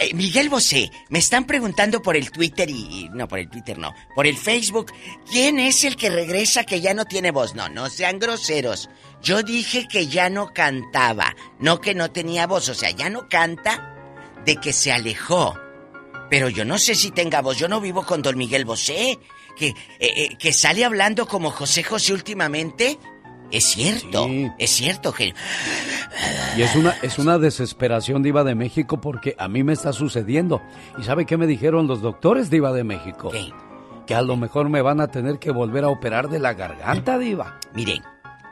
Eh, 0.00 0.14
Miguel 0.14 0.48
Bosé, 0.48 0.90
me 1.10 1.18
están 1.20 1.44
preguntando 1.44 2.02
por 2.02 2.16
el 2.16 2.30
Twitter 2.30 2.68
y, 2.70 2.74
y- 3.04 3.08
No, 3.12 3.28
por 3.28 3.38
el 3.38 3.48
Twitter 3.48 3.78
no. 3.78 3.94
Por 4.16 4.26
el 4.26 4.36
Facebook. 4.36 4.90
¿Quién 5.30 5.58
es 5.60 5.84
el 5.84 5.96
que 5.96 6.10
regresa 6.10 6.64
que 6.64 6.80
ya 6.80 6.92
no 6.94 7.04
tiene 7.04 7.30
voz? 7.30 7.54
No, 7.54 7.68
no 7.68 7.88
sean 7.88 8.18
groseros. 8.18 8.88
Yo 9.22 9.42
dije 9.42 9.86
que 9.88 10.06
ya 10.08 10.28
no 10.28 10.52
cantaba, 10.52 11.34
no 11.60 11.80
que 11.80 11.94
no 11.94 12.10
tenía 12.10 12.46
voz. 12.46 12.68
O 12.68 12.74
sea, 12.74 12.90
ya 12.90 13.08
no 13.10 13.28
canta 13.28 13.93
de 14.44 14.56
que 14.56 14.72
se 14.72 14.92
alejó. 14.92 15.58
Pero 16.30 16.48
yo 16.48 16.64
no 16.64 16.78
sé 16.78 16.94
si 16.94 17.10
tenga 17.10 17.42
voz. 17.42 17.58
Yo 17.58 17.68
no 17.68 17.80
vivo 17.80 18.04
con 18.04 18.22
don 18.22 18.36
Miguel 18.36 18.64
Bosé. 18.64 19.18
Que, 19.56 19.68
eh, 19.68 19.74
eh, 20.00 20.28
que 20.38 20.52
sale 20.52 20.84
hablando 20.84 21.26
como 21.26 21.50
José 21.50 21.84
José 21.84 22.12
últimamente. 22.12 22.98
Es 23.50 23.64
cierto, 23.66 24.26
es 24.58 24.70
cierto, 24.70 25.12
genio. 25.12 25.34
Y 26.56 26.62
es 26.62 26.74
una, 26.74 26.90
es 27.02 27.18
una 27.18 27.38
desesperación 27.38 28.22
diva 28.22 28.42
de 28.42 28.56
México 28.56 29.00
porque 29.00 29.36
a 29.38 29.46
mí 29.46 29.62
me 29.62 29.72
está 29.72 29.92
sucediendo. 29.92 30.60
¿Y 30.98 31.04
sabe 31.04 31.24
qué 31.24 31.36
me 31.36 31.46
dijeron 31.46 31.86
los 31.86 32.00
doctores 32.00 32.50
diva 32.50 32.72
de 32.72 32.82
México? 32.82 33.30
Que 34.06 34.14
a 34.14 34.22
lo 34.22 34.36
mejor 34.36 34.70
me 34.70 34.82
van 34.82 35.00
a 35.00 35.08
tener 35.08 35.38
que 35.38 35.52
volver 35.52 35.84
a 35.84 35.88
operar 35.88 36.28
de 36.28 36.40
la 36.40 36.54
garganta 36.54 37.16
diva. 37.16 37.60
Miren, 37.74 38.02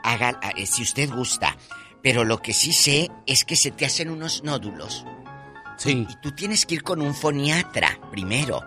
haga, 0.03 0.39
eh, 0.55 0.65
si 0.65 0.83
usted 0.83 1.09
gusta. 1.09 1.57
Pero 2.01 2.23
lo 2.23 2.37
que 2.37 2.53
sí 2.53 2.71
sé 2.71 3.09
es 3.25 3.43
que 3.43 3.55
se 3.55 3.71
te 3.71 3.85
hacen 3.85 4.09
unos 4.09 4.43
nódulos. 4.43 5.05
Sí. 5.77 6.05
Y 6.09 6.15
tú 6.21 6.31
tienes 6.33 6.65
que 6.65 6.75
ir 6.75 6.83
con 6.83 7.01
un 7.01 7.13
foniatra 7.15 7.99
primero. 8.11 8.61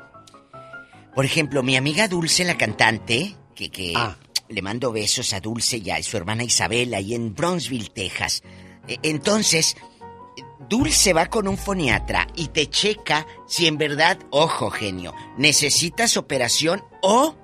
Por 1.15 1.25
ejemplo, 1.25 1.63
mi 1.63 1.77
amiga 1.77 2.09
Dulce, 2.09 2.45
la 2.45 2.59
cantante, 2.59 3.37
que, 3.55 3.71
que 3.71 3.95
le 4.49 4.63
mando 4.63 4.93
besos 4.93 5.33
a 5.33 5.41
Dulce 5.41 5.79
y 5.79 5.91
a 5.91 6.03
su 6.03 6.17
hermana 6.17 6.45
Isabel 6.45 6.93
ahí 6.95 7.15
en 7.15 7.35
Bronzeville, 7.35 7.89
Texas. 7.91 8.43
E- 8.87 8.99
Entonces, 9.03 9.77
Dulce 10.69 11.13
va 11.13 11.27
con 11.27 11.49
un 11.49 11.57
foniatra 11.57 12.27
y 12.37 12.49
te 12.49 12.69
checa 12.69 13.27
si 13.47 13.67
en 13.67 13.79
verdad, 13.79 14.19
ojo 14.31 14.69
genio, 14.71 15.15
necesitas 15.39 16.17
operación 16.17 16.85
o 17.03 17.35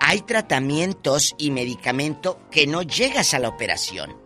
hay 0.00 0.20
tratamientos 0.20 1.34
y 1.38 1.50
medicamento 1.50 2.40
que 2.52 2.66
no 2.68 2.82
llegas 2.82 3.34
a 3.34 3.40
la 3.40 3.48
operación. 3.48 4.16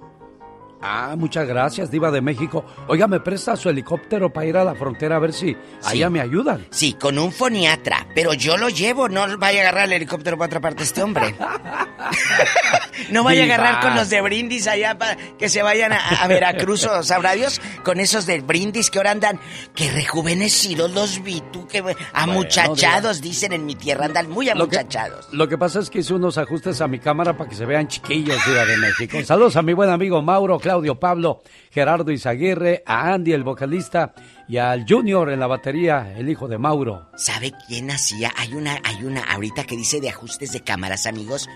Ah, 0.84 1.14
muchas 1.16 1.46
gracias, 1.46 1.90
Diva 1.90 2.10
de 2.10 2.20
México. 2.20 2.64
Oiga, 2.88 3.06
¿me 3.06 3.20
presta 3.20 3.56
su 3.56 3.68
helicóptero 3.68 4.32
para 4.32 4.46
ir 4.46 4.56
a 4.56 4.64
la 4.64 4.74
frontera 4.74 5.16
a 5.16 5.18
ver 5.20 5.32
si 5.32 5.56
allá 5.84 6.10
me 6.10 6.20
ayudan? 6.20 6.66
Sí, 6.70 6.94
con 6.94 7.18
un 7.18 7.30
foniatra, 7.30 8.06
pero 8.14 8.34
yo 8.34 8.56
lo 8.56 8.68
llevo, 8.68 9.08
no 9.08 9.38
vaya 9.38 9.60
a 9.60 9.62
agarrar 9.62 9.84
el 9.86 9.92
helicóptero 9.94 10.36
para 10.36 10.46
otra 10.46 10.60
parte 10.60 10.82
este 10.82 11.02
hombre. 11.02 11.34
no 13.10 13.24
vaya 13.24 13.42
a 13.42 13.44
agarrar 13.44 13.80
con 13.80 13.94
los 13.94 14.10
de 14.10 14.20
brindis 14.22 14.66
allá 14.66 14.98
para 14.98 15.16
que 15.38 15.48
se 15.48 15.62
vayan 15.62 15.92
a, 15.92 15.98
a 16.22 16.26
Veracruz 16.26 16.84
o 16.84 17.02
sabrá 17.02 17.32
Dios, 17.34 17.60
con 17.84 18.00
esos 18.00 18.26
de 18.26 18.40
brindis 18.40 18.90
que 18.90 18.98
ahora 18.98 19.12
andan, 19.12 19.38
que 19.74 19.90
rejuvenecidos 19.90 20.90
los 20.92 21.22
vi 21.22 21.42
tú, 21.52 21.66
que 21.68 21.82
amuchachados, 22.12 23.20
dicen 23.20 23.52
en 23.52 23.66
mi 23.66 23.74
tierra, 23.76 24.06
andan 24.06 24.28
muy 24.30 24.46
Lo 24.46 24.68
que- 24.68 24.78
amuchachados. 24.78 25.28
Lo 25.32 25.48
que 25.48 25.56
pasa 25.58 25.80
es 25.80 25.90
que 25.90 26.00
hice 26.00 26.14
unos 26.14 26.38
ajustes 26.38 26.80
a 26.80 26.88
mi 26.88 26.98
cámara 26.98 27.36
para 27.36 27.48
que 27.48 27.56
se 27.56 27.66
vean 27.66 27.88
chiquillos, 27.88 28.36
Diva 28.46 28.64
de 28.64 28.76
México. 28.78 29.18
Saludos 29.24 29.56
a 29.56 29.62
mi 29.62 29.72
buen 29.74 29.90
amigo 29.90 30.20
Mauro, 30.22 30.58
Claudio, 30.72 30.98
Pablo, 30.98 31.42
Gerardo 31.70 32.10
Izaguirre, 32.12 32.82
a 32.86 33.12
Andy, 33.12 33.34
el 33.34 33.44
vocalista, 33.44 34.14
y 34.48 34.56
al 34.56 34.86
Junior 34.88 35.28
en 35.30 35.38
la 35.38 35.46
batería, 35.46 36.14
el 36.16 36.30
hijo 36.30 36.48
de 36.48 36.56
Mauro. 36.56 37.10
¿Sabe 37.14 37.52
quién 37.68 37.90
hacía? 37.90 38.32
Hay 38.38 38.54
una, 38.54 38.78
hay 38.82 39.04
una, 39.04 39.20
ahorita 39.22 39.64
que 39.64 39.76
dice 39.76 40.00
de 40.00 40.08
ajustes 40.08 40.50
de 40.52 40.62
cámaras, 40.62 41.04
amigos. 41.06 41.46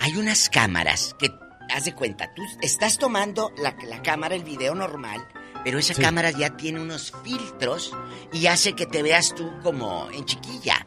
Hay 0.00 0.16
unas 0.18 0.50
cámaras 0.50 1.16
que, 1.18 1.30
haz 1.74 1.86
de 1.86 1.94
cuenta, 1.94 2.34
tú 2.34 2.42
estás 2.60 2.98
tomando 2.98 3.50
la, 3.56 3.74
la 3.88 4.02
cámara, 4.02 4.34
el 4.34 4.44
video 4.44 4.74
normal, 4.74 5.26
pero 5.64 5.78
esa 5.78 5.94
Sí. 5.94 6.02
cámara 6.02 6.30
ya 6.30 6.54
tiene 6.58 6.82
unos 6.82 7.14
filtros 7.24 7.96
y 8.34 8.48
hace 8.48 8.74
que 8.74 8.84
te 8.84 9.02
veas 9.02 9.34
tú 9.34 9.50
como 9.62 10.10
en 10.12 10.26
chiquilla. 10.26 10.84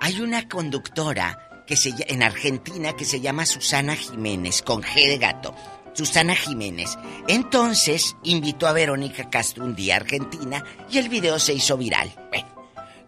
Hay 0.00 0.20
una 0.20 0.48
conductora 0.48 1.64
que 1.66 1.74
se, 1.76 1.94
en 2.06 2.22
Argentina 2.22 2.92
que 2.92 3.04
se 3.04 3.20
llama 3.20 3.44
Susana 3.44 3.96
Jiménez, 3.96 4.62
con 4.62 4.82
G 4.82 4.94
de 5.08 5.18
gato. 5.18 5.52
Susana 5.94 6.34
Jiménez. 6.34 6.98
Entonces 7.28 8.16
invitó 8.22 8.66
a 8.66 8.72
Verónica 8.72 9.30
Castro 9.30 9.64
un 9.64 9.74
día 9.74 9.94
a 9.94 9.98
Argentina 9.98 10.62
y 10.90 10.98
el 10.98 11.08
video 11.08 11.38
se 11.38 11.54
hizo 11.54 11.76
viral. 11.76 12.12
Bueno, 12.28 12.48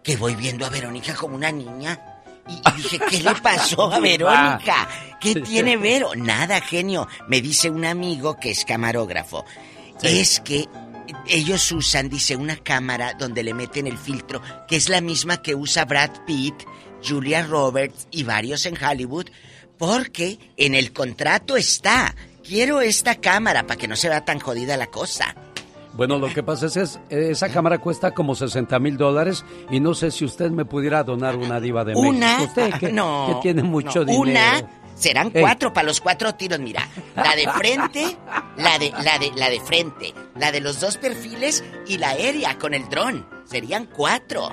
que 0.03 0.17
voy 0.17 0.35
viendo 0.35 0.65
a 0.65 0.69
Verónica 0.69 1.13
como 1.13 1.35
una 1.35 1.51
niña. 1.51 2.01
Y, 2.47 2.81
dije, 2.81 2.99
¿qué 3.09 3.21
le 3.21 3.35
pasó 3.35 3.91
a 3.91 3.99
Verónica? 3.99 4.87
¿Qué 5.19 5.35
tiene 5.35 5.75
Vero? 5.75 6.11
Nada, 6.15 6.61
genio. 6.61 7.07
Me 7.27 7.41
dice 7.41 7.69
un 7.69 7.83
amigo 7.83 8.37
que 8.39 8.51
es 8.51 8.63
camarógrafo. 8.63 9.43
Es 10.01 10.39
que 10.39 10.65
ellos 11.27 11.71
usan, 11.71 12.09
dice, 12.09 12.35
una 12.35 12.55
cámara 12.57 13.13
donde 13.13 13.43
le 13.43 13.53
meten 13.53 13.87
el 13.87 13.97
filtro, 13.97 14.41
que 14.67 14.77
es 14.77 14.89
la 14.89 15.01
misma 15.01 15.41
que 15.41 15.55
usa 15.55 15.85
Brad 15.85 16.11
Pitt, 16.25 16.55
Julia 17.05 17.45
Roberts 17.45 18.07
y 18.11 18.23
varios 18.23 18.65
en 18.65 18.81
Hollywood, 18.81 19.27
porque 19.77 20.39
en 20.57 20.75
el 20.75 20.93
contrato 20.93 21.55
está, 21.57 22.15
quiero 22.47 22.81
esta 22.81 23.15
cámara 23.15 23.65
para 23.67 23.77
que 23.77 23.87
no 23.87 23.95
se 23.95 24.09
vea 24.09 24.23
tan 24.25 24.39
jodida 24.39 24.77
la 24.77 24.87
cosa. 24.87 25.35
Bueno, 25.93 26.19
lo 26.19 26.31
que 26.31 26.43
pasa 26.43 26.67
es, 26.67 26.77
es 26.77 26.99
esa 27.09 27.49
cámara 27.49 27.79
cuesta 27.79 28.11
como 28.11 28.35
60 28.35 28.77
mil 28.79 28.97
dólares 28.97 29.43
y 29.71 29.79
no 29.79 29.95
sé 29.95 30.11
si 30.11 30.25
usted 30.25 30.51
me 30.51 30.63
pudiera 30.63 31.03
donar 31.03 31.35
una 31.35 31.59
diva 31.59 31.83
de 31.83 31.95
Una, 31.95 32.37
México. 32.37 32.43
Usted 32.43 32.73
que, 32.79 32.91
no, 32.91 33.27
que 33.27 33.41
tiene 33.41 33.63
mucho 33.63 33.99
no, 33.99 34.05
dinero. 34.05 34.21
Una, 34.21 34.69
serán 34.95 35.31
Ey. 35.33 35.41
cuatro 35.41 35.73
para 35.73 35.87
los 35.87 35.99
cuatro 35.99 36.35
tiros, 36.35 36.59
mira. 36.59 36.87
La 37.15 37.35
de 37.35 37.47
frente, 37.57 38.15
la 38.57 38.77
de, 38.77 38.91
la 39.03 39.17
de, 39.17 39.31
la 39.35 39.49
de 39.49 39.59
frente, 39.59 40.13
la 40.35 40.51
de 40.51 40.59
los 40.61 40.79
dos 40.79 40.97
perfiles 40.97 41.63
y 41.87 41.97
la 41.97 42.09
aérea 42.09 42.59
con 42.59 42.75
el 42.75 42.87
dron. 42.89 43.25
Serían 43.45 43.87
cuatro. 43.87 44.49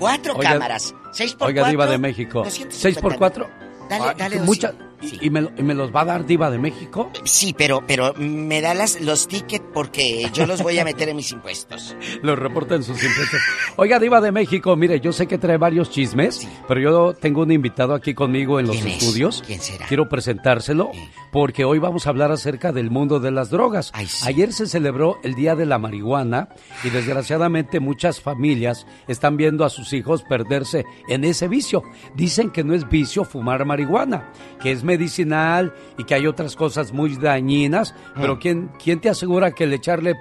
Cuatro 0.00 0.34
Oiga- 0.34 0.54
cámaras. 0.54 0.92
Seis 1.12 1.34
por 1.34 1.46
Oiga, 1.48 1.62
cuatro. 1.62 1.70
Diva 1.70 1.86
de 1.86 1.98
México. 1.98 2.38
250 2.42 2.76
¿Seis 2.76 2.98
por 2.98 3.16
cuatro? 3.16 3.48
Dale, 3.88 4.14
dale, 4.18 4.40
mucha- 4.40 4.74
¿Y, 5.20 5.26
y 5.26 5.30
me, 5.30 5.48
y 5.56 5.62
me 5.62 5.74
los 5.74 5.94
va 5.94 6.02
a 6.02 6.04
dar 6.04 6.26
Diva 6.26 6.50
de 6.50 6.58
México? 6.58 7.10
Sí, 7.24 7.54
pero, 7.56 7.82
pero 7.86 8.14
me 8.14 8.60
da 8.60 8.74
las, 8.74 9.00
los 9.00 9.28
tickets 9.28 9.64
porque 9.72 10.28
yo 10.32 10.46
los 10.46 10.62
voy 10.62 10.78
a 10.78 10.84
meter 10.84 11.08
en 11.08 11.16
mis 11.16 11.30
impuestos. 11.32 11.96
Los 12.22 12.38
reporta 12.38 12.74
en 12.74 12.82
sus 12.82 13.02
impuestos. 13.02 13.40
Oiga, 13.76 13.98
Diva 13.98 14.20
de 14.20 14.32
México, 14.32 14.74
mire, 14.76 15.00
yo 15.00 15.12
sé 15.12 15.26
que 15.26 15.38
trae 15.38 15.56
varios 15.56 15.90
chismes, 15.90 16.46
pero 16.68 16.80
yo 16.80 17.14
tengo 17.14 17.42
un 17.42 17.52
invitado 17.52 17.94
aquí 17.94 18.14
conmigo 18.14 18.60
en 18.60 18.66
los 18.66 18.76
¿Quién 18.76 18.88
es? 18.88 19.02
estudios. 19.02 19.42
¿Quién 19.46 19.60
será? 19.60 19.86
Quiero 19.86 20.08
presentárselo 20.08 20.90
porque 21.32 21.64
hoy 21.64 21.78
vamos 21.78 22.06
a 22.06 22.10
hablar 22.10 22.30
acerca 22.30 22.72
del 22.72 22.90
mundo 22.90 23.20
de 23.20 23.30
las 23.30 23.50
drogas. 23.50 23.92
Ayer 24.24 24.52
se 24.52 24.66
celebró 24.66 25.18
el 25.22 25.34
Día 25.34 25.54
de 25.56 25.66
la 25.66 25.78
Marihuana 25.78 26.48
y 26.84 26.90
desgraciadamente 26.90 27.80
muchas 27.80 28.20
familias 28.20 28.86
están 29.08 29.36
viendo 29.36 29.64
a 29.64 29.70
sus 29.70 29.92
hijos 29.92 30.22
perderse 30.22 30.84
en 31.08 31.24
ese 31.24 31.48
vicio. 31.48 31.82
Dicen 32.14 32.50
que 32.50 32.64
no 32.64 32.74
es 32.74 32.88
vicio 32.88 33.24
fumar 33.24 33.64
marihuana, 33.64 34.32
que 34.62 34.70
es 34.72 34.84
medicinal 34.94 35.74
y 35.98 36.04
que 36.04 36.14
hay 36.14 36.26
otras 36.26 36.56
cosas 36.56 36.92
muy 36.92 37.16
dañinas, 37.16 37.94
pero 38.14 38.38
¿quién, 38.38 38.70
quién 38.82 39.00
te 39.00 39.08
asegura 39.08 39.52
que 39.52 39.64
el 39.64 39.72
echarle 39.72 40.14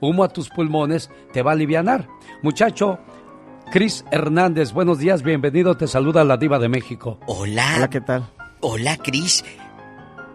humo 0.00 0.24
a 0.24 0.28
tus 0.28 0.48
pulmones 0.48 1.10
te 1.32 1.42
va 1.42 1.50
a 1.50 1.54
alivianar? 1.54 2.08
Muchacho, 2.42 2.98
Cris 3.70 4.04
Hernández, 4.10 4.72
buenos 4.72 4.98
días, 4.98 5.22
bienvenido, 5.22 5.76
te 5.76 5.88
saluda 5.88 6.24
la 6.24 6.36
diva 6.36 6.58
de 6.58 6.68
México. 6.68 7.18
Hola. 7.26 7.74
Hola, 7.76 7.90
¿qué 7.90 8.00
tal? 8.00 8.30
Hola, 8.60 8.96
Cris. 8.96 9.44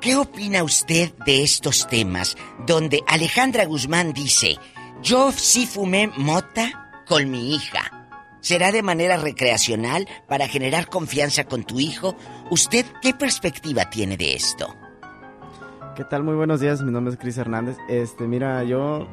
¿Qué 0.02 0.16
opina 0.16 0.64
usted 0.64 1.14
de 1.26 1.44
estos 1.44 1.88
temas 1.88 2.38
donde 2.66 3.02
Alejandra 3.08 3.66
Guzmán 3.66 4.14
dice, 4.14 4.58
yo 5.02 5.32
sí 5.32 5.66
fumé 5.66 6.10
mota 6.18 7.04
con 7.08 7.30
mi 7.30 7.56
hija? 7.56 7.99
¿Será 8.42 8.72
de 8.72 8.82
manera 8.82 9.18
recreacional 9.18 10.08
para 10.28 10.48
generar 10.48 10.88
confianza 10.88 11.44
con 11.44 11.66
tu 11.66 11.80
hijo? 11.80 12.16
¿Usted 12.50 12.86
qué 13.02 13.14
perspectiva 13.14 13.90
tiene 13.90 14.16
de 14.16 14.34
esto? 14.34 14.74
¿Qué 15.96 16.06
tal? 16.06 16.24
Muy 16.24 16.36
buenos 16.36 16.62
días, 16.62 16.82
mi 16.82 16.92
nombre 16.92 17.14
es 17.14 17.20
Cris 17.20 17.38
Hernández. 17.38 17.78
Este, 17.90 18.28
mira, 18.28 18.64
yo 18.64 19.08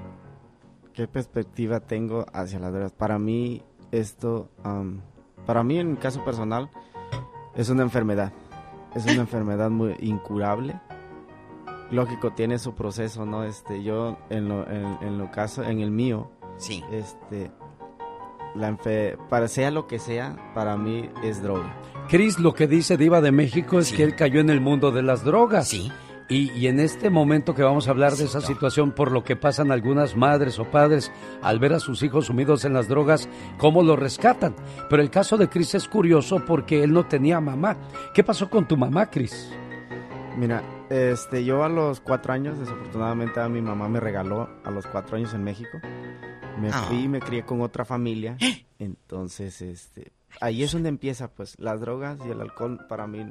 qué 0.93 1.09
perspectiva 1.09 1.81
tengo 1.81 2.25
hacia 2.33 2.61
las 2.61 2.73
drogas. 2.73 2.93
Para 2.93 3.19
mí 3.19 3.63
esto, 3.91 4.49
am, 4.63 5.03
para 5.45 5.65
mí 5.65 5.81
en 5.81 5.91
mi 5.91 5.97
caso 5.97 6.25
personal, 6.25 6.71
es 7.57 7.69
una 7.69 7.83
enfermedad. 7.83 8.33
Es 8.95 9.05
una 9.07 9.15
enfermedad 9.23 9.71
muy 9.71 9.97
incurable. 9.99 10.81
Lógico, 11.91 12.33
tiene 12.33 12.61
su 12.61 12.77
proceso, 12.77 13.27
¿no? 13.27 13.43
Este, 13.43 13.83
yo 13.83 14.19
en 14.31 14.49
lo, 14.49 14.71
en, 14.71 14.99
en 15.03 15.19
lo 15.19 15.33
caso, 15.33 15.65
en 15.65 15.81
el 15.81 15.91
mío, 15.91 16.31
sí. 16.59 16.85
este, 16.93 17.51
la 18.57 18.69
enfe 18.69 19.17
para 19.29 19.49
sea 19.49 19.71
lo 19.71 19.87
que 19.87 19.99
sea, 19.99 20.37
para 20.55 20.77
mí 20.77 21.11
es 21.23 21.43
droga. 21.43 21.75
Cris, 22.09 22.39
lo 22.39 22.55
que 22.55 22.67
dice 22.67 22.97
Diva 22.97 23.21
de 23.21 23.33
México 23.33 23.79
es 23.79 23.93
que 23.93 24.05
él 24.05 24.15
cayó 24.15 24.41
en 24.41 24.51
el 24.51 24.61
mundo 24.61 24.93
de 24.93 25.03
las 25.03 25.25
drogas. 25.25 25.69
Sí. 25.69 25.91
Y, 26.29 26.51
y 26.53 26.67
en 26.67 26.81
este 26.81 27.09
momento 27.09 27.55
que 27.55 27.63
vamos 27.63 27.87
a 27.87 27.93
hablar 27.93 28.15
de 28.15 28.25
esa 28.25 28.41
situación, 28.41 28.91
por 28.91 29.13
lo 29.13 29.23
que 29.23 29.37
pasan 29.37 29.71
algunas 29.71 30.17
madres 30.17 30.59
o 30.59 30.65
padres 30.65 31.13
al 31.41 31.61
ver 31.61 31.73
a 31.73 31.81
sus 31.81 32.03
hijos 32.03 32.27
sumidos 32.27 32.65
en 32.65 32.73
las 32.73 32.89
drogas, 32.89 33.29
cómo 33.59 33.83
lo 33.83 33.95
rescatan. 33.95 34.55
Pero 34.91 35.03
el 35.03 35.11
caso 35.11 35.37
de 35.37 35.49
Cris 35.49 35.77
es 35.77 35.87
curioso 35.87 36.45
porque 36.45 36.83
él 36.83 36.93
no 36.93 37.07
tenía 37.07 37.41
mamá. 37.41 37.77
¿Qué 38.13 38.25
pasó 38.25 38.51
con 38.51 38.67
tu 38.67 38.77
mamá, 38.77 39.09
Cris? 39.09 39.53
Mira, 40.37 40.63
este, 40.91 41.45
yo 41.45 41.65
a 41.65 41.69
los 41.69 42.01
cuatro 42.01 42.33
años, 42.33 42.59
desafortunadamente 42.59 43.41
a 43.41 43.49
mi 43.49 43.63
mamá 43.63 43.89
me 43.89 44.01
regaló 44.01 44.49
a 44.65 44.71
los 44.71 44.87
cuatro 44.87 45.17
años 45.17 45.33
en 45.33 45.45
México. 45.45 45.79
Me 46.61 46.71
Ah. 46.73 46.85
fui 46.89 47.05
y 47.05 47.09
me 47.09 47.21
crié 47.21 47.45
con 47.45 47.61
otra 47.61 47.85
familia. 47.85 48.37
Entonces, 48.79 49.61
este, 49.63 50.13
ahí 50.41 50.63
es 50.63 50.73
donde 50.73 50.89
empieza, 50.89 51.29
pues, 51.29 51.55
las 51.59 51.81
drogas 51.81 52.19
y 52.27 52.31
el 52.31 52.41
alcohol 52.41 52.87
para 52.89 53.07
mí 53.07 53.25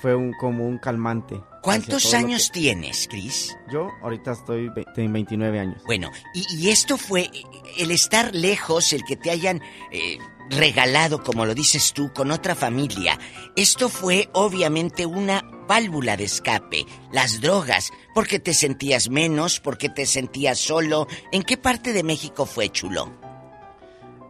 fue 0.00 0.14
un, 0.16 0.32
como 0.32 0.66
un 0.66 0.78
calmante. 0.78 1.40
¿Cuántos 1.62 2.12
años 2.12 2.50
que- 2.50 2.60
tienes, 2.60 3.06
Cris? 3.08 3.56
Yo 3.70 3.88
ahorita 4.02 4.32
estoy 4.32 4.68
ve- 4.68 4.84
tengo 4.94 5.12
29 5.12 5.60
años. 5.60 5.82
Bueno, 5.86 6.10
y, 6.34 6.44
y 6.56 6.70
esto 6.70 6.96
fue 6.96 7.30
el 7.78 7.90
estar 7.92 8.34
lejos, 8.34 8.92
el 8.92 9.04
que 9.04 9.16
te 9.16 9.30
hayan 9.30 9.60
eh, 9.92 10.18
regalado, 10.56 11.22
como 11.22 11.44
lo 11.46 11.54
dices 11.54 11.92
tú, 11.92 12.12
con 12.12 12.30
otra 12.30 12.54
familia. 12.54 13.18
Esto 13.56 13.88
fue 13.88 14.28
obviamente 14.32 15.06
una 15.06 15.42
válvula 15.68 16.16
de 16.16 16.24
escape, 16.24 16.84
las 17.12 17.40
drogas, 17.40 17.90
porque 18.14 18.38
te 18.38 18.54
sentías 18.54 19.08
menos, 19.10 19.60
porque 19.60 19.88
te 19.88 20.06
sentías 20.06 20.58
solo. 20.58 21.06
¿En 21.32 21.42
qué 21.42 21.56
parte 21.56 21.92
de 21.92 22.02
México 22.02 22.46
fue, 22.46 22.68
chulo? 22.68 23.10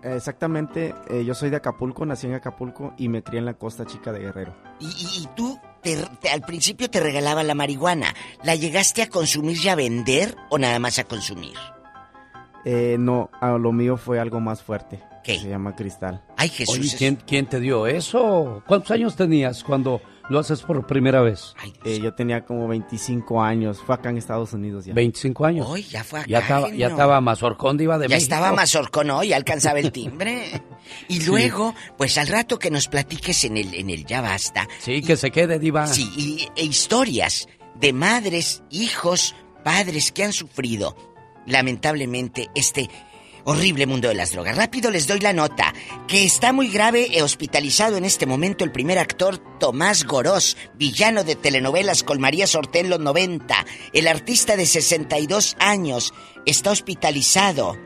Exactamente, 0.04 0.94
eh, 1.10 1.24
yo 1.24 1.32
soy 1.34 1.50
de 1.50 1.56
Acapulco, 1.56 2.04
nací 2.04 2.26
en 2.26 2.34
Acapulco 2.34 2.92
y 2.98 3.08
me 3.08 3.22
crié 3.22 3.38
en 3.38 3.44
la 3.46 3.54
costa 3.54 3.84
chica 3.86 4.10
de 4.12 4.18
Guerrero. 4.18 4.52
Y, 4.80 4.86
y- 4.86 5.22
y 5.22 5.28
tú 5.36 5.60
te- 5.80 6.04
te- 6.20 6.28
al 6.30 6.40
principio 6.42 6.90
te 6.90 6.98
regalaba 6.98 7.44
la 7.44 7.54
marihuana. 7.54 8.12
¿La 8.42 8.56
llegaste 8.56 9.02
a 9.02 9.08
consumir 9.08 9.58
y 9.62 9.68
a 9.68 9.76
vender 9.76 10.36
o 10.50 10.58
nada 10.58 10.80
más 10.80 10.98
a 10.98 11.04
consumir? 11.04 11.54
Eh, 12.64 12.96
no, 12.98 13.30
a 13.40 13.50
lo 13.52 13.70
mío 13.72 13.96
fue 13.96 14.18
algo 14.18 14.40
más 14.40 14.60
fuerte. 14.62 15.00
¿Qué? 15.24 15.38
Se 15.38 15.48
llama 15.48 15.74
cristal. 15.76 16.22
Ay, 16.36 16.48
Jesús. 16.48 16.78
Oye, 16.78 16.90
¿quién, 16.98 17.16
quién 17.26 17.46
te 17.46 17.60
dio 17.60 17.86
eso? 17.86 18.62
¿Cuántos 18.66 18.90
años 18.90 19.14
tenías 19.16 19.62
cuando 19.62 20.00
lo 20.28 20.38
haces 20.40 20.62
por 20.62 20.86
primera 20.86 21.20
vez? 21.20 21.54
Eh, 21.84 22.00
yo 22.02 22.12
tenía 22.14 22.44
como 22.44 22.66
25 22.68 23.40
años, 23.42 23.78
fue 23.84 23.94
acá 23.94 24.10
en 24.10 24.18
Estados 24.18 24.52
Unidos 24.52 24.84
ya. 24.84 24.94
25 24.94 25.44
años. 25.44 25.66
Hoy 25.68 25.82
ya 25.84 26.02
fue 26.02 26.20
acá, 26.20 26.28
Ya 26.28 26.38
estaba, 26.40 26.70
ya 26.70 26.86
estaba 26.88 27.20
Mazorcón 27.20 27.76
Diva 27.76 27.98
de 27.98 28.06
ya 28.08 28.16
México. 28.16 28.34
estaba 28.34 28.52
Mazorcón, 28.52 29.06
¿no? 29.08 29.22
Ya 29.22 29.36
alcanzaba 29.36 29.78
el 29.78 29.92
timbre. 29.92 30.62
Y 31.08 31.20
Sí. 31.20 31.26
luego, 31.26 31.74
pues 31.96 32.18
al 32.18 32.26
rato 32.26 32.58
que 32.58 32.70
nos 32.70 32.88
platiques 32.88 33.44
en 33.44 33.56
el, 33.56 33.72
en 33.74 33.88
el 33.88 34.04
Ya 34.04 34.20
Basta. 34.20 34.68
Sí, 34.80 35.00
que 35.00 35.16
se 35.16 35.30
quede, 35.30 35.58
Diva. 35.60 35.86
Sí, 35.86 36.10
y, 36.16 36.48
e 36.60 36.64
historias 36.64 37.46
de 37.80 37.92
madres, 37.92 38.62
hijos, 38.70 39.34
padres 39.64 40.10
que 40.10 40.24
han 40.24 40.32
sufrido 40.32 40.96
lamentablemente 41.46 42.48
este 42.54 42.88
horrible 43.44 43.86
mundo 43.86 44.08
de 44.08 44.14
las 44.14 44.32
drogas. 44.32 44.56
Rápido 44.56 44.90
les 44.90 45.06
doy 45.06 45.20
la 45.20 45.32
nota, 45.32 45.72
que 46.08 46.24
está 46.24 46.52
muy 46.52 46.68
grave 46.68 47.08
e 47.12 47.22
hospitalizado 47.22 47.96
en 47.96 48.04
este 48.04 48.26
momento 48.26 48.64
el 48.64 48.72
primer 48.72 48.98
actor 48.98 49.38
Tomás 49.58 50.04
Gorós, 50.04 50.56
villano 50.74 51.24
de 51.24 51.36
telenovelas 51.36 52.02
con 52.02 52.20
María 52.20 52.46
Sorté 52.46 52.80
en 52.80 52.90
los 52.90 53.00
90. 53.00 53.66
El 53.92 54.08
artista 54.08 54.56
de 54.56 54.66
62 54.66 55.56
años 55.58 56.12
está 56.46 56.70
hospitalizado. 56.70 57.78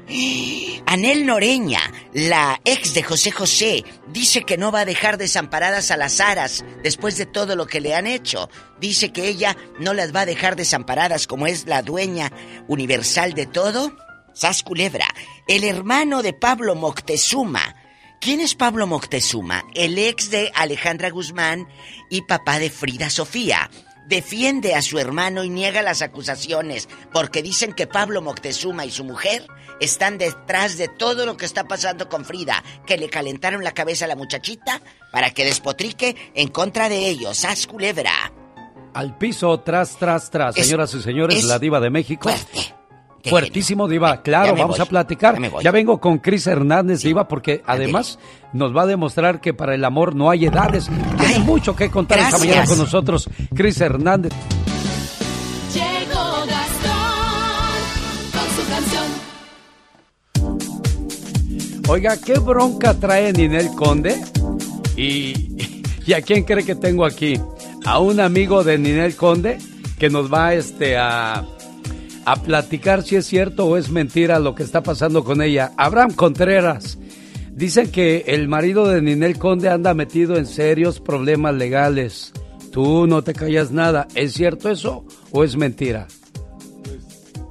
Anel 0.86 1.26
Noreña, 1.26 1.80
la 2.12 2.60
ex 2.64 2.94
de 2.94 3.02
José 3.02 3.30
José, 3.30 3.84
dice 4.08 4.42
que 4.42 4.56
no 4.56 4.72
va 4.72 4.80
a 4.80 4.84
dejar 4.84 5.18
desamparadas 5.18 5.90
a 5.90 5.96
las 5.96 6.20
aras 6.20 6.64
después 6.82 7.16
de 7.16 7.26
todo 7.26 7.56
lo 7.56 7.66
que 7.66 7.80
le 7.80 7.94
han 7.94 8.06
hecho. 8.06 8.48
Dice 8.80 9.12
que 9.12 9.28
ella 9.28 9.56
no 9.78 9.94
las 9.94 10.14
va 10.14 10.20
a 10.20 10.26
dejar 10.26 10.56
desamparadas 10.56 11.26
como 11.26 11.46
es 11.46 11.66
la 11.66 11.82
dueña 11.82 12.32
universal 12.68 13.34
de 13.34 13.46
todo. 13.46 13.92
Sas 14.36 14.62
Culebra, 14.62 15.06
el 15.48 15.64
hermano 15.64 16.22
de 16.22 16.34
Pablo 16.34 16.74
Moctezuma. 16.74 17.74
¿Quién 18.20 18.40
es 18.40 18.54
Pablo 18.54 18.86
Moctezuma? 18.86 19.64
El 19.74 19.98
ex 19.98 20.28
de 20.30 20.52
Alejandra 20.54 21.08
Guzmán 21.08 21.66
y 22.10 22.20
papá 22.22 22.58
de 22.58 22.68
Frida 22.68 23.08
Sofía. 23.08 23.70
Defiende 24.06 24.74
a 24.74 24.82
su 24.82 24.98
hermano 24.98 25.42
y 25.42 25.48
niega 25.48 25.80
las 25.80 26.02
acusaciones 26.02 26.86
porque 27.14 27.42
dicen 27.42 27.72
que 27.72 27.86
Pablo 27.86 28.20
Moctezuma 28.20 28.84
y 28.84 28.90
su 28.90 29.04
mujer 29.04 29.46
están 29.80 30.18
detrás 30.18 30.76
de 30.76 30.88
todo 30.88 31.24
lo 31.24 31.38
que 31.38 31.46
está 31.46 31.64
pasando 31.66 32.08
con 32.10 32.26
Frida, 32.26 32.62
que 32.86 32.98
le 32.98 33.08
calentaron 33.08 33.64
la 33.64 33.72
cabeza 33.72 34.04
a 34.04 34.08
la 34.08 34.16
muchachita 34.16 34.82
para 35.12 35.30
que 35.30 35.46
despotrique 35.46 36.14
en 36.34 36.48
contra 36.48 36.90
de 36.90 37.08
ellos. 37.08 37.38
Sas 37.38 37.66
Culebra. 37.66 38.12
Al 38.92 39.16
piso, 39.16 39.60
tras, 39.60 39.96
tras, 39.98 40.30
tras. 40.30 40.56
Es- 40.58 40.66
Señoras 40.66 40.92
y 40.94 41.00
señores, 41.02 41.38
es 41.38 41.44
la 41.44 41.58
diva 41.58 41.80
de 41.80 41.88
México. 41.90 42.28
Qué 43.26 43.30
Fuertísimo, 43.30 43.88
Diva. 43.88 44.22
Claro, 44.22 44.54
vamos 44.54 44.76
voy. 44.76 44.86
a 44.86 44.88
platicar. 44.88 45.36
Ya 45.60 45.72
vengo 45.72 45.98
con 45.98 46.18
Cris 46.18 46.46
Hernández, 46.46 47.02
Diva, 47.02 47.26
porque 47.26 47.60
además 47.66 48.20
nos 48.52 48.74
va 48.74 48.82
a 48.82 48.86
demostrar 48.86 49.40
que 49.40 49.52
para 49.52 49.74
el 49.74 49.84
amor 49.84 50.14
no 50.14 50.30
hay 50.30 50.46
edades. 50.46 50.88
Tiene 51.18 51.40
mucho 51.40 51.74
que 51.74 51.90
contar 51.90 52.20
esta 52.20 52.38
mañana 52.38 52.64
con 52.66 52.78
nosotros, 52.78 53.28
Cris 53.52 53.80
Hernández. 53.80 54.32
Llegó 55.74 56.46
Gastón 56.46 57.02
con 58.32 58.48
su 58.54 58.62
canción. 58.70 59.04
Oiga, 61.88 62.16
¿qué 62.24 62.38
bronca 62.38 62.94
trae 62.94 63.32
Ninel 63.32 63.70
Conde? 63.70 64.22
Y, 64.96 65.74
¿Y 66.06 66.12
a 66.12 66.22
quién 66.22 66.44
cree 66.44 66.64
que 66.64 66.76
tengo 66.76 67.04
aquí? 67.04 67.40
A 67.84 67.98
un 67.98 68.20
amigo 68.20 68.62
de 68.62 68.78
Ninel 68.78 69.16
Conde 69.16 69.58
que 69.98 70.10
nos 70.10 70.32
va 70.32 70.54
este, 70.54 70.96
a, 70.96 71.44
a 72.26 72.34
platicar 72.42 73.04
si 73.04 73.14
es 73.14 73.24
cierto 73.24 73.66
o 73.66 73.76
es 73.76 73.88
mentira 73.88 74.40
lo 74.40 74.56
que 74.56 74.64
está 74.64 74.82
pasando 74.82 75.22
con 75.22 75.40
ella. 75.40 75.72
Abraham 75.76 76.12
Contreras. 76.12 76.98
Dicen 77.52 77.90
que 77.92 78.24
el 78.26 78.48
marido 78.48 78.88
de 78.88 79.00
Ninel 79.00 79.38
Conde 79.38 79.68
anda 79.68 79.94
metido 79.94 80.36
en 80.36 80.44
serios 80.44 80.98
problemas 80.98 81.54
legales. 81.54 82.32
Tú 82.72 83.06
no 83.06 83.22
te 83.22 83.32
callas 83.32 83.70
nada. 83.70 84.08
¿Es 84.16 84.32
cierto 84.34 84.68
eso 84.68 85.04
o 85.30 85.44
es 85.44 85.56
mentira? 85.56 86.08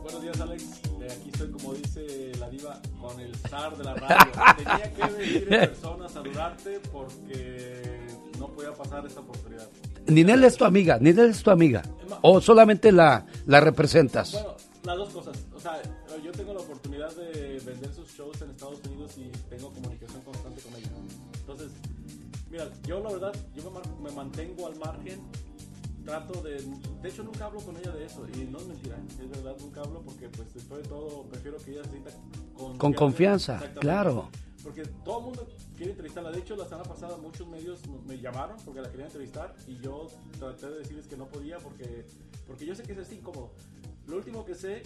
Buenos 0.04 0.22
días, 0.22 0.42
Alex. 0.42 0.64
Eh, 1.02 1.08
aquí 1.10 1.30
estoy, 1.32 1.52
como 1.52 1.74
dice 1.74 2.32
la 2.38 2.50
diva, 2.50 2.82
con 3.00 3.18
el 3.22 3.34
zar 3.50 3.78
de 3.78 3.84
la 3.86 3.94
radio. 3.96 4.32
Tenía 4.58 4.92
que 4.92 5.14
venir 5.18 5.48
en 5.54 5.60
persona 5.70 6.06
a 6.06 6.10
saludarte 6.10 6.82
porque 6.92 8.08
no 8.38 8.50
podía 8.50 8.74
pasar 8.74 9.06
esta 9.06 9.22
oportunidad. 9.22 9.70
Ninel 10.08 10.44
es 10.44 10.58
tu 10.58 10.66
amiga, 10.66 11.00
Ninel 11.00 11.30
es 11.30 11.42
tu 11.42 11.50
amiga. 11.50 11.82
¿O 12.22 12.42
solamente 12.42 12.92
la, 12.92 13.26
la 13.48 13.62
representas? 13.62 14.34
Bueno, 14.34 14.56
las 14.86 14.98
dos 14.98 15.10
cosas. 15.10 15.38
O 15.54 15.60
sea, 15.60 15.82
yo 16.24 16.32
tengo 16.32 16.54
la 16.54 16.62
oportunidad 16.62 17.14
de 17.16 17.60
vender 17.66 17.94
sus 17.94 18.10
shows 18.10 18.42
en 18.42 18.52
Estados 18.52 18.80
Unidos 18.86 19.18
y 19.18 19.30
tengo 19.50 19.72
comunicación 19.72 20.22
constante 20.22 20.62
con 20.62 20.76
ella. 20.76 20.92
Entonces, 21.40 21.72
mira, 22.50 22.70
yo 22.86 23.00
la 23.00 23.12
verdad, 23.12 23.36
yo 23.56 23.72
me, 23.72 24.10
me 24.10 24.16
mantengo 24.16 24.68
al 24.68 24.78
margen. 24.78 25.22
Trato 26.06 26.40
de... 26.44 26.64
De 27.02 27.10
hecho, 27.10 27.24
nunca 27.24 27.46
hablo 27.46 27.60
con 27.62 27.76
ella 27.78 27.92
de 27.92 28.06
eso. 28.06 28.28
Y 28.36 28.44
no 28.46 28.60
es 28.60 28.68
mentira, 28.68 28.96
es 29.20 29.28
verdad, 29.28 29.56
nunca 29.60 29.82
hablo 29.82 30.04
porque, 30.04 30.30
pues, 30.30 30.54
después 30.54 30.84
de 30.84 30.88
todo, 30.88 31.24
prefiero 31.24 31.58
que 31.58 31.72
ella 31.72 31.84
se 31.84 31.90
sienta 31.90 32.12
confiada. 32.54 32.78
Con 32.78 32.94
confianza, 32.94 33.74
claro. 33.80 34.30
Porque 34.64 34.84
todo 35.04 35.20
el 35.20 35.26
mundo 35.26 35.48
quiere 35.76 35.92
entrevistarla. 35.92 36.32
De 36.32 36.40
hecho, 36.40 36.56
la 36.56 36.66
semana 36.66 36.84
pasada 36.84 37.18
muchos 37.18 37.48
medios 37.48 37.80
me 38.08 38.20
llamaron 38.20 38.58
porque 38.66 38.82
la 38.82 38.90
querían 38.90 39.08
entrevistar 39.08 39.56
y 39.68 39.78
yo 39.80 40.08
traté 40.40 40.70
de 40.70 40.80
decirles 40.80 41.08
que 41.08 41.18
no 41.18 41.28
podía 41.28 41.58
porque, 41.60 42.06
porque 42.48 42.66
yo 42.66 42.76
sé 42.76 42.84
que 42.84 42.94
es 42.94 43.00
así 43.00 43.16
incómodo. 43.16 43.52
Lo 44.08 44.18
último 44.18 44.46
que 44.46 44.56
sé 44.56 44.84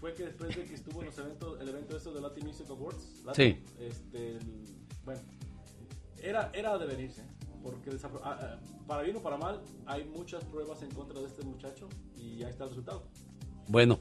fue 0.00 0.14
que 0.14 0.24
después 0.24 0.54
de 0.56 0.64
que 0.64 0.74
estuvo 0.74 1.00
en 1.00 1.06
los 1.06 1.18
eventos, 1.18 1.60
el 1.60 1.68
evento 1.68 1.96
esto 1.96 2.12
de 2.12 2.20
Latin 2.20 2.46
Music 2.46 2.66
Awards, 2.70 3.22
Latin, 3.24 3.56
Sí. 3.56 3.84
este, 3.84 4.28
el- 4.36 4.64
bueno, 5.04 5.20
era, 6.22 6.50
era 6.54 6.78
de 6.78 6.86
venirse. 6.86 7.22
Porque 7.62 7.90
ah, 8.24 8.38
ah, 8.40 8.58
para 8.88 9.02
bien 9.02 9.16
o 9.16 9.22
para 9.22 9.36
mal, 9.36 9.60
hay 9.86 10.04
muchas 10.04 10.42
pruebas 10.44 10.82
en 10.82 10.90
contra 10.90 11.20
de 11.20 11.26
este 11.26 11.44
muchacho 11.44 11.88
y 12.16 12.42
ahí 12.42 12.50
está 12.50 12.64
el 12.64 12.70
resultado. 12.70 13.04
Bueno, 13.68 14.00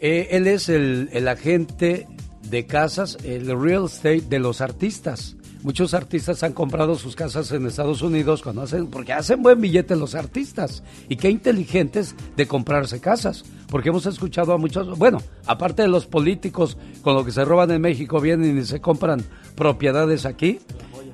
eh, 0.00 0.28
él 0.32 0.46
es 0.48 0.68
el, 0.68 1.08
el 1.12 1.28
agente 1.28 2.08
de 2.48 2.66
casas, 2.66 3.16
el 3.22 3.46
real 3.60 3.84
estate 3.84 4.22
de 4.22 4.38
los 4.40 4.60
artistas. 4.60 5.36
Muchos 5.62 5.92
artistas 5.94 6.42
han 6.42 6.54
comprado 6.54 6.96
sus 6.96 7.14
casas 7.14 7.52
en 7.52 7.66
Estados 7.66 8.00
Unidos 8.02 8.42
cuando 8.42 8.62
hacen, 8.62 8.86
porque 8.88 9.12
hacen 9.12 9.42
buen 9.42 9.60
billete 9.60 9.94
los 9.94 10.14
artistas. 10.14 10.82
Y 11.08 11.16
qué 11.16 11.28
inteligentes 11.30 12.16
de 12.34 12.46
comprarse 12.48 12.98
casas. 12.98 13.44
Porque 13.70 13.90
hemos 13.90 14.06
escuchado 14.06 14.52
a 14.52 14.58
muchos, 14.58 14.98
bueno, 14.98 15.22
aparte 15.46 15.82
de 15.82 15.88
los 15.88 16.06
políticos 16.06 16.76
con 17.02 17.14
lo 17.14 17.24
que 17.24 17.32
se 17.32 17.44
roban 17.44 17.70
en 17.70 17.80
México, 17.80 18.20
vienen 18.20 18.58
y 18.58 18.64
se 18.64 18.80
compran 18.80 19.22
propiedades 19.54 20.26
aquí. 20.26 20.58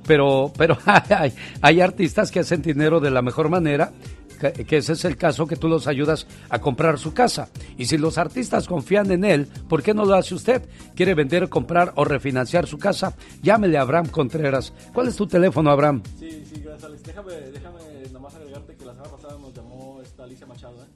Pero, 0.07 0.53
pero 0.57 0.79
hay, 0.87 1.33
hay 1.61 1.81
artistas 1.81 2.31
que 2.31 2.41
hacen 2.41 2.63
dinero 2.63 3.01
de 3.01 3.11
la 3.11 3.23
mejor 3.23 3.49
manera, 3.49 3.93
que, 4.37 4.77
ese 4.77 4.93
es 4.93 5.05
el 5.05 5.17
caso 5.17 5.47
que 5.47 5.57
tú 5.57 5.69
los 5.69 5.87
ayudas 5.87 6.27
a 6.49 6.61
comprar 6.61 6.99
su 6.99 7.13
casa. 7.13 7.49
Y 7.77 7.87
si 7.87 7.99
los 7.99 8.19
artistas 8.19 8.67
confían 8.69 9.11
en 9.11 9.25
él, 9.25 9.47
¿por 9.69 9.83
qué 9.83 9.95
no 9.95 10.05
lo 10.05 10.15
hace 10.15 10.35
usted? 10.35 10.69
¿Quiere 10.95 11.15
vender, 11.15 11.49
comprar 11.49 11.93
o 11.97 12.05
refinanciar 12.05 12.67
su 12.67 12.79
casa? 12.79 13.15
Llámele 13.43 13.79
a 13.79 13.83
Abraham 13.83 14.09
Contreras. 14.09 14.73
¿Cuál 14.93 15.09
es 15.09 15.17
tu 15.17 15.27
teléfono, 15.27 15.71
Abraham? 15.71 16.03
Sí, 16.19 16.45
sí, 16.45 16.61
gracias 16.61 16.85
Alex. 16.85 17.03
Déjame, 17.03 17.33
déjame 17.53 17.81
nomás 18.13 18.35
agregarte 18.35 18.77
que 18.77 18.85
la 18.85 18.93
semana 18.95 19.11
pasada 19.11 19.39
nos 19.39 19.55
llamó 19.55 20.01
esta 20.03 20.25
Alicia 20.25 20.47
Machado, 20.47 20.83
¿eh? 20.83 20.96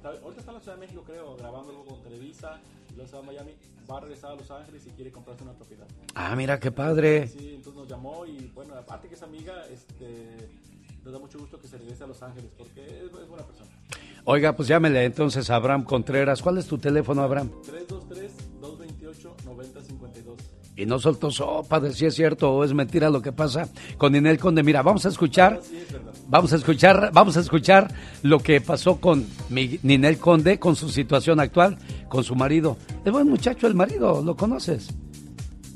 Está, 0.00 0.08
ahorita 0.22 0.40
está 0.40 0.50
en 0.50 0.56
la 0.56 0.60
Ciudad 0.62 0.76
de 0.76 0.80
México, 0.80 1.02
creo, 1.06 1.36
grabando 1.36 1.70
algo 1.70 1.84
con 1.84 2.02
Televisa, 2.02 2.58
y 2.90 2.94
luego 2.94 3.08
se 3.08 3.16
va 3.16 3.22
a 3.22 3.26
Miami, 3.26 3.52
va 3.90 3.98
a 3.98 4.00
regresar 4.00 4.32
a 4.32 4.34
Los 4.34 4.50
Ángeles 4.50 4.86
y 4.86 4.90
quiere 4.90 5.12
comprarse 5.12 5.44
una 5.44 5.52
propiedad. 5.52 5.86
Ah, 6.14 6.34
mira 6.34 6.58
qué 6.58 6.72
padre. 6.72 7.28
Sí, 7.28 7.52
entonces 7.56 7.74
nos 7.74 7.88
llamó 7.88 8.24
y 8.26 8.50
bueno, 8.54 8.74
aparte 8.74 9.08
que 9.08 9.14
es 9.14 9.22
amiga, 9.22 9.66
este, 9.70 10.48
nos 11.04 11.12
da 11.12 11.18
mucho 11.18 11.38
gusto 11.38 11.60
que 11.60 11.68
se 11.68 11.78
regrese 11.78 12.04
a 12.04 12.06
Los 12.06 12.22
Ángeles 12.22 12.50
porque 12.56 12.84
es, 12.84 13.04
es 13.04 13.28
buena 13.28 13.46
persona. 13.46 13.70
Oiga, 14.24 14.54
pues 14.54 14.68
llámele 14.68 15.04
entonces 15.04 15.48
a 15.50 15.56
Abraham 15.56 15.84
Contreras. 15.84 16.42
¿Cuál 16.42 16.58
es 16.58 16.66
tu 16.66 16.78
teléfono, 16.78 17.22
Abraham? 17.22 17.50
323-228-9052. 17.62 17.99
Y 20.80 20.86
no 20.86 20.98
soltó 20.98 21.30
sopa 21.30 21.78
de 21.78 21.92
si 21.92 22.06
es 22.06 22.14
cierto 22.14 22.50
o 22.52 22.64
es 22.64 22.72
mentira 22.72 23.10
lo 23.10 23.20
que 23.20 23.32
pasa 23.32 23.68
con 23.98 24.12
Ninel 24.12 24.38
Conde. 24.38 24.62
Mira, 24.62 24.80
vamos 24.80 25.04
a 25.04 25.10
escuchar, 25.10 25.60
vamos 26.26 26.54
a 26.54 26.56
escuchar, 26.56 27.10
vamos 27.12 27.36
a 27.36 27.40
escuchar 27.40 27.92
lo 28.22 28.38
que 28.38 28.62
pasó 28.62 28.96
con 28.98 29.26
mi- 29.50 29.78
Ninel 29.82 30.16
Conde, 30.16 30.58
con 30.58 30.76
su 30.76 30.88
situación 30.88 31.38
actual, 31.38 31.76
con 32.08 32.24
su 32.24 32.34
marido. 32.34 32.78
Es 33.04 33.12
buen 33.12 33.28
muchacho 33.28 33.66
el 33.66 33.74
marido, 33.74 34.22
¿lo 34.24 34.34
conoces? 34.36 34.88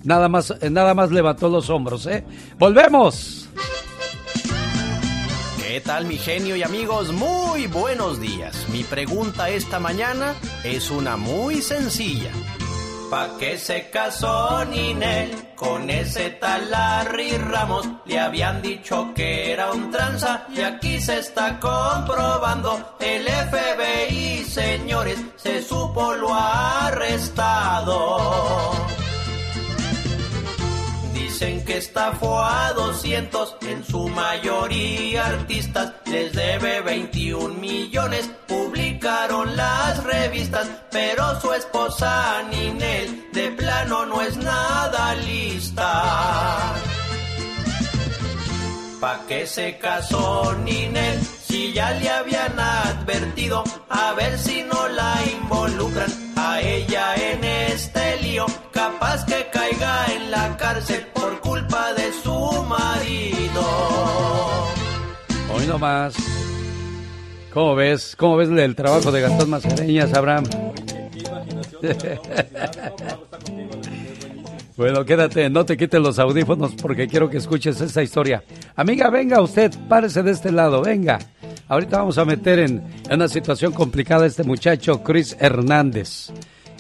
Nada 0.05 0.31
más, 0.31 0.55
eh, 0.63 0.71
nada 0.71 0.95
más 0.95 1.11
levantó 1.11 1.51
los 1.51 1.69
hombros, 1.69 2.07
¿eh? 2.07 2.25
¡Volvemos! 2.59 3.51
¿Qué 5.59 5.83
tal 5.83 6.07
mi 6.07 6.17
genio 6.17 6.57
y 6.57 6.63
amigos? 6.63 7.13
Muy 7.13 7.67
buenos 7.67 8.21
días. 8.23 8.67
Mi 8.73 8.85
pregunta 8.85 9.51
esta 9.51 9.79
mañana 9.81 10.35
es 10.65 10.91
una 10.91 11.17
muy 11.19 11.57
sencilla. 11.61 12.31
¿Pa' 13.15 13.39
qué 13.39 13.57
se 13.57 13.91
casó 13.91 14.65
Ninel 14.65 15.31
con 15.55 15.89
ese 15.89 16.31
tal 16.31 16.69
Larry 16.69 17.39
Ramos? 17.39 17.89
Le 18.07 18.19
habían 18.19 18.61
dicho 18.61 19.13
que 19.15 19.53
era 19.53 19.71
un 19.71 19.93
tranza 19.93 20.49
y 20.53 20.61
aquí 20.63 21.01
se 21.01 21.21
está 21.21 21.61
comprobando. 21.61 22.97
El 22.99 23.29
FBI, 23.29 24.43
señores, 24.43 25.21
se 25.37 25.63
supo 25.63 26.13
lo 26.15 26.35
arrestado. 26.35 27.93
Dicen 31.35 31.65
que 31.65 31.79
estafó 31.79 32.41
a 32.45 32.73
200, 32.75 33.57
en 33.63 33.85
su 33.85 34.09
mayoría 34.09 35.27
artistas, 35.27 35.93
les 36.07 36.33
debe 36.33 36.81
21 36.81 37.55
millones, 37.55 38.31
publicaron 38.47 39.57
las 39.57 40.05
revistas, 40.05 40.69
pero 40.93 41.41
su 41.41 41.53
esposa 41.53 42.41
Ninel 42.51 43.33
de 43.33 43.51
plano 43.51 44.07
no 44.07 44.23
es 44.23 44.37
nada 44.37 45.17
lista. 45.17 46.75
¿Pa' 49.01 49.21
qué 49.27 49.45
se 49.49 49.77
casó 49.79 50.55
Ninel? 50.63 51.21
Si 51.49 51.73
ya 51.73 51.91
le 51.95 52.11
habían 52.11 52.61
advertido, 52.61 53.65
a 53.89 54.13
ver 54.13 54.39
si 54.39 54.63
no 54.63 54.87
la 54.87 55.17
involucran 55.33 56.13
a 56.37 56.61
ella 56.61 57.17
en 57.17 57.43
este 57.43 58.21
lío, 58.23 58.47
capaz 58.73 59.25
que 59.27 59.49
caiga 59.53 60.07
en 60.15 60.31
la 60.31 60.57
cárcel 60.57 61.09
Hoy 65.65 65.71
nomás. 65.71 66.15
¿Cómo 67.51 67.75
ves? 67.75 68.15
¿Cómo 68.17 68.37
ves 68.37 68.51
el 68.51 68.77
trabajo 68.77 69.11
de 69.11 69.23
Gastón 69.23 69.49
Mascareñas, 69.49 70.13
Abraham? 70.13 70.45
Bueno, 74.77 75.05
quédate, 75.05 75.49
no 75.51 75.65
te 75.65 75.77
quites 75.77 76.01
los 76.01 76.19
audífonos 76.19 76.75
porque 76.75 77.07
quiero 77.07 77.31
que 77.31 77.37
escuches 77.37 77.81
esta 77.81 78.03
historia. 78.03 78.43
Amiga, 78.75 79.09
venga 79.09 79.41
usted, 79.41 79.73
párese 79.89 80.25
de 80.25 80.33
este 80.33 80.51
lado, 80.51 80.83
venga. 80.83 81.21
Ahorita 81.69 81.99
vamos 81.99 82.19
a 82.19 82.25
meter 82.25 82.59
en, 82.59 82.83
en 83.09 83.15
una 83.15 83.29
situación 83.29 83.73
complicada 83.73 84.25
a 84.25 84.27
este 84.27 84.43
muchacho, 84.43 85.01
Chris 85.05 85.37
Hernández. 85.39 86.33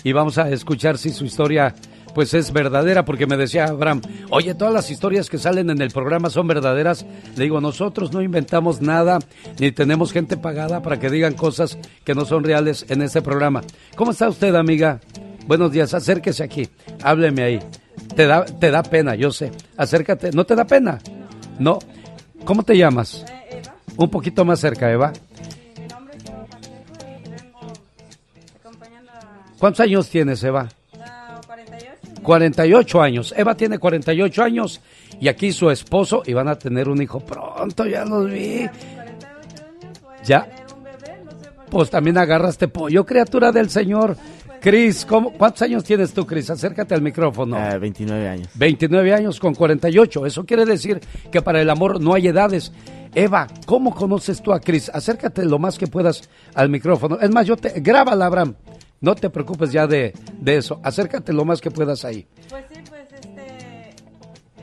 Y 0.02 0.11
vamos 0.11 0.39
a 0.39 0.51
escuchar 0.51 0.98
si 0.98 1.11
su 1.11 1.24
historia 1.24 1.73
pues 2.14 2.32
es 2.34 2.52
verdadera, 2.52 3.04
porque 3.04 3.26
me 3.26 3.36
decía 3.36 3.64
Abraham, 3.64 4.00
oye, 4.30 4.54
todas 4.54 4.72
las 4.72 4.90
historias 4.90 5.28
que 5.28 5.38
salen 5.38 5.70
en 5.70 5.82
el 5.82 5.90
programa 5.90 6.30
son 6.30 6.46
verdaderas. 6.46 7.04
Le 7.36 7.44
digo, 7.44 7.60
nosotros 7.60 8.12
no 8.12 8.22
inventamos 8.22 8.80
nada, 8.80 9.18
ni 9.58 9.72
tenemos 9.72 10.12
gente 10.12 10.36
pagada 10.36 10.80
para 10.82 10.98
que 10.98 11.10
digan 11.10 11.34
cosas 11.34 11.78
que 12.04 12.14
no 12.14 12.24
son 12.24 12.44
reales 12.44 12.86
en 12.88 13.02
este 13.02 13.20
programa. 13.20 13.62
¿Cómo 13.96 14.12
está 14.12 14.28
usted, 14.28 14.54
amiga? 14.54 15.00
Buenos 15.46 15.72
días, 15.72 15.92
acérquese 15.92 16.42
aquí, 16.42 16.68
hábleme 17.02 17.42
ahí. 17.42 17.58
Te 18.14 18.26
da, 18.26 18.44
te 18.44 18.70
da 18.70 18.82
pena, 18.82 19.14
yo 19.14 19.30
sé. 19.30 19.50
Acércate, 19.76 20.30
¿no 20.32 20.44
te 20.44 20.54
da 20.54 20.64
pena? 20.64 21.00
No. 21.58 21.78
¿Cómo 22.44 22.62
te 22.62 22.76
llamas? 22.76 23.24
Un 23.96 24.10
poquito 24.10 24.44
más 24.44 24.60
cerca, 24.60 24.90
Eva. 24.90 25.12
¿Cuántos 29.58 29.80
años 29.80 30.08
tienes, 30.10 30.42
Eva? 30.42 30.68
48 32.24 33.01
años. 33.01 33.32
Eva 33.36 33.55
tiene 33.55 33.78
48 33.78 34.42
años 34.42 34.80
y 35.20 35.28
aquí 35.28 35.52
su 35.52 35.70
esposo 35.70 36.22
y 36.26 36.32
van 36.32 36.48
a 36.48 36.56
tener 36.59 36.88
un 36.88 37.01
hijo 37.01 37.20
pronto, 37.20 37.86
ya 37.86 38.05
los 38.05 38.28
vi. 38.28 38.66
Ya. 40.24 40.48
Pues 41.70 41.90
también 41.90 42.18
agarraste 42.18 42.68
pollo, 42.68 43.05
criatura 43.05 43.52
del 43.52 43.68
Señor. 43.70 44.16
Cris, 44.60 45.05
¿cómo- 45.05 45.30
¿cuántos 45.34 45.60
años 45.62 45.84
tienes 45.84 46.14
tú, 46.14 46.24
Cris? 46.26 46.48
Acércate 46.48 46.94
al 46.94 47.02
micrófono. 47.02 47.59
29 47.78 48.28
años. 48.28 48.48
29 48.55 49.12
años 49.14 49.38
con 49.38 49.55
48. 49.55 50.24
Eso 50.24 50.44
quiere 50.46 50.64
decir 50.64 51.01
que 51.30 51.42
para 51.42 51.60
el 51.60 51.68
amor 51.68 52.01
no 52.01 52.14
hay 52.14 52.28
edades. 52.28 52.72
Eva, 53.14 53.46
¿cómo 53.66 53.94
conoces 53.94 54.40
tú 54.40 54.52
a 54.55 54.60
Cris? 54.60 54.88
Acércate 54.88 55.44
lo 55.44 55.59
más 55.59 55.76
que 55.78 55.86
puedas 55.86 56.28
al 56.55 56.70
micrófono. 56.70 57.18
Es 57.20 57.30
más, 57.30 57.46
yo 57.46 57.56
te... 57.56 57.78
Grábala, 57.80 58.24
Abraham. 58.26 58.55
No 59.05 59.14
te 59.14 59.28
preocupes 59.28 59.70
ya 59.70 59.86
de, 59.86 60.14
de 60.40 60.56
eso. 60.56 60.81
Acércate 60.82 61.35
lo 61.35 61.44
más 61.44 61.60
que 61.60 61.70
puedas 61.70 62.06
ahí. 62.06 62.26
Pues 62.48 62.64
sí, 62.72 62.81
pues 62.89 63.12
este, 63.12 63.94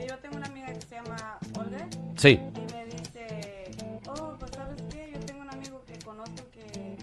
yo 0.10 0.18
tengo 0.18 0.38
una 0.38 0.48
amiga 0.48 0.74
que 0.74 0.82
se 0.82 0.96
llama 0.96 1.38
Olga. 1.60 1.88
Sí. 2.18 2.40
Y 2.40 2.74
me 2.74 2.86
dice, 2.86 3.70
oh, 4.08 4.34
pues 4.40 4.50
sabes 4.56 4.82
qué, 4.90 5.12
yo 5.14 5.20
tengo 5.28 5.42
un 5.42 5.50
amigo 5.52 5.84
que 5.86 5.94
conozco 6.04 6.44
que 6.52 6.98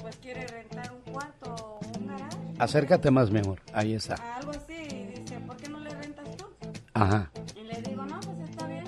pues 0.00 0.16
quiere 0.16 0.44
rentar 0.48 0.90
un 0.92 1.12
cuarto 1.12 1.54
o 1.54 1.80
un 2.00 2.08
garaje. 2.08 2.36
Acércate 2.58 3.12
más, 3.12 3.30
mi 3.30 3.38
amor. 3.38 3.60
Ahí 3.72 3.94
está. 3.94 4.16
Algo 4.34 4.50
así, 4.50 4.72
y 4.72 5.20
dice, 5.20 5.38
¿por 5.46 5.56
qué 5.58 5.68
no 5.68 5.78
le 5.78 5.90
rentas 5.90 6.36
tú? 6.36 6.46
Ajá. 6.94 7.30
Y 7.54 7.62
le 7.62 7.80
digo, 7.82 8.04
no, 8.04 8.18
pues 8.18 8.50
está 8.50 8.66
bien. 8.66 8.86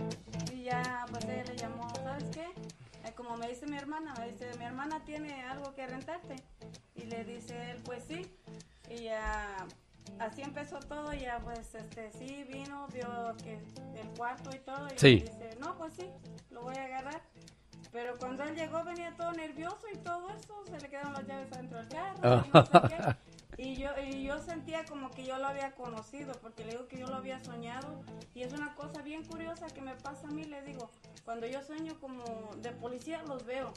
Y 0.52 0.64
ya, 0.64 1.06
pues 1.12 1.24
ella 1.26 1.44
le 1.44 1.56
llamó, 1.56 1.88
¿sabes 2.02 2.24
qué? 2.34 2.46
Eh, 3.04 3.12
como 3.14 3.36
me 3.36 3.48
dice 3.48 3.66
mi 3.68 3.76
hermana, 3.76 4.14
me 4.18 4.32
dice, 4.32 4.50
mi 4.58 4.64
hermana 4.64 5.00
tiene 5.04 5.42
algo 5.44 5.72
que 5.76 5.86
rentarte. 5.86 6.34
Y 6.98 7.06
le 7.06 7.24
dice 7.24 7.70
él, 7.70 7.78
pues 7.84 8.04
sí. 8.04 8.30
Y 8.90 9.04
ya, 9.04 9.66
así 10.18 10.42
empezó 10.42 10.78
todo. 10.80 11.12
Ya, 11.14 11.38
pues, 11.40 11.74
este, 11.74 12.10
sí, 12.12 12.44
vino, 12.52 12.86
vio 12.92 13.34
que 13.42 13.54
el 14.00 14.08
cuarto 14.16 14.50
y 14.54 14.58
todo. 14.60 14.86
Y 14.88 14.98
Sí. 14.98 15.16
dice, 15.20 15.56
no, 15.60 15.76
pues 15.78 15.94
sí, 15.94 16.10
lo 16.50 16.62
voy 16.62 16.76
a 16.76 16.84
agarrar. 16.84 17.22
Pero 17.92 18.18
cuando 18.18 18.42
él 18.44 18.54
llegó 18.54 18.84
venía 18.84 19.14
todo 19.16 19.32
nervioso 19.32 19.86
y 19.92 19.96
todo 19.98 20.28
eso, 20.30 20.62
se 20.66 20.78
le 20.78 20.88
quedaron 20.90 21.12
las 21.14 21.26
llaves 21.26 21.52
adentro 21.52 21.78
del 21.78 21.88
carro. 21.88 22.44
y 22.46 22.50
no 22.52 22.66
sé 22.66 22.72
qué. 22.88 23.16
Y 23.58 23.74
yo, 23.76 23.90
y 24.00 24.22
yo 24.22 24.38
sentía 24.40 24.84
como 24.84 25.10
que 25.10 25.24
yo 25.24 25.36
lo 25.38 25.48
había 25.48 25.72
conocido, 25.72 26.32
porque 26.40 26.64
le 26.64 26.70
digo 26.72 26.86
que 26.86 26.98
yo 26.98 27.08
lo 27.08 27.16
había 27.16 27.42
soñado. 27.42 28.02
Y 28.34 28.42
es 28.42 28.52
una 28.52 28.74
cosa 28.76 29.02
bien 29.02 29.24
curiosa 29.24 29.66
que 29.66 29.80
me 29.80 29.94
pasa 29.96 30.28
a 30.28 30.30
mí, 30.30 30.44
le 30.44 30.62
digo, 30.62 30.88
cuando 31.24 31.46
yo 31.46 31.60
sueño 31.62 31.94
como 32.00 32.22
de 32.62 32.70
policía, 32.70 33.20
los 33.26 33.44
veo. 33.44 33.72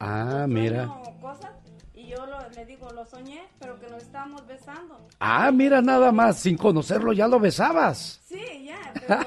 Ah, 0.00 0.46
mira. 0.48 0.88
Cosas 1.20 1.50
y 1.94 2.06
yo 2.08 2.24
lo- 2.26 2.48
le 2.50 2.64
digo, 2.64 2.90
lo 2.92 3.04
soñé, 3.04 3.42
pero 3.60 3.78
que 3.78 3.88
nos 3.88 4.02
estábamos 4.02 4.46
besando. 4.46 4.98
Ah, 5.20 5.50
mira 5.52 5.82
nada 5.82 6.10
más. 6.10 6.38
Sin 6.40 6.56
conocerlo 6.56 7.12
ya 7.12 7.28
lo 7.28 7.38
besabas. 7.38 8.20
Sí, 8.26 8.64
ya, 8.64 8.92
pero... 9.06 9.20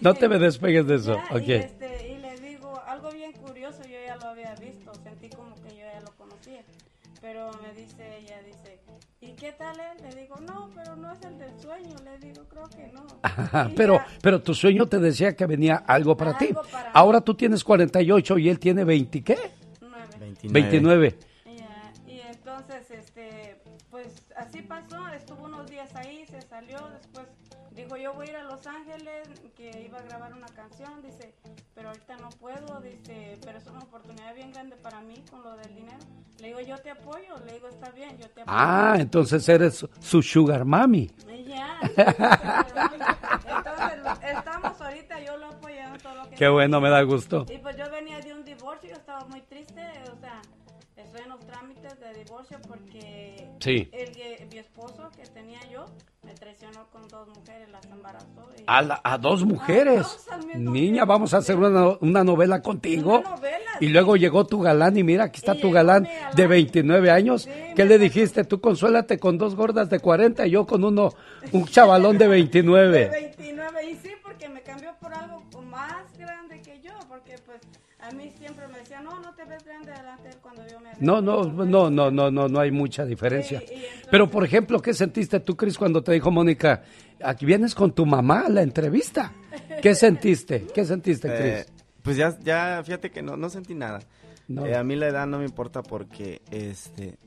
no 0.00 0.14
te 0.14 0.28
me 0.30 0.38
despegues 0.38 0.86
de 0.86 0.94
eso. 0.96 1.14
Ya, 1.30 1.38
y, 1.40 1.52
este, 1.52 2.08
y 2.08 2.18
le 2.18 2.36
digo, 2.40 2.80
algo 2.86 3.10
bien 3.10 3.32
curioso, 3.32 3.82
yo 3.84 3.98
ya 4.04 4.16
lo 4.16 4.28
había 4.28 4.54
visto, 4.54 4.92
sentí 4.94 5.28
como 5.28 5.54
que 5.56 5.76
yo 5.76 5.84
ya 5.92 6.00
lo 6.00 6.10
conocía. 6.16 6.62
Pero 7.20 7.50
me 7.62 7.72
dice, 7.74 8.18
ella 8.18 8.40
dice, 8.42 8.77
¿y 9.28 9.32
qué 9.32 9.52
tal 9.52 9.76
él? 9.78 10.02
Le 10.08 10.22
digo, 10.22 10.36
no, 10.46 10.70
pero 10.74 10.96
no 10.96 11.12
es 11.12 11.22
el 11.22 11.38
del 11.38 11.60
sueño, 11.60 11.94
le 12.04 12.18
digo, 12.18 12.44
creo 12.48 12.68
que 12.68 12.90
no. 12.92 13.06
Ajá, 13.22 13.70
pero, 13.76 13.96
ya, 13.96 14.06
pero 14.22 14.42
tu 14.42 14.54
sueño 14.54 14.86
te 14.86 14.98
decía 14.98 15.36
que 15.36 15.46
venía 15.46 15.76
algo 15.76 16.16
para 16.16 16.36
ti. 16.36 16.46
Algo 16.46 16.62
para 16.62 16.84
mí. 16.84 16.90
Ahora 16.94 17.20
tú 17.20 17.34
tienes 17.34 17.62
48 17.62 18.38
y 18.38 18.48
él 18.48 18.58
tiene 18.58 18.84
20, 18.84 19.22
¿qué? 19.22 19.36
29. 20.42 21.18
Ya, 21.44 21.92
Y 22.06 22.20
entonces, 22.20 22.90
este, 22.90 23.60
pues 23.90 24.08
así 24.36 24.62
pasó, 24.62 25.08
estuvo 25.08 25.44
unos 25.44 25.68
días 25.68 25.94
ahí, 25.94 26.24
se 26.26 26.40
salió, 26.42 26.78
después 26.98 27.26
dijo 27.78 27.96
yo 27.96 28.12
voy 28.14 28.26
a 28.26 28.30
ir 28.30 28.36
a 28.36 28.42
Los 28.44 28.66
Ángeles, 28.66 29.28
que 29.56 29.82
iba 29.86 29.98
a 29.98 30.02
grabar 30.02 30.32
una 30.34 30.48
canción, 30.48 31.00
dice, 31.02 31.34
pero 31.74 31.88
ahorita 31.88 32.16
no 32.18 32.28
puedo, 32.30 32.80
dice, 32.80 33.38
pero 33.44 33.58
es 33.58 33.66
una 33.66 33.80
oportunidad 33.80 34.34
bien 34.34 34.52
grande 34.52 34.76
para 34.76 35.00
mí 35.00 35.14
con 35.30 35.42
lo 35.42 35.56
del 35.56 35.74
dinero. 35.74 35.98
Le 36.40 36.48
digo, 36.48 36.60
yo 36.60 36.76
te 36.78 36.90
apoyo, 36.90 37.34
le 37.46 37.54
digo, 37.54 37.68
está 37.68 37.90
bien, 37.90 38.16
yo 38.18 38.28
te 38.30 38.42
apoyo. 38.42 38.56
Ah, 38.58 38.96
entonces 38.98 39.48
eres 39.48 39.84
su 40.00 40.22
sugar 40.22 40.64
mami. 40.64 41.10
Ya, 41.46 41.80
entonces 43.56 44.18
estamos 44.22 44.80
ahorita, 44.80 45.20
yo 45.24 45.36
lo 45.36 45.46
apoyo 45.46 45.76
en 45.76 45.98
todo 45.98 46.14
lo 46.14 46.28
que 46.30 46.36
Qué 46.36 46.48
bueno, 46.48 46.80
me 46.80 46.90
da 46.90 47.02
gusto. 47.02 47.46
Y 47.52 47.58
pues 47.58 47.76
yo 47.76 47.90
venía 47.90 48.20
de 48.20 48.34
un 48.34 48.44
divorcio, 48.44 48.90
yo 48.90 48.96
estaba 48.96 49.24
muy 49.26 49.40
triste, 49.42 49.82
o 50.12 50.20
sea, 50.20 50.40
estoy 50.96 51.22
en 51.22 51.28
los 51.30 51.40
trámites 51.46 51.98
de 52.00 52.14
divorcio 52.24 52.58
porque 52.68 53.48
Sí. 53.60 53.88
el, 53.92 54.12
que- 54.12 54.46
mi 54.50 54.58
esposo 54.58 55.10
que 55.16 55.24
tenía 55.26 55.60
yo 55.70 55.86
me 56.28 56.34
traicionó 56.34 56.86
con 56.92 57.08
dos 57.08 57.26
mujeres, 57.28 57.68
las 57.70 57.84
embarazó. 57.86 58.26
Y, 58.58 58.62
A, 58.66 58.82
la- 58.82 59.00
a 59.02 59.16
dos 59.18 59.44
mujeres. 59.44 60.06
Niña, 60.56 61.04
vamos 61.04 61.32
a 61.34 61.38
hacer 61.38 61.56
una, 61.56 61.96
una 62.00 62.22
novela 62.24 62.60
contigo. 62.62 63.22
Y 63.80 63.88
luego 63.88 64.16
llegó 64.16 64.46
tu 64.46 64.60
galán 64.60 64.96
y 64.98 65.04
mira, 65.04 65.24
aquí 65.24 65.38
está 65.38 65.54
tu 65.54 65.70
galán 65.70 66.06
de 66.34 66.46
29 66.46 67.10
años. 67.10 67.48
¿Qué 67.74 67.84
le 67.84 67.98
dijiste? 67.98 68.44
Tú 68.44 68.60
consuélate 68.60 69.18
con 69.18 69.38
dos 69.38 69.54
gordas 69.54 69.88
de 69.88 70.00
40 70.00 70.46
y 70.46 70.50
yo 70.50 70.66
con 70.66 70.84
uno, 70.84 71.12
un 71.52 71.64
chavalón 71.66 72.18
de 72.18 72.28
29. 72.28 73.08
29, 73.10 73.90
y 73.90 73.94
sí, 73.96 74.10
no, 79.66 79.78
no 80.16 80.22
de 80.22 80.30
cuando 80.42 80.66
yo 80.68 80.80
me 80.80 80.90
No, 81.00 81.20
no, 81.20 81.44
no, 81.44 81.90
no, 81.90 82.10
no, 82.10 82.30
no, 82.30 82.48
no 82.48 82.60
hay 82.60 82.70
mucha 82.70 83.04
diferencia. 83.04 83.62
Pero, 84.10 84.28
por 84.30 84.44
ejemplo, 84.44 84.80
¿qué 84.80 84.94
sentiste 84.94 85.40
tú, 85.40 85.56
Cris, 85.56 85.76
cuando 85.78 86.02
te 86.02 86.12
dijo 86.12 86.30
Mónica, 86.30 86.82
aquí 87.22 87.46
vienes 87.46 87.74
con 87.74 87.92
tu 87.92 88.06
mamá 88.06 88.46
a 88.46 88.48
la 88.48 88.62
entrevista? 88.62 89.32
¿Qué 89.82 89.94
sentiste? 89.94 90.66
¿Qué 90.74 90.84
sentiste, 90.84 91.28
Eh, 91.30 91.64
Cris? 91.66 91.84
pues 92.02 92.16
ya, 92.16 92.36
ya, 92.40 92.82
fíjate 92.84 93.10
que 93.10 93.22
no, 93.22 93.36
no 93.36 93.48
sentí 93.50 93.74
nada. 93.74 94.00
No. 94.48 94.64
Eh, 94.66 94.76
a 94.76 94.82
mí 94.82 94.96
la 94.96 95.08
edad 95.08 95.26
no 95.26 95.38
me 95.38 95.44
importa 95.44 95.82
porque 95.82 96.40
este 96.50 97.18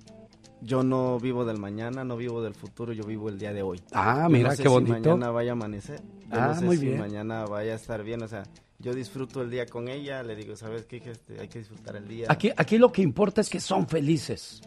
yo 0.63 0.83
no 0.83 1.19
vivo 1.19 1.43
del 1.45 1.57
mañana, 1.57 2.03
no 2.03 2.17
vivo 2.17 2.41
del 2.43 2.53
futuro, 2.55 2.93
yo 2.93 3.03
vivo 3.03 3.29
el 3.29 3.37
día 3.39 3.51
de 3.53 3.61
hoy. 3.63 3.81
Ah, 3.93 4.23
Yo 4.23 4.29
mira, 4.29 4.49
no 4.49 4.55
sé 4.55 4.63
qué 4.63 4.69
si 4.69 4.73
bonito. 4.73 4.93
mañana 4.93 5.31
vaya 5.31 5.51
a 5.51 5.53
amanecer. 5.53 5.99
Yo 5.99 6.39
Ah, 6.39 6.47
no 6.47 6.55
sé 6.59 6.65
muy 6.65 6.77
si 6.77 6.85
bien. 6.85 6.99
mañana 6.99 7.45
vaya 7.45 7.73
a 7.73 7.75
estar 7.75 8.03
bien, 8.03 8.21
o 8.23 8.27
sea, 8.27 8.43
yo 8.81 8.93
disfruto 8.93 9.41
el 9.41 9.49
día 9.49 9.65
con 9.65 9.87
ella, 9.87 10.23
le 10.23 10.35
digo, 10.35 10.55
¿sabes 10.55 10.85
qué? 10.85 10.97
Este, 10.97 11.39
hay 11.39 11.47
que 11.47 11.59
disfrutar 11.59 11.95
el 11.95 12.07
día. 12.07 12.25
Aquí, 12.29 12.51
aquí 12.55 12.77
lo 12.77 12.91
que 12.91 13.01
importa 13.01 13.41
es 13.41 13.49
que 13.49 13.59
son 13.59 13.87
felices. 13.87 14.61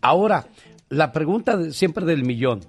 Ahora, 0.00 0.46
la 0.90 1.10
pregunta 1.12 1.56
de- 1.56 1.72
siempre 1.72 2.04
del 2.04 2.24
millón. 2.24 2.60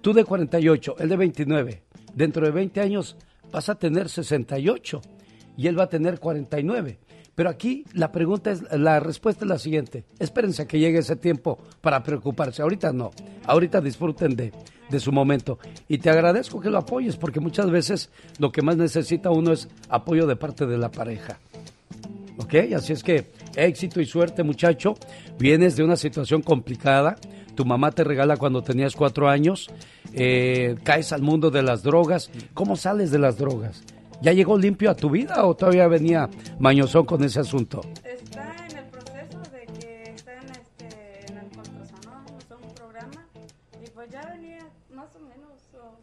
Tú 0.00 0.12
de 0.12 0.24
48, 0.24 0.96
él 0.98 1.08
de 1.08 1.16
29. 1.16 1.82
Dentro 2.14 2.44
de 2.46 2.52
20 2.52 2.80
años 2.80 3.16
vas 3.50 3.68
a 3.68 3.74
tener 3.76 4.08
68 4.08 5.00
y 5.56 5.66
él 5.66 5.78
va 5.78 5.84
a 5.84 5.88
tener 5.88 6.20
49. 6.20 6.98
Pero 7.34 7.50
aquí 7.50 7.84
la 7.92 8.12
pregunta 8.12 8.50
es, 8.50 8.62
la 8.72 8.98
respuesta 9.00 9.44
es 9.44 9.48
la 9.48 9.58
siguiente. 9.58 10.04
Espérense 10.18 10.62
a 10.62 10.66
que 10.66 10.78
llegue 10.78 10.98
ese 11.00 11.16
tiempo 11.16 11.58
para 11.80 12.02
preocuparse. 12.02 12.62
Ahorita 12.62 12.92
no. 12.92 13.10
Ahorita 13.44 13.80
disfruten 13.80 14.34
de, 14.36 14.52
de 14.90 15.00
su 15.00 15.12
momento. 15.12 15.58
Y 15.88 15.98
te 15.98 16.10
agradezco 16.10 16.60
que 16.60 16.70
lo 16.70 16.78
apoyes 16.78 17.16
porque 17.16 17.40
muchas 17.40 17.70
veces 17.70 18.10
lo 18.38 18.50
que 18.52 18.62
más 18.62 18.76
necesita 18.76 19.30
uno 19.30 19.52
es 19.52 19.68
apoyo 19.88 20.26
de 20.26 20.36
parte 20.36 20.66
de 20.66 20.78
la 20.78 20.90
pareja. 20.90 21.38
¿Ok? 22.38 22.54
Así 22.74 22.92
es 22.92 23.02
que 23.02 23.26
éxito 23.56 24.00
y 24.00 24.06
suerte, 24.06 24.42
muchacho. 24.42 24.94
Vienes 25.38 25.76
de 25.76 25.84
una 25.84 25.96
situación 25.96 26.42
complicada. 26.42 27.16
Tu 27.54 27.64
mamá 27.64 27.90
te 27.90 28.04
regala 28.04 28.36
cuando 28.36 28.62
tenías 28.62 28.94
cuatro 28.94 29.28
años. 29.28 29.68
eh, 30.12 30.76
caes 30.82 31.12
al 31.12 31.22
mundo 31.22 31.50
de 31.50 31.62
las 31.62 31.82
drogas. 31.82 32.30
¿Cómo 32.54 32.76
sales 32.76 33.10
de 33.10 33.18
las 33.18 33.36
drogas? 33.38 33.82
¿Ya 34.22 34.32
llegó 34.32 34.56
limpio 34.56 34.90
a 34.90 34.94
tu 34.94 35.10
vida 35.10 35.44
o 35.44 35.54
todavía 35.54 35.88
venía 35.88 36.28
mañosón 36.58 37.04
con 37.04 37.22
ese 37.22 37.40
asunto? 37.40 37.82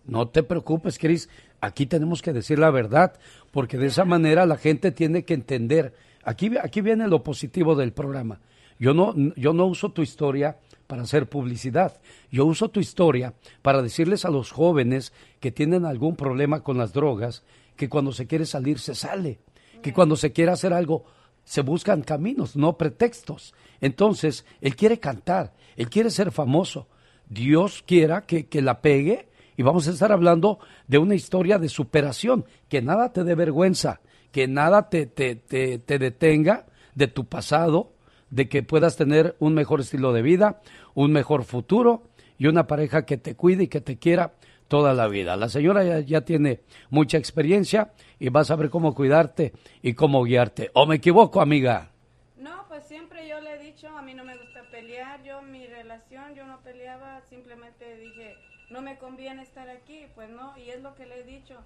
No 0.06 0.28
te 0.28 0.44
preocupes, 0.44 0.98
Cris. 1.00 1.30
Aquí 1.62 1.86
tenemos 1.86 2.22
que 2.22 2.34
decir 2.34 2.60
la 2.60 2.72
verdad, 2.72 3.14
porque 3.52 3.78
de 3.78 3.88
esa 3.88 4.06
manera 4.06 4.46
la 4.46 4.58
gente 4.58 4.92
tiene 4.92 5.24
que 5.24 5.34
entender. 5.34 5.94
Aquí, 6.24 6.52
aquí 6.62 6.82
viene 6.82 7.08
lo 7.08 7.24
positivo 7.24 7.76
del 7.76 7.94
programa. 7.94 8.42
Yo 8.80 8.94
no, 8.94 9.14
yo 9.36 9.54
no 9.54 9.66
uso 9.66 9.92
tu 9.92 10.02
historia 10.02 10.58
para 10.88 11.04
hacer 11.04 11.30
publicidad. 11.30 12.02
Yo 12.32 12.46
uso 12.46 12.70
tu 12.70 12.80
historia 12.80 13.34
para 13.62 13.82
decirles 13.82 14.26
a 14.26 14.30
los 14.30 14.52
jóvenes 14.52 15.14
que 15.40 15.52
tienen 15.52 15.86
algún 15.86 16.16
problema 16.16 16.64
con 16.64 16.78
las 16.78 16.92
drogas 16.92 17.44
que 17.76 17.90
cuando 17.90 18.12
se 18.12 18.28
quiere 18.28 18.46
salir 18.46 18.80
se 18.80 18.94
sale, 18.94 19.40
que 19.82 19.94
cuando 19.94 20.16
se 20.16 20.32
quiere 20.32 20.52
hacer 20.52 20.74
algo 20.74 21.06
se 21.46 21.62
buscan 21.62 22.02
caminos, 22.02 22.56
no 22.56 22.78
pretextos. 22.78 23.54
Entonces, 23.82 24.46
él 24.62 24.76
quiere 24.76 25.00
cantar, 25.00 25.54
él 25.76 25.90
quiere 25.90 26.10
ser 26.10 26.32
famoso. 26.32 26.88
Dios 27.28 27.84
quiera 27.86 28.22
que, 28.22 28.48
que 28.48 28.62
la 28.62 28.82
pegue 28.82 29.28
y 29.58 29.64
vamos 29.64 29.88
a 29.88 29.92
estar 29.92 30.12
hablando 30.12 30.60
de 30.88 30.98
una 30.98 31.16
historia 31.16 31.58
de 31.58 31.70
superación, 31.70 32.46
que 32.70 32.82
nada 32.82 33.12
te 33.14 33.24
dé 33.24 33.36
vergüenza, 33.36 34.02
que 34.32 34.48
nada 34.48 34.90
te, 34.90 35.06
te, 35.06 35.36
te, 35.36 35.78
te 35.80 36.00
detenga 36.00 36.66
de 36.96 37.08
tu 37.08 37.26
pasado, 37.26 37.94
de 38.30 38.50
que 38.50 38.64
puedas 38.64 38.98
tener 38.98 39.36
un 39.40 39.54
mejor 39.54 39.82
estilo 39.82 40.12
de 40.12 40.22
vida, 40.22 40.62
un 40.96 41.12
mejor 41.12 41.44
futuro 41.44 42.04
y 42.38 42.48
una 42.48 42.68
pareja 42.68 43.06
que 43.06 43.18
te 43.18 43.36
cuide 43.36 43.64
y 43.64 43.68
que 43.68 43.82
te 43.82 43.98
quiera 43.98 44.34
toda 44.68 44.96
la 44.96 45.08
vida. 45.08 45.36
La 45.36 45.50
señora 45.50 46.00
ya, 46.00 46.22
tiene 46.22 46.62
mucha 46.90 47.20
experiencia 47.20 47.94
y 48.20 48.30
va 48.30 48.42
a 48.42 48.46
saber 48.46 48.72
cómo 48.72 48.96
cuidarte 48.96 49.54
y 49.84 49.94
cómo 49.94 50.24
guiarte. 50.24 50.72
¿O 50.74 50.88
me 50.88 50.96
equivoco, 50.96 51.42
amiga? 51.42 51.92
No, 52.38 52.66
pues 52.68 52.84
siempre 52.86 53.28
yo 53.28 53.40
le 53.40 53.54
he 53.54 53.60
dicho, 53.60 53.88
a 53.90 54.02
mí 54.02 54.16
no 54.16 54.24
me 54.24 54.36
gusta 54.36 54.64
pelear, 54.72 55.22
yo 55.24 55.44
mi 55.44 55.68
relación, 55.68 56.34
yo 56.36 56.48
no 56.48 56.60
peleaba, 56.62 57.22
simplemente 57.30 57.98
dije, 57.98 58.36
no 58.74 58.82
me 58.82 58.98
conviene 58.98 59.44
estar 59.44 59.70
aquí, 59.70 60.08
pues 60.16 60.30
no, 60.30 60.58
y 60.58 60.72
es 60.72 60.82
lo 60.82 60.96
que 60.96 61.06
le 61.06 61.20
he 61.20 61.24
dicho. 61.24 61.60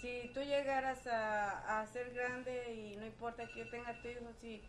Si 0.00 0.30
tú 0.34 0.40
llegaras 0.40 1.06
a, 1.06 1.80
a 1.80 1.86
ser 1.86 2.12
grande 2.12 2.74
y 2.74 2.96
no 2.96 3.06
importa 3.06 3.46
que 3.46 3.60
yo 3.60 3.70
tenga 3.70 3.94
tu 4.02 4.08
hijo, 4.08 4.26
si, 4.40 4.60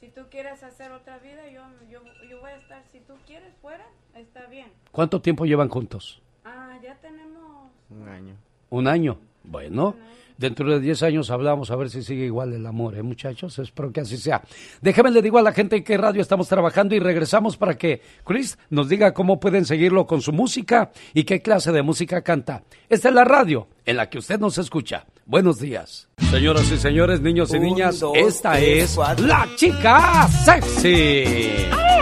si 0.00 0.08
tú 0.08 0.22
quieres 0.30 0.62
hacer 0.62 0.92
otra 0.92 1.18
vida, 1.18 1.46
yo, 1.50 1.62
yo, 1.90 2.00
yo 2.28 2.40
voy 2.40 2.52
a 2.52 2.56
estar, 2.56 2.82
si 2.90 3.00
tú 3.00 3.14
quieres 3.26 3.52
fuera, 3.60 3.86
está 4.14 4.46
bien. 4.46 4.72
¿Cuánto 4.92 5.20
tiempo 5.20 5.44
llevan 5.44 5.68
juntos? 5.68 6.22
Ah, 6.44 6.78
ya 6.82 6.94
tenemos... 7.00 7.70
Un 7.90 8.08
año. 8.08 8.34
Un 8.70 8.88
año. 8.88 9.18
Bueno, 9.46 9.96
dentro 10.38 10.68
de 10.68 10.80
10 10.80 11.02
años 11.04 11.30
hablamos 11.30 11.70
a 11.70 11.76
ver 11.76 11.88
si 11.88 12.02
sigue 12.02 12.24
igual 12.26 12.52
el 12.52 12.66
amor, 12.66 12.96
¿eh, 12.96 13.02
muchachos? 13.02 13.58
Espero 13.58 13.92
que 13.92 14.00
así 14.00 14.16
sea. 14.18 14.42
Déjame 14.82 15.10
le 15.10 15.22
digo 15.22 15.38
a 15.38 15.42
la 15.42 15.52
gente 15.52 15.76
en 15.76 15.84
qué 15.84 15.96
radio 15.96 16.20
estamos 16.20 16.48
trabajando 16.48 16.94
y 16.94 16.98
regresamos 16.98 17.56
para 17.56 17.76
que 17.78 18.02
Chris 18.24 18.58
nos 18.70 18.88
diga 18.88 19.14
cómo 19.14 19.38
pueden 19.40 19.64
seguirlo 19.64 20.06
con 20.06 20.20
su 20.20 20.32
música 20.32 20.90
y 21.14 21.24
qué 21.24 21.40
clase 21.40 21.72
de 21.72 21.82
música 21.82 22.22
canta. 22.22 22.62
Esta 22.88 23.08
es 23.08 23.14
la 23.14 23.24
radio 23.24 23.68
en 23.84 23.96
la 23.96 24.10
que 24.10 24.18
usted 24.18 24.38
nos 24.38 24.58
escucha. 24.58 25.06
Buenos 25.24 25.58
días. 25.58 26.08
Señoras 26.30 26.70
y 26.70 26.76
señores, 26.76 27.20
niños 27.20 27.52
y 27.52 27.56
Un, 27.56 27.62
niñas, 27.62 28.00
dos, 28.00 28.16
esta 28.16 28.52
tres, 28.52 28.90
es 28.90 28.94
cuatro. 28.96 29.26
la 29.26 29.46
chica 29.56 30.28
sexy. 30.44 31.95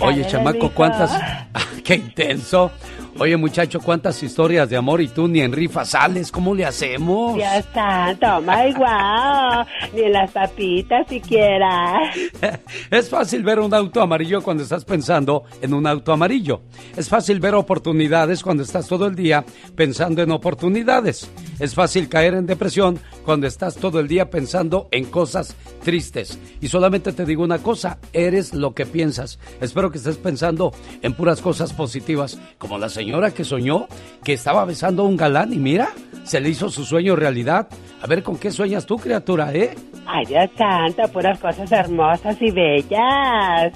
Oye, 0.00 0.26
chamaco. 0.26 0.70
¿cuántas? 0.70 1.10
Ah, 1.54 1.64
¡Qué 1.82 1.94
intenso! 1.94 2.70
Oye, 3.18 3.34
muchacho, 3.38 3.80
¿cuántas 3.80 4.22
historias 4.22 4.68
de 4.68 4.76
amor 4.76 5.00
y 5.00 5.08
tú 5.08 5.26
ni 5.26 5.40
en 5.40 5.50
rifa 5.50 5.86
sales? 5.86 6.30
¿Cómo 6.30 6.54
le 6.54 6.66
hacemos? 6.66 7.34
Dios 7.34 7.64
santo, 7.72 8.42
my 8.42 8.74
wow, 8.74 9.64
ni 9.94 10.02
en 10.02 10.12
las 10.12 10.30
papitas 10.32 11.08
siquiera. 11.08 12.12
Es 12.90 13.08
fácil 13.08 13.42
ver 13.42 13.58
un 13.58 13.72
auto 13.72 14.02
amarillo 14.02 14.42
cuando 14.42 14.62
estás 14.62 14.84
pensando 14.84 15.44
en 15.62 15.72
un 15.72 15.86
auto 15.86 16.12
amarillo. 16.12 16.60
Es 16.94 17.08
fácil 17.08 17.40
ver 17.40 17.54
oportunidades 17.54 18.42
cuando 18.42 18.62
estás 18.62 18.86
todo 18.86 19.06
el 19.06 19.14
día 19.14 19.44
pensando 19.74 20.22
en 20.22 20.30
oportunidades. 20.30 21.30
Es 21.58 21.74
fácil 21.74 22.10
caer 22.10 22.34
en 22.34 22.44
depresión 22.44 22.98
cuando 23.24 23.46
estás 23.46 23.76
todo 23.76 23.98
el 23.98 24.08
día 24.08 24.28
pensando 24.28 24.88
en 24.90 25.06
cosas 25.06 25.56
tristes. 25.82 26.38
Y 26.60 26.68
solamente 26.68 27.12
te 27.12 27.24
digo 27.24 27.42
una 27.42 27.58
cosa, 27.58 27.98
eres 28.12 28.52
lo 28.52 28.74
que 28.74 28.84
piensas. 28.84 29.38
Espero 29.60 29.90
que 29.90 29.98
estés 29.98 30.18
pensando 30.18 30.72
en 31.00 31.14
puras 31.14 31.40
cosas 31.40 31.72
positivas, 31.72 32.38
como 32.58 32.78
la 32.78 32.88
señora 32.90 33.05
que 33.34 33.44
soñó 33.44 33.86
que 34.24 34.32
estaba 34.32 34.64
besando 34.64 35.02
a 35.02 35.06
un 35.06 35.16
galán 35.16 35.52
y 35.52 35.58
mira, 35.58 35.88
se 36.24 36.40
le 36.40 36.48
hizo 36.48 36.68
su 36.70 36.84
sueño 36.84 37.16
realidad. 37.16 37.68
A 38.02 38.06
ver 38.06 38.22
con 38.22 38.36
qué 38.38 38.50
sueñas 38.50 38.86
tú, 38.86 38.96
criatura, 38.96 39.52
¿eh? 39.54 39.74
Ay, 40.06 40.26
Dios 40.26 40.50
santo, 40.56 41.02
puras 41.12 41.38
cosas 41.38 41.70
hermosas 41.72 42.36
y 42.40 42.50
bellas. 42.50 43.72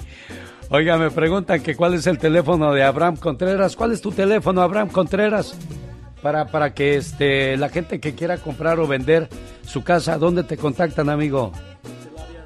Oiga, 0.69 0.97
me 0.97 1.11
preguntan 1.11 1.61
que 1.61 1.75
cuál 1.75 1.95
es 1.95 2.07
el 2.07 2.17
teléfono 2.17 2.71
de 2.73 2.83
Abraham 2.83 3.17
Contreras. 3.17 3.75
¿Cuál 3.75 3.91
es 3.91 4.01
tu 4.01 4.11
teléfono, 4.11 4.61
Abraham 4.61 4.89
Contreras? 4.89 5.57
Para, 6.21 6.47
para 6.47 6.73
que 6.73 6.95
este, 6.95 7.57
la 7.57 7.69
gente 7.69 7.99
que 7.99 8.15
quiera 8.15 8.37
comprar 8.37 8.79
o 8.79 8.87
vender 8.87 9.27
su 9.63 9.83
casa, 9.83 10.17
¿dónde 10.17 10.43
te 10.43 10.55
contactan, 10.55 11.09
amigo? 11.09 11.51
Es 11.83 12.05
el 12.07 12.17
área 12.17 12.45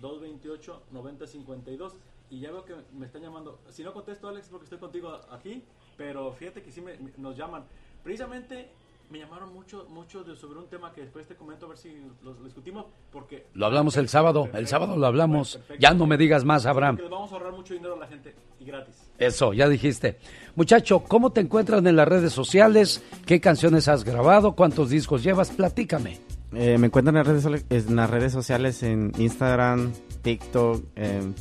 323-228-9052. 0.00 1.92
Y 2.30 2.40
ya 2.40 2.52
veo 2.52 2.64
que 2.64 2.74
me 2.96 3.06
están 3.06 3.22
llamando. 3.22 3.53
Si 3.74 3.82
no 3.82 3.92
contesto, 3.92 4.28
Alex, 4.28 4.48
porque 4.48 4.64
estoy 4.64 4.78
contigo 4.78 5.10
aquí. 5.30 5.62
Pero 5.96 6.32
fíjate 6.32 6.62
que 6.62 6.70
sí 6.70 6.80
me, 6.80 6.96
me- 6.98 7.12
nos 7.18 7.36
llaman. 7.36 7.64
Precisamente 8.02 8.68
me 9.10 9.18
llamaron 9.18 9.52
mucho, 9.52 9.86
mucho 9.90 10.24
de, 10.24 10.34
sobre 10.36 10.58
un 10.58 10.66
tema 10.66 10.92
que 10.92 11.02
después 11.02 11.26
te 11.26 11.34
comento 11.34 11.66
a 11.66 11.70
ver 11.70 11.78
si 11.78 11.92
lo, 12.22 12.32
lo 12.34 12.44
discutimos. 12.44 12.86
Porque 13.12 13.46
Lo 13.54 13.66
hablamos 13.66 13.96
el 13.96 14.08
sábado, 14.08 14.48
el 14.54 14.66
sábado 14.66 14.96
lo 14.96 15.06
hablamos. 15.06 15.58
Ya 15.78 15.92
no 15.92 16.06
me 16.06 16.16
digas 16.16 16.44
más, 16.44 16.66
Abraham. 16.66 16.96
Porque 16.96 17.02
les 17.08 17.10
vamos 17.12 17.30
a 17.32 17.34
ahorrar 17.34 17.52
mucho 17.52 17.74
dinero 17.74 17.94
a 17.94 17.98
la 17.98 18.06
gente 18.06 18.34
y 18.60 18.64
gratis. 18.64 18.94
Eso, 19.18 19.52
ya 19.52 19.68
dijiste. 19.68 20.18
Muchacho, 20.56 21.00
¿cómo 21.00 21.30
te 21.32 21.40
encuentran 21.40 21.86
en 21.86 21.96
las 21.96 22.06
redes 22.08 22.32
sociales? 22.32 23.02
¿Qué 23.26 23.40
canciones 23.40 23.88
has 23.88 24.04
grabado? 24.04 24.52
¿Cuántos 24.54 24.90
discos 24.90 25.22
llevas? 25.22 25.50
Platícame. 25.50 26.18
Eh, 26.52 26.78
me 26.78 26.86
encuentran 26.86 27.16
en 27.16 27.20
las, 27.20 27.26
redes, 27.26 27.42
sole- 27.42 27.64
en 27.70 27.96
las 27.96 28.08
redes 28.10 28.32
sociales 28.32 28.82
en 28.84 29.12
Instagram, 29.18 29.92
TikTok, 30.22 30.84
en 30.96 31.34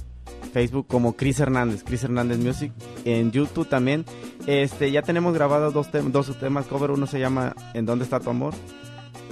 Facebook 0.54 0.88
como 0.88 1.16
Chris 1.16 1.40
Hernández, 1.40 1.84
Chris 1.84 2.04
Hernández 2.04 2.38
Music, 2.40 2.72
en 3.06 3.32
YouTube 3.32 3.68
también. 3.68 4.06
Este, 4.46 4.92
ya 4.92 5.02
tenemos 5.02 5.34
grabados 5.34 5.74
dos, 5.74 5.92
tem- 5.92 6.12
dos 6.12 6.38
temas 6.40 6.66
cover, 6.68 6.92
uno 6.92 7.08
se 7.08 7.20
llama 7.20 7.56
¿En 7.74 7.86
dónde 7.86 8.04
está 8.04 8.20
tu 8.20 8.30
amor? 8.30 8.54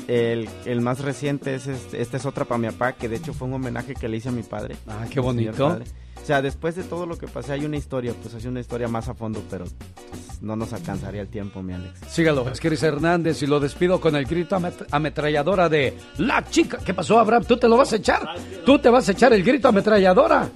El, 0.07 0.49
el 0.65 0.81
más 0.81 0.99
reciente 0.99 1.55
es 1.55 1.67
este, 1.67 2.01
esta 2.01 2.17
es 2.17 2.25
otra 2.25 2.45
para 2.45 2.57
mi 2.57 2.67
papá, 2.67 2.93
que 2.93 3.07
de 3.07 3.17
hecho 3.17 3.33
fue 3.33 3.47
un 3.47 3.53
homenaje 3.55 3.93
que 3.93 4.07
le 4.09 4.17
hice 4.17 4.29
a 4.29 4.31
mi 4.31 4.43
padre. 4.43 4.75
Ah, 4.87 5.05
qué 5.09 5.19
bonito. 5.19 5.79
O 6.21 6.25
sea, 6.25 6.41
después 6.41 6.75
de 6.75 6.83
todo 6.83 7.07
lo 7.07 7.17
que 7.17 7.27
pasé 7.27 7.53
hay 7.53 7.65
una 7.65 7.77
historia, 7.77 8.13
pues 8.21 8.35
hay 8.35 8.45
una 8.45 8.59
historia 8.59 8.87
más 8.87 9.07
a 9.09 9.15
fondo, 9.15 9.41
pero 9.49 9.65
pues, 9.65 10.41
no 10.41 10.55
nos 10.55 10.71
alcanzaría 10.71 11.21
el 11.21 11.27
tiempo, 11.29 11.63
mi 11.63 11.73
Alex. 11.73 11.99
Sígalo, 12.09 12.47
es 12.49 12.59
Chris 12.59 12.83
Hernández 12.83 13.41
y 13.41 13.47
lo 13.47 13.59
despido 13.59 13.99
con 13.99 14.15
el 14.15 14.25
grito 14.25 14.55
amet- 14.55 14.85
ametralladora 14.91 15.67
de 15.67 15.97
La 16.19 16.43
Chica. 16.47 16.77
¿Qué 16.85 16.93
pasó, 16.93 17.17
Abraham? 17.17 17.45
¿Tú 17.47 17.57
te 17.57 17.67
lo 17.67 17.75
vas 17.77 17.91
a 17.93 17.95
echar? 17.95 18.27
¿Tú 18.65 18.77
te 18.77 18.89
vas 18.89 19.09
a 19.09 19.13
echar 19.13 19.33
el 19.33 19.43
grito 19.43 19.67
ametralladora? 19.69 20.49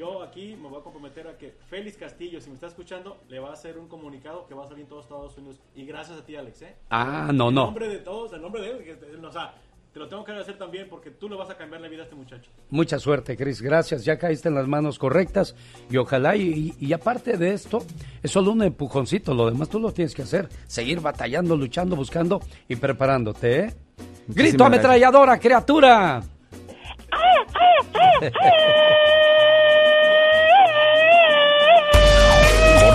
Yo 0.00 0.22
aquí 0.22 0.56
me 0.58 0.66
voy 0.66 0.80
a 0.80 0.82
comprometer 0.82 1.28
a 1.28 1.36
que 1.36 1.52
Félix 1.68 1.98
Castillo, 1.98 2.40
si 2.40 2.48
me 2.48 2.54
está 2.54 2.68
escuchando, 2.68 3.18
le 3.28 3.38
va 3.38 3.50
a 3.50 3.52
hacer 3.52 3.76
un 3.76 3.86
comunicado 3.86 4.46
que 4.46 4.54
va 4.54 4.64
a 4.64 4.66
salir 4.66 4.84
en 4.84 4.88
todos 4.88 5.04
Estados 5.04 5.36
Unidos. 5.36 5.60
Y 5.74 5.84
gracias 5.84 6.18
a 6.18 6.24
ti, 6.24 6.36
Alex, 6.36 6.62
¿eh? 6.62 6.74
Ah, 6.88 7.30
no, 7.34 7.50
En 7.50 7.54
no. 7.56 7.64
nombre 7.66 7.86
de 7.86 7.98
todos, 7.98 8.32
en 8.32 8.40
nombre 8.40 8.62
de 8.62 8.70
él, 8.70 8.78
que, 8.82 8.94
o 9.26 9.30
sea, 9.30 9.52
te 9.92 9.98
lo 10.00 10.08
tengo 10.08 10.24
que 10.24 10.30
agradecer 10.30 10.56
también 10.56 10.88
porque 10.88 11.10
tú 11.10 11.28
le 11.28 11.36
vas 11.36 11.50
a 11.50 11.54
cambiar 11.58 11.82
la 11.82 11.88
vida 11.88 12.00
a 12.00 12.04
este 12.04 12.16
muchacho. 12.16 12.50
Mucha 12.70 12.98
suerte, 12.98 13.36
Chris. 13.36 13.60
Gracias. 13.60 14.02
Ya 14.02 14.16
caíste 14.18 14.48
en 14.48 14.54
las 14.54 14.66
manos 14.66 14.98
correctas. 14.98 15.54
Y 15.90 15.98
ojalá, 15.98 16.34
y, 16.34 16.74
y- 16.80 16.86
y 16.86 16.92
aparte 16.94 17.36
de 17.36 17.52
esto, 17.52 17.82
es 18.22 18.30
solo 18.30 18.52
un 18.52 18.62
empujoncito. 18.62 19.34
Lo 19.34 19.50
demás 19.50 19.68
tú 19.68 19.78
lo 19.78 19.92
tienes 19.92 20.14
que 20.14 20.22
hacer. 20.22 20.48
Seguir 20.66 21.00
batallando, 21.00 21.58
luchando, 21.58 21.94
buscando 21.94 22.40
y 22.68 22.76
preparándote, 22.76 23.58
¿eh? 23.64 23.74
¡Grito 24.28 24.34
gracias. 24.38 24.60
ametralladora, 24.62 25.38
criatura! 25.38 26.22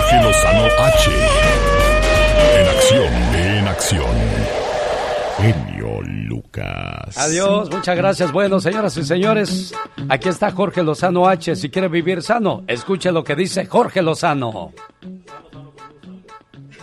Jorge 0.06 0.22
Lozano 0.22 0.64
H. 0.78 1.10
En 2.60 2.68
acción, 2.68 3.34
en 3.34 3.66
acción. 3.66 4.16
genio 5.36 6.00
Lucas. 6.02 7.18
Adiós, 7.18 7.68
muchas 7.72 7.96
gracias. 7.96 8.30
Bueno, 8.30 8.60
señoras 8.60 8.96
y 8.98 9.02
señores, 9.02 9.74
aquí 10.08 10.28
está 10.28 10.52
Jorge 10.52 10.84
Lozano 10.84 11.26
H. 11.26 11.56
Si 11.56 11.70
quiere 11.70 11.88
vivir 11.88 12.22
sano, 12.22 12.62
escuche 12.68 13.10
lo 13.10 13.24
que 13.24 13.34
dice 13.34 13.66
Jorge 13.66 14.00
Lozano. 14.00 14.72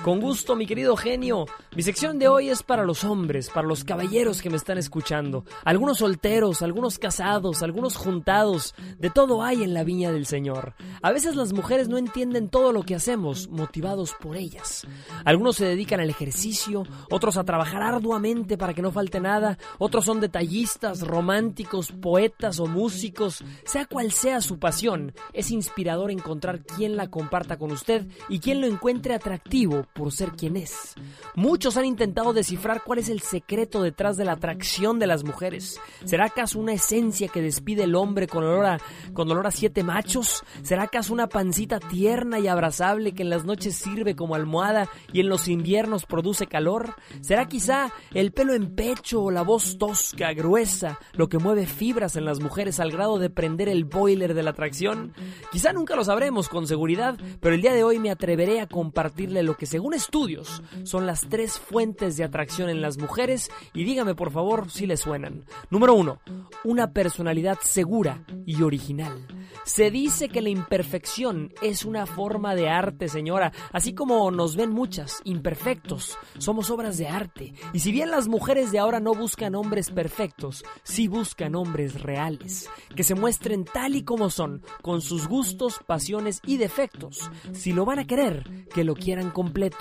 Con 0.03 0.19
gusto, 0.19 0.57
mi 0.57 0.67
querido 0.67 0.97
genio. 0.97 1.45
Mi 1.77 1.81
sección 1.81 2.19
de 2.19 2.27
hoy 2.27 2.49
es 2.49 2.61
para 2.61 2.83
los 2.83 3.05
hombres, 3.05 3.49
para 3.49 3.65
los 3.65 3.85
caballeros 3.85 4.41
que 4.41 4.49
me 4.49 4.57
están 4.57 4.77
escuchando. 4.77 5.45
Algunos 5.63 5.99
solteros, 5.99 6.61
algunos 6.61 6.99
casados, 6.99 7.63
algunos 7.63 7.95
juntados. 7.95 8.75
De 8.99 9.09
todo 9.09 9.43
hay 9.43 9.63
en 9.63 9.73
la 9.73 9.85
viña 9.85 10.11
del 10.11 10.25
Señor. 10.25 10.73
A 11.01 11.13
veces 11.13 11.37
las 11.37 11.53
mujeres 11.53 11.87
no 11.87 11.97
entienden 11.97 12.49
todo 12.49 12.73
lo 12.73 12.83
que 12.83 12.95
hacemos, 12.95 13.47
motivados 13.47 14.13
por 14.19 14.35
ellas. 14.35 14.85
Algunos 15.23 15.55
se 15.55 15.67
dedican 15.67 16.01
al 16.01 16.09
ejercicio, 16.09 16.83
otros 17.09 17.37
a 17.37 17.45
trabajar 17.45 17.81
arduamente 17.81 18.57
para 18.57 18.73
que 18.73 18.81
no 18.81 18.91
falte 18.91 19.21
nada, 19.21 19.57
otros 19.77 20.03
son 20.03 20.19
detallistas, 20.19 20.99
románticos, 20.99 21.93
poetas 21.93 22.59
o 22.59 22.67
músicos. 22.67 23.41
Sea 23.63 23.85
cual 23.85 24.11
sea 24.11 24.41
su 24.41 24.59
pasión, 24.59 25.13
es 25.31 25.49
inspirador 25.49 26.11
encontrar 26.11 26.59
quien 26.65 26.97
la 26.97 27.09
comparta 27.09 27.57
con 27.57 27.71
usted 27.71 28.05
y 28.27 28.39
quien 28.39 28.59
lo 28.59 28.67
encuentre 28.67 29.13
atractivo 29.13 29.87
por 29.93 30.11
ser 30.11 30.31
quien 30.31 30.57
es. 30.57 30.95
Muchos 31.35 31.77
han 31.77 31.85
intentado 31.85 32.33
descifrar 32.33 32.83
cuál 32.83 32.99
es 32.99 33.09
el 33.09 33.21
secreto 33.21 33.81
detrás 33.81 34.17
de 34.17 34.25
la 34.25 34.33
atracción 34.33 34.99
de 34.99 35.07
las 35.07 35.23
mujeres. 35.23 35.79
¿Será 36.05 36.25
acaso 36.25 36.59
una 36.59 36.73
esencia 36.73 37.27
que 37.27 37.41
despide 37.41 37.83
el 37.83 37.95
hombre 37.95 38.27
con 38.27 38.43
olor 38.43 38.65
a, 38.65 38.79
con 39.13 39.29
olor 39.31 39.47
a 39.47 39.51
siete 39.51 39.83
machos? 39.83 40.43
¿Será 40.63 40.83
acaso 40.83 41.13
una 41.13 41.27
pancita 41.27 41.79
tierna 41.79 42.39
y 42.39 42.47
abrazable 42.47 43.13
que 43.13 43.23
en 43.23 43.29
las 43.29 43.45
noches 43.45 43.75
sirve 43.75 44.15
como 44.15 44.35
almohada 44.35 44.89
y 45.11 45.19
en 45.19 45.29
los 45.29 45.47
inviernos 45.47 46.05
produce 46.05 46.47
calor? 46.47 46.95
¿Será 47.21 47.47
quizá 47.47 47.91
el 48.13 48.31
pelo 48.31 48.53
en 48.53 48.75
pecho 48.75 49.23
o 49.23 49.31
la 49.31 49.43
voz 49.43 49.77
tosca, 49.77 50.33
gruesa, 50.33 50.99
lo 51.13 51.29
que 51.29 51.37
mueve 51.37 51.65
fibras 51.65 52.15
en 52.15 52.25
las 52.25 52.39
mujeres 52.39 52.79
al 52.79 52.91
grado 52.91 53.19
de 53.19 53.29
prender 53.29 53.69
el 53.69 53.85
boiler 53.85 54.33
de 54.33 54.43
la 54.43 54.51
atracción? 54.51 55.13
Quizá 55.51 55.73
nunca 55.73 55.95
lo 55.95 56.03
sabremos 56.03 56.49
con 56.49 56.67
seguridad, 56.67 57.17
pero 57.39 57.55
el 57.55 57.61
día 57.61 57.73
de 57.73 57.83
hoy 57.83 57.99
me 57.99 58.11
atreveré 58.11 58.59
a 58.59 58.67
compartirle 58.67 59.43
lo 59.43 59.55
que 59.55 59.65
según 59.83 59.95
estudios 59.95 60.63
son 60.85 61.05
las 61.05 61.27
tres 61.27 61.59
fuentes 61.59 62.15
de 62.15 62.23
atracción 62.23 62.69
en 62.69 62.81
las 62.81 62.97
mujeres 62.97 63.51
y 63.73 63.83
dígame 63.83 64.15
por 64.15 64.31
favor 64.31 64.71
si 64.71 64.85
le 64.85 64.95
suenan. 64.95 65.43
Número 65.69 65.93
uno, 65.93 66.21
una 66.63 66.93
personalidad 66.93 67.57
segura 67.61 68.23
y 68.45 68.63
original. 68.63 69.27
Se 69.65 69.91
dice 69.91 70.29
que 70.29 70.41
la 70.41 70.47
imperfección 70.47 71.51
es 71.61 71.83
una 71.83 72.05
forma 72.05 72.55
de 72.55 72.69
arte, 72.69 73.09
señora, 73.09 73.51
así 73.73 73.93
como 73.93 74.31
nos 74.31 74.55
ven 74.55 74.71
muchas, 74.71 75.19
imperfectos. 75.25 76.17
Somos 76.37 76.69
obras 76.69 76.97
de 76.97 77.09
arte. 77.09 77.53
Y 77.73 77.79
si 77.79 77.91
bien 77.91 78.09
las 78.09 78.29
mujeres 78.29 78.71
de 78.71 78.79
ahora 78.79 79.01
no 79.01 79.13
buscan 79.13 79.53
hombres 79.53 79.89
perfectos, 79.89 80.63
sí 80.83 81.09
buscan 81.09 81.55
hombres 81.55 82.01
reales, 82.01 82.69
que 82.95 83.03
se 83.03 83.15
muestren 83.15 83.65
tal 83.65 83.95
y 83.95 84.03
como 84.03 84.29
son, 84.29 84.63
con 84.81 85.01
sus 85.01 85.27
gustos, 85.27 85.81
pasiones 85.85 86.39
y 86.45 86.55
defectos. 86.55 87.29
Si 87.51 87.73
lo 87.73 87.83
van 87.83 87.99
a 87.99 88.07
querer, 88.07 88.67
que 88.73 88.85
lo 88.85 88.95
quieran 88.95 89.29
completo. 89.29 89.72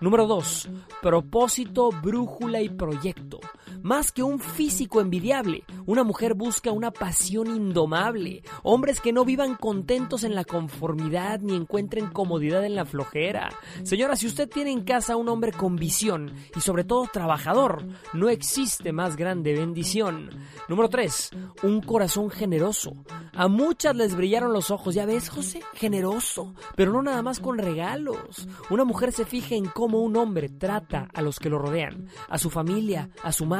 Número 0.00 0.26
2. 0.26 0.68
Propósito, 1.02 1.90
brújula 1.90 2.60
y 2.60 2.68
proyecto. 2.68 3.40
Más 3.82 4.12
que 4.12 4.22
un 4.22 4.38
físico 4.38 5.00
envidiable, 5.00 5.64
una 5.86 6.04
mujer 6.04 6.34
busca 6.34 6.72
una 6.72 6.90
pasión 6.90 7.46
indomable. 7.48 8.42
Hombres 8.62 9.00
que 9.00 9.12
no 9.12 9.24
vivan 9.24 9.54
contentos 9.54 10.24
en 10.24 10.34
la 10.34 10.44
conformidad 10.44 11.40
ni 11.40 11.56
encuentren 11.56 12.08
comodidad 12.08 12.64
en 12.64 12.74
la 12.74 12.84
flojera. 12.84 13.50
Señora, 13.82 14.16
si 14.16 14.26
usted 14.26 14.48
tiene 14.48 14.70
en 14.70 14.84
casa 14.84 15.16
un 15.16 15.28
hombre 15.28 15.52
con 15.52 15.76
visión 15.76 16.32
y 16.54 16.60
sobre 16.60 16.84
todo 16.84 17.08
trabajador, 17.12 17.84
no 18.12 18.28
existe 18.28 18.92
más 18.92 19.16
grande 19.16 19.54
bendición. 19.54 20.30
Número 20.68 20.88
3. 20.88 21.30
Un 21.62 21.80
corazón 21.80 22.30
generoso. 22.30 22.94
A 23.32 23.48
muchas 23.48 23.96
les 23.96 24.14
brillaron 24.14 24.52
los 24.52 24.70
ojos, 24.70 24.94
ya 24.94 25.06
ves, 25.06 25.28
José, 25.28 25.60
generoso, 25.74 26.54
pero 26.76 26.92
no 26.92 27.02
nada 27.02 27.22
más 27.22 27.40
con 27.40 27.58
regalos. 27.58 28.48
Una 28.70 28.84
mujer 28.84 29.12
se 29.12 29.24
fija 29.24 29.54
en 29.54 29.66
cómo 29.66 30.00
un 30.00 30.16
hombre 30.16 30.48
trata 30.48 31.08
a 31.12 31.22
los 31.22 31.38
que 31.38 31.50
lo 31.50 31.58
rodean, 31.58 32.08
a 32.28 32.38
su 32.38 32.50
familia, 32.50 33.10
a 33.22 33.32
su 33.32 33.46
madre, 33.46 33.59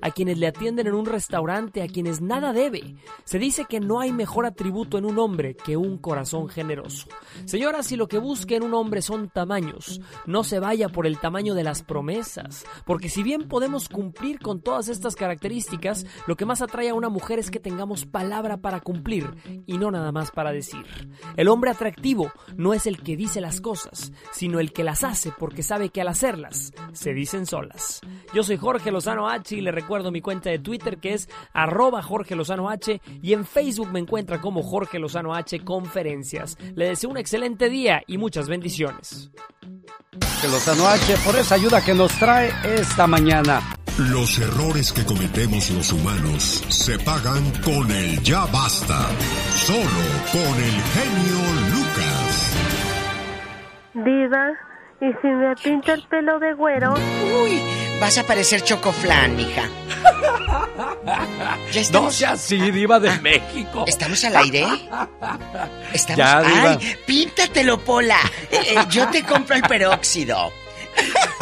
a 0.00 0.10
quienes 0.10 0.38
le 0.38 0.46
atienden 0.46 0.86
en 0.86 0.94
un 0.94 1.06
restaurante, 1.06 1.82
a 1.82 1.88
quienes 1.88 2.20
nada 2.20 2.52
debe. 2.52 2.96
Se 3.24 3.38
dice 3.38 3.66
que 3.68 3.80
no 3.80 4.00
hay 4.00 4.12
mejor 4.12 4.46
atributo 4.46 4.98
en 4.98 5.04
un 5.04 5.18
hombre 5.18 5.56
que 5.56 5.76
un 5.76 5.98
corazón 5.98 6.48
generoso. 6.48 7.08
Señora, 7.44 7.82
si 7.82 7.96
lo 7.96 8.08
que 8.08 8.18
busca 8.18 8.54
en 8.54 8.64
un 8.64 8.74
hombre 8.74 9.02
son 9.02 9.28
tamaños, 9.28 10.00
no 10.26 10.44
se 10.44 10.58
vaya 10.58 10.88
por 10.88 11.06
el 11.06 11.18
tamaño 11.18 11.54
de 11.54 11.64
las 11.64 11.82
promesas, 11.82 12.64
porque 12.84 13.08
si 13.08 13.22
bien 13.22 13.48
podemos 13.48 13.88
cumplir 13.88 14.40
con 14.40 14.60
todas 14.60 14.88
estas 14.88 15.16
características, 15.16 16.06
lo 16.26 16.36
que 16.36 16.46
más 16.46 16.62
atrae 16.62 16.88
a 16.88 16.94
una 16.94 17.08
mujer 17.08 17.38
es 17.38 17.50
que 17.50 17.60
tengamos 17.60 18.06
palabra 18.06 18.56
para 18.58 18.80
cumplir 18.80 19.30
y 19.66 19.78
no 19.78 19.90
nada 19.90 20.12
más 20.12 20.30
para 20.30 20.52
decir. 20.52 20.84
El 21.36 21.48
hombre 21.48 21.70
atractivo 21.70 22.32
no 22.56 22.74
es 22.74 22.86
el 22.86 23.02
que 23.02 23.16
dice 23.16 23.40
las 23.40 23.60
cosas, 23.60 24.12
sino 24.32 24.60
el 24.60 24.72
que 24.72 24.84
las 24.84 25.04
hace 25.04 25.32
porque 25.38 25.62
sabe 25.62 25.90
que 25.90 26.00
al 26.00 26.08
hacerlas 26.08 26.72
se 26.92 27.14
dicen 27.14 27.46
solas. 27.46 28.00
Yo 28.34 28.42
soy 28.42 28.56
Jorge 28.56 28.90
Lozano 28.90 29.28
H 29.36 29.56
y 29.56 29.60
le 29.60 29.70
recuerdo 29.70 30.10
mi 30.10 30.20
cuenta 30.20 30.50
de 30.50 30.58
Twitter 30.58 30.98
que 30.98 31.14
es 31.14 31.28
arroba 31.52 32.02
Jorge 32.02 32.34
Lozano 32.34 32.68
H 32.68 33.00
y 33.22 33.32
en 33.32 33.44
Facebook 33.44 33.90
me 33.92 34.00
encuentra 34.00 34.40
como 34.40 34.62
Jorge 34.62 34.98
Lozano 34.98 35.34
H 35.34 35.60
Conferencias. 35.60 36.58
Le 36.74 36.88
deseo 36.88 37.10
un 37.10 37.16
excelente 37.16 37.68
día 37.68 38.02
y 38.06 38.18
muchas 38.18 38.48
bendiciones. 38.48 39.30
Que 40.40 40.48
Lozano 40.48 40.86
H 40.88 41.16
por 41.24 41.36
esa 41.36 41.54
ayuda 41.54 41.84
que 41.84 41.94
nos 41.94 42.12
trae 42.18 42.50
esta 42.64 43.06
mañana. 43.06 43.60
Los 43.98 44.38
errores 44.38 44.92
que 44.92 45.06
cometemos 45.06 45.70
los 45.70 45.90
humanos 45.90 46.62
se 46.68 46.98
pagan 46.98 47.50
con 47.64 47.90
el 47.90 48.22
ya 48.22 48.44
basta. 48.46 49.08
Solo 49.50 50.04
con 50.32 50.62
el 50.62 50.82
genio 50.92 51.38
Lucas. 51.72 52.56
Diva, 53.94 54.52
¿y 55.00 55.12
si 55.22 55.28
me 55.28 55.54
pinta 55.56 55.94
el 55.94 56.02
pelo 56.08 56.38
de 56.38 56.52
güero? 56.52 56.92
Uy, 56.92 57.62
vas 58.00 58.18
a 58.18 58.24
parecer 58.24 58.62
chocoflán, 58.62 59.36
mija. 59.36 59.68
Ya 61.72 61.82
No 61.92 62.10
sea 62.10 62.32
así, 62.32 62.70
diva 62.70 62.98
de 62.98 63.10
México. 63.20 63.84
¿Estamos 63.86 64.22
al 64.24 64.36
aire? 64.36 64.66
Estamos... 65.92 66.16
Ya, 66.18 66.42
diva. 66.42 66.78
¡Ay! 66.80 66.96
Píntatelo, 67.06 67.78
Pola. 67.78 68.18
Eh, 68.50 68.58
eh, 68.70 68.76
yo 68.90 69.08
te 69.08 69.22
compro 69.22 69.56
el 69.56 69.62
peróxido. 69.62 70.52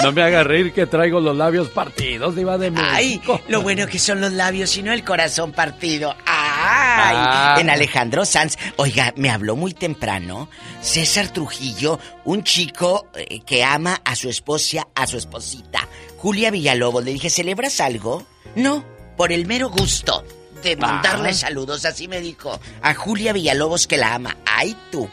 No 0.02 0.12
me 0.12 0.22
haga 0.22 0.42
reír 0.44 0.72
que 0.72 0.86
traigo 0.86 1.20
los 1.20 1.36
labios 1.36 1.68
partidos, 1.68 2.34
diva 2.36 2.58
de 2.58 2.72
Ay, 2.76 3.14
México. 3.16 3.40
lo 3.48 3.62
bueno 3.62 3.86
que 3.86 3.98
son 3.98 4.20
los 4.20 4.32
labios 4.32 4.76
y 4.76 4.82
no 4.82 4.92
el 4.92 5.04
corazón 5.04 5.52
partido. 5.52 6.14
¡Ay! 6.26 6.43
Ah. 6.66 7.56
En 7.60 7.70
Alejandro 7.70 8.24
Sanz. 8.24 8.56
Oiga, 8.76 9.12
me 9.16 9.30
habló 9.30 9.56
muy 9.56 9.74
temprano 9.74 10.48
César 10.80 11.28
Trujillo, 11.28 11.98
un 12.24 12.42
chico 12.44 13.06
eh, 13.14 13.40
que 13.40 13.62
ama 13.64 14.00
a 14.04 14.16
su 14.16 14.28
esposa, 14.28 14.88
a 14.94 15.06
su 15.06 15.16
esposita, 15.16 15.86
Julia 16.18 16.50
Villalobos. 16.50 17.04
Le 17.04 17.12
dije, 17.12 17.30
¿celebras 17.30 17.80
algo? 17.80 18.24
No, 18.56 18.84
por 19.16 19.32
el 19.32 19.46
mero 19.46 19.68
gusto 19.68 20.24
de 20.62 20.76
mandarle 20.76 21.30
Ah. 21.30 21.34
saludos. 21.34 21.84
Así 21.84 22.08
me 22.08 22.20
dijo 22.20 22.58
a 22.82 22.94
Julia 22.94 23.32
Villalobos 23.32 23.86
que 23.86 23.96
la 23.98 24.14
ama. 24.14 24.36
¡Ay, 24.46 24.76
tú! 24.90 25.08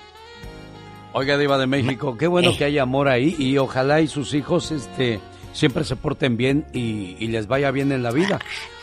Oiga, 1.14 1.38
Diva 1.38 1.58
de 1.58 1.68
México, 1.68 2.18
qué 2.18 2.26
Eh. 2.26 2.30
bueno 2.30 2.56
que 2.58 2.64
hay 2.66 2.78
amor 2.80 3.10
ahí 3.10 3.36
y 3.38 3.58
ojalá 3.58 4.00
y 4.00 4.08
sus 4.08 4.34
hijos 4.34 4.72
este, 4.72 5.20
siempre 5.54 5.84
se 5.84 5.96
porten 5.96 6.38
bien 6.38 6.66
y, 6.74 7.16
y 7.20 7.28
les 7.28 7.48
vaya 7.48 7.72
bien 7.72 7.92
en 7.92 8.04
la 8.04 8.12
vida. 8.12 8.40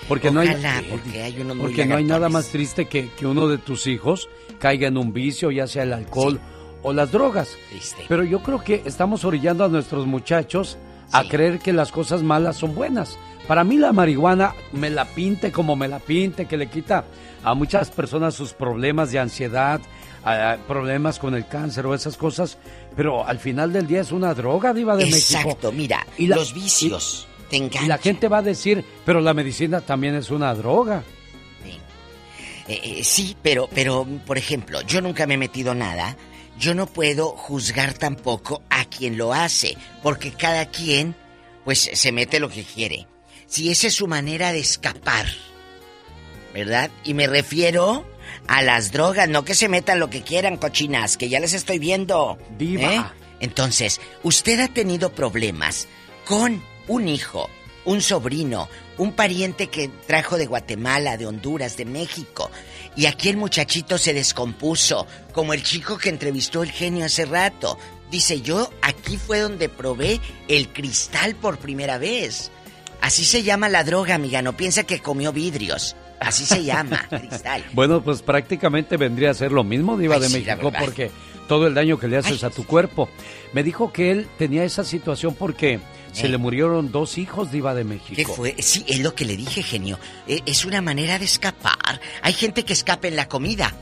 Porque 0.09 0.31
no 0.31 0.41
hay, 0.41 0.49
porque 0.91 1.23
hay 1.23 1.41
unos 1.41 1.57
muy 1.57 1.67
porque 1.67 1.85
no 1.85 1.97
hay 1.97 2.05
nada 2.05 2.29
más 2.29 2.49
triste 2.49 2.87
que, 2.87 3.11
que 3.11 3.27
uno 3.27 3.49
de 3.49 3.59
tus 3.59 3.87
hijos 3.87 4.29
caiga 4.59 4.89
en 4.89 4.97
un 4.97 5.13
vicio, 5.13 5.51
ya 5.51 5.67
sea 5.67 5.83
el 5.83 5.93
alcohol 5.93 6.41
o 6.83 6.93
las 6.93 7.13
drogas. 7.13 7.57
Pero 8.09 8.25
yo 8.25 8.43
creo 8.43 8.63
que 8.63 8.83
estamos 8.85 9.25
orillando 9.25 9.65
a 9.65 9.69
nuestros 9.69 10.07
muchachos 10.07 10.79
a 11.13 11.25
creer 11.25 11.59
que 11.59 11.73
las 11.73 11.93
cosas 11.93 12.23
malas 12.23 12.57
son 12.57 12.75
buenas. 12.75 13.19
Para 13.47 13.65
mí 13.65 13.79
la 13.79 13.93
marihuana 13.93 14.55
me 14.73 14.91
la 14.91 15.07
pinte 15.07 15.51
como 15.53 15.75
me 15.75 15.89
la 15.89 16.01
pinte, 16.01 16.47
que 16.47 16.57
le 16.57 16.67
quita 16.69 17.05
a 17.43 17.55
muchas 17.55 17.91
personas 17.91 18.35
sus 18.35 18.53
problemas 18.53 19.11
de 19.11 19.19
ansiedad, 19.19 19.81
a- 20.25 20.57
problemas 20.67 21.19
con 21.19 21.35
el 21.35 21.47
cáncer 21.47 21.87
o 21.87 21.95
esas 21.95 22.17
cosas, 22.17 22.59
pero 22.97 23.27
al 23.27 23.39
final 23.39 23.73
del 23.73 23.87
día 23.87 24.01
es 24.01 24.13
una 24.13 24.35
droga, 24.35 24.73
diva 24.75 24.97
de 24.97 25.07
México. 25.07 25.41
Exacto, 25.41 25.73
mira, 25.73 26.07
Y 26.17 26.27
la- 26.27 26.37
los 26.37 26.53
vicios 26.55 27.27
te 27.51 27.57
Y 27.57 27.61
enganchan. 27.61 27.89
la 27.89 27.99
gente 27.99 28.29
va 28.29 28.39
a 28.39 28.43
decir, 28.43 28.85
pero 29.05 29.21
la 29.21 29.35
medicina 29.35 29.81
también 29.81 30.15
es 30.15 30.31
una 30.31 30.55
droga. 30.55 31.03
Eh, 32.67 32.99
eh, 32.99 33.05
sí, 33.05 33.35
pero, 33.43 33.67
pero, 33.75 34.07
por 34.27 34.37
ejemplo, 34.37 34.83
yo 34.83 35.01
nunca 35.01 35.27
me 35.27 35.35
he 35.35 35.39
metido 35.39 35.75
nada. 35.75 36.17
Yo 36.59 36.75
no 36.75 36.87
puedo 36.87 37.29
juzgar 37.31 37.95
tampoco 37.95 38.63
a 38.69 38.85
quien 38.85 39.17
lo 39.17 39.33
hace, 39.33 39.77
porque 40.03 40.33
cada 40.33 40.67
quien, 40.67 41.15
pues, 41.65 41.89
se 41.95 42.13
mete 42.13 42.41
lo 42.41 42.51
que 42.51 42.65
quiere. 42.65 43.07
Si 43.47 43.71
esa 43.71 43.87
es 43.87 43.95
su 43.95 44.07
manera 44.07 44.53
de 44.53 44.59
escapar, 44.59 45.25
¿verdad? 46.53 46.91
Y 47.05 47.15
me 47.15 47.27
refiero 47.27 48.05
a 48.49 48.63
las 48.63 48.91
drogas, 48.91 49.29
no 49.29 49.45
que 49.45 49.55
se 49.55 49.69
metan 49.69 50.01
lo 50.01 50.11
que 50.11 50.23
quieran, 50.23 50.57
cochinas, 50.57 51.17
que 51.17 51.29
ya 51.29 51.39
les 51.39 51.53
estoy 51.53 51.79
viendo. 51.79 52.39
Diva. 52.59 52.95
¿eh? 52.95 53.05
Entonces, 53.41 54.01
usted 54.23 54.59
ha 54.61 54.69
tenido 54.69 55.13
problemas 55.13 55.87
con 56.25 56.63
un 56.89 57.09
hijo, 57.09 57.49
un 57.85 58.01
sobrino, 58.01 58.69
un 58.97 59.13
pariente 59.13 59.69
que 59.69 59.89
trajo 59.89 60.37
de 60.39 60.47
Guatemala, 60.47 61.17
de 61.17 61.27
Honduras, 61.27 61.77
de 61.77 61.85
México. 61.85 62.51
Y 62.97 63.07
aquí 63.07 63.29
el 63.29 63.37
muchachito 63.37 63.99
se 63.99 64.15
descompuso, 64.15 65.07
como 65.33 65.53
el 65.53 65.63
chico 65.63 65.99
que 65.99 66.09
entrevistó 66.09 66.63
el 66.63 66.73
genio 66.73 67.05
hace 67.05 67.27
rato. 67.27 67.79
Dice, 68.11 68.41
yo 68.41 68.71
aquí 68.81 69.19
fue 69.19 69.41
donde 69.41 69.69
probé 69.69 70.21
el 70.49 70.73
cristal 70.73 71.37
por 71.37 71.59
primera 71.59 71.99
vez. 71.99 72.51
Así 73.01 73.25
se 73.25 73.43
llama 73.43 73.69
la 73.69 73.85
droga, 73.85 74.15
amiga, 74.15 74.43
no 74.43 74.57
piensa 74.57 74.83
que 74.83 75.01
comió 75.01 75.33
vidrios. 75.33 75.95
Así 76.21 76.45
se 76.47 76.65
llama, 76.65 77.07
cristal. 77.09 77.65
Bueno, 77.73 78.03
pues 78.03 78.23
prácticamente 78.23 78.97
vendría 78.97 79.31
a 79.31 79.35
ser 79.35 79.53
lo 79.53 79.63
mismo, 79.65 79.97
Diva 79.97 80.17
Ay, 80.17 80.23
de 80.23 80.29
sí, 80.29 80.41
México, 80.45 80.73
porque 80.79 81.11
todo 81.47 81.67
el 81.67 81.75
daño 81.75 81.99
que 81.99 82.09
le 82.09 82.17
haces 82.19 82.43
a 82.45 82.51
tu 82.51 82.65
cuerpo. 82.67 83.09
Me 83.53 83.63
dijo 83.63 83.93
que 83.93 84.11
él 84.11 84.29
tenía 84.37 84.65
esa 84.65 84.85
situación 84.85 85.35
porque 85.35 85.81
se 86.13 86.27
Eh. 86.27 86.29
le 86.31 86.39
murieron 86.39 86.91
dos 86.93 87.19
hijos, 87.19 87.51
Diva 87.53 87.75
de 87.75 87.85
México. 87.85 88.15
¿Qué 88.17 88.25
fue? 88.27 88.55
Sí, 88.59 88.85
es 88.89 88.99
lo 89.01 89.15
que 89.15 89.25
le 89.25 89.37
dije, 89.37 89.63
genio. 89.63 89.99
Eh, 90.27 90.43
Es 90.45 90.65
una 90.65 90.83
manera 90.83 91.19
de 91.19 91.25
escapar. 91.25 92.01
Hay 92.23 92.33
gente 92.33 92.65
que 92.65 92.73
escapa 92.73 93.09
en 93.09 93.17
la 93.17 93.29
comida. 93.29 93.73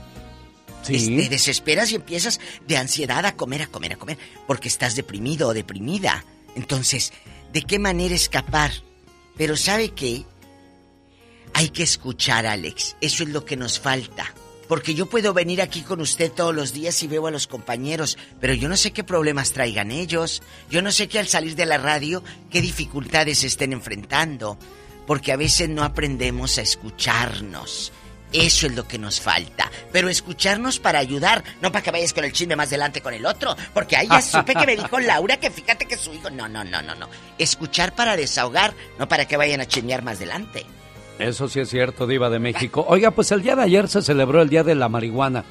Sí. 0.82 1.16
Te 1.16 1.28
desesperas 1.28 1.90
y 1.90 1.96
empiezas 1.96 2.38
de 2.68 2.76
ansiedad 2.76 3.24
a 3.26 3.32
comer, 3.34 3.62
a 3.62 3.66
comer, 3.66 3.94
a 3.94 3.96
comer, 3.96 4.18
porque 4.46 4.68
estás 4.68 4.94
deprimido 4.94 5.48
o 5.48 5.54
deprimida. 5.54 6.24
Entonces, 6.54 7.12
¿de 7.52 7.62
qué 7.62 7.80
manera 7.80 8.14
escapar? 8.14 8.70
Pero 9.36 9.56
¿sabe 9.56 9.88
qué? 9.90 10.24
Hay 11.58 11.70
que 11.70 11.84
escuchar, 11.84 12.44
Alex. 12.44 12.96
Eso 13.00 13.22
es 13.22 13.30
lo 13.30 13.46
que 13.46 13.56
nos 13.56 13.80
falta. 13.80 14.30
Porque 14.68 14.92
yo 14.92 15.06
puedo 15.06 15.32
venir 15.32 15.62
aquí 15.62 15.80
con 15.80 16.02
usted 16.02 16.30
todos 16.30 16.54
los 16.54 16.74
días 16.74 17.02
y 17.02 17.06
veo 17.06 17.26
a 17.26 17.30
los 17.30 17.46
compañeros, 17.46 18.18
pero 18.42 18.52
yo 18.52 18.68
no 18.68 18.76
sé 18.76 18.92
qué 18.92 19.02
problemas 19.04 19.52
traigan 19.52 19.90
ellos. 19.90 20.42
Yo 20.68 20.82
no 20.82 20.92
sé 20.92 21.08
que 21.08 21.18
al 21.18 21.28
salir 21.28 21.56
de 21.56 21.64
la 21.64 21.78
radio, 21.78 22.22
qué 22.50 22.60
dificultades 22.60 23.42
estén 23.42 23.72
enfrentando. 23.72 24.58
Porque 25.06 25.32
a 25.32 25.38
veces 25.38 25.70
no 25.70 25.82
aprendemos 25.82 26.58
a 26.58 26.60
escucharnos. 26.60 27.90
Eso 28.34 28.66
es 28.66 28.74
lo 28.74 28.86
que 28.86 28.98
nos 28.98 29.18
falta. 29.18 29.72
Pero 29.92 30.10
escucharnos 30.10 30.78
para 30.78 30.98
ayudar, 30.98 31.42
no 31.62 31.72
para 31.72 31.82
que 31.82 31.90
vayas 31.90 32.12
con 32.12 32.24
el 32.24 32.32
chisme 32.32 32.54
más 32.54 32.68
delante 32.68 33.00
con 33.00 33.14
el 33.14 33.24
otro. 33.24 33.56
Porque 33.72 33.96
ahí 33.96 34.08
ya 34.10 34.20
supe 34.20 34.54
que 34.54 34.66
me 34.66 34.76
dijo 34.76 35.00
Laura 35.00 35.38
que 35.38 35.50
fíjate 35.50 35.86
que 35.86 35.96
su 35.96 36.12
hijo. 36.12 36.28
No, 36.28 36.50
no, 36.50 36.64
no, 36.64 36.82
no, 36.82 36.94
no. 36.96 37.08
Escuchar 37.38 37.94
para 37.94 38.14
desahogar, 38.14 38.74
no 38.98 39.08
para 39.08 39.26
que 39.26 39.38
vayan 39.38 39.62
a 39.62 39.66
chismear 39.66 40.02
más 40.02 40.18
delante. 40.18 40.66
Eso 41.18 41.48
sí 41.48 41.60
es 41.60 41.70
cierto, 41.70 42.06
Diva 42.06 42.28
de 42.30 42.38
México. 42.38 42.84
Oiga, 42.88 43.10
pues 43.10 43.32
el 43.32 43.42
día 43.42 43.56
de 43.56 43.62
ayer 43.62 43.88
se 43.88 44.02
celebró 44.02 44.42
el 44.42 44.48
Día 44.48 44.62
de 44.62 44.74
la 44.74 44.88
Marihuana. 44.88 45.44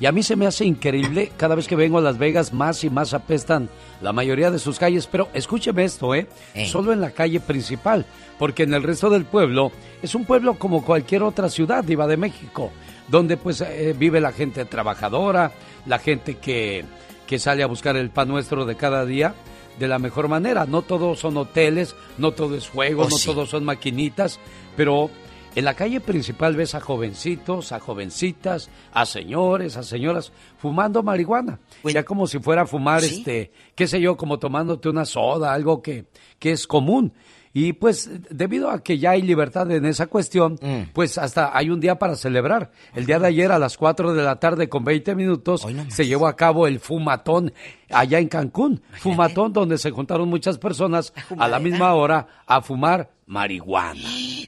Y 0.00 0.06
a 0.06 0.12
mí 0.12 0.22
se 0.22 0.34
me 0.34 0.46
hace 0.46 0.64
increíble, 0.64 1.30
cada 1.36 1.54
vez 1.54 1.68
que 1.68 1.76
vengo 1.76 1.98
a 1.98 2.00
Las 2.00 2.16
Vegas, 2.16 2.54
más 2.54 2.84
y 2.84 2.90
más 2.90 3.12
apestan 3.12 3.68
la 4.00 4.14
mayoría 4.14 4.50
de 4.50 4.58
sus 4.58 4.78
calles. 4.78 5.06
Pero 5.06 5.28
escúcheme 5.34 5.84
esto, 5.84 6.14
¿eh? 6.14 6.26
Solo 6.64 6.94
en 6.94 7.02
la 7.02 7.10
calle 7.10 7.38
principal, 7.38 8.06
porque 8.38 8.62
en 8.62 8.72
el 8.72 8.82
resto 8.82 9.10
del 9.10 9.26
pueblo 9.26 9.72
es 10.02 10.14
un 10.14 10.24
pueblo 10.24 10.54
como 10.54 10.82
cualquier 10.82 11.22
otra 11.22 11.50
ciudad, 11.50 11.84
Diva 11.84 12.06
de 12.06 12.16
México, 12.16 12.72
donde 13.08 13.36
pues 13.36 13.60
eh, 13.60 13.94
vive 13.96 14.22
la 14.22 14.32
gente 14.32 14.64
trabajadora, 14.64 15.52
la 15.84 15.98
gente 15.98 16.38
que, 16.38 16.86
que 17.26 17.38
sale 17.38 17.62
a 17.62 17.66
buscar 17.66 17.94
el 17.98 18.08
pan 18.08 18.28
nuestro 18.28 18.64
de 18.64 18.76
cada 18.76 19.04
día 19.04 19.34
de 19.80 19.88
la 19.88 19.98
mejor 19.98 20.28
manera. 20.28 20.66
No 20.66 20.82
todos 20.82 21.18
son 21.18 21.36
hoteles, 21.36 21.96
no 22.18 22.30
todo 22.32 22.54
es 22.54 22.68
juego, 22.68 23.02
Oh, 23.02 23.08
no 23.08 23.16
sí. 23.16 23.26
todos 23.26 23.48
son 23.50 23.64
maquinitas, 23.64 24.38
pero 24.76 25.10
en 25.56 25.64
la 25.64 25.74
calle 25.74 26.00
principal 26.00 26.54
ves 26.54 26.76
a 26.76 26.80
jovencitos, 26.80 27.72
a 27.72 27.80
jovencitas, 27.80 28.70
a 28.92 29.04
señores, 29.04 29.76
a 29.76 29.82
señoras 29.82 30.32
fumando 30.58 31.02
marihuana. 31.02 31.58
ya 31.82 32.04
como 32.04 32.28
si 32.28 32.38
fuera 32.38 32.62
a 32.62 32.66
fumar, 32.66 33.02
este, 33.02 33.50
qué 33.74 33.88
sé 33.88 34.00
yo, 34.00 34.16
como 34.16 34.38
tomándote 34.38 34.88
una 34.88 35.04
soda, 35.04 35.52
algo 35.52 35.82
que, 35.82 36.04
que 36.38 36.52
es 36.52 36.66
común. 36.68 37.12
Y 37.52 37.72
pues 37.72 38.08
debido 38.30 38.70
a 38.70 38.80
que 38.80 38.96
ya 38.98 39.10
hay 39.10 39.22
libertad 39.22 39.68
en 39.72 39.84
esa 39.84 40.06
cuestión, 40.06 40.56
Mm. 40.62 40.92
pues 40.92 41.18
hasta 41.18 41.50
hay 41.56 41.68
un 41.70 41.80
día 41.80 41.98
para 41.98 42.14
celebrar. 42.14 42.70
El 42.94 43.06
día 43.06 43.18
de 43.18 43.26
ayer 43.26 43.50
a 43.50 43.58
las 43.58 43.76
4 43.76 44.14
de 44.14 44.22
la 44.22 44.36
tarde 44.38 44.68
con 44.68 44.84
20 44.84 45.16
minutos 45.16 45.66
se 45.88 46.06
llevó 46.06 46.28
a 46.28 46.36
cabo 46.36 46.68
el 46.68 46.78
fumatón 46.78 47.52
allá 47.90 48.18
en 48.18 48.28
Cancún. 48.28 48.82
Fumatón 49.00 49.52
donde 49.52 49.78
se 49.78 49.90
juntaron 49.90 50.28
muchas 50.28 50.58
personas 50.58 51.12
a 51.38 51.48
la 51.48 51.58
misma 51.58 51.94
hora 51.94 52.26
a 52.46 52.62
fumar 52.62 53.10
marihuana. 53.30 54.00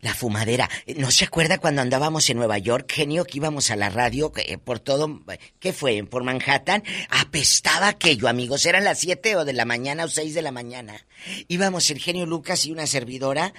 La 0.03 0.13
fumadera. 0.13 0.69
¿No 0.97 1.11
se 1.13 1.25
acuerda 1.25 1.59
cuando 1.59 1.83
andábamos 1.83 2.29
en 2.29 2.39
Nueva 2.39 2.59
York, 2.59 2.91
genio, 2.93 3.25
que 3.25 3.39
íbamos 3.39 3.71
a 3.71 3.77
la 3.77 3.91
radio 3.91 4.33
eh, 4.37 4.59
por 4.59 4.81
todo... 4.81 5.21
¿Qué 5.61 5.73
fue? 5.73 6.03
¿Por 6.03 6.25
Manhattan? 6.25 6.83
Apestaba 7.09 7.87
aquello, 7.87 8.27
amigos. 8.27 8.67
Eran 8.67 8.83
las 8.83 8.99
7 8.99 9.37
o 9.37 9.45
de 9.45 9.53
la 9.53 9.65
mañana 9.65 10.05
o 10.05 10.09
6 10.09 10.35
de 10.35 10.43
la 10.43 10.51
mañana. 10.51 11.07
Íbamos 11.47 11.89
el 11.91 12.01
genio 12.01 12.27
Lucas 12.27 12.67
y 12.67 12.73
una 12.73 12.89
servidora. 12.89 13.55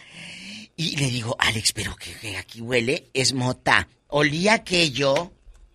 Y 0.75 0.97
le 0.97 1.09
digo, 1.09 1.37
Alex, 1.39 1.71
pero 1.71 1.95
que, 1.95 2.13
que 2.15 2.35
aquí 2.35 2.59
huele, 2.59 3.09
es 3.13 3.33
mota. 3.33 3.87
Olía 4.07 4.55
aquello 4.55 5.31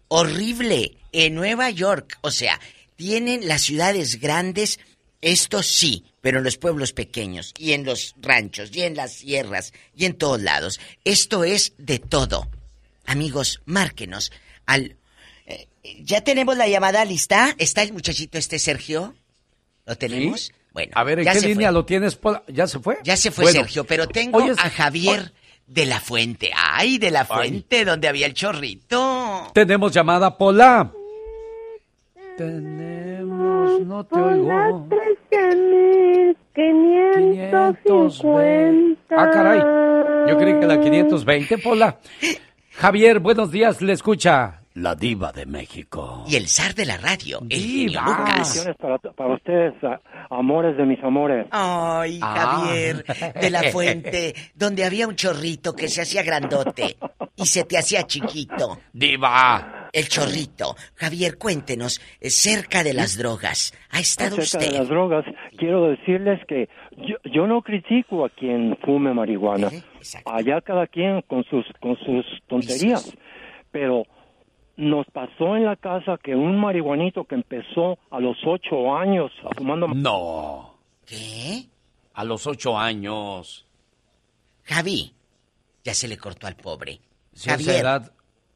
horrible 0.09 0.99
en 1.13 1.35
Nueva 1.35 1.71
York. 1.71 2.19
O 2.21 2.31
sea, 2.31 2.61
tienen 2.99 3.47
las 3.47 3.63
ciudades 3.63 4.21
grandes, 4.21 4.81
esto 5.23 5.63
sí, 5.63 6.05
pero 6.21 6.39
en 6.39 6.45
los 6.45 6.57
pueblos 6.59 6.93
pequeños, 6.93 7.55
y 7.57 7.73
en 7.73 7.85
los 7.85 8.17
ranchos, 8.21 8.71
y 8.75 8.83
en 8.83 8.97
las 8.97 9.13
sierras, 9.13 9.73
y 9.97 10.05
en 10.05 10.15
todos 10.15 10.43
lados. 10.43 10.81
Esto 11.05 11.45
es 11.45 11.75
de 11.79 12.01
todo. 12.01 12.49
Amigos, 13.07 13.63
márquenos 13.67 14.33
al... 14.67 14.97
eh, 15.47 15.69
¿Ya 16.01 16.23
tenemos 16.23 16.57
la 16.57 16.67
llamada 16.67 17.05
lista? 17.05 17.55
¿Está 17.57 17.83
el 17.83 17.93
muchachito 17.93 18.37
este 18.37 18.59
Sergio? 18.59 19.15
¿Lo 19.87 19.97
tenemos? 19.97 20.47
¿Sí? 20.47 20.53
Bueno, 20.73 20.93
A 20.97 21.05
ver, 21.05 21.21
¿en 21.21 21.25
qué 21.25 21.41
línea 21.41 21.69
fue. 21.69 21.73
lo 21.75 21.85
tienes? 21.87 22.17
Pola? 22.17 22.43
¿Ya 22.49 22.67
se 22.67 22.81
fue? 22.81 22.99
Ya 23.05 23.17
se 23.17 23.31
fue 23.31 23.45
Bueno, 23.45 23.61
Sergio, 23.61 23.85
pero 23.85 24.09
tengo 24.09 24.39
oye, 24.43 24.53
a 24.59 24.69
Javier 24.71 25.33
de 25.69 25.87
la 25.87 26.01
Fuente. 26.01 26.51
¡Ay, 26.55 26.99
de 26.99 27.13
la 27.13 27.25
Fuente, 27.25 27.85
donde 27.85 28.09
había 28.09 28.27
el 28.27 28.35
chorrito! 28.35 29.53
Tenemos 29.55 29.93
llamada 29.93 30.37
Pola. 30.37 30.93
Tenemos, 32.39 33.81
no 33.81 34.05
te 34.05 34.21
oigo. 34.21 34.87
550. 36.55 39.01
Ah, 39.11 39.31
caray. 39.33 39.59
Yo 40.29 40.39
creí 40.39 40.61
que 40.61 40.67
la 40.67 40.81
520, 40.81 41.59
Pola. 41.59 41.99
Javier, 42.77 43.19
buenos 43.19 43.51
días, 43.51 43.83
le 43.83 43.93
escucha 43.93 44.58
la 44.79 44.95
diva 44.95 45.33
de 45.33 45.47
México. 45.47 46.25
Y 46.29 46.37
el 46.37 46.49
zar 46.49 46.75
de 46.75 46.87
la 46.87 46.97
radio, 46.97 47.41
el 47.49 47.61
genio 47.61 47.89
Diva. 47.91 48.05
Lucas. 48.07 48.69
Para, 48.79 48.99
para 48.99 49.35
ustedes, 49.35 49.75
amores 50.31 50.77
de 50.77 50.85
mis 50.85 51.03
amores. 51.03 51.47
Ay, 51.51 52.19
Ah. 52.23 52.35
Javier 52.65 53.05
de 53.41 53.51
la 53.51 53.63
Fuente, 53.65 54.35
donde 54.55 54.85
había 54.85 55.07
un 55.09 55.17
chorrito 55.17 55.75
que 55.75 55.89
se 55.89 56.03
hacía 56.03 56.23
grandote 56.23 56.97
y 57.37 57.47
se 57.47 57.65
te 57.65 57.79
hacía 57.79 58.05
chiquito. 58.05 58.79
Diva. 58.93 59.89
El 59.93 60.09
chorrito. 60.09 60.77
Javier, 60.97 61.39
cuéntenos, 61.39 62.01
eh, 62.21 62.29
cerca 62.31 62.85
de 62.85 62.93
las 62.93 63.17
drogas, 63.17 63.73
¿ha 63.91 64.01
estado 64.01 64.37
Acerca 64.37 64.59
de 64.59 64.67
usted? 64.67 64.79
las 64.81 64.89
drogas, 64.89 65.25
quiero 65.57 65.89
decirles 65.89 66.41
que 66.47 66.69
yo, 66.99 67.17
yo 67.33 67.47
no 67.47 67.63
critico 67.63 68.25
a 68.27 68.29
quien 68.29 68.77
fume 68.85 69.15
marihuana. 69.15 69.69
Allá 70.27 70.61
cada 70.61 70.87
quien 70.87 71.23
con 71.23 71.43
sus 71.45 71.65
con 71.81 71.97
sus 71.97 72.25
tonterías. 72.49 73.17
Pero 73.71 74.05
nos 74.79 75.07
pasó 75.13 75.57
en 75.57 75.65
la 75.67 75.77
casa 75.77 76.19
que 76.23 76.35
un 76.35 76.59
marihuanito 76.61 77.25
que 77.25 77.35
empezó 77.35 77.99
a 78.11 78.21
los 78.21 78.37
ocho 78.47 78.97
años 78.97 79.31
a 79.45 79.55
fumando... 79.55 79.89
No. 79.89 80.79
¿Qué? 81.05 81.67
A 82.15 82.25
los 82.25 82.47
ocho 82.47 82.79
años. 82.79 83.67
Javi, 84.65 85.13
ya 85.85 85.95
se 85.95 86.09
le 86.09 86.17
cortó 86.17 86.47
al 86.47 86.57
pobre. 86.57 87.01
Si 87.33 87.51
a 87.51 87.55
esa 87.55 87.77
edad, 87.77 88.13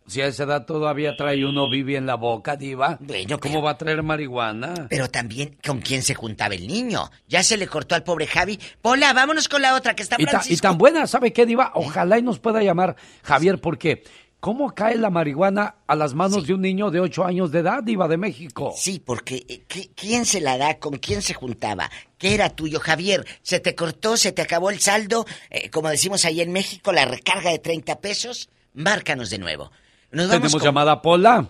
si 0.07 0.20
a 0.20 0.27
esa 0.27 0.44
edad 0.44 0.66
todavía 0.66 1.16
trae 1.16 1.44
uno 1.44 1.69
vive 1.70 1.97
en 1.97 2.07
la 2.07 2.16
boca, 2.16 2.57
diva. 2.57 2.99
Bueno, 3.01 3.39
¿Cómo 3.40 3.62
va 3.62 3.70
a 3.73 3.78
traer 3.78 4.03
marihuana? 4.03 4.86
Pero 4.90 5.09
también 5.09 5.57
con 5.65 5.81
quién 5.81 6.03
se 6.03 6.15
juntaba 6.15 6.55
el 6.55 6.66
niño. 6.66 7.11
Ya 7.28 7.43
se 7.43 7.57
le 7.57 7.66
cortó 7.66 7.94
al 7.94 8.03
pobre 8.05 8.27
Javi. 8.27 8.59
Pola, 8.81 9.12
vámonos 9.12 9.49
con 9.49 9.62
la 9.62 9.74
otra 9.74 9.94
que 9.94 10.03
está 10.03 10.16
Y, 10.19 10.24
ta- 10.24 10.31
y 10.31 10.31
Francisco. 10.31 10.69
tan 10.69 10.78
buena, 10.78 11.07
¿sabe 11.07 11.32
qué, 11.32 11.47
Diva? 11.47 11.73
Ojalá 11.74 12.19
y 12.19 12.23
nos 12.23 12.39
pueda 12.39 12.62
llamar 12.62 12.97
Javier, 13.23 13.61
porque 13.61 14.03
¿cómo 14.43 14.74
cae 14.74 14.97
la 14.97 15.09
marihuana 15.09 15.77
a 15.86 15.94
las 15.94 16.14
manos 16.14 16.48
de 16.48 16.55
un 16.55 16.62
niño 16.62 16.90
de 16.90 16.98
8 16.98 17.24
años 17.24 17.52
de 17.52 17.60
edad, 17.60 17.81
Diva 17.85 18.09
de 18.09 18.16
México? 18.16 18.73
Sí, 18.74 18.98
porque 18.98 19.36
eh, 19.48 19.62
¿qué- 19.69 19.89
¿quién 19.94 20.24
se 20.24 20.40
la 20.40 20.59
da? 20.59 20.81
¿Con 20.81 20.94
quién 20.98 21.23
se 21.23 21.32
juntaba? 21.32 21.89
¿Qué 22.19 22.35
era 22.35 22.51
tuyo, 22.51 22.81
Javier? 22.81 23.24
¿Se 23.43 23.60
te 23.60 23.77
cortó? 23.77 24.16
¿Se 24.16 24.32
te 24.32 24.43
acabó 24.43 24.70
el 24.70 24.81
saldo? 24.81 25.24
Eh, 25.48 25.70
como 25.70 25.89
decimos 25.90 26.24
ahí 26.24 26.40
en 26.40 26.51
México, 26.52 26.90
la 26.93 27.05
recarga 27.05 27.51
de 27.52 27.60
30 27.60 28.01
pesos. 28.01 28.51
Márcanos 28.74 29.31
de 29.31 29.39
nuevo. 29.39 29.70
Nos 30.10 30.27
vamos 30.27 30.31
Tenemos 30.31 30.52
con- 30.55 30.62
llamada 30.62 31.01
Pola. 31.02 31.47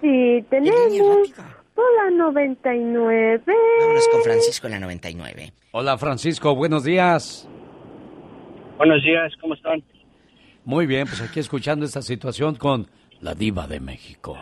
Sí, 0.00 0.44
tenemos 0.48 1.28
por 1.74 1.84
la 1.96 2.10
99. 2.16 3.42
Vámonos 3.80 4.08
con 4.12 4.22
Francisco 4.22 4.66
en 4.68 4.72
la 4.74 4.78
99. 4.80 5.52
Hola, 5.72 5.98
Francisco, 5.98 6.54
buenos 6.54 6.84
días. 6.84 7.48
Buenos 8.78 9.02
días, 9.02 9.32
¿cómo 9.40 9.54
están? 9.54 9.82
Muy 10.64 10.86
bien, 10.86 11.06
pues 11.06 11.20
aquí 11.20 11.40
escuchando 11.40 11.84
esta 11.84 12.02
situación 12.02 12.54
con 12.54 12.88
la 13.20 13.34
Diva 13.34 13.66
de 13.66 13.80
México. 13.80 14.38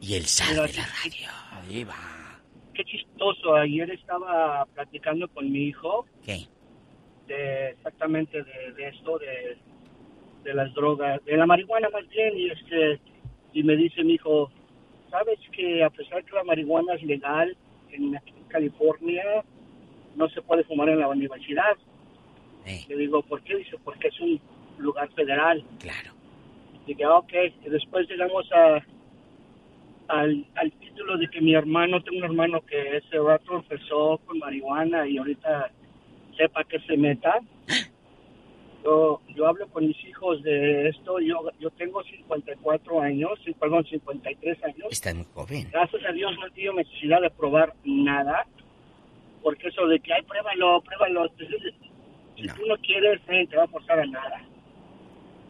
Y 0.00 0.14
el 0.14 0.24
sal 0.24 0.48
Mira, 0.50 0.66
de 0.66 0.72
la 0.74 0.86
radio. 0.86 1.88
Qué 2.74 2.84
chistoso, 2.84 3.54
ayer 3.54 3.90
estaba 3.90 4.64
platicando 4.74 5.28
con 5.28 5.50
mi 5.50 5.64
hijo. 5.64 6.06
¿Qué? 6.24 6.46
de 7.28 7.70
exactamente 7.70 8.42
de, 8.42 8.72
de 8.72 8.88
esto, 8.88 9.18
de, 9.18 9.56
de 10.44 10.54
las 10.54 10.72
drogas, 10.74 11.24
de 11.24 11.36
la 11.36 11.46
marihuana 11.46 11.88
más 11.90 12.08
bien, 12.08 12.36
y 12.36 12.50
este 12.50 13.00
y 13.52 13.62
me 13.62 13.76
dice 13.76 14.02
mi 14.02 14.14
hijo, 14.14 14.50
¿sabes 15.10 15.38
que 15.52 15.84
a 15.84 15.90
pesar 15.90 16.24
que 16.24 16.34
la 16.34 16.44
marihuana 16.44 16.94
es 16.94 17.02
legal 17.02 17.56
en 17.90 18.18
California, 18.48 19.44
no 20.16 20.28
se 20.30 20.42
puede 20.42 20.64
fumar 20.64 20.88
en 20.88 21.00
la 21.00 21.08
universidad? 21.08 21.76
Le 22.88 22.96
digo, 22.96 23.22
¿por 23.22 23.42
qué? 23.42 23.56
Dice, 23.56 23.76
porque 23.82 24.08
es 24.08 24.20
un 24.20 24.38
lugar 24.78 25.08
federal. 25.14 25.64
Claro. 25.78 26.12
Dije, 26.86 27.06
ok. 27.06 27.32
Y 27.64 27.70
después 27.70 28.08
llegamos 28.08 28.50
a, 28.52 28.82
al, 30.08 30.46
al 30.54 30.72
título 30.72 31.18
de 31.18 31.28
que 31.28 31.40
mi 31.40 31.54
hermano, 31.54 32.02
tengo 32.02 32.18
un 32.18 32.24
hermano 32.24 32.60
que 32.62 32.96
ese 32.96 33.18
rato 33.18 33.56
empezó 33.56 34.18
con 34.24 34.38
marihuana 34.38 35.06
y 35.06 35.18
ahorita 35.18 35.70
sepa 36.36 36.64
que 36.64 36.80
se 36.80 36.96
meta. 36.96 37.40
Yo, 38.84 39.20
yo 39.34 39.46
hablo 39.46 39.68
con 39.68 39.86
mis 39.86 40.02
hijos 40.04 40.42
de 40.42 40.88
esto. 40.88 41.18
Yo, 41.20 41.50
yo 41.58 41.68
tengo 41.70 42.02
54 42.02 43.00
años, 43.02 43.32
perdón, 43.58 43.84
53 43.84 44.64
años. 44.64 44.86
Está 44.90 45.12
muy 45.12 45.26
joven. 45.34 45.68
Gracias 45.70 46.02
a 46.08 46.12
Dios 46.12 46.32
no 46.38 46.46
he 46.46 46.50
tenido 46.52 46.74
necesidad 46.74 47.20
de 47.20 47.30
probar 47.30 47.74
nada. 47.84 48.46
Porque 49.42 49.68
eso 49.68 49.86
de 49.86 49.98
que, 50.00 50.12
ay, 50.12 50.22
pruébalo, 50.22 50.80
pruébalo. 50.82 51.28
Si 52.36 52.46
tú 52.46 52.66
no 52.66 52.76
quieres, 52.78 53.20
nadie 53.26 53.46
te 53.48 53.56
va 53.56 53.64
a 53.64 53.68
forzar 53.68 54.00
a 54.00 54.06
nada. 54.06 54.42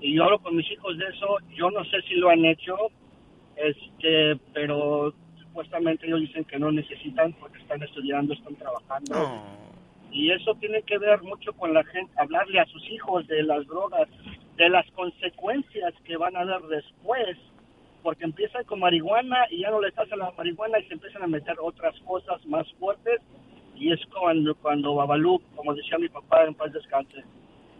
Y 0.01 0.15
yo 0.15 0.25
hablo 0.25 0.39
con 0.39 0.57
mis 0.57 0.70
hijos 0.70 0.97
de 0.97 1.07
eso. 1.07 1.39
Yo 1.55 1.70
no 1.70 1.85
sé 1.85 2.01
si 2.03 2.15
lo 2.15 2.31
han 2.31 2.45
hecho, 2.45 2.77
este, 3.57 4.37
pero 4.53 5.12
supuestamente 5.41 6.07
ellos 6.07 6.20
dicen 6.20 6.45
que 6.45 6.59
no 6.59 6.70
necesitan 6.70 7.33
porque 7.35 7.59
están 7.59 7.83
estudiando, 7.83 8.35
están 8.35 8.55
trabajando. 8.57 9.43
Y 10.11 10.31
eso 10.31 10.55
tiene 10.55 10.83
que 10.83 10.99
ver 10.99 11.23
mucho 11.23 11.53
con 11.53 11.75
la 11.75 11.85
gente, 11.85 12.12
hablarle 12.16 12.61
a 12.61 12.66
sus 12.66 12.83
hijos 12.91 13.27
de 13.27 13.43
las 13.43 13.66
drogas, 13.66 14.09
de 14.57 14.69
las 14.69 14.91
consecuencias 14.93 15.95
que 16.05 16.16
van 16.16 16.37
a 16.37 16.45
dar 16.45 16.62
después, 16.62 17.37
porque 18.03 18.25
empiezan 18.25 18.65
con 18.65 18.81
marihuana 18.81 19.47
y 19.51 19.61
ya 19.61 19.70
no 19.70 19.81
les 19.81 19.97
hacen 19.99 20.19
la 20.19 20.33
marihuana 20.37 20.79
y 20.79 20.85
se 20.85 20.95
empiezan 20.95 21.23
a 21.23 21.27
meter 21.27 21.57
otras 21.61 21.99
cosas 22.01 22.45
más 22.47 22.66
fuertes. 22.75 23.20
Y 23.75 23.93
es 23.93 24.01
cuando, 24.07 24.55
cuando 24.57 24.95
Babalú, 24.95 25.41
como 25.55 25.75
decía 25.75 25.99
mi 25.99 26.09
papá, 26.09 26.45
en 26.45 26.55
paz 26.55 26.73
descanse, 26.73 27.23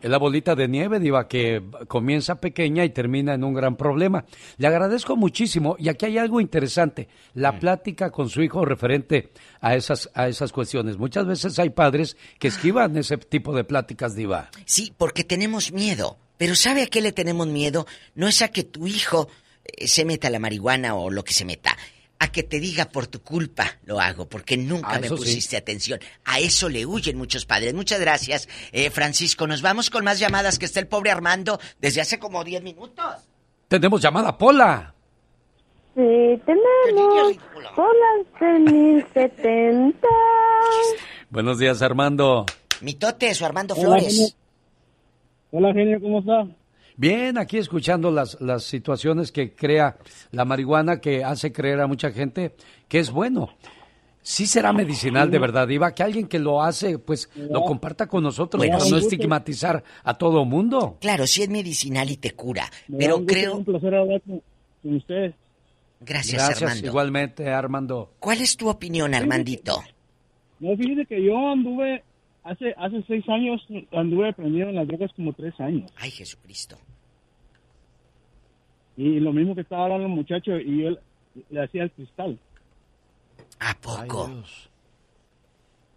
Es 0.01 0.09
la 0.09 0.19
bolita 0.19 0.55
de 0.55 0.69
nieve, 0.69 1.01
Diva, 1.01 1.27
que 1.27 1.62
comienza 1.89 2.41
pequeña 2.41 2.85
y 2.85 2.91
termina 2.91 3.35
en 3.35 3.43
un 3.43 3.53
gran 3.53 3.77
problema. 3.77 4.25
Le 4.57 4.69
agradezco 4.69 5.16
muchísimo. 5.16 5.77
Y 5.79 5.89
aquí 5.89 6.07
hay 6.07 6.19
algo 6.19 6.41
interesante. 6.41 7.09
La 7.35 7.59
plática 7.59 8.11
con 8.11 8.29
su 8.29 8.43
hijo 8.43 8.65
referente 8.65 9.33
a 9.61 9.75
esas, 9.75 10.09
a 10.15 10.29
esas 10.29 10.53
cuestiones. 10.53 10.99
Muchas 10.99 11.27
veces 11.27 11.59
hay 11.59 11.70
padres 11.70 12.16
que 12.39 12.49
esquivan 12.49 12.97
ese 12.97 13.16
tipo 13.16 13.55
de 13.55 13.65
pláticas, 13.65 14.15
Diva. 14.15 14.51
Sí, 14.65 14.93
porque 14.97 15.25
tenemos 15.25 15.73
miedo. 15.73 16.16
Pero 16.37 16.55
¿sabe 16.55 16.83
a 16.83 16.87
qué 16.87 17.01
le 17.01 17.12
tenemos 17.12 17.49
miedo? 17.49 17.87
No 18.15 18.29
es 18.29 18.43
a 18.43 18.49
que 18.49 18.62
tu 18.62 18.87
hijo 18.87 19.29
eh, 19.65 19.89
se 19.89 20.05
meta 20.05 20.31
la 20.31 20.39
marihuana 20.39 20.95
o 20.95 21.11
lo 21.11 21.25
que 21.25 21.35
se 21.35 21.45
meta. 21.45 21.77
A 22.20 22.32
que 22.32 22.43
te 22.43 22.59
diga 22.59 22.86
por 22.86 23.07
tu 23.07 23.23
culpa 23.23 23.65
lo 23.85 24.01
hago, 24.01 24.28
porque 24.28 24.57
nunca 24.57 24.89
Ah, 24.95 24.99
me 25.01 25.09
sí. 25.09 25.15
pusiste 25.15 25.57
atención. 25.57 26.01
A 26.24 26.40
eso 26.40 26.69
le 26.69 26.85
huyen 26.85 27.16
muchos 27.16 27.47
padres. 27.47 27.74
Muchas 27.74 28.01
gracias, 28.01 28.49
eh, 28.73 28.90
Francisco. 28.90 29.47
Nos 29.47 29.62
vamos 29.62 29.89
con 29.89 30.05
más 30.05 30.19
llamadas 30.19 30.59
que 30.59 30.65
está 30.66 30.81
el 30.81 30.89
pobre 30.89 31.11
Armando 31.12 31.61
desde 31.81 32.01
hace 32.01 32.19
como 32.19 32.43
10 32.43 32.62
minutos. 32.62 33.05
Tenemos 33.69 34.03
llamada 34.03 34.36
Pola. 34.36 34.95
Sí, 35.95 36.40
tenemos 36.45 37.36
Polas 37.77 38.40
de 38.40 38.59
1070. 38.73 40.09
Buenos 41.31 41.59
días, 41.59 41.82
Armando. 41.82 42.47
Mitote, 42.81 43.35
su 43.35 43.45
Armando 43.45 43.74
Hola, 43.74 43.82
Flores. 43.85 44.12
genio. 44.15 44.28
Hola, 45.51 45.73
genio, 45.73 46.01
¿cómo 46.01 46.19
está? 46.20 46.47
Bien, 47.01 47.39
aquí 47.39 47.59
escuchando 47.59 48.11
las, 48.11 48.41
las 48.41 48.65
situaciones 48.65 49.31
que 49.31 49.55
crea 49.55 49.97
la 50.33 50.45
marihuana 50.45 51.01
que 51.01 51.23
hace 51.23 51.53
creer 51.53 51.81
a 51.81 51.87
mucha 51.87 52.11
gente 52.11 52.55
que 52.89 52.99
es 52.99 53.11
bueno. 53.12 53.51
Sí 54.20 54.47
será 54.47 54.73
medicinal 54.73 55.31
de 55.31 55.39
verdad, 55.39 55.69
Iba, 55.69 55.95
que 55.95 56.03
alguien 56.03 56.27
que 56.27 56.41
lo 56.41 56.61
hace, 56.61 56.99
pues 56.99 57.31
lo 57.37 57.62
comparta 57.62 58.09
con 58.09 58.25
nosotros, 58.25 58.59
Bueno, 58.59 58.75
para 58.79 58.85
sí. 58.85 58.91
no 58.91 58.99
estigmatizar 58.99 59.83
a 60.03 60.15
todo 60.19 60.45
mundo. 60.45 60.99
Claro, 61.01 61.27
sí 61.29 61.43
es 61.45 61.49
medicinal 61.49 62.11
y 62.11 62.16
te 62.16 62.33
cura. 62.33 62.69
Me 62.89 62.99
Pero 62.99 63.25
creo. 63.25 63.57
Un 63.59 63.65
placer 63.65 63.95
hablar 63.95 64.20
con, 64.23 64.43
con 64.83 64.97
ustedes. 64.97 65.35
Gracias, 66.01 66.45
Gracias, 66.45 66.62
Armando. 66.70 66.87
igualmente, 66.89 67.49
Armando. 67.49 68.12
¿Cuál 68.19 68.41
es 68.43 68.57
tu 68.57 68.69
opinión, 68.69 69.15
Armandito? 69.15 69.81
No, 70.59 70.77
fíjese 70.77 71.07
que 71.07 71.25
yo 71.25 71.53
anduve, 71.53 72.03
hace 72.43 72.75
hace 72.77 73.03
seis 73.07 73.25
años, 73.29 73.65
anduve 73.93 74.29
aprendiendo 74.31 74.70
en 74.70 74.77
las 74.77 74.89
drogas 74.89 75.12
como 75.15 75.33
tres 75.33 75.55
años. 75.61 75.91
Ay, 75.97 76.11
Jesucristo. 76.11 76.77
Y 78.99 79.20
lo 79.20 79.33
mismo 79.33 79.55
que 79.55 79.61
estaba 79.61 79.85
hablando 79.85 80.07
el 80.07 80.12
muchacho, 80.12 80.59
y 80.59 80.83
yo 80.83 80.91
le 81.51 81.62
hacía 81.62 81.85
el 81.85 81.93
cristal. 81.93 82.37
¿A 83.61 83.75
poco? 83.81 84.43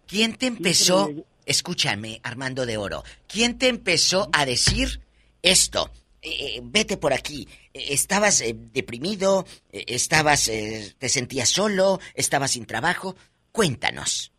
¿Quién 0.06 0.36
te 0.36 0.46
empezó? 0.46 1.10
Escúchame, 1.44 2.20
Armando 2.22 2.64
de 2.64 2.76
Oro. 2.76 3.02
¿Quién 3.26 3.58
te 3.58 3.66
empezó 3.66 4.28
a 4.32 4.46
decir 4.46 5.00
esto? 5.42 5.90
Eh, 6.22 6.28
eh, 6.30 6.60
vete 6.62 6.96
por 6.96 7.12
aquí. 7.12 7.48
Eh, 7.74 7.86
¿Estabas 7.90 8.40
eh, 8.40 8.54
deprimido? 8.72 9.46
¿Estabas, 9.72 10.46
eh, 10.46 10.94
te 10.96 11.08
sentías 11.08 11.48
solo? 11.48 11.98
¿Estabas 12.14 12.52
sin 12.52 12.66
trabajo? 12.66 13.16
Cuéntanos. 13.50 14.30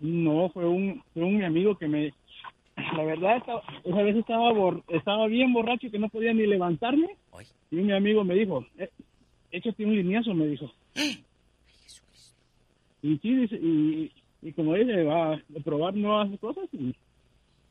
No, 0.00 0.50
fue 0.50 0.66
un, 0.66 1.04
fue 1.14 1.22
un 1.22 1.38
mi 1.38 1.44
amigo 1.44 1.78
que 1.78 1.86
me... 1.86 2.12
La 2.76 3.04
verdad, 3.04 3.36
estaba- 3.38 3.62
esa 3.84 4.02
vez 4.02 4.16
estaba, 4.16 4.52
bor- 4.52 4.82
estaba 4.88 5.26
bien 5.26 5.52
borracho 5.52 5.90
que 5.90 5.98
no 5.98 6.08
podía 6.08 6.32
ni 6.32 6.46
levantarme. 6.46 7.08
Y 7.70 7.76
mi 7.76 7.92
amigo 7.92 8.24
me 8.24 8.34
dijo, 8.34 8.66
eh, 8.78 8.88
échate 9.50 9.84
un 9.84 9.94
lineazo, 9.96 10.34
me 10.34 10.46
dijo. 10.46 10.70
Y 13.02 13.18
sí, 13.18 13.34
dice, 13.34 13.56
y, 13.56 14.12
y 14.42 14.52
como 14.52 14.74
dice, 14.74 15.02
va 15.02 15.34
a 15.34 15.40
probar 15.64 15.94
nuevas 15.94 16.28
cosas. 16.38 16.64
Y, 16.72 16.94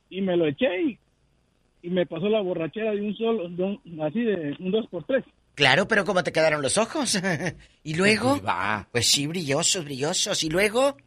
y 0.10 0.22
me 0.22 0.36
lo 0.36 0.45
eché 0.45 0.82
y, 0.82 0.99
y 1.84 1.90
me 1.90 2.06
pasó 2.06 2.28
la 2.28 2.41
borrachera 2.41 2.91
de 2.91 3.02
un 3.02 3.15
solo, 3.15 3.48
de 3.48 3.64
un- 3.64 4.02
así 4.02 4.22
de 4.22 4.56
un 4.60 4.72
dos 4.72 4.88
por 4.88 5.06
tres. 5.06 5.23
Claro, 5.56 5.88
pero 5.88 6.03
¿cómo 6.06 6.23
te 6.23 6.32
quedaron 6.34 6.61
los 6.61 6.78
ojos? 6.78 7.22
¿Y 7.84 7.95
luego? 7.95 8.36
Pues 8.91 9.07
sí, 9.07 9.26
brillosos, 9.28 9.86
brillosos. 9.86 10.44
¿Y 10.44 10.49
luego? 10.49 10.98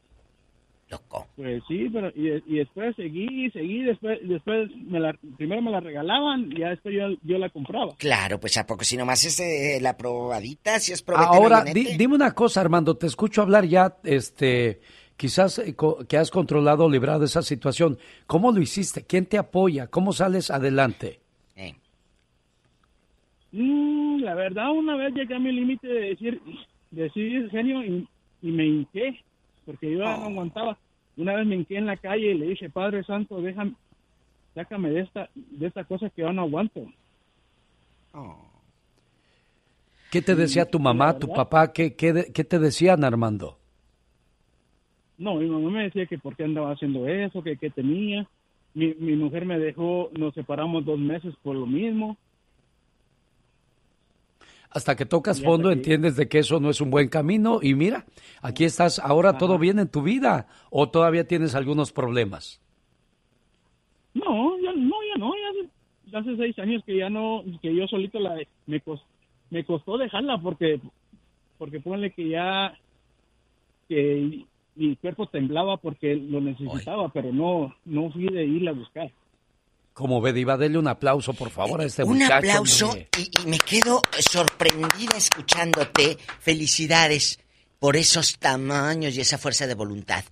Loco. 0.91 1.27
Pues 1.37 1.63
sí, 1.67 1.89
pero 1.93 2.09
y, 2.15 2.43
y 2.47 2.59
después 2.59 2.95
seguí, 2.95 3.51
seguí, 3.51 3.83
después, 3.83 4.19
después 4.23 4.71
me 4.77 5.01
la, 5.01 5.17
primero 5.37 5.63
me 5.63 5.71
la 5.71 5.81
regalaban 5.81 6.53
y 6.53 6.59
ya 6.61 6.69
después 6.71 6.95
yo, 6.95 7.09
yo 7.23 7.39
la 7.39 7.49
compraba. 7.49 7.95
Claro, 7.97 8.39
pues 8.39 8.57
a 8.59 8.67
poco 8.67 8.85
si 8.85 8.97
nomás 8.97 9.25
es 9.25 9.41
eh, 9.41 9.79
la 9.81 9.97
probadita, 9.97 10.79
si 10.79 10.93
es 10.93 11.03
probeta 11.03 11.29
Ahora, 11.31 11.65
di- 11.65 11.97
dime 11.97 12.15
una 12.15 12.33
cosa, 12.33 12.61
Armando, 12.61 12.97
te 12.97 13.07
escucho 13.07 13.41
hablar 13.43 13.65
ya, 13.65 13.97
este, 14.05 14.81
quizás 15.17 15.59
eh, 15.59 15.75
co- 15.75 16.05
que 16.07 16.19
has 16.19 16.31
controlado 16.31 16.85
o 16.85 16.91
librado 16.91 17.25
esa 17.25 17.41
situación. 17.43 17.99
¿Cómo 18.27 18.53
lo 18.53 18.61
hiciste? 18.61 19.05
¿Quién 19.05 19.25
te 19.27 19.39
apoya? 19.39 19.87
¿Cómo 19.87 20.13
sales 20.13 20.51
adelante? 20.51 21.21
Mm, 23.53 24.19
la 24.23 24.35
verdad, 24.35 24.71
una 24.73 24.97
vez 24.97 25.15
llegué 25.15 25.35
a 25.35 25.39
mi 25.39 25.53
límite 25.53 25.87
de 25.87 26.01
decir, 26.11 26.41
de 26.91 27.03
decir 27.05 27.49
genio 27.51 27.85
y, 27.85 28.07
y 28.43 28.51
me 28.51 28.67
hinqué, 28.67 29.21
porque 29.65 29.91
yo 29.91 29.99
ya 29.99 30.17
no 30.17 30.27
aguantaba. 30.27 30.79
Una 31.17 31.37
vez 31.37 31.47
me 31.47 31.57
hinqué 31.57 31.77
en 31.77 31.87
la 31.87 31.97
calle 31.97 32.33
y 32.33 32.39
le 32.39 32.47
dije, 32.49 32.71
Padre 32.71 33.05
Santo, 33.05 33.41
déjame, 33.41 33.75
sácame 34.55 34.91
de 34.91 35.01
esta, 35.01 35.31
de 35.35 35.67
esta 35.67 35.85
cosa 35.85 36.11
que 36.11 36.23
yo 36.23 36.33
no 36.33 36.43
aguanto. 36.43 36.87
¿Qué 40.11 40.23
te 40.23 40.35
decía 40.35 40.65
tu 40.65 40.79
mamá, 40.79 41.19
tu 41.19 41.29
papá? 41.29 41.73
¿Qué, 41.73 41.95
qué, 41.95 42.31
qué 42.33 42.45
te 42.45 42.59
decían, 42.59 43.03
Armando? 43.05 43.59
No, 45.19 45.37
mi 45.37 45.47
mamá 45.47 45.71
me 45.71 45.83
decía 45.85 46.07
que 46.07 46.19
por 46.19 46.37
qué 46.37 46.45
andaba 46.45 46.73
haciendo 46.73 47.09
eso, 47.09 47.43
que 47.43 47.57
qué 47.57 47.71
tenía. 47.71 48.29
Mi, 48.75 48.95
mi 48.95 49.17
mujer 49.17 49.45
me 49.45 49.59
dejó, 49.59 50.11
nos 50.13 50.35
separamos 50.35 50.85
dos 50.85 50.99
meses 50.99 51.35
por 51.43 51.57
lo 51.57 51.67
mismo. 51.67 52.17
Hasta 54.75 54.97
que 54.97 55.07
tocas 55.07 55.41
fondo 55.41 55.71
entiendes 55.71 56.17
de 56.17 56.29
que 56.29 56.41
eso 56.41 56.59
no 56.59 56.69
es 56.69 56.81
un 56.81 56.91
buen 56.91 57.09
camino 57.09 57.61
y 57.63 57.75
mira, 57.75 58.07
aquí 58.43 58.65
estás, 58.65 58.99
ahora 58.99 59.39
todo 59.39 59.57
bien 59.57 59.79
en 59.79 59.89
tu 59.89 60.03
vida 60.03 60.49
o 60.69 60.89
todavía 60.89 61.29
tienes 61.29 61.55
algunos 61.55 61.93
problemas. 61.93 62.61
No, 64.15 64.59
ya 64.59 64.73
no, 64.73 64.97
ya 65.09 65.17
no, 65.17 65.33
ya 65.33 65.49
hace, 65.51 65.71
ya 66.11 66.19
hace 66.19 66.37
seis 66.37 66.59
años 66.59 66.83
que 66.85 66.97
ya 66.97 67.09
no, 67.09 67.45
que 67.63 67.73
yo 67.73 67.87
solito 67.87 68.19
la, 68.19 68.37
me 68.67 69.65
costó 69.65 69.97
dejarla 69.97 70.39
porque, 70.39 70.81
porque 71.57 71.79
ponle 71.79 72.11
que 72.11 72.29
ya, 72.29 72.77
que 73.89 74.45
mi 74.75 74.97
cuerpo 74.97 75.29
temblaba 75.29 75.77
porque 75.77 76.17
lo 76.17 76.41
necesitaba, 76.41 77.11
pero 77.11 77.33
no, 77.33 77.75
no 77.85 78.11
fui 78.11 78.27
de 78.27 78.45
irla 78.45 78.73
a 78.73 78.75
buscar. 78.75 79.13
Como 79.95 80.21
ve, 80.21 80.33
Diva, 80.33 80.57
dele 80.57 80.77
un 80.77 80.89
aplauso, 80.89 81.33
por 81.35 81.51
favor, 81.51 81.81
a 81.81 81.85
este 81.85 82.03
Un 82.03 82.15
muchacho. 82.19 82.35
aplauso 82.35 82.87
hombre. 82.89 83.09
y, 83.17 83.31
y 83.43 83.47
me 83.47 83.59
quedo 83.59 84.03
sorprendida 84.19 85.17
escuchándote. 85.17 86.19
Felicidades 86.41 87.39
por 87.79 87.97
esos 87.97 88.39
tamaños 88.39 89.15
y 89.17 89.21
esa 89.21 89.39
fuerza 89.39 89.67
de 89.69 89.75
voluntad. 89.75 90.25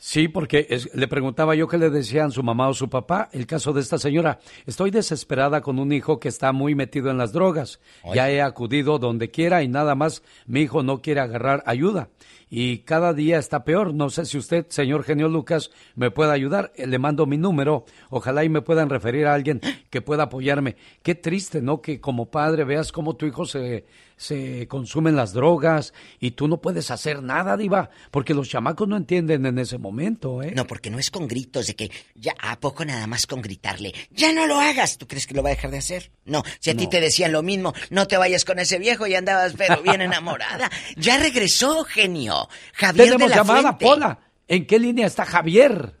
Sí, 0.00 0.28
porque 0.28 0.66
es- 0.70 0.94
le 0.94 1.08
preguntaba 1.08 1.56
yo 1.56 1.66
qué 1.66 1.76
le 1.78 1.90
decían 1.90 2.30
su 2.30 2.42
mamá 2.44 2.68
o 2.68 2.74
su 2.74 2.88
papá. 2.88 3.28
El 3.32 3.46
caso 3.46 3.72
de 3.72 3.80
esta 3.80 3.98
señora. 3.98 4.38
Estoy 4.66 4.90
desesperada 4.92 5.60
con 5.60 5.78
un 5.80 5.90
hijo 5.92 6.20
que 6.20 6.28
está 6.28 6.52
muy 6.52 6.74
metido 6.76 7.10
en 7.10 7.18
las 7.18 7.32
drogas. 7.32 7.80
Ya 8.14 8.30
he 8.30 8.40
acudido 8.40 8.98
donde 9.00 9.30
quiera 9.30 9.62
y 9.62 9.68
nada 9.68 9.94
más 9.96 10.22
mi 10.46 10.60
hijo 10.60 10.82
no 10.84 11.00
quiere 11.02 11.20
agarrar 11.20 11.64
ayuda. 11.66 12.10
Y 12.50 12.78
cada 12.78 13.12
día 13.12 13.38
está 13.38 13.64
peor. 13.64 13.94
No 13.94 14.10
sé 14.10 14.24
si 14.24 14.38
usted, 14.38 14.66
señor 14.68 15.04
Genio 15.04 15.28
Lucas, 15.28 15.70
me 15.94 16.10
puede 16.10 16.32
ayudar. 16.32 16.72
Eh, 16.76 16.86
Le 16.86 16.98
mando 16.98 17.26
mi 17.26 17.36
número. 17.38 17.84
Ojalá 18.10 18.44
y 18.44 18.48
me 18.48 18.62
puedan 18.62 18.88
referir 18.90 19.26
a 19.26 19.34
alguien 19.34 19.60
que 19.90 20.00
pueda 20.00 20.24
apoyarme. 20.24 20.76
Qué 21.02 21.14
triste, 21.14 21.60
¿no? 21.62 21.80
Que 21.82 22.00
como 22.00 22.30
padre 22.30 22.64
veas 22.64 22.92
cómo 22.92 23.16
tu 23.16 23.26
hijo 23.26 23.44
se, 23.46 23.84
se 24.16 24.66
consumen 24.68 25.16
las 25.16 25.32
drogas 25.32 25.94
y 26.20 26.32
tú 26.32 26.48
no 26.48 26.60
puedes 26.60 26.90
hacer 26.90 27.22
nada, 27.22 27.56
Diva, 27.56 27.90
porque 28.10 28.34
los 28.34 28.48
chamacos 28.48 28.88
no 28.88 28.96
entienden 28.96 29.46
en 29.46 29.58
ese 29.58 29.78
momento, 29.78 30.42
¿eh? 30.42 30.52
No, 30.54 30.66
porque 30.66 30.90
no 30.90 30.98
es 30.98 31.10
con 31.10 31.28
gritos 31.28 31.66
de 31.68 31.76
que 31.76 31.90
ya 32.14 32.34
a 32.40 32.58
poco 32.58 32.84
nada 32.84 33.06
más 33.06 33.26
con 33.26 33.40
gritarle, 33.40 33.94
ya 34.10 34.32
no 34.32 34.46
lo 34.46 34.60
hagas. 34.60 34.98
¿Tú 34.98 35.06
crees 35.06 35.26
que 35.26 35.34
lo 35.34 35.42
va 35.42 35.50
a 35.50 35.54
dejar 35.54 35.70
de 35.70 35.78
hacer? 35.78 36.10
No, 36.24 36.42
si 36.58 36.70
a 36.70 36.76
ti 36.76 36.88
te 36.88 37.00
decían 37.00 37.32
lo 37.32 37.42
mismo, 37.42 37.72
no 37.90 38.06
te 38.06 38.16
vayas 38.16 38.44
con 38.44 38.58
ese 38.58 38.78
viejo 38.78 39.06
y 39.06 39.14
andabas 39.14 39.54
pero 39.56 39.82
bien 39.82 40.00
enamorada. 40.02 40.70
Ya 40.96 41.18
regresó, 41.18 41.84
genio. 41.84 42.37
Javier 42.72 43.06
de 43.06 43.12
Tenemos 43.12 43.30
la 43.30 43.36
llamada, 43.36 43.62
Fuente. 43.62 43.84
Pola. 43.84 44.18
¿En 44.46 44.66
qué 44.66 44.78
línea 44.78 45.06
está 45.06 45.24
Javier? 45.24 45.92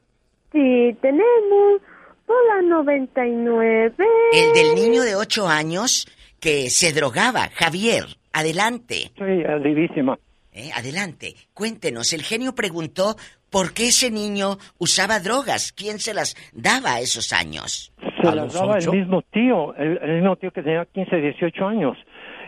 Sí, 0.52 0.96
tenemos 1.00 1.82
Pola 2.26 2.62
99. 2.62 3.92
El 4.32 4.52
del 4.52 4.74
niño 4.74 5.02
de 5.02 5.16
ocho 5.16 5.48
años 5.48 6.06
que 6.40 6.70
se 6.70 6.92
drogaba. 6.92 7.48
Javier, 7.54 8.04
adelante. 8.32 9.10
Sí, 9.16 9.42
divísima. 9.64 10.18
Eh, 10.52 10.70
adelante, 10.74 11.34
cuéntenos. 11.54 12.12
El 12.12 12.22
genio 12.22 12.54
preguntó 12.54 13.16
por 13.50 13.72
qué 13.72 13.88
ese 13.88 14.10
niño 14.10 14.58
usaba 14.78 15.20
drogas. 15.20 15.72
¿Quién 15.72 15.98
se 15.98 16.14
las 16.14 16.34
daba 16.52 16.94
a 16.94 17.00
esos 17.00 17.32
años? 17.32 17.92
Se 18.20 18.34
las 18.34 18.52
daba 18.52 18.78
el 18.78 18.90
mismo 18.90 19.22
tío, 19.30 19.74
el, 19.76 19.98
el 20.02 20.16
mismo 20.16 20.36
tío 20.36 20.50
que 20.50 20.62
tenía 20.62 20.84
15, 20.84 21.16
18 21.16 21.66
años. 21.66 21.96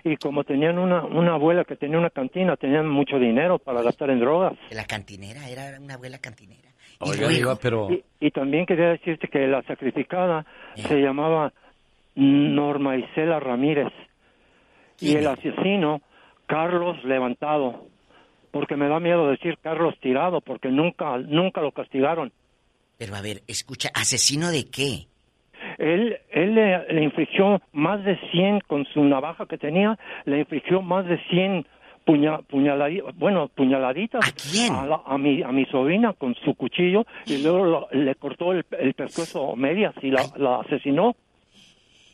Y 0.05 0.16
como 0.16 0.44
tenían 0.44 0.78
una, 0.78 1.05
una 1.05 1.35
abuela 1.35 1.64
que 1.64 1.77
tenía 1.77 1.98
una 1.98 2.10
cantina, 2.10 2.56
tenían 2.56 2.89
mucho 2.89 3.18
dinero 3.18 3.59
para 3.59 3.82
gastar 3.82 4.10
en 4.10 4.20
drogas. 4.20 4.55
La 4.70 4.85
cantinera, 4.85 5.48
era 5.48 5.78
una 5.81 5.94
abuela 5.94 6.18
cantinera. 6.18 6.70
Oiga, 7.01 7.28
Diva, 7.28 7.56
pero... 7.56 7.90
Y, 7.90 8.05
y 8.20 8.31
también 8.31 8.66
quería 8.66 8.89
decirte 8.89 9.28
que 9.28 9.47
la 9.47 9.62
sacrificada 9.62 10.44
se 10.77 11.01
llamaba 11.01 11.52
Norma 12.14 12.97
Isela 12.97 13.40
Ramírez. 13.40 13.93
Y 15.01 15.16
el 15.16 15.27
asesino, 15.27 16.02
Carlos 16.47 17.02
Levantado. 17.05 17.86
Porque 18.51 18.77
me 18.77 18.89
da 18.89 18.98
miedo 19.01 19.31
decir 19.31 19.59
Carlos 19.62 19.94
Tirado, 20.01 20.40
porque 20.40 20.68
nunca, 20.68 21.18
nunca 21.18 21.60
lo 21.60 21.72
castigaron. 21.72 22.32
Pero 22.98 23.14
a 23.14 23.22
ver, 23.22 23.43
escucha, 23.47 23.90
¿asesino 23.94 24.51
de 24.51 24.68
qué? 24.68 25.06
Él, 25.81 26.19
él 26.31 26.55
le, 26.55 26.93
le 26.93 27.02
infligió 27.02 27.61
más 27.73 28.05
de 28.05 28.16
100 28.31 28.61
con 28.66 28.85
su 28.86 29.02
navaja 29.02 29.47
que 29.47 29.57
tenía, 29.59 29.98
le 30.27 30.40
infligió 30.40 30.82
más 30.82 31.07
de 31.07 31.19
100 31.31 31.66
puña, 32.05 32.39
puñaladi- 32.40 33.02
bueno, 33.15 33.48
puñaladitas 33.55 34.27
¿A 34.28 34.32
quién? 34.52 34.89
la- 34.89 35.01
a 35.07 35.16
mi, 35.19 35.43
a 35.43 35.48
mi 35.52 35.65
sobrina 35.66 36.12
con 36.12 36.35
su 36.36 36.55
cuchillo 36.55 37.05
y 37.27 37.43
luego 37.43 37.65
lo- 37.65 37.89
le 37.93 38.15
cortó 38.16 38.52
el, 38.52 38.65
el 38.78 38.94
pescuezo 38.94 39.52
a 39.52 39.57
medias 39.57 39.94
y 40.02 40.11
la, 40.11 40.23
la 40.36 40.61
asesinó 40.61 41.15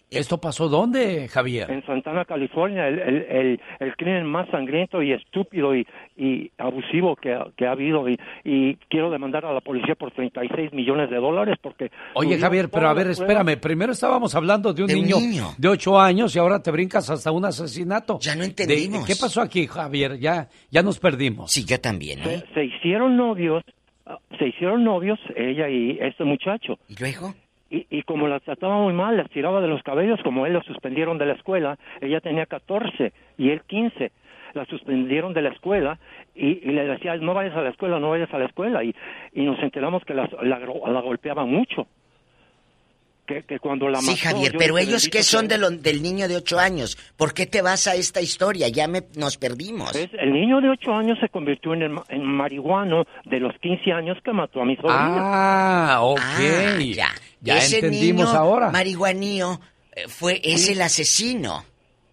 ¿Esto 0.08 0.38
pasó 0.38 0.68
dónde, 0.68 1.26
Javier? 1.28 1.68
en 1.70 1.84
Santana, 1.84 2.24
California, 2.24 2.86
el, 2.86 2.98
el, 3.00 3.16
el, 3.28 3.60
el 3.80 3.96
crimen 3.96 4.24
más 4.24 4.48
sangriento 4.50 5.02
y 5.02 5.12
estúpido 5.12 5.74
y, 5.74 5.84
y 6.16 6.50
abusivo 6.58 7.16
que, 7.16 7.32
ha- 7.34 7.46
que 7.56 7.66
ha 7.66 7.72
habido 7.72 8.08
y, 8.08 8.16
y 8.44 8.76
quiero 8.88 9.10
demandar 9.10 9.44
a 9.44 9.52
la 9.52 9.60
policía 9.60 9.96
por 9.96 10.12
36 10.12 10.72
millones 10.72 11.10
de 11.10 11.16
dólares 11.16 11.56
porque... 11.60 11.90
Oye, 12.14 12.38
Javier, 12.38 12.68
pero 12.70 12.88
a 12.88 12.94
ver, 12.94 13.08
espérame. 13.08 13.56
Primero 13.60 13.92
estábamos 13.92 14.32
hablando 14.36 14.72
de 14.72 14.82
un, 14.82 14.88
De 14.88 14.94
un 14.94 15.02
niño, 15.02 15.16
niño. 15.18 15.48
de 15.58 15.68
ocho 15.68 15.98
años 15.98 16.34
y 16.36 16.38
ahora 16.38 16.62
te 16.62 16.70
brincas 16.70 17.10
hasta 17.10 17.32
un 17.32 17.44
asesinato. 17.44 18.18
Ya 18.20 18.34
no 18.36 18.42
De- 18.42 18.46
entendimos. 18.46 19.04
¿Qué 19.06 19.14
pasó 19.20 19.40
aquí, 19.42 19.66
Javier? 19.66 20.18
Ya, 20.20 20.48
ya 20.70 20.82
nos 20.82 21.00
perdimos. 21.00 21.50
Sí, 21.50 21.64
yo 21.64 21.80
también, 21.80 22.20
¿eh? 22.20 22.44
se, 22.48 22.54
se 22.54 22.64
hicieron 22.64 23.16
novios, 23.16 23.64
ah, 24.06 24.18
se 24.38 24.46
hicieron 24.46 24.84
novios 24.84 25.18
ella 25.34 25.68
y 25.68 25.98
este 26.00 26.22
muchacho. 26.24 26.78
¿Y 26.88 26.94
luego? 27.00 27.34
Y, 27.70 27.86
y 27.90 28.02
como 28.02 28.28
las 28.28 28.43
trataba 28.43 28.78
muy 28.78 28.93
mal, 28.93 29.16
las 29.16 29.28
tiraba 29.30 29.60
de 29.60 29.66
los 29.68 29.82
cabellos, 29.82 30.20
como 30.22 30.47
él 30.47 30.52
lo 30.52 30.62
suspendieron 30.62 31.18
de 31.18 31.26
la 31.26 31.32
escuela, 31.34 31.78
ella 32.01 32.20
tenía 32.20 32.47
14 32.47 33.12
y 33.38 33.51
él 33.51 33.62
15. 33.66 34.12
La 34.55 34.64
suspendieron 34.66 35.34
de 35.34 35.43
la 35.43 35.51
escuela 35.51 35.98
y, 36.34 36.47
y 36.66 36.72
le 36.72 36.86
decía, 36.86 37.16
no 37.16 37.34
vayas 37.34 37.55
a 37.56 37.60
la 37.62 37.70
escuela, 37.70 37.98
no 37.98 38.10
vayas 38.10 38.32
a 38.32 38.38
la 38.38 38.47
escuela. 38.47 38.82
Y, 38.84 38.94
y 39.34 39.43
nos 39.44 39.59
enteramos 39.62 40.05
que 40.05 40.14
la, 40.14 40.28
la 40.43 41.01
golpeaban 41.02 41.51
mucho. 41.51 41.86
Que, 43.26 43.43
que 43.43 43.59
cuando 43.59 43.88
la 43.88 43.98
Sí, 43.98 44.12
mató, 44.12 44.36
Javier, 44.36 44.52
yo 44.52 44.59
pero 44.60 44.78
ellos 44.78 45.09
que- 45.09 45.24
son 45.24 45.48
de 45.48 45.59
lo- 45.59 45.70
del 45.70 46.01
niño 46.01 46.28
de 46.28 46.36
ocho 46.36 46.60
años. 46.60 46.97
¿Por 47.16 47.34
qué 47.34 47.44
te 47.47 47.60
vas 47.60 47.88
a 47.88 47.97
esta 47.97 48.20
historia? 48.20 48.68
Ya 48.68 48.86
me, 48.86 49.01
nos 49.18 49.36
perdimos. 49.36 49.97
El 49.97 50.32
niño 50.32 50.60
de 50.60 50.68
8 50.70 50.93
años 50.94 51.18
se 51.20 51.28
convirtió 51.28 51.74
en 51.74 51.82
el 51.82 51.90
ma- 51.90 52.05
en 52.09 52.22
marihuano 52.24 53.05
de 53.24 53.40
los 53.40 53.52
15 53.59 53.90
años 53.93 54.16
que 54.24 54.32
mató 54.32 54.62
a 54.62 54.64
mi 54.64 54.76
sobrina. 54.76 55.18
Ah, 55.24 55.98
ok. 56.02 56.20
Ah, 56.22 56.78
ya. 56.80 57.09
Ya 57.47 57.59
Ese 57.59 57.77
entendimos 57.77 58.27
niño 58.28 58.39
ahora. 58.39 58.70
marihuanío 58.70 59.60
eh, 59.93 60.05
fue, 60.09 60.40
es 60.44 60.68
el 60.68 60.82
asesino. 60.82 61.64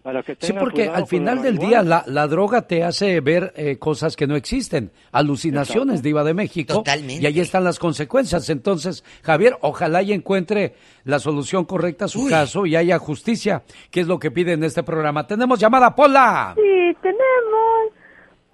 Para 0.02 0.22
que 0.22 0.36
Sí, 0.38 0.52
porque 0.52 0.86
al 0.86 1.06
final 1.06 1.40
del 1.40 1.56
día 1.56 1.82
la, 1.82 2.04
la 2.06 2.26
droga 2.26 2.66
te 2.66 2.84
hace 2.84 3.20
ver 3.20 3.54
eh, 3.56 3.78
cosas 3.78 4.16
que 4.16 4.26
no 4.26 4.36
existen, 4.36 4.90
alucinaciones, 5.12 5.94
Exacto. 5.94 6.02
diva 6.06 6.24
de 6.24 6.34
México, 6.34 6.74
Totalmente. 6.74 7.22
y 7.22 7.26
ahí 7.26 7.40
están 7.40 7.64
las 7.64 7.78
consecuencias. 7.78 8.50
Entonces, 8.50 9.02
Javier, 9.22 9.56
ojalá 9.62 10.02
y 10.02 10.12
encuentre 10.12 10.74
la 11.04 11.18
solución 11.18 11.64
correcta 11.64 12.04
a 12.04 12.08
su 12.08 12.24
Uy. 12.24 12.30
caso 12.30 12.66
y 12.66 12.76
haya 12.76 12.98
justicia, 12.98 13.62
que 13.90 14.00
es 14.00 14.06
lo 14.06 14.18
que 14.18 14.30
pide 14.30 14.52
en 14.52 14.62
este 14.64 14.82
programa. 14.82 15.26
Tenemos 15.26 15.58
llamada, 15.58 15.94
Pola. 15.96 16.52
Sí, 16.54 16.96
tenemos 17.00 17.53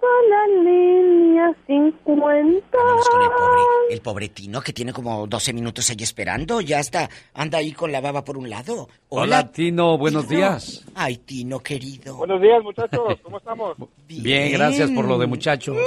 Pola 0.01 0.47
línea 0.63 1.55
50. 1.67 2.67
Vámonos 2.75 3.09
con 3.09 3.21
el 3.21 3.29
pobre, 3.29 3.61
el 3.91 4.01
pobre 4.01 4.29
Tino 4.29 4.59
que 4.61 4.73
tiene 4.73 4.93
como 4.93 5.27
12 5.27 5.53
minutos 5.53 5.89
ahí 5.91 5.97
esperando. 6.01 6.59
Ya 6.59 6.79
está, 6.79 7.07
anda 7.35 7.59
ahí 7.59 7.71
con 7.71 7.91
la 7.91 8.01
baba 8.01 8.23
por 8.23 8.35
un 8.35 8.49
lado. 8.49 8.89
Hola, 9.09 9.51
Tino, 9.51 9.99
buenos 9.99 10.27
Tino. 10.27 10.39
días. 10.39 10.83
Ay, 10.95 11.17
Tino, 11.17 11.59
querido. 11.59 12.17
Buenos 12.17 12.41
días, 12.41 12.63
muchachos. 12.63 13.19
¿Cómo 13.21 13.37
estamos? 13.37 13.77
Bien, 14.07 14.51
gracias 14.53 14.89
por 14.89 15.05
lo 15.05 15.19
de 15.19 15.27
muchachos. 15.27 15.77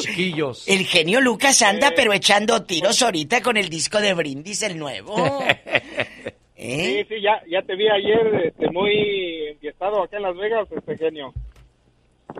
Chiquillos. 0.00 0.66
El 0.68 0.84
genio 0.84 1.20
Lucas 1.20 1.62
anda 1.62 1.92
pero 1.94 2.12
echando 2.12 2.64
tiros 2.64 3.00
ahorita 3.00 3.42
con 3.42 3.56
el 3.56 3.68
disco 3.68 4.00
de 4.00 4.12
Brindis, 4.12 4.62
el 4.64 4.76
nuevo. 4.76 5.14
¿Eh? 6.58 7.04
Sí, 7.08 7.14
sí, 7.14 7.22
ya, 7.22 7.40
ya 7.48 7.62
te 7.62 7.76
vi 7.76 7.86
ayer 7.88 8.46
este, 8.46 8.70
muy 8.70 9.46
enfiestado 9.52 10.02
acá 10.02 10.16
en 10.16 10.22
Las 10.24 10.36
Vegas, 10.36 10.66
este 10.74 10.96
genio. 10.98 11.32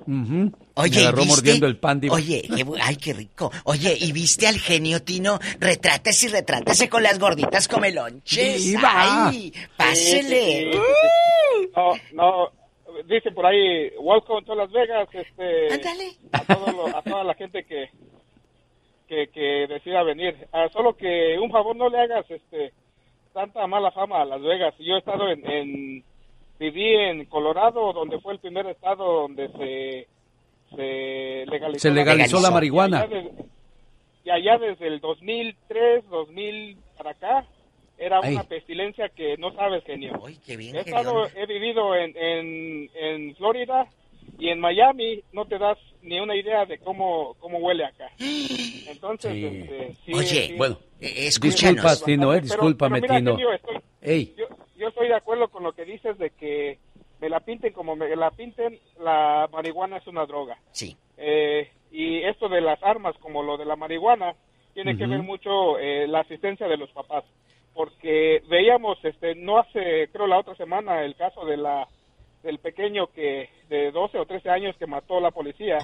Ujú. 0.07 0.53
Oye, 0.75 0.97
Me 0.97 1.03
agarró 1.03 1.19
¿viste? 1.23 1.35
mordiendo 1.37 1.67
el 1.67 1.77
pan, 1.79 2.01
diva. 2.01 2.15
Oye, 2.15 2.43
qué 2.43 2.65
ay, 2.83 2.97
qué 2.97 3.13
rico. 3.13 3.51
Oye, 3.65 3.97
¿y 3.99 4.13
viste 4.13 4.47
al 4.47 4.59
genio 4.59 5.03
Tino? 5.03 5.39
Retrátese 5.59 6.27
y 6.27 6.29
retrátese 6.31 6.89
con 6.89 7.03
las 7.03 7.19
gorditas 7.19 7.67
comelonches. 7.69 8.63
Diva. 8.65 9.27
Ay, 9.29 9.53
pásele. 9.77 10.73
Sí, 10.73 10.73
sí, 10.73 10.79
sí. 10.79 11.71
No, 11.75 11.93
no, 12.13 12.51
dice 13.09 13.31
por 13.33 13.47
ahí, 13.47 13.91
welcome 13.99 14.45
to 14.47 14.55
Las 14.55 14.71
Vegas, 14.71 15.09
este, 15.13 15.73
Ándale. 15.75 16.13
a, 16.33 16.41
todo 16.45 16.73
lo- 16.73 16.97
a 16.97 17.03
toda 17.03 17.25
la 17.25 17.35
gente 17.35 17.65
que, 17.65 17.91
que, 19.09 19.29
que 19.33 19.67
decida 19.69 20.03
venir. 20.03 20.35
Ah, 20.53 20.69
solo 20.73 20.97
que 20.97 21.39
un 21.41 21.51
favor 21.51 21.75
no 21.77 21.89
le 21.89 21.99
hagas, 22.01 22.31
este, 22.31 22.73
tanta 23.33 23.67
mala 23.67 23.91
fama 23.93 24.23
a 24.23 24.25
Las 24.25 24.43
Vegas. 24.43 24.75
Yo 24.79 24.95
he 24.95 24.99
estado 24.99 25.29
en, 25.31 25.47
en 25.51 26.05
viví 26.59 26.95
en 26.95 27.25
Colorado, 27.27 27.93
donde 27.93 28.19
fue 28.21 28.35
el 28.35 28.39
primer 28.41 28.67
estado 28.67 29.05
donde 29.23 29.49
se, 29.53 30.09
se 30.77 31.45
legalizó, 31.51 31.81
Se 31.81 31.91
legalizó 31.91 32.41
la 32.41 32.49
Y 32.49 32.53
marihuana. 32.53 33.01
allá 33.03 33.09
de- 33.17 33.31
Y 34.25 34.31
allá 34.31 34.59
desde 34.59 34.89
el 34.89 35.01
2003, 35.01 36.09
2000 36.11 36.77
para 36.97 37.11
acá, 37.11 37.47
era 37.99 38.21
Ay. 38.23 38.35
una 38.35 38.43
pestilencia 38.45 39.09
que 39.11 39.37
no 39.39 39.53
sabes, 39.55 39.85
genio. 39.85 40.21
Ay, 40.27 40.37
qué 40.45 40.57
bien, 40.57 40.75
He, 40.77 40.81
estado, 40.81 41.27
he 41.35 41.47
vivido 41.47 41.95
en, 41.95 42.17
en, 42.17 42.91
en 42.95 43.37
Florida 43.37 43.87
y 44.39 44.49
en 44.49 44.59
Miami, 44.59 45.23
no 45.33 45.45
te 45.47 45.59
das 45.59 45.79
ni 46.03 46.19
una 46.19 46.35
idea 46.37 46.65
de 46.67 46.79
cómo, 46.79 47.37
cómo 47.39 47.59
huele 47.59 47.85
acá. 47.85 48.11
Entonces, 48.89 49.33
Sí. 49.33 49.45
este, 49.47 49.95
sí, 50.05 50.13
Oye, 50.13 50.27
sí. 50.49 50.55
Bueno, 50.59 50.79
disculpa, 50.99 51.21
escúchanos. 51.57 52.05
Tino, 52.05 52.33
eh, 52.33 52.37
Pero- 52.37 52.43
discúlpame, 52.43 53.01
pero 53.01 53.15
mira, 53.15 53.19
Tino. 53.21 53.37
genio, 53.37 53.53
estoy- 53.55 53.77
Ey, 54.03 54.35
yo, 54.37 54.47
yo 54.77 54.89
estoy 54.89 55.09
de 55.09 55.17
acuerdo 55.17 55.49
con 55.49 55.63
lo 55.63 55.73
que 55.73 55.85
dices 55.85 56.19
de 56.19 56.31
que 56.31 56.79
me 57.21 57.29
la 57.29 57.41
pinten 57.41 57.73
como 57.73 57.97
me 57.97 58.15
la 58.15 58.31
pinten, 58.31 58.79
la 59.01 59.49
marihuana 59.53 59.99
es 59.99 60.07
una 60.07 60.27
droga. 60.27 60.59
Sí. 60.71 60.97
Eh, 61.17 61.71
y 61.91 62.23
esto 62.23 62.49
de 62.49 62.61
las 62.61 62.83
armas, 62.83 63.17
como 63.19 63.43
lo 63.43 63.57
de 63.57 63.65
la 63.65 63.77
marihuana, 63.77 64.35
tiene 64.75 64.97
que 64.97 65.07
ver 65.07 65.23
mucho 65.23 65.79
eh, 65.79 66.07
la 66.07 66.21
asistencia 66.21 66.69
de 66.69 66.77
los 66.77 66.91
papás. 66.91 67.25
Porque 67.73 68.43
veíamos, 68.49 69.03
este, 69.05 69.35
no 69.35 69.59
hace, 69.59 70.09
creo 70.13 70.27
la 70.27 70.39
otra 70.39 70.55
semana, 70.57 71.03
el 71.03 71.15
caso 71.17 71.45
de 71.47 71.57
la 71.57 71.89
del 72.43 72.59
pequeño 72.59 73.09
que 73.09 73.49
de 73.69 73.91
12 73.91 74.19
o 74.19 74.27
13 74.27 74.51
años 74.51 74.77
que 74.77 74.87
mató 74.87 75.19
la 75.21 75.31
policía. 75.31 75.79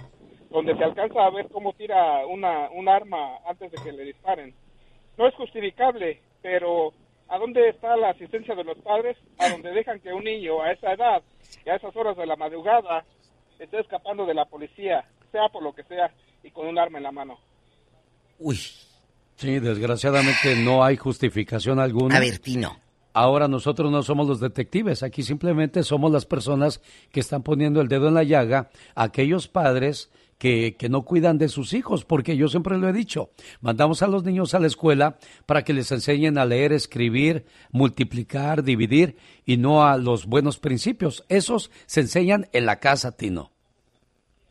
donde 0.50 0.76
se 0.76 0.84
alcanza 0.84 1.24
a 1.24 1.30
ver 1.30 1.48
cómo 1.48 1.72
tira 1.72 2.26
una, 2.26 2.68
un 2.70 2.86
arma 2.86 3.38
antes 3.48 3.72
de 3.72 3.78
que 3.82 3.90
le 3.90 4.04
disparen. 4.04 4.54
No 5.16 5.26
es 5.26 5.34
justificable, 5.34 6.20
pero 6.42 6.92
¿a 7.32 7.38
dónde 7.38 7.70
está 7.70 7.96
la 7.96 8.10
asistencia 8.10 8.54
de 8.54 8.62
los 8.62 8.76
padres? 8.78 9.16
A 9.38 9.48
donde 9.48 9.70
dejan 9.70 9.98
que 10.00 10.12
un 10.12 10.22
niño 10.22 10.62
a 10.62 10.70
esa 10.70 10.92
edad 10.92 11.22
y 11.64 11.70
a 11.70 11.76
esas 11.76 11.96
horas 11.96 12.14
de 12.16 12.26
la 12.26 12.36
madrugada 12.36 13.06
esté 13.58 13.80
escapando 13.80 14.26
de 14.26 14.34
la 14.34 14.44
policía, 14.44 15.04
sea 15.30 15.48
por 15.48 15.62
lo 15.62 15.74
que 15.74 15.82
sea, 15.84 16.12
y 16.42 16.50
con 16.50 16.66
un 16.66 16.78
arma 16.78 16.98
en 16.98 17.04
la 17.04 17.12
mano. 17.12 17.38
Uy. 18.38 18.58
Sí, 19.36 19.60
desgraciadamente 19.60 20.56
no 20.56 20.84
hay 20.84 20.96
justificación 20.98 21.80
alguna. 21.80 22.18
A 22.18 22.20
ver, 22.20 22.38
Tino. 22.38 22.76
Ahora 23.14 23.48
nosotros 23.48 23.90
no 23.90 24.02
somos 24.02 24.28
los 24.28 24.40
detectives, 24.40 25.02
aquí 25.02 25.22
simplemente 25.22 25.82
somos 25.82 26.12
las 26.12 26.26
personas 26.26 26.80
que 27.10 27.20
están 27.20 27.42
poniendo 27.42 27.80
el 27.80 27.88
dedo 27.88 28.08
en 28.08 28.14
la 28.14 28.24
llaga 28.24 28.70
a 28.94 29.04
aquellos 29.04 29.48
padres 29.48 30.10
que, 30.42 30.74
no 30.90 31.02
cuidan 31.02 31.38
de 31.38 31.46
sus 31.48 31.72
hijos, 31.72 32.04
porque 32.04 32.36
yo 32.36 32.48
siempre 32.48 32.76
lo 32.76 32.88
he 32.88 32.92
dicho, 32.92 33.30
mandamos 33.60 34.02
a 34.02 34.08
los 34.08 34.24
niños 34.24 34.54
a 34.54 34.58
la 34.58 34.66
escuela 34.66 35.16
para 35.46 35.62
que 35.62 35.72
les 35.72 35.92
enseñen 35.92 36.36
a 36.36 36.44
leer, 36.44 36.72
escribir, 36.72 37.44
multiplicar, 37.70 38.64
dividir 38.64 39.16
y 39.46 39.56
no 39.56 39.84
a 39.84 39.96
los 39.98 40.26
buenos 40.26 40.58
principios. 40.58 41.24
Esos 41.28 41.70
se 41.86 42.00
enseñan 42.00 42.46
en 42.52 42.66
la 42.66 42.80
casa, 42.80 43.16
Tino. 43.16 43.52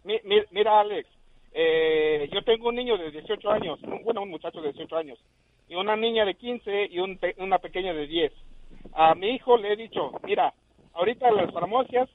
Mi- 0.06 0.22
mi- 0.24 0.42
Mira, 0.52 0.80
Alex, 0.80 1.10
eh, 1.54 2.30
yo 2.32 2.42
tengo 2.44 2.70
un 2.70 2.76
niño 2.76 2.98
de 2.98 3.12
18 3.12 3.52
años, 3.52 3.78
bueno, 4.06 4.22
un 4.22 4.30
muchacho 4.30 4.62
de 4.62 4.72
18 4.72 4.96
años, 4.96 5.20
y 5.68 5.76
una 5.76 5.98
niña 5.98 6.24
de 6.24 6.36
15 6.36 6.86
y 6.90 7.00
un 7.00 7.20
una 7.38 7.58
pequeña 7.60 7.94
de 7.94 8.08
10. 8.08 8.32
A 8.94 9.14
mi 9.16 9.28
hijo 9.36 9.58
le 9.58 9.74
he 9.74 9.76
dicho, 9.76 10.12
mira, 10.24 10.54
ahorita 10.94 11.28
en 11.28 11.36
las 11.36 11.52
farmacias 11.52 12.10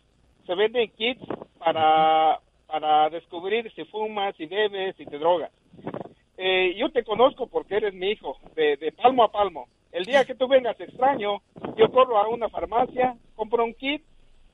se 0.47 0.55
venden 0.55 0.91
kits 0.97 1.23
para, 1.59 2.41
para 2.67 3.09
descubrir 3.11 3.73
si 3.75 3.85
fumas, 3.85 4.35
si 4.37 4.47
bebes, 4.47 4.97
si 4.97 5.05
te 5.07 5.19
drogas. 5.19 5.51
Eh, 6.37 6.75
yo 6.77 6.91
te 6.91 7.05
conozco 7.05 7.47
porque 7.47 7.77
eres 7.77 7.95
mi 7.95 8.11
hijo, 8.11 8.37
de, 8.55 8.77
de 8.77 8.93
palmo 8.93 9.25
a 9.25 9.33
palmo. 9.33 9.69
El 9.93 10.05
día 10.05 10.25
que 10.25 10.35
tú 10.35 10.47
vengas 10.49 10.79
extraño, 10.79 11.41
yo 11.77 11.91
corro 11.91 12.19
a 12.19 12.29
una 12.29 12.49
farmacia, 12.49 13.17
compro 13.35 13.65
un 13.65 13.75
kit 13.75 14.03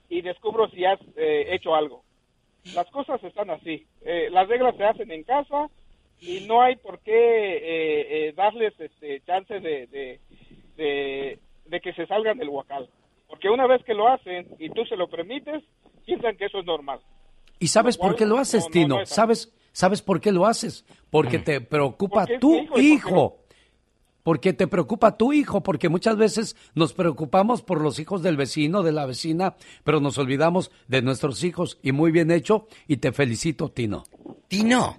y 0.09 0.21
descubro 0.21 0.69
si 0.69 0.85
has 0.85 1.01
eh, 1.17 1.47
hecho 1.51 1.75
algo. 1.75 2.05
Las 2.75 2.89
cosas 2.91 3.23
están 3.25 3.51
así. 3.51 3.87
Eh, 4.03 4.29
las 4.31 4.49
reglas 4.49 4.77
se 4.77 4.85
hacen 4.85 5.11
en 5.11 5.25
casa 5.25 5.69
y 6.21 6.47
no 6.47 6.63
hay 6.63 6.77
por 6.77 7.01
qué 7.01 7.13
eh, 7.13 8.29
eh, 8.29 8.33
darles 8.37 8.79
este 8.79 9.21
chance 9.23 9.59
de, 9.59 9.87
de, 9.89 11.39
de, 11.67 11.81
que 11.81 11.93
se 11.93 12.07
salgan 12.07 12.39
del 12.39 12.49
huacal. 12.49 12.89
Porque 13.27 13.51
una 13.51 13.67
vez 13.67 13.83
que 13.85 13.95
lo 13.95 14.09
hacen 14.09 14.47
y 14.59 14.71
tú 14.71 14.85
se 14.85 14.97
lo 14.97 15.09
permites, 15.09 15.65
piensan 16.07 16.37
que 16.37 16.45
eso 16.45 16.61
es 16.61 16.65
normal. 16.65 17.01
¿Y 17.63 17.69
sabes 17.69 17.97
por 17.97 18.17
qué 18.17 18.27
lo 18.27 18.39
haces, 18.39 18.65
No, 18.65 18.67
no, 18.67 18.73
Tino? 18.73 19.07
¿Sabes, 19.07 19.53
¿Sabes 19.73 20.03
por 20.03 20.21
qué 20.21 20.33
lo 20.33 20.47
haces? 20.47 20.85
Porque 21.11 21.39
te 21.39 21.61
preocupa 21.61 22.27
Porque 22.27 22.39
tu 22.39 22.55
hijo 22.57 22.67
porque 22.73 22.83
hijo. 22.83 23.39
Porque 24.23 24.53
te 24.53 24.67
preocupa 24.69 25.17
tu 25.17 25.33
hijo, 25.33 25.63
porque 25.63 25.89
muchas 25.89 26.17
veces 26.17 26.57
nos 26.75 26.93
preocupamos 26.93 27.63
por 27.63 27.81
los 27.81 27.99
hijos 27.99 28.23
del 28.23 28.37
vecino, 28.37 28.83
de 28.83 28.93
la 28.93 29.05
vecina, 29.07 29.57
pero 29.83 29.99
nos 30.01 30.17
olvidamos 30.19 30.71
de 30.87 31.03
nuestros 31.03 31.43
hijos. 31.43 31.79
Y 31.83 31.91
muy 31.93 32.13
bien 32.13 32.31
hecho, 32.31 32.67
y 32.87 32.99
te 32.99 33.11
felicito, 33.13 33.69
Tino. 33.71 34.05
Tino. 34.49 34.99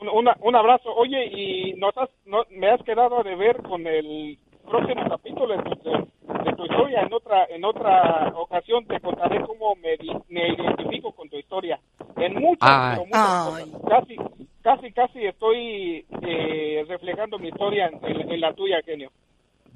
Un, 0.00 0.08
una- 0.08 0.36
un 0.40 0.56
abrazo. 0.56 0.92
Oye, 0.94 1.26
y 1.26 1.74
nos 1.74 1.96
has- 1.96 2.10
no- 2.26 2.44
me 2.50 2.70
has 2.70 2.82
quedado 2.82 3.22
de 3.22 3.36
ver 3.36 3.62
con 3.62 3.86
el 3.86 4.38
próximo 4.68 5.08
capítulo 5.08 5.56
de, 5.56 5.62
tu- 5.62 5.90
de- 5.90 6.44
de 6.44 6.52
tu 6.56 6.64
historia. 6.64 7.02
En 7.02 7.12
otra 7.12 7.44
en 7.46 7.64
otra 7.64 8.32
ocasión 8.36 8.86
te 8.86 9.00
contaré 9.00 9.40
cómo 9.44 9.74
me, 9.76 9.96
di- 9.96 10.16
me 10.28 10.48
identifico 10.48 11.12
con 11.12 11.28
tu 11.28 11.36
historia. 11.36 11.78
En 12.16 12.34
muchas, 12.34 12.68
Ay. 12.68 12.96
pero 12.96 13.06
muchas 13.06 13.44
cosas. 13.44 13.82
Casi, 13.88 14.16
casi, 14.62 14.92
casi 14.92 15.24
estoy 15.26 16.04
eh, 16.22 16.84
reflejando 16.88 17.38
mi 17.38 17.48
historia 17.48 17.86
en, 17.86 17.98
en- 18.04 18.32
en 18.32 18.40
la 18.40 18.52
tuya, 18.54 18.80
genio. 18.84 19.10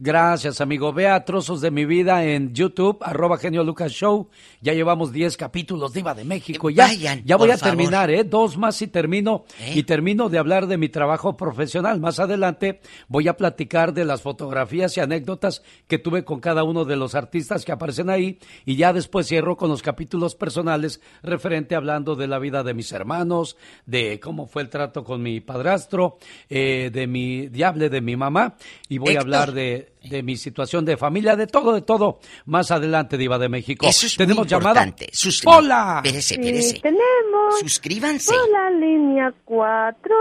Gracias, 0.05 0.61
amigo. 0.61 0.93
Vea 0.93 1.25
trozos 1.25 1.61
de 1.61 1.71
mi 1.71 1.85
vida 1.85 2.25
en 2.25 2.53
YouTube, 2.53 2.99
arroba 3.03 3.39
genio 3.39 3.63
Lucas 3.63 3.93
Show. 3.93 4.29
Ya 4.61 4.73
llevamos 4.73 5.13
10 5.13 5.37
capítulos 5.37 5.93
de 5.93 6.01
Iba 6.01 6.13
de 6.13 6.25
México. 6.25 6.71
Ya, 6.71 6.89
Vayan, 6.89 7.23
ya 7.25 7.37
voy 7.37 7.53
a 7.53 7.57
terminar. 7.57 8.11
¿eh? 8.11 8.25
Dos 8.25 8.59
más 8.59 8.83
y 8.83 8.89
termino. 8.89 9.45
¿Eh? 9.61 9.75
Y 9.77 9.85
termino 9.85 10.29
de 10.29 10.39
hablar 10.39 10.67
de 10.67 10.77
mi 10.77 10.89
trabajo 10.89 11.37
profesional. 11.37 12.01
Más 12.01 12.19
adelante 12.19 12.81
voy 13.07 13.29
a 13.29 13.37
platicar 13.37 13.95
de 13.95 14.05
las 14.05 14.23
fotografías 14.23 14.97
y 14.97 15.01
anécdotas 15.01 15.63
que 15.87 16.01
tuve 16.01 16.25
con 16.25 16.41
cada 16.41 16.65
uno 16.65 16.85
de 16.85 16.97
los 16.97 17.15
artistas 17.15 17.65
que 17.65 17.71
aparecen 17.71 18.11
ahí. 18.11 18.41
Y 18.65 18.75
ya 18.75 18.93
después 18.93 19.29
cierro 19.29 19.57
con 19.57 19.69
los 19.69 19.83
capítulos 19.83 20.35
personales 20.35 21.01
referente 21.23 21.77
hablando 21.77 22.17
de 22.17 22.27
la 22.27 22.41
vida 22.41 22.65
de 22.65 22.75
mis 22.75 22.91
hermanos, 22.91 23.57
de 23.87 24.19
cómo 24.19 24.49
fue 24.49 24.63
el 24.63 24.69
trato 24.69 25.05
con 25.05 25.23
mi 25.23 25.39
padrastro, 25.39 26.19
eh, 26.51 26.91
de 26.93 27.07
mi 27.07 27.47
diable 27.47 27.89
de 27.89 28.01
mi 28.01 28.17
mamá. 28.17 28.57
Y 28.89 28.99
voy 28.99 29.15
a 29.15 29.21
hablar 29.21 29.53
de, 29.53 29.92
de 30.03 30.23
mi 30.23 30.37
situación 30.37 30.85
de 30.85 30.97
familia, 30.97 31.37
de 31.37 31.47
todo, 31.47 31.73
de 31.75 31.83
todo. 31.83 32.21
Más 32.47 32.71
adelante, 32.71 33.17
Diva 33.17 33.39
de 33.39 33.49
México. 33.49 33.87
Eso 33.87 34.07
es 34.07 34.19
muy 34.19 34.27
Tenemos 34.27 34.47
llamada. 34.47 34.85
importante. 34.87 35.13
Suscri- 35.13 35.45
¡Hola! 35.47 36.01
Espérese, 36.05 36.35
Sí, 36.35 36.41
espérese. 36.41 36.81
tenemos. 36.81 37.59
Suscríbanse. 37.61 38.35
Hola, 38.35 38.71
línea 38.71 39.33
4. 39.45 40.15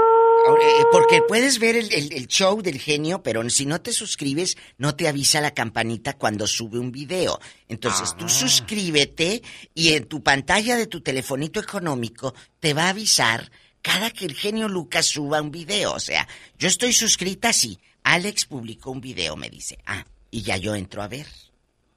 Ahora, 0.47 0.63
eh, 0.63 0.83
Porque 0.91 1.21
puedes 1.27 1.59
ver 1.59 1.75
el, 1.75 1.93
el- 1.93 2.13
el 2.13 2.27
show 2.27 2.61
del 2.61 2.79
genio, 2.79 3.23
pero 3.23 3.47
si 3.49 3.65
no 3.65 3.81
te 3.81 3.91
suscribes, 3.93 4.57
no 4.77 4.95
te 4.95 5.07
avisa 5.07 5.41
la 5.41 5.51
campanita 5.51 6.13
cuando 6.17 6.47
sube 6.47 6.77
un 6.79 6.91
video. 6.91 7.39
Entonces 7.67 8.15
tú 8.17 8.27
suscríbete 8.29 9.41
y 9.73 9.93
en 9.93 10.05
tu 10.05 10.21
pantalla 10.23 10.75
de 10.75 10.87
tu 10.87 11.01
telefonito 11.01 11.59
económico 11.59 12.33
te 12.59 12.73
va 12.73 12.85
a 12.85 12.89
avisar 12.89 13.51
cada 13.81 14.11
que 14.11 14.25
el 14.25 14.35
genio 14.35 14.67
Lucas 14.67 15.07
suba 15.07 15.41
un 15.41 15.51
video. 15.51 15.93
O 15.93 15.99
sea, 15.99 16.27
yo 16.59 16.67
estoy 16.67 16.93
suscrita, 16.93 17.51
sí. 17.53 17.79
Alex 18.03 18.45
publicó 18.45 18.91
un 18.91 19.01
video, 19.01 19.35
me 19.35 19.49
dice. 19.49 19.77
Ah, 19.85 20.05
y 20.29 20.41
ya 20.41 20.57
yo 20.57 20.75
entro 20.75 21.01
a 21.01 21.07
ver. 21.07 21.27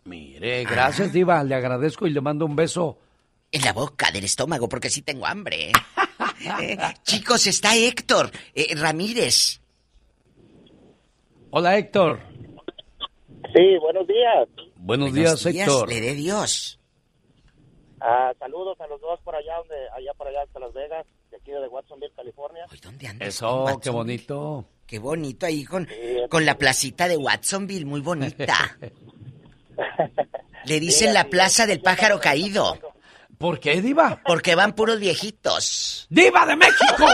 Mire, 0.04 0.64
gracias, 0.64 1.12
Diva. 1.12 1.42
Le 1.44 1.54
agradezco 1.54 2.06
y 2.06 2.10
le 2.10 2.20
mando 2.20 2.44
un 2.44 2.56
beso. 2.56 2.98
En 3.50 3.62
la 3.62 3.72
boca 3.72 4.10
del 4.10 4.24
estómago, 4.24 4.68
porque 4.68 4.90
sí 4.90 5.02
tengo 5.02 5.26
hambre. 5.26 5.70
¿eh? 5.70 5.72
Eh, 6.60 6.76
chicos, 7.04 7.46
está 7.46 7.74
Héctor 7.74 8.30
eh, 8.54 8.74
Ramírez. 8.76 9.62
Hola, 11.50 11.78
Héctor. 11.78 12.20
Sí, 13.54 13.78
buenos 13.80 14.06
días. 14.06 14.48
Buenos, 14.76 15.10
Buenos 15.10 15.14
días, 15.14 15.46
Héctor. 15.46 15.88
Le 15.88 16.00
dé 16.00 16.14
Dios. 16.14 16.78
Ah, 18.00 18.32
saludos 18.38 18.78
a 18.80 18.86
los 18.88 19.00
dos 19.00 19.18
por 19.20 19.34
allá, 19.34 19.56
donde, 19.56 19.88
allá 19.96 20.12
por 20.18 20.26
allá 20.26 20.42
hasta 20.42 20.58
Las 20.58 20.74
Vegas, 20.74 21.06
de 21.30 21.36
aquí 21.38 21.52
de 21.52 21.68
Watsonville, 21.68 22.12
California. 22.14 22.66
¿Dónde 22.82 23.06
andas? 23.06 23.28
Eso, 23.28 23.80
qué 23.82 23.88
bonito. 23.88 24.66
Qué 24.94 25.00
bonito 25.00 25.44
ahí 25.44 25.64
con, 25.64 25.88
con 26.30 26.46
la 26.46 26.56
placita 26.56 27.08
de 27.08 27.16
Watsonville, 27.16 27.84
muy 27.84 28.00
bonita. 28.00 28.78
Le 30.66 30.78
dicen 30.78 31.12
la 31.12 31.24
plaza 31.24 31.66
del 31.66 31.80
pájaro 31.80 32.20
caído. 32.20 32.78
¿Por 33.36 33.58
qué, 33.58 33.82
Diva? 33.82 34.22
Porque 34.24 34.54
van 34.54 34.72
puros 34.72 35.00
viejitos. 35.00 36.06
¡Diva 36.10 36.46
de 36.46 36.54
México! 36.54 37.06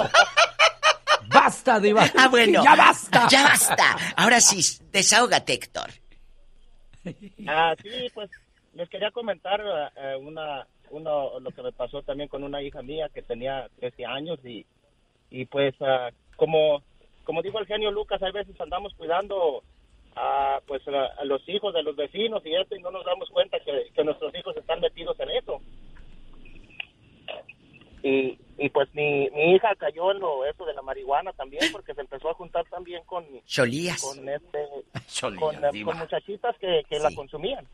¡Basta, 1.29 1.81
Diva! 1.81 2.05
Ah, 2.19 2.29
bueno. 2.29 2.63
¡Ya 2.63 2.77
basta! 2.77 3.27
Ya 3.31 3.45
basta. 3.45 3.97
Ahora 4.15 4.43
sí, 4.43 4.61
desahógate, 4.93 5.55
Héctor. 5.55 5.91
Ah, 7.49 7.75
sí, 7.83 8.11
pues 8.13 8.29
les 8.75 8.91
quería 8.91 9.11
comentar 9.11 9.59
eh, 9.97 10.17
una, 10.17 10.67
uno, 10.91 11.41
lo 11.41 11.51
que 11.51 11.63
me 11.63 11.73
pasó 11.73 12.03
también 12.03 12.29
con 12.29 12.45
una 12.45 12.61
hija 12.61 12.83
mía 12.83 13.09
que 13.09 13.23
tenía 13.23 13.71
13 13.79 14.05
años 14.05 14.39
y, 14.45 14.67
y 15.31 15.47
pues 15.47 15.75
ah, 15.81 16.11
como, 16.37 16.83
como 17.31 17.43
dijo 17.43 17.61
el 17.61 17.67
genio 17.67 17.93
Lucas, 17.93 18.21
hay 18.25 18.33
veces 18.33 18.61
andamos 18.61 18.93
cuidando 18.95 19.63
a, 20.17 20.59
pues, 20.67 20.83
a, 20.89 21.05
a 21.17 21.25
los 21.25 21.49
hijos 21.49 21.73
de 21.73 21.85
los 21.85 21.95
vecinos 21.95 22.45
y 22.45 22.57
esto 22.57 22.75
y 22.75 22.83
no 22.83 22.91
nos 22.91 23.05
damos 23.05 23.31
cuenta 23.31 23.61
que, 23.61 23.89
que 23.95 24.03
nuestros 24.03 24.35
hijos 24.35 24.57
están 24.57 24.81
metidos 24.81 25.17
en 25.21 25.31
eso. 25.31 25.61
Y, 28.03 28.37
y 28.59 28.69
pues 28.71 28.93
mi, 28.97 29.31
mi 29.31 29.55
hija 29.55 29.77
cayó 29.77 30.11
en 30.11 30.19
lo 30.19 30.45
eso 30.45 30.65
de 30.65 30.75
la 30.75 30.83
marihuana 30.83 31.33
también 31.35 31.71
porque 31.71 31.95
se 31.95 32.01
empezó 32.01 32.31
a 32.31 32.35
juntar 32.35 32.65
también 32.69 33.05
con 33.05 33.25
Cholías. 33.45 34.03
con 34.03 34.29
este 34.29 34.67
Cholías, 35.07 35.41
con, 35.41 35.55
eh, 35.65 35.85
con 35.85 35.99
muchachitas 35.99 36.59
que, 36.59 36.83
que 36.89 36.99
la 36.99 37.13
consumían. 37.15 37.65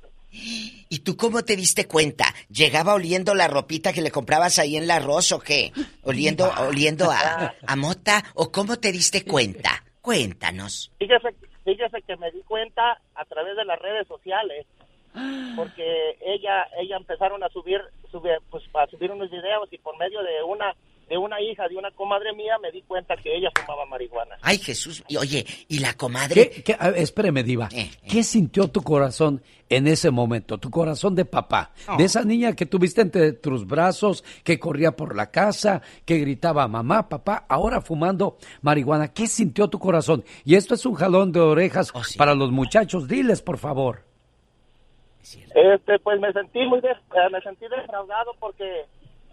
¿Y 0.88 1.00
tú 1.00 1.16
cómo 1.16 1.44
te 1.44 1.56
diste 1.56 1.86
cuenta? 1.86 2.26
¿Llegaba 2.48 2.94
oliendo 2.94 3.34
la 3.34 3.48
ropita 3.48 3.92
que 3.92 4.02
le 4.02 4.10
comprabas 4.10 4.58
ahí 4.58 4.76
en 4.76 4.84
el 4.84 4.90
arroz 4.90 5.32
o 5.32 5.40
qué? 5.40 5.72
¿Oliendo, 6.02 6.50
oliendo 6.68 7.10
a, 7.10 7.54
a 7.66 7.76
mota? 7.76 8.22
¿O 8.34 8.52
cómo 8.52 8.76
te 8.78 8.92
diste 8.92 9.24
cuenta? 9.24 9.84
Cuéntanos. 10.00 10.92
Fíjese, 10.98 11.34
fíjese 11.64 12.02
que 12.02 12.16
me 12.16 12.30
di 12.30 12.42
cuenta 12.42 13.00
a 13.14 13.24
través 13.24 13.56
de 13.56 13.64
las 13.64 13.78
redes 13.80 14.06
sociales 14.06 14.66
porque 15.56 16.18
ella 16.20 16.66
ella 16.78 16.96
empezaron 16.96 17.42
a 17.42 17.48
subir, 17.48 17.80
subir 18.10 18.32
pues 18.50 18.62
a 18.74 18.86
subir 18.86 19.10
unos 19.10 19.30
videos 19.30 19.68
y 19.72 19.78
por 19.78 19.96
medio 19.96 20.22
de 20.22 20.42
una 20.42 20.74
de 21.08 21.16
una 21.16 21.40
hija 21.40 21.68
de 21.68 21.76
una 21.76 21.90
comadre 21.92 22.32
mía 22.34 22.56
me 22.60 22.70
di 22.72 22.82
cuenta 22.82 23.16
que 23.16 23.34
ella 23.36 23.48
fumaba 23.54 23.86
marihuana. 23.86 24.36
Ay, 24.42 24.58
Jesús. 24.58 25.04
Y 25.08 25.16
oye, 25.16 25.46
¿y 25.68 25.78
la 25.78 25.94
comadre? 25.94 26.50
¿Qué, 26.50 26.62
qué- 26.64 26.76
a 26.78 26.90
ver, 26.90 26.98
espéreme, 27.00 27.42
Diva. 27.44 27.68
Eh, 27.72 27.90
¿Qué 28.08 28.22
sintió 28.24 28.68
tu 28.68 28.82
corazón 28.82 29.40
en 29.68 29.86
ese 29.86 30.10
momento? 30.10 30.58
Tu 30.58 30.68
corazón 30.70 31.14
de 31.14 31.24
papá. 31.24 31.70
Oh. 31.88 31.96
De 31.96 32.04
esa 32.04 32.24
niña 32.24 32.54
que 32.54 32.66
tuviste 32.66 33.02
entre 33.02 33.32
tus 33.34 33.66
brazos, 33.66 34.24
que 34.42 34.58
corría 34.58 34.96
por 34.96 35.14
la 35.14 35.30
casa, 35.30 35.80
que 36.04 36.18
gritaba 36.18 36.66
mamá, 36.66 37.08
papá, 37.08 37.46
ahora 37.48 37.80
fumando 37.80 38.36
marihuana. 38.62 39.12
¿Qué 39.12 39.28
sintió 39.28 39.68
tu 39.68 39.78
corazón? 39.78 40.24
Y 40.44 40.56
esto 40.56 40.74
es 40.74 40.84
un 40.86 40.94
jalón 40.94 41.30
de 41.30 41.38
orejas 41.40 41.92
Oh, 41.94 42.02
para 42.18 42.34
los 42.34 42.50
muchachos. 42.50 43.06
Diles, 43.06 43.42
por 43.42 43.58
favor. 43.58 44.02
Este, 45.54 45.98
pues 46.00 46.20
me 46.20 46.32
sentí 46.32 46.64
muy 46.66 46.80
des- 46.80 46.96
eh, 46.96 47.30
me 47.32 47.40
sentí 47.40 47.64
defraudado 47.68 48.32
porque 48.38 48.84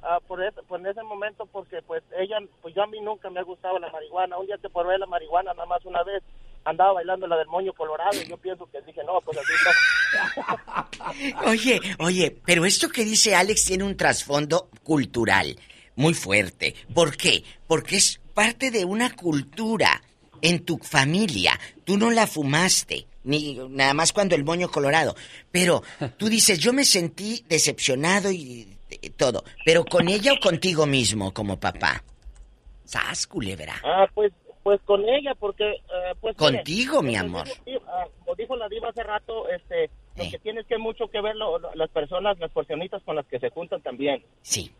ah, 0.03 0.19
por, 0.27 0.43
ese- 0.43 0.61
por 0.63 0.79
en 0.79 0.87
ese 0.87 1.01
momento 1.03 1.45
porque 1.45 1.81
pues 1.81 2.03
ella 2.19 2.37
pues 2.61 2.73
yo 2.75 2.83
a 2.83 2.87
mí 2.87 2.99
nunca 3.01 3.29
me 3.29 3.39
ha 3.39 3.43
gustado 3.43 3.79
la 3.79 3.89
marihuana. 3.91 4.37
Un 4.37 4.45
día 4.47 4.57
que 4.61 4.69
probé 4.69 4.97
la 4.97 5.05
marihuana 5.07 5.53
nada 5.53 5.65
más 5.65 5.83
una 5.85 6.03
vez 6.03 6.21
andaba 6.65 6.93
bailando 6.93 7.27
la 7.27 7.35
del 7.37 7.47
moño 7.47 7.73
colorado 7.73 8.21
y 8.21 8.27
yo 8.29 8.37
pienso 8.37 8.65
que 8.71 8.81
dije, 8.81 9.01
"No, 9.05 9.19
pues 9.21 9.37
así 9.37 9.51
no." 9.65 9.71
Oye, 11.51 11.79
oye, 11.99 12.37
pero 12.45 12.65
esto 12.65 12.89
que 12.89 13.03
dice 13.03 13.35
Alex 13.35 13.65
tiene 13.65 13.83
un 13.83 13.97
trasfondo 13.97 14.69
cultural 14.83 15.57
muy 15.95 16.13
fuerte. 16.13 16.75
¿Por 16.93 17.17
qué? 17.17 17.43
Porque 17.67 17.97
es 17.97 18.19
parte 18.33 18.71
de 18.71 18.85
una 18.85 19.15
cultura 19.15 20.01
en 20.41 20.63
tu 20.65 20.77
familia. 20.77 21.59
Tú 21.83 21.97
no 21.97 22.09
la 22.11 22.27
fumaste, 22.27 23.05
ni 23.23 23.55
nada 23.69 23.93
más 23.93 24.11
cuando 24.13 24.35
el 24.35 24.43
moño 24.43 24.69
colorado. 24.71 25.15
Pero 25.51 25.83
tú 26.17 26.29
dices, 26.29 26.59
yo 26.59 26.73
me 26.73 26.85
sentí 26.85 27.43
decepcionado 27.47 28.31
y 28.31 28.67
todo. 29.11 29.43
Pero 29.65 29.85
con 29.85 30.07
ella 30.07 30.33
o 30.33 30.39
contigo 30.39 30.85
mismo 30.85 31.33
como 31.33 31.59
papá. 31.59 32.03
Sas, 32.85 33.27
culebra. 33.27 33.73
Ah, 33.83 34.07
pues 34.13 34.31
pues 34.63 34.79
con 34.83 35.03
ella 35.09 35.35
porque 35.35 35.71
eh, 35.71 36.15
pues 36.21 36.39
mire, 36.39 36.55
Contigo, 36.57 37.01
mi 37.01 37.17
amor. 37.17 37.45
ah, 37.85 38.05
como 38.23 38.35
dijo 38.35 38.55
la 38.55 38.69
diva 38.69 38.89
hace 38.89 39.03
rato, 39.03 39.49
este, 39.49 39.85
Eh. 39.85 39.89
lo 40.15 40.23
que 40.31 40.39
tienes 40.39 40.65
que 40.67 40.77
mucho 40.77 41.09
que 41.09 41.19
ver 41.19 41.35
lo- 41.35 41.59
lo- 41.59 41.73
las 41.75 41.89
personas, 41.89 42.39
las 42.39 42.51
personitas 42.51 43.03
con 43.03 43.17
las 43.17 43.25
que 43.25 43.39
se 43.39 43.49
juntan 43.49 43.81
también. 43.81 44.23
Sí. 44.41 44.71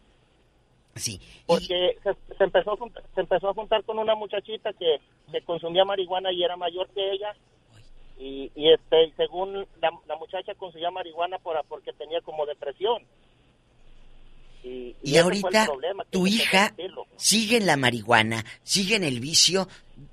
Sí. 0.95 1.19
Porque 1.47 1.97
se, 2.03 2.13
se 2.37 2.43
empezó 2.45 2.73
a 2.73 2.77
juntar, 2.77 3.03
se 3.15 3.21
empezó 3.21 3.49
a 3.49 3.53
juntar 3.53 3.83
con 3.83 3.97
una 3.99 4.15
muchachita 4.15 4.71
que, 4.73 5.01
que 5.31 5.41
consumía 5.41 5.83
marihuana 5.83 6.31
y 6.31 6.43
era 6.43 6.55
mayor 6.55 6.87
que 6.93 7.11
ella. 7.11 7.35
Y, 8.17 8.51
y 8.55 8.71
este, 8.71 9.11
según 9.17 9.65
la, 9.81 9.91
la 10.07 10.15
muchacha 10.15 10.53
consumía 10.55 10.91
marihuana 10.91 11.39
por, 11.39 11.59
porque 11.67 11.91
tenía 11.93 12.21
como 12.21 12.45
depresión. 12.45 13.03
Y, 14.63 15.17
ahorita 15.17 15.65
problema, 15.65 16.05
tu 16.09 16.25
hija 16.25 16.73
sigue 17.17 17.57
en 17.57 17.65
la 17.65 17.75
marihuana, 17.77 18.45
sigue 18.63 18.95
en 18.95 19.03
el 19.03 19.19
vicio. 19.19 19.67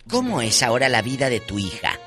¿Cómo 0.08 0.40
es 0.42 0.62
ahora 0.62 0.88
la 0.88 1.02
vida 1.02 1.28
de 1.30 1.38
tu 1.40 1.58
hija? 1.58 1.98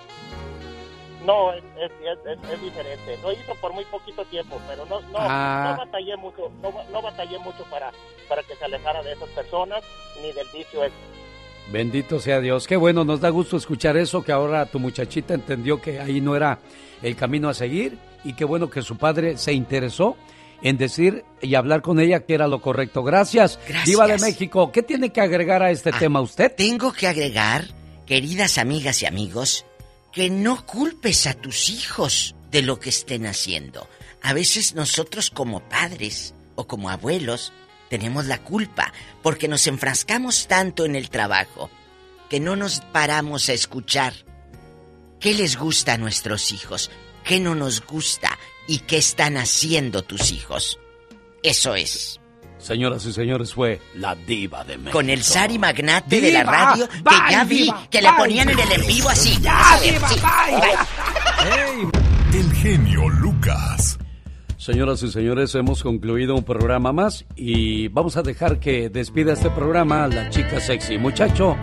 No, 1.26 1.54
es, 1.54 1.64
es, 1.80 1.92
es, 2.02 2.20
es- 2.44 2.50
es 2.52 2.62
diferente. 2.62 3.18
Lo 3.24 3.32
hizo 3.32 3.56
por 3.62 3.72
muy 3.74 3.86
poquito 3.86 4.26
tiempo, 4.26 4.60
pero 4.68 4.86
no, 4.86 5.00
no, 5.04 5.18
Ah. 5.20 5.72
no 5.78 5.86
batallé 5.86 6.18
mucho, 6.18 6.52
no, 6.62 6.72
no 6.92 7.02
batallé 7.02 7.40
mucho 7.40 7.64
para, 7.72 7.92
para 8.28 8.44
que 8.44 8.56
se 8.56 8.66
alejara 8.66 9.02
de 9.04 9.14
esas 9.14 9.30
personas 9.30 9.82
ni 10.22 10.34
del 10.34 10.48
vicio 10.54 10.84
ese. 10.84 10.94
Bendito 11.72 12.20
sea 12.20 12.42
Dios. 12.42 12.68
Qué 12.68 12.76
bueno, 12.76 13.06
nos 13.06 13.22
da 13.22 13.30
gusto 13.30 13.56
escuchar 13.56 13.96
eso, 13.96 14.22
que 14.22 14.34
ahora 14.34 14.66
tu 14.66 14.80
muchachita 14.80 15.34
entendió 15.34 15.82
que 15.82 16.02
ahí 16.02 16.20
no 16.20 16.36
era 16.36 16.60
el 17.02 17.16
camino 17.16 17.48
a 17.48 17.54
seguir 17.54 17.98
y 18.26 18.34
qué 18.34 18.44
bueno 18.44 18.70
que 18.70 18.82
su 18.82 18.98
padre 18.98 19.38
se 19.38 19.54
interesó 19.54 20.18
en 20.64 20.78
decir 20.78 21.24
y 21.42 21.56
hablar 21.56 21.82
con 21.82 22.00
ella 22.00 22.26
que 22.26 22.34
era 22.34 22.48
lo 22.48 22.62
correcto. 22.62 23.04
Gracias, 23.04 23.60
Gracias. 23.68 23.86
Diva 23.86 24.08
de 24.08 24.18
México. 24.18 24.72
¿Qué 24.72 24.82
tiene 24.82 25.12
que 25.12 25.22
agregar 25.22 25.62
a 25.62 25.70
este 25.72 25.92
Ah, 25.94 26.00
tema 26.00 26.22
usted? 26.22 26.52
Tengo 26.56 26.94
que 26.94 27.08
agregar, 27.08 27.68
queridas 28.06 28.58
amigas 28.58 29.02
y 29.02 29.06
amigos, 29.06 29.66
que 30.12 30.30
no 30.30 30.66
culpes 30.66 31.28
a 31.28 31.34
tus 31.34 31.70
hijos 31.70 32.36
de 32.50 32.62
lo 32.62 32.80
que 32.80 32.90
estén 32.90 33.26
haciendo. 33.26 33.88
A 34.22 34.34
veces 34.34 34.74
nosotros 34.74 35.30
como 35.30 35.60
padres 35.68 36.34
o 36.56 36.66
como 36.66 36.90
abuelos 36.90 37.52
tenemos 37.90 38.26
la 38.26 38.38
culpa 38.42 38.94
porque 39.22 39.48
nos 39.48 39.68
enfrascamos 39.68 40.48
tanto 40.48 40.86
en 40.86 40.96
el 40.96 41.10
trabajo 41.10 41.70
que 42.30 42.40
no 42.40 42.56
nos 42.56 42.80
paramos 42.80 43.50
a 43.50 43.54
escuchar 43.54 44.14
qué 45.20 45.34
les 45.34 45.58
gusta 45.58 45.94
a 45.94 45.98
nuestros 45.98 46.52
hijos, 46.52 46.90
qué 47.24 47.40
no 47.40 47.54
nos 47.54 47.86
gusta 47.86 48.38
y 48.68 48.80
qué 48.80 48.98
están 48.98 49.38
haciendo 49.38 50.04
tus 50.04 50.32
hijos. 50.32 50.80
Eso 51.42 51.76
es. 51.76 52.20
Señoras 52.58 53.06
y 53.06 53.12
señores, 53.12 53.54
fue 53.54 53.82
la 53.96 54.16
Diva 54.16 54.64
de 54.64 54.78
México. 54.78 54.94
Con 54.94 55.10
el 55.10 55.22
Sari 55.22 55.60
Magnate 55.60 56.22
de 56.22 56.32
la 56.32 56.44
radio, 56.44 56.88
bye, 57.04 57.14
que 57.28 57.32
ya 57.34 57.44
vi 57.44 57.58
diva, 57.64 57.88
que 57.90 58.02
le 58.02 58.08
bye. 58.08 58.18
ponían 58.18 58.50
en 58.50 58.60
el 58.60 58.72
en 58.72 58.88
vivo 58.88 59.10
así. 59.10 59.38
Ya, 59.42 59.78
diva, 59.84 60.08
sí. 60.08 60.16
bye. 60.22 62.40
El 62.40 62.54
genio 62.54 63.10
Lucas. 63.10 63.98
Señoras 64.58 65.04
y 65.04 65.12
señores, 65.12 65.54
hemos 65.56 65.84
concluido 65.84 66.36
un 66.36 66.44
programa 66.46 66.94
más 66.94 67.26
y 67.36 67.90
vamos 67.90 68.16
a 68.16 68.22
dejar 68.22 68.62
que 68.62 68.88
despida 68.90 69.34
este 69.34 69.50
programa 69.50 70.08
la 70.08 70.30
chica 70.30 70.62
sexy. 70.62 70.98
Muchacho, 70.98 71.58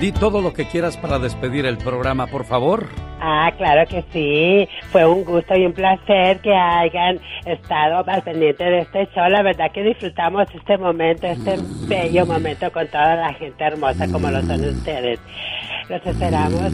di 0.00 0.12
todo 0.12 0.40
lo 0.40 0.52
que 0.52 0.66
quieras 0.66 0.96
para 0.96 1.18
despedir 1.18 1.66
el 1.66 1.78
programa, 1.78 2.26
por 2.26 2.44
favor. 2.44 2.86
Ah, 3.20 3.50
claro 3.56 3.88
que 3.88 4.04
sí. 4.12 4.68
Fue 4.90 5.06
un 5.06 5.24
gusto 5.24 5.56
y 5.56 5.64
un 5.64 5.72
placer 5.72 6.40
que 6.40 6.54
hayan 6.54 7.18
estado 7.44 8.04
al 8.06 8.22
pendiente 8.22 8.64
de 8.64 8.80
este 8.80 9.08
show. 9.14 9.28
La 9.28 9.42
verdad 9.42 9.70
que 9.72 9.82
disfrutamos 9.82 10.46
este 10.54 10.76
momento, 10.76 11.26
este 11.26 11.56
bello 11.88 12.26
momento 12.26 12.70
con 12.70 12.86
toda 12.88 13.16
la 13.16 13.32
gente 13.34 13.64
hermosa 13.64 14.06
como 14.08 14.30
lo 14.30 14.42
son 14.42 14.64
ustedes. 14.64 15.18
Los 15.88 16.04
esperamos. 16.06 16.72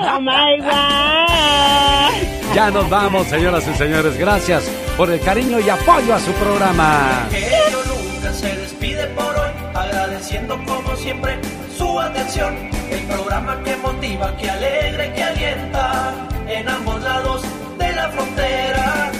¡Oh, 0.00 0.20
my 0.20 0.58
God! 0.60 2.54
Ya 2.54 2.70
nos 2.70 2.88
vamos, 2.88 3.26
señoras 3.26 3.68
y 3.68 3.74
señores. 3.74 4.16
Gracias 4.18 4.68
por 4.96 5.10
el 5.10 5.20
cariño 5.20 5.60
y 5.60 5.68
apoyo 5.68 6.14
a 6.14 6.18
su 6.18 6.32
programa. 6.32 7.28
Genio 7.30 7.78
Lucas 7.86 8.36
se 8.36 8.56
despide 8.56 9.06
por 9.08 9.36
hoy, 9.36 9.47
agradeciendo 9.78 10.58
como 10.66 10.96
siempre 10.96 11.38
su 11.76 11.98
atención. 11.98 12.54
El 12.90 13.04
programa 13.06 13.62
que 13.62 13.76
motiva, 13.76 14.36
que 14.36 14.50
alegra 14.50 15.06
y 15.06 15.12
que 15.12 15.22
alienta 15.22 16.28
en 16.48 16.68
ambos 16.68 17.02
lados 17.02 17.42
de 17.78 17.92
la 17.92 18.08
frontera. 18.10 19.12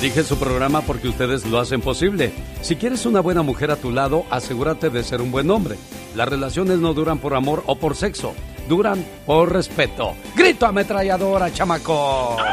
Dije 0.00 0.22
su 0.22 0.38
programa 0.38 0.82
porque 0.82 1.08
ustedes 1.08 1.46
lo 1.46 1.58
hacen 1.58 1.80
posible. 1.80 2.32
Si 2.60 2.76
quieres 2.76 3.06
una 3.06 3.20
buena 3.20 3.42
mujer 3.42 3.70
a 3.70 3.76
tu 3.76 3.90
lado, 3.90 4.26
asegúrate 4.30 4.90
de 4.90 5.02
ser 5.02 5.22
un 5.22 5.32
buen 5.32 5.50
hombre. 5.50 5.76
Las 6.14 6.28
relaciones 6.28 6.78
no 6.78 6.92
duran 6.92 7.18
por 7.18 7.34
amor 7.34 7.62
o 7.66 7.76
por 7.76 7.96
sexo, 7.96 8.34
duran 8.68 9.02
por 9.24 9.52
respeto. 9.52 10.14
¡Grito 10.36 10.66
ametralladora, 10.66 11.52
chamaco! 11.52 12.36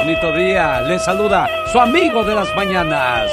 Bonito 0.00 0.32
día, 0.32 0.80
les 0.80 1.04
saluda 1.04 1.46
su 1.70 1.78
amigo 1.78 2.24
de 2.24 2.34
las 2.34 2.48
mañanas. 2.56 3.30